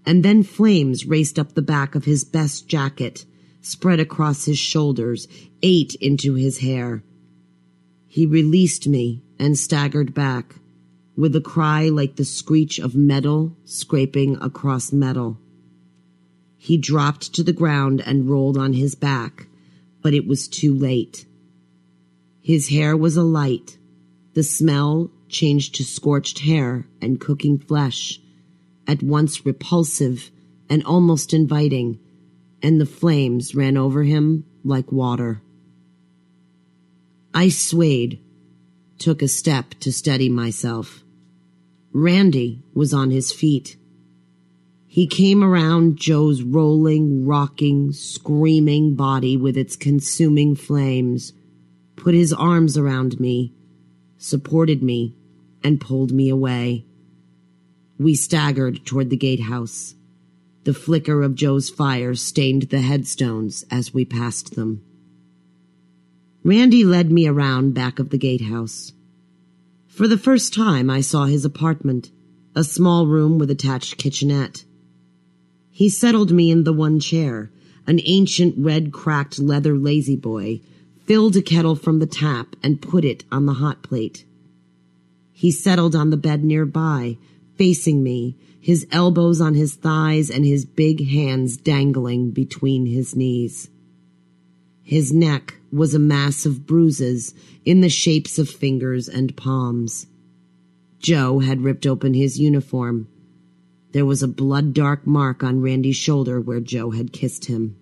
and 0.06 0.24
then 0.24 0.42
flames 0.42 1.04
raced 1.04 1.38
up 1.38 1.54
the 1.54 1.62
back 1.62 1.94
of 1.94 2.04
his 2.04 2.24
best 2.24 2.68
jacket, 2.68 3.26
spread 3.60 4.00
across 4.00 4.46
his 4.46 4.58
shoulders, 4.58 5.28
ate 5.62 5.94
into 5.96 6.34
his 6.34 6.58
hair. 6.58 7.02
He 8.06 8.24
released 8.24 8.88
me 8.88 9.22
and 9.38 9.58
staggered 9.58 10.14
back 10.14 10.54
with 11.16 11.34
a 11.34 11.40
cry 11.40 11.88
like 11.88 12.16
the 12.16 12.24
screech 12.24 12.78
of 12.78 12.94
metal 12.94 13.56
scraping 13.64 14.36
across 14.40 14.92
metal. 14.92 15.38
He 16.58 16.76
dropped 16.76 17.32
to 17.34 17.42
the 17.42 17.52
ground 17.52 18.02
and 18.04 18.28
rolled 18.28 18.58
on 18.58 18.74
his 18.74 18.94
back, 18.94 19.46
but 20.02 20.14
it 20.14 20.26
was 20.26 20.46
too 20.46 20.74
late. 20.74 21.24
His 22.40 22.68
hair 22.68 22.96
was 22.96 23.16
alight. 23.16 23.78
The 24.34 24.42
smell 24.42 25.10
changed 25.28 25.74
to 25.76 25.84
scorched 25.84 26.40
hair 26.40 26.86
and 27.00 27.20
cooking 27.20 27.58
flesh, 27.58 28.20
at 28.86 29.02
once 29.02 29.46
repulsive 29.46 30.30
and 30.68 30.84
almost 30.84 31.32
inviting, 31.32 31.98
and 32.62 32.80
the 32.80 32.86
flames 32.86 33.54
ran 33.54 33.76
over 33.76 34.02
him 34.02 34.44
like 34.64 34.92
water. 34.92 35.40
I 37.32 37.48
swayed, 37.48 38.20
took 38.98 39.22
a 39.22 39.28
step 39.28 39.74
to 39.80 39.92
steady 39.92 40.28
myself. 40.28 41.04
Randy 41.98 42.62
was 42.74 42.92
on 42.92 43.10
his 43.10 43.32
feet. 43.32 43.78
He 44.86 45.06
came 45.06 45.42
around 45.42 45.96
Joe's 45.96 46.42
rolling, 46.42 47.24
rocking, 47.24 47.90
screaming 47.92 48.96
body 48.96 49.34
with 49.34 49.56
its 49.56 49.76
consuming 49.76 50.56
flames, 50.56 51.32
put 51.96 52.14
his 52.14 52.34
arms 52.34 52.76
around 52.76 53.18
me, 53.18 53.54
supported 54.18 54.82
me, 54.82 55.14
and 55.64 55.80
pulled 55.80 56.12
me 56.12 56.28
away. 56.28 56.84
We 57.98 58.14
staggered 58.14 58.84
toward 58.84 59.08
the 59.08 59.16
gatehouse. 59.16 59.94
The 60.64 60.74
flicker 60.74 61.22
of 61.22 61.34
Joe's 61.34 61.70
fire 61.70 62.14
stained 62.14 62.64
the 62.64 62.82
headstones 62.82 63.64
as 63.70 63.94
we 63.94 64.04
passed 64.04 64.54
them. 64.54 64.82
Randy 66.44 66.84
led 66.84 67.10
me 67.10 67.26
around 67.26 67.72
back 67.72 67.98
of 67.98 68.10
the 68.10 68.18
gatehouse. 68.18 68.92
For 69.96 70.06
the 70.06 70.18
first 70.18 70.52
time, 70.52 70.90
I 70.90 71.00
saw 71.00 71.24
his 71.24 71.46
apartment, 71.46 72.10
a 72.54 72.64
small 72.64 73.06
room 73.06 73.38
with 73.38 73.50
attached 73.50 73.96
kitchenette. 73.96 74.66
He 75.70 75.88
settled 75.88 76.30
me 76.30 76.50
in 76.50 76.64
the 76.64 76.74
one 76.74 77.00
chair, 77.00 77.50
an 77.86 78.00
ancient 78.04 78.56
red 78.58 78.92
cracked 78.92 79.38
leather 79.38 79.74
La-Z-Boy, 79.74 80.60
filled 81.06 81.34
a 81.36 81.40
kettle 81.40 81.76
from 81.76 81.98
the 81.98 82.06
tap 82.06 82.56
and 82.62 82.82
put 82.82 83.06
it 83.06 83.24
on 83.32 83.46
the 83.46 83.54
hot 83.54 83.82
plate. 83.82 84.26
He 85.32 85.50
settled 85.50 85.96
on 85.96 86.10
the 86.10 86.18
bed 86.18 86.44
nearby, 86.44 87.16
facing 87.54 88.02
me, 88.02 88.36
his 88.60 88.86
elbows 88.92 89.40
on 89.40 89.54
his 89.54 89.76
thighs 89.76 90.28
and 90.28 90.44
his 90.44 90.66
big 90.66 91.08
hands 91.08 91.56
dangling 91.56 92.32
between 92.32 92.84
his 92.84 93.16
knees. 93.16 93.70
His 94.86 95.12
neck 95.12 95.54
was 95.72 95.94
a 95.94 95.98
mass 95.98 96.46
of 96.46 96.64
bruises 96.64 97.34
in 97.64 97.80
the 97.80 97.88
shapes 97.88 98.38
of 98.38 98.48
fingers 98.48 99.08
and 99.08 99.36
palms. 99.36 100.06
Joe 101.00 101.40
had 101.40 101.62
ripped 101.62 101.88
open 101.88 102.14
his 102.14 102.38
uniform. 102.38 103.08
There 103.90 104.06
was 104.06 104.22
a 104.22 104.28
blood 104.28 104.74
dark 104.74 105.04
mark 105.04 105.42
on 105.42 105.60
Randy's 105.60 105.96
shoulder 105.96 106.40
where 106.40 106.60
Joe 106.60 106.92
had 106.92 107.12
kissed 107.12 107.46
him. 107.46 107.74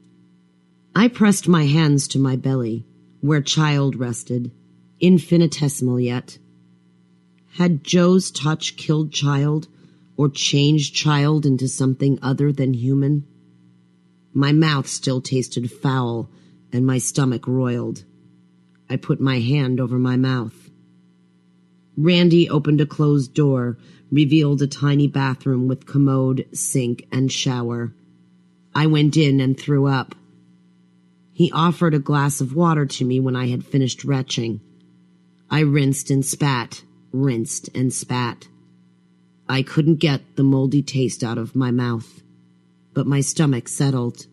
I 0.96 1.08
pressed 1.08 1.46
my 1.46 1.66
hands 1.66 2.08
to 2.08 2.18
my 2.18 2.36
belly, 2.36 2.86
where 3.20 3.42
child 3.42 3.96
rested, 3.96 4.50
infinitesimal 4.98 6.00
yet. 6.00 6.38
Had 7.58 7.84
Joe's 7.84 8.30
touch 8.30 8.78
killed 8.78 9.12
child 9.12 9.68
or 10.16 10.30
changed 10.30 10.94
child 10.94 11.44
into 11.44 11.68
something 11.68 12.18
other 12.22 12.50
than 12.50 12.72
human? 12.72 13.26
My 14.32 14.52
mouth 14.52 14.88
still 14.88 15.20
tasted 15.20 15.70
foul 15.70 16.30
and 16.74 16.84
my 16.84 16.98
stomach 16.98 17.46
roiled. 17.46 18.04
I 18.90 18.96
put 18.96 19.20
my 19.20 19.38
hand 19.38 19.80
over 19.80 19.96
my 19.96 20.16
mouth. 20.16 20.70
Randy 21.96 22.50
opened 22.50 22.80
a 22.80 22.86
closed 22.86 23.32
door, 23.32 23.78
revealed 24.10 24.60
a 24.60 24.66
tiny 24.66 25.06
bathroom 25.06 25.68
with 25.68 25.86
commode, 25.86 26.46
sink, 26.52 27.06
and 27.12 27.30
shower. 27.30 27.94
I 28.74 28.88
went 28.88 29.16
in 29.16 29.40
and 29.40 29.58
threw 29.58 29.86
up. 29.86 30.16
He 31.32 31.52
offered 31.52 31.94
a 31.94 32.00
glass 32.00 32.40
of 32.40 32.56
water 32.56 32.86
to 32.86 33.04
me 33.04 33.20
when 33.20 33.36
I 33.36 33.46
had 33.46 33.64
finished 33.64 34.02
retching. 34.02 34.60
I 35.48 35.60
rinsed 35.60 36.10
and 36.10 36.26
spat, 36.26 36.82
rinsed 37.12 37.70
and 37.72 37.92
spat. 37.92 38.48
I 39.48 39.62
couldn't 39.62 40.00
get 40.00 40.34
the 40.34 40.42
moldy 40.42 40.82
taste 40.82 41.22
out 41.22 41.38
of 41.38 41.54
my 41.54 41.70
mouth, 41.70 42.22
but 42.92 43.06
my 43.06 43.20
stomach 43.20 43.68
settled. 43.68 44.26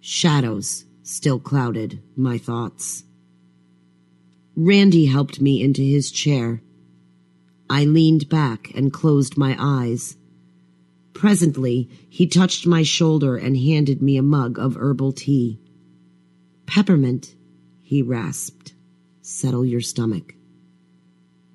Shadows 0.00 0.85
still 1.06 1.38
clouded 1.38 2.02
my 2.16 2.36
thoughts. 2.36 3.04
Randy 4.56 5.06
helped 5.06 5.40
me 5.40 5.62
into 5.62 5.80
his 5.82 6.10
chair. 6.10 6.62
I 7.70 7.84
leaned 7.84 8.28
back 8.28 8.72
and 8.74 8.92
closed 8.92 9.38
my 9.38 9.56
eyes. 9.56 10.16
Presently, 11.12 11.88
he 12.08 12.26
touched 12.26 12.66
my 12.66 12.82
shoulder 12.82 13.36
and 13.36 13.56
handed 13.56 14.02
me 14.02 14.16
a 14.16 14.22
mug 14.22 14.58
of 14.58 14.76
herbal 14.76 15.12
tea. 15.12 15.60
Peppermint, 16.66 17.36
he 17.82 18.02
rasped. 18.02 18.74
Settle 19.22 19.64
your 19.64 19.80
stomach. 19.80 20.34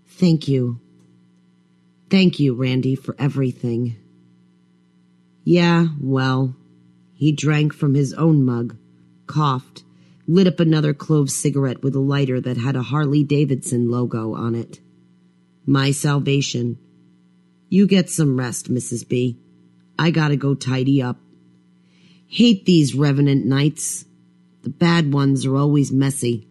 Thank 0.08 0.48
you. 0.48 0.80
Thank 2.10 2.40
you, 2.40 2.54
Randy, 2.54 2.96
for 2.96 3.16
everything. 3.20 3.98
Yeah, 5.44 5.88
well, 6.00 6.56
he 7.14 7.34
drank 7.34 7.74
from 7.74 7.96
his 7.96 8.14
own 8.14 8.46
mug, 8.46 8.78
coughed, 9.32 9.84
lit 10.28 10.48
up 10.48 10.60
another 10.60 10.94
clove 10.94 11.30
cigarette 11.30 11.82
with 11.82 11.96
a 11.96 12.00
lighter 12.00 12.42
that 12.42 12.58
had 12.58 12.76
a 12.76 12.84
Harley 12.84 13.24
Davidson 13.24 13.90
logo 13.90 14.34
on 14.34 14.56
it. 14.56 14.80
My 15.66 15.92
salvation. 15.92 16.78
You 17.70 17.88
get 17.88 18.10
some 18.10 18.38
rest, 18.38 18.72
Mrs. 18.72 19.08
B. 19.08 19.40
I 19.98 20.12
gotta 20.12 20.36
go 20.36 20.56
tidy 20.56 21.02
up. 21.02 21.18
Hate 22.28 22.66
these 22.66 22.96
revenant 22.96 23.46
nights. 23.46 24.06
The 24.64 24.70
bad 24.70 25.14
ones 25.14 25.46
are 25.46 25.56
always 25.56 25.92
messy. 25.92 26.48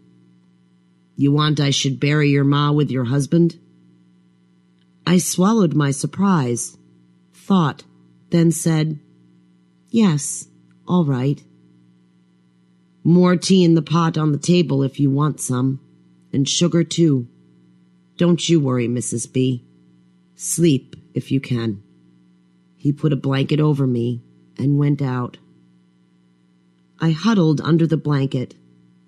You 1.16 1.32
want 1.32 1.60
I 1.60 1.70
should 1.70 2.00
bury 2.00 2.30
your 2.30 2.44
ma 2.44 2.72
with 2.72 2.90
your 2.90 3.04
husband? 3.04 3.58
I 5.06 5.18
swallowed 5.18 5.74
my 5.74 5.90
surprise, 5.90 6.78
thought, 7.32 7.84
then 8.30 8.52
said, 8.52 9.00
Yes, 9.88 10.48
all 10.86 11.04
right. 11.04 11.42
More 13.02 13.36
tea 13.36 13.64
in 13.64 13.74
the 13.74 13.82
pot 13.82 14.18
on 14.18 14.32
the 14.32 14.38
table 14.38 14.82
if 14.82 15.00
you 15.00 15.10
want 15.10 15.40
some, 15.40 15.80
and 16.32 16.48
sugar 16.48 16.84
too. 16.84 17.28
Don't 18.16 18.48
you 18.48 18.60
worry, 18.60 18.88
Mrs. 18.88 19.32
B. 19.32 19.64
Sleep 20.34 20.96
if 21.14 21.32
you 21.32 21.40
can. 21.40 21.82
He 22.76 22.92
put 22.92 23.12
a 23.12 23.16
blanket 23.16 23.60
over 23.60 23.86
me 23.86 24.22
and 24.58 24.78
went 24.78 25.00
out. 25.00 25.38
I 26.98 27.10
huddled 27.12 27.60
under 27.62 27.86
the 27.86 27.96
blanket 27.96 28.54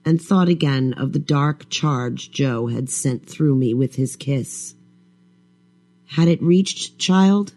and 0.04 0.20
thought 0.20 0.48
again 0.48 0.94
of 0.94 1.12
the 1.12 1.18
dark 1.18 1.68
charge 1.68 2.30
Joe 2.30 2.68
had 2.68 2.88
sent 2.88 3.26
through 3.26 3.54
me 3.54 3.74
with 3.74 3.96
his 3.96 4.16
kiss. 4.16 4.74
Had 6.06 6.28
it 6.28 6.42
reached 6.42 6.98
child? 6.98 7.52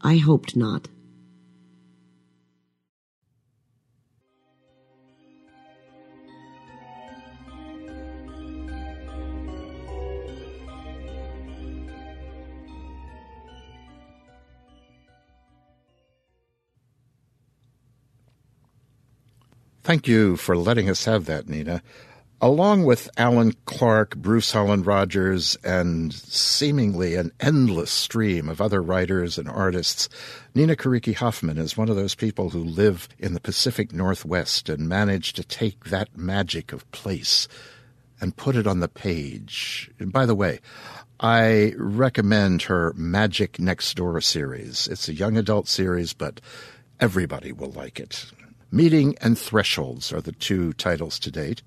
I 0.00 0.16
hoped 0.16 0.56
not. 0.56 0.88
Thank 19.86 20.08
you 20.08 20.36
for 20.36 20.56
letting 20.56 20.90
us 20.90 21.04
have 21.04 21.26
that, 21.26 21.48
Nina. 21.48 21.80
Along 22.40 22.82
with 22.82 23.08
Alan 23.16 23.52
Clark, 23.66 24.16
Bruce 24.16 24.50
Holland 24.50 24.84
Rogers, 24.84 25.56
and 25.62 26.12
seemingly 26.12 27.14
an 27.14 27.30
endless 27.38 27.92
stream 27.92 28.48
of 28.48 28.60
other 28.60 28.82
writers 28.82 29.38
and 29.38 29.48
artists, 29.48 30.08
Nina 30.56 30.74
Kiriki 30.74 31.14
Hoffman 31.14 31.56
is 31.56 31.76
one 31.76 31.88
of 31.88 31.94
those 31.94 32.16
people 32.16 32.50
who 32.50 32.64
live 32.64 33.08
in 33.20 33.34
the 33.34 33.40
Pacific 33.40 33.92
Northwest 33.92 34.68
and 34.68 34.88
manage 34.88 35.34
to 35.34 35.44
take 35.44 35.84
that 35.84 36.16
magic 36.16 36.72
of 36.72 36.90
place 36.90 37.46
and 38.20 38.36
put 38.36 38.56
it 38.56 38.66
on 38.66 38.80
the 38.80 38.88
page. 38.88 39.88
And 40.00 40.12
by 40.12 40.26
the 40.26 40.34
way, 40.34 40.58
I 41.20 41.74
recommend 41.76 42.62
her 42.62 42.92
Magic 42.96 43.60
Next 43.60 43.94
Door 43.94 44.20
series. 44.22 44.88
It's 44.88 45.08
a 45.08 45.14
young 45.14 45.36
adult 45.36 45.68
series, 45.68 46.12
but 46.12 46.40
everybody 46.98 47.52
will 47.52 47.70
like 47.70 48.00
it. 48.00 48.26
Meeting 48.76 49.16
and 49.22 49.38
Thresholds 49.38 50.12
are 50.12 50.20
the 50.20 50.32
two 50.32 50.74
titles 50.74 51.18
to 51.20 51.30
date. 51.30 51.62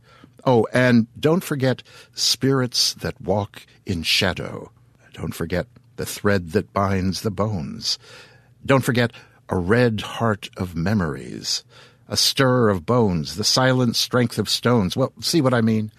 Oh, 0.45 0.68
and 0.72 1.07
don't 1.19 1.44
forget 1.44 1.81
Spirits 2.14 2.94
That 2.94 3.19
Walk 3.19 3.65
in 3.84 4.03
Shadow. 4.03 4.72
Don't 5.14 5.34
forget 5.34 5.65
The 5.95 6.06
Thread 6.06 6.52
That 6.52 6.72
Binds 6.72 7.22
the 7.22 7.31
Bones. 7.31 7.98
Don't 8.64 8.84
forget 8.84 9.11
A 9.49 9.57
Red 9.57 10.02
Heart 10.02 10.52
of 10.56 10.76
Memories. 10.76 11.64
A 12.07 12.15
Stir 12.15 12.69
of 12.69 12.86
Bones, 12.86 13.38
The 13.38 13.44
Silent 13.44 13.95
Strength 13.95 14.38
of 14.38 14.48
Stones. 14.48 14.95
Well, 14.95 15.11
see 15.19 15.41
what 15.41 15.56
I 15.56 15.61
mean? 15.61 15.91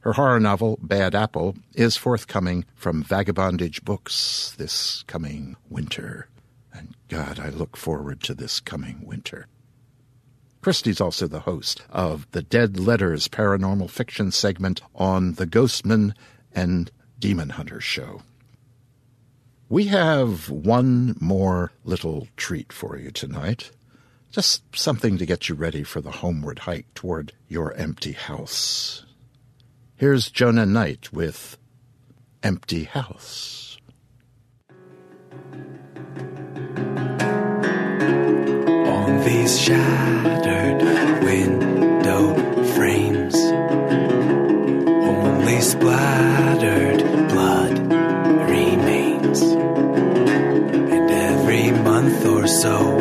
Her 0.00 0.12
horror 0.12 0.38
novel, 0.38 0.78
Bad 0.82 1.14
Apple, 1.14 1.56
is 1.74 1.96
forthcoming 1.96 2.66
from 2.74 3.02
Vagabondage 3.02 3.82
Books 3.82 4.54
this 4.58 5.04
coming 5.06 5.56
winter. 5.70 6.28
And 6.72 6.94
God, 7.08 7.40
I 7.40 7.48
look 7.48 7.78
forward 7.78 8.20
to 8.22 8.34
this 8.34 8.60
coming 8.60 9.06
winter. 9.06 9.46
Kristi's 10.60 11.00
also 11.00 11.26
the 11.26 11.40
host 11.40 11.82
of 11.88 12.30
the 12.32 12.42
Dead 12.42 12.78
Letters 12.78 13.26
paranormal 13.26 13.88
fiction 13.88 14.30
segment 14.32 14.82
on 14.94 15.34
the 15.34 15.46
Ghostman 15.46 16.14
and 16.52 16.90
Demon 17.18 17.50
Hunter 17.50 17.80
show. 17.80 18.20
We 19.68 19.86
have 19.86 20.48
one 20.48 21.16
more 21.20 21.72
little 21.82 22.28
treat 22.36 22.72
for 22.72 22.96
you 22.96 23.10
tonight. 23.10 23.72
Just 24.30 24.62
something 24.76 25.18
to 25.18 25.26
get 25.26 25.48
you 25.48 25.56
ready 25.56 25.82
for 25.82 26.00
the 26.00 26.12
homeward 26.12 26.60
hike 26.60 26.86
toward 26.94 27.32
your 27.48 27.72
empty 27.74 28.12
house. 28.12 29.04
Here's 29.96 30.30
Jonah 30.30 30.66
Knight 30.66 31.12
with 31.12 31.58
Empty 32.44 32.84
House. 32.84 33.76
On 38.86 39.24
these 39.24 39.58
shattered 39.58 40.82
window 41.24 42.34
frames, 42.74 43.34
only 45.08 45.60
splash. 45.60 46.45
So 52.66 52.98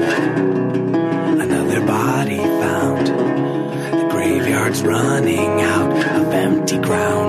another 1.43 1.81
body 1.87 2.37
found. 2.37 3.07
The 3.07 4.07
graveyard's 4.11 4.81
running 4.83 5.61
out 5.61 5.91
of 6.17 6.33
empty 6.33 6.77
ground. 6.77 7.24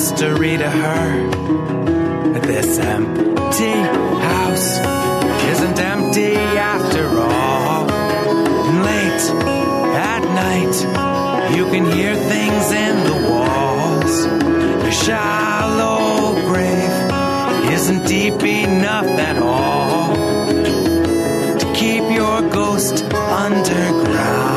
Mystery 0.00 0.56
to 0.56 0.70
her. 0.70 1.30
This 2.40 2.78
empty 2.78 3.76
house 4.28 4.78
isn't 5.52 5.78
empty 5.78 6.36
after 6.36 7.06
all. 7.18 7.90
And 8.68 8.78
late 8.90 9.26
at 10.12 10.22
night, 10.44 11.54
you 11.54 11.64
can 11.66 11.84
hear 11.92 12.14
things 12.14 12.66
in 12.86 12.94
the 13.10 13.18
walls. 13.28 14.14
Your 14.84 14.96
shallow 15.06 16.32
grave 16.48 16.96
isn't 17.70 18.06
deep 18.06 18.42
enough 18.42 19.10
at 19.28 19.36
all 19.36 20.14
to 21.58 21.72
keep 21.74 22.04
your 22.10 22.40
ghost 22.48 23.04
underground. 23.12 24.49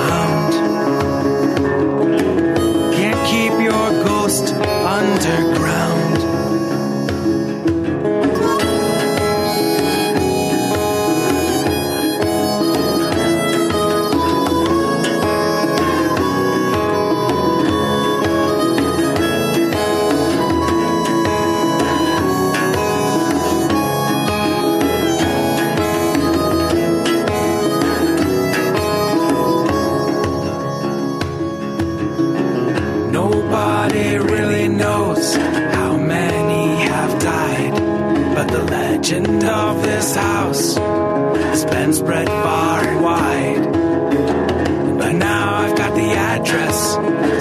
Legend 39.04 39.44
of 39.44 39.84
this 39.84 40.16
house 40.16 40.76
has 40.78 41.66
been 41.66 41.92
spread 41.92 42.26
far 42.26 42.88
and 42.88 43.04
wide. 43.04 44.98
But 44.98 45.12
now 45.16 45.56
I've 45.56 45.78
got 45.78 45.94
the 45.94 46.14
address, 46.14 46.94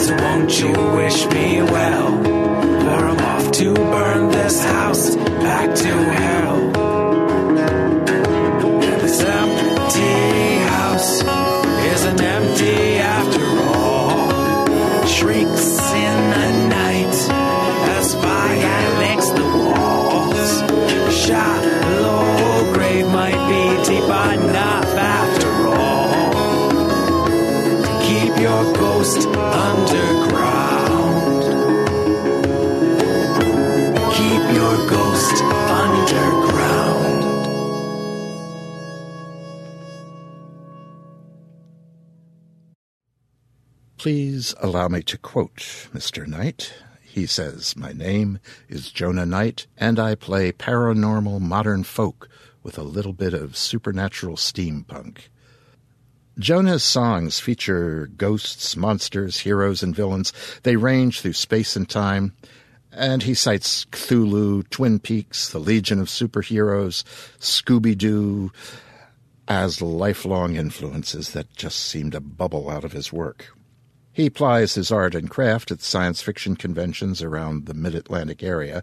so 0.05 0.17
won't 0.17 0.61
you 0.61 0.73
wish 0.97 1.25
me 1.27 1.63
well? 1.63 2.25
For 2.25 3.05
I'm 3.07 3.19
off 3.19 3.53
to 3.53 3.75
burn 3.75 4.31
this 4.31 4.65
house 4.65 5.15
back 5.15 5.73
to 5.77 5.87
hell. 5.87 6.32
Allow 44.63 44.87
me 44.87 45.03
to 45.03 45.19
quote 45.19 45.57
Mr. 45.93 46.25
Knight. 46.25 46.73
He 47.03 47.27
says, 47.27 47.77
My 47.77 47.93
name 47.93 48.39
is 48.69 48.93
Jonah 48.93 49.27
Knight, 49.27 49.67
and 49.77 49.99
I 49.99 50.15
play 50.15 50.53
paranormal 50.53 51.41
modern 51.41 51.83
folk 51.83 52.29
with 52.63 52.79
a 52.79 52.85
little 52.85 53.13
bit 53.13 53.35
of 53.35 53.57
supernatural 53.57 54.37
steampunk. 54.37 55.23
Jonah's 56.39 56.85
songs 56.85 57.41
feature 57.41 58.07
ghosts, 58.17 58.77
monsters, 58.77 59.41
heroes, 59.41 59.83
and 59.83 59.97
villains. 59.97 60.33
They 60.63 60.77
range 60.77 61.21
through 61.21 61.35
space 61.35 61.75
and 61.75 61.89
time, 61.89 62.33
and 62.93 63.25
he 63.25 63.35
cites 63.35 63.85
Cthulhu, 63.87 64.71
Twin 64.71 65.01
Peaks, 65.01 65.49
the 65.49 65.59
Legion 65.59 66.01
of 66.01 66.07
Superheroes, 66.07 67.03
Scooby 67.41 67.99
Doo 67.99 68.53
as 69.49 69.83
lifelong 69.83 70.55
influences 70.55 71.33
that 71.33 71.53
just 71.53 71.81
seem 71.81 72.13
to 72.13 72.21
bubble 72.21 72.71
out 72.71 72.85
of 72.85 72.93
his 72.93 73.13
work. 73.13 73.53
He 74.13 74.29
plies 74.29 74.75
his 74.75 74.93
art 74.93 75.15
and 75.15 75.31
craft 75.31 75.71
at 75.71 75.81
science 75.81 76.21
fiction 76.21 76.55
conventions 76.55 77.23
around 77.23 77.65
the 77.65 77.75
mid 77.75 77.95
Atlantic 77.95 78.43
area, 78.43 78.83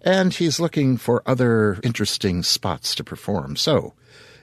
and 0.00 0.32
he's 0.32 0.60
looking 0.60 0.96
for 0.96 1.22
other 1.26 1.80
interesting 1.82 2.44
spots 2.44 2.94
to 2.94 3.04
perform. 3.04 3.56
So, 3.56 3.94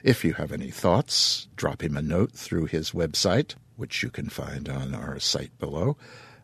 if 0.02 0.24
you 0.24 0.34
have 0.34 0.52
any 0.52 0.70
thoughts, 0.70 1.48
drop 1.56 1.82
him 1.82 1.96
a 1.96 2.02
note 2.02 2.32
through 2.32 2.66
his 2.66 2.90
website, 2.90 3.54
which 3.76 4.02
you 4.02 4.10
can 4.10 4.28
find 4.28 4.68
on 4.68 4.94
our 4.94 5.18
site 5.18 5.58
below, 5.58 5.96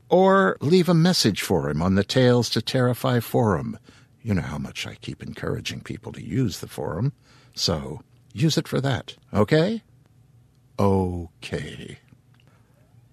or 0.09 0.57
leave 0.61 0.89
a 0.89 0.95
message 0.95 1.43
for 1.43 1.69
him 1.69 1.83
on 1.83 1.95
the 1.95 2.05
Tales 2.05 2.49
to 2.51 2.63
Terrify 2.63 3.21
forum. 3.21 3.79
You 4.23 4.35
know 4.35 4.43
how 4.43 4.59
much 4.59 4.87
I 4.87 4.95
keep 4.95 5.23
encouraging 5.23 5.83
people 5.83 6.13
to 6.13 6.25
use 6.25 6.61
the 6.61 6.67
forum, 6.67 7.13
so 7.55 8.01
use 8.33 8.57
it 8.57 8.69
for 8.69 8.81
that, 8.81 9.17
okay? 9.35 9.83
Okay. 10.79 11.99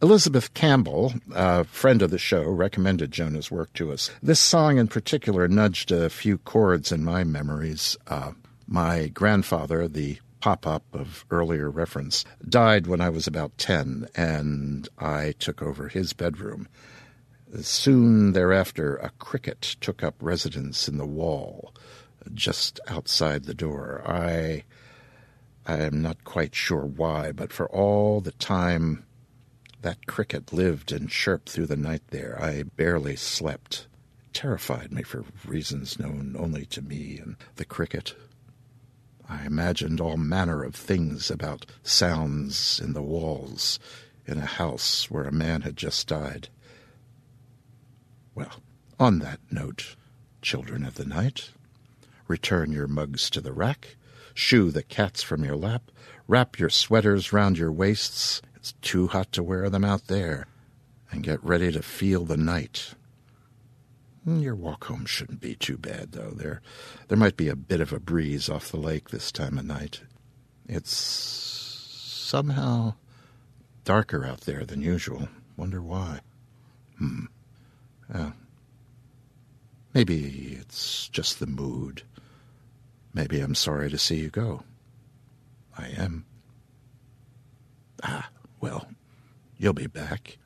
Elizabeth 0.01 0.53
Campbell, 0.53 1.13
a 1.34 1.65
friend 1.65 2.01
of 2.01 2.09
the 2.09 2.17
show, 2.17 2.43
recommended 2.43 3.11
Jonah's 3.11 3.51
work 3.51 3.73
to 3.73 3.91
us. 3.91 4.09
This 4.23 4.39
song 4.39 4.77
in 4.77 4.88
particular 4.88 5.49
nudged 5.49 5.91
a 5.91 6.09
few 6.09 6.38
chords 6.38 6.93
in 6.93 7.03
my 7.03 7.26
memories. 7.26 7.97
Uh, 8.07 8.31
my 8.65 9.07
grandfather, 9.07 9.89
the 9.89 10.17
pop 10.39 10.65
up 10.65 10.84
of 10.93 11.26
earlier 11.31 11.69
reference, 11.69 12.23
died 12.47 12.88
when 12.88 13.01
I 13.01 13.09
was 13.09 13.27
about 13.27 13.57
10, 13.57 14.07
and 14.15 14.88
I 14.97 15.34
took 15.38 15.61
over 15.61 15.89
his 15.89 16.13
bedroom. 16.13 16.69
Soon 17.59 18.31
thereafter, 18.31 18.95
a 18.97 19.09
cricket 19.19 19.76
took 19.81 20.01
up 20.01 20.15
residence 20.21 20.88
in 20.88 20.97
the 20.97 21.05
wall 21.05 21.73
just 22.34 22.80
outside 22.88 23.43
the 23.43 23.53
door. 23.53 24.01
I. 24.05 24.63
I 25.65 25.81
am 25.81 26.01
not 26.01 26.23
quite 26.23 26.55
sure 26.55 26.85
why, 26.85 27.31
but 27.31 27.53
for 27.53 27.69
all 27.69 28.21
the 28.21 28.31
time 28.31 29.05
that 29.81 30.07
cricket 30.07 30.51
lived 30.51 30.91
and 30.91 31.10
chirped 31.10 31.49
through 31.49 31.68
the 31.68 31.77
night 31.77 32.03
there. 32.10 32.38
I 32.41 32.64
barely 32.64 33.15
slept. 33.15 33.88
It 34.26 34.34
terrified 34.34 34.91
me 34.91 35.03
for 35.03 35.23
reasons 35.45 35.99
known 35.99 36.35
only 36.38 36.65
to 36.68 36.81
me 36.81 37.18
and 37.18 37.38
the 37.56 37.65
cricket. 37.65 38.15
I 39.27 39.45
imagined 39.45 40.01
all 40.01 40.18
manner 40.18 40.64
of 40.64 40.76
things 40.76 41.30
about 41.30 41.65
sounds 41.84 42.80
in 42.80 42.93
the 42.93 43.01
walls 43.01 43.80
in 44.26 44.38
a 44.39 44.45
house 44.45 45.10
where 45.10 45.26
a 45.26 45.31
man 45.31 45.61
had 45.61 45.77
just 45.77 46.07
died. 46.07 46.49
Well, 48.35 48.61
on 48.99 49.19
that 49.19 49.39
note, 49.51 49.95
children 50.41 50.84
of 50.84 50.95
the 50.95 51.06
night, 51.06 51.51
return 52.27 52.72
your 52.72 52.88
mugs 52.88 53.30
to 53.31 53.41
the 53.41 53.53
rack, 53.53 53.97
shoo 54.34 54.72
the 54.72 54.84
cats 54.84 55.23
from 55.23 55.43
your 55.43 55.56
lap, 55.56 55.91
wrap 56.27 56.60
your 56.60 56.69
sweaters 56.69 57.31
round 57.34 57.57
your 57.57 57.72
waists, 57.72 58.41
it's 58.60 58.73
too 58.81 59.07
hot 59.07 59.31
to 59.34 59.44
wear 59.44 59.69
them 59.69 59.86
out 59.86 60.07
there. 60.07 60.48
And 61.11 61.23
get 61.23 61.44
ready 61.44 61.72
to 61.72 61.81
feel 61.81 62.23
the 62.23 62.38
night. 62.38 62.94
Mm, 64.27 64.44
Your 64.44 64.56
walk 64.56 64.84
home 64.86 65.06
shouldn't 65.06 65.41
be 65.41 65.56
too 65.56 65.76
bad, 65.76 66.11
though. 66.11 66.30
There, 66.30 66.61
there 67.07 67.18
might 67.18 67.36
be 67.36 67.48
a 67.48 67.56
bit 67.56 67.81
of 67.81 67.91
a 67.91 67.99
breeze 67.99 68.48
off 68.48 68.69
the 68.69 68.77
lake 68.77 69.10
this 69.10 69.31
time 69.31 69.57
of 69.57 69.65
night. 69.65 70.02
It's 70.68 70.91
somehow 70.95 72.94
darker 73.86 74.23
out 74.23 74.41
there 74.41 74.65
than 74.65 74.84
usual. 74.84 75.30
Wonder 75.57 75.81
why. 75.81 76.19
Hmm. 76.99 77.26
Well, 78.14 78.34
maybe 79.95 80.57
it's 80.61 81.07
just 81.10 81.40
the 81.40 81.48
mood. 81.48 82.03
Maybe 83.15 83.40
I'm 83.40 83.56
sorry 83.56 83.90
to 83.90 83.98
see 83.98 84.18
you 84.18 84.30
go. 84.30 84.61
I 85.76 85.88
am. 85.98 86.26
Ah, 88.03 88.30
well, 88.61 88.88
you'll 89.57 89.73
be 89.73 89.88
back. 89.88 90.38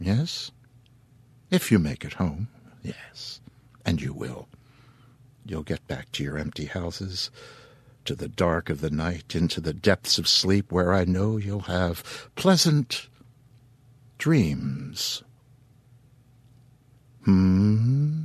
Yes? 0.00 0.50
If 1.50 1.72
you 1.72 1.78
make 1.78 2.04
it 2.04 2.14
home, 2.14 2.48
yes. 2.82 3.40
And 3.84 4.00
you 4.00 4.12
will. 4.12 4.48
You'll 5.44 5.62
get 5.62 5.86
back 5.88 6.12
to 6.12 6.22
your 6.22 6.36
empty 6.36 6.66
houses, 6.66 7.30
to 8.04 8.14
the 8.14 8.28
dark 8.28 8.68
of 8.68 8.80
the 8.80 8.90
night, 8.90 9.34
into 9.34 9.60
the 9.60 9.72
depths 9.72 10.18
of 10.18 10.28
sleep 10.28 10.70
where 10.70 10.92
I 10.92 11.04
know 11.04 11.36
you'll 11.36 11.60
have 11.60 12.28
pleasant 12.36 13.08
dreams. 14.18 15.22
Hmm? 17.24 18.24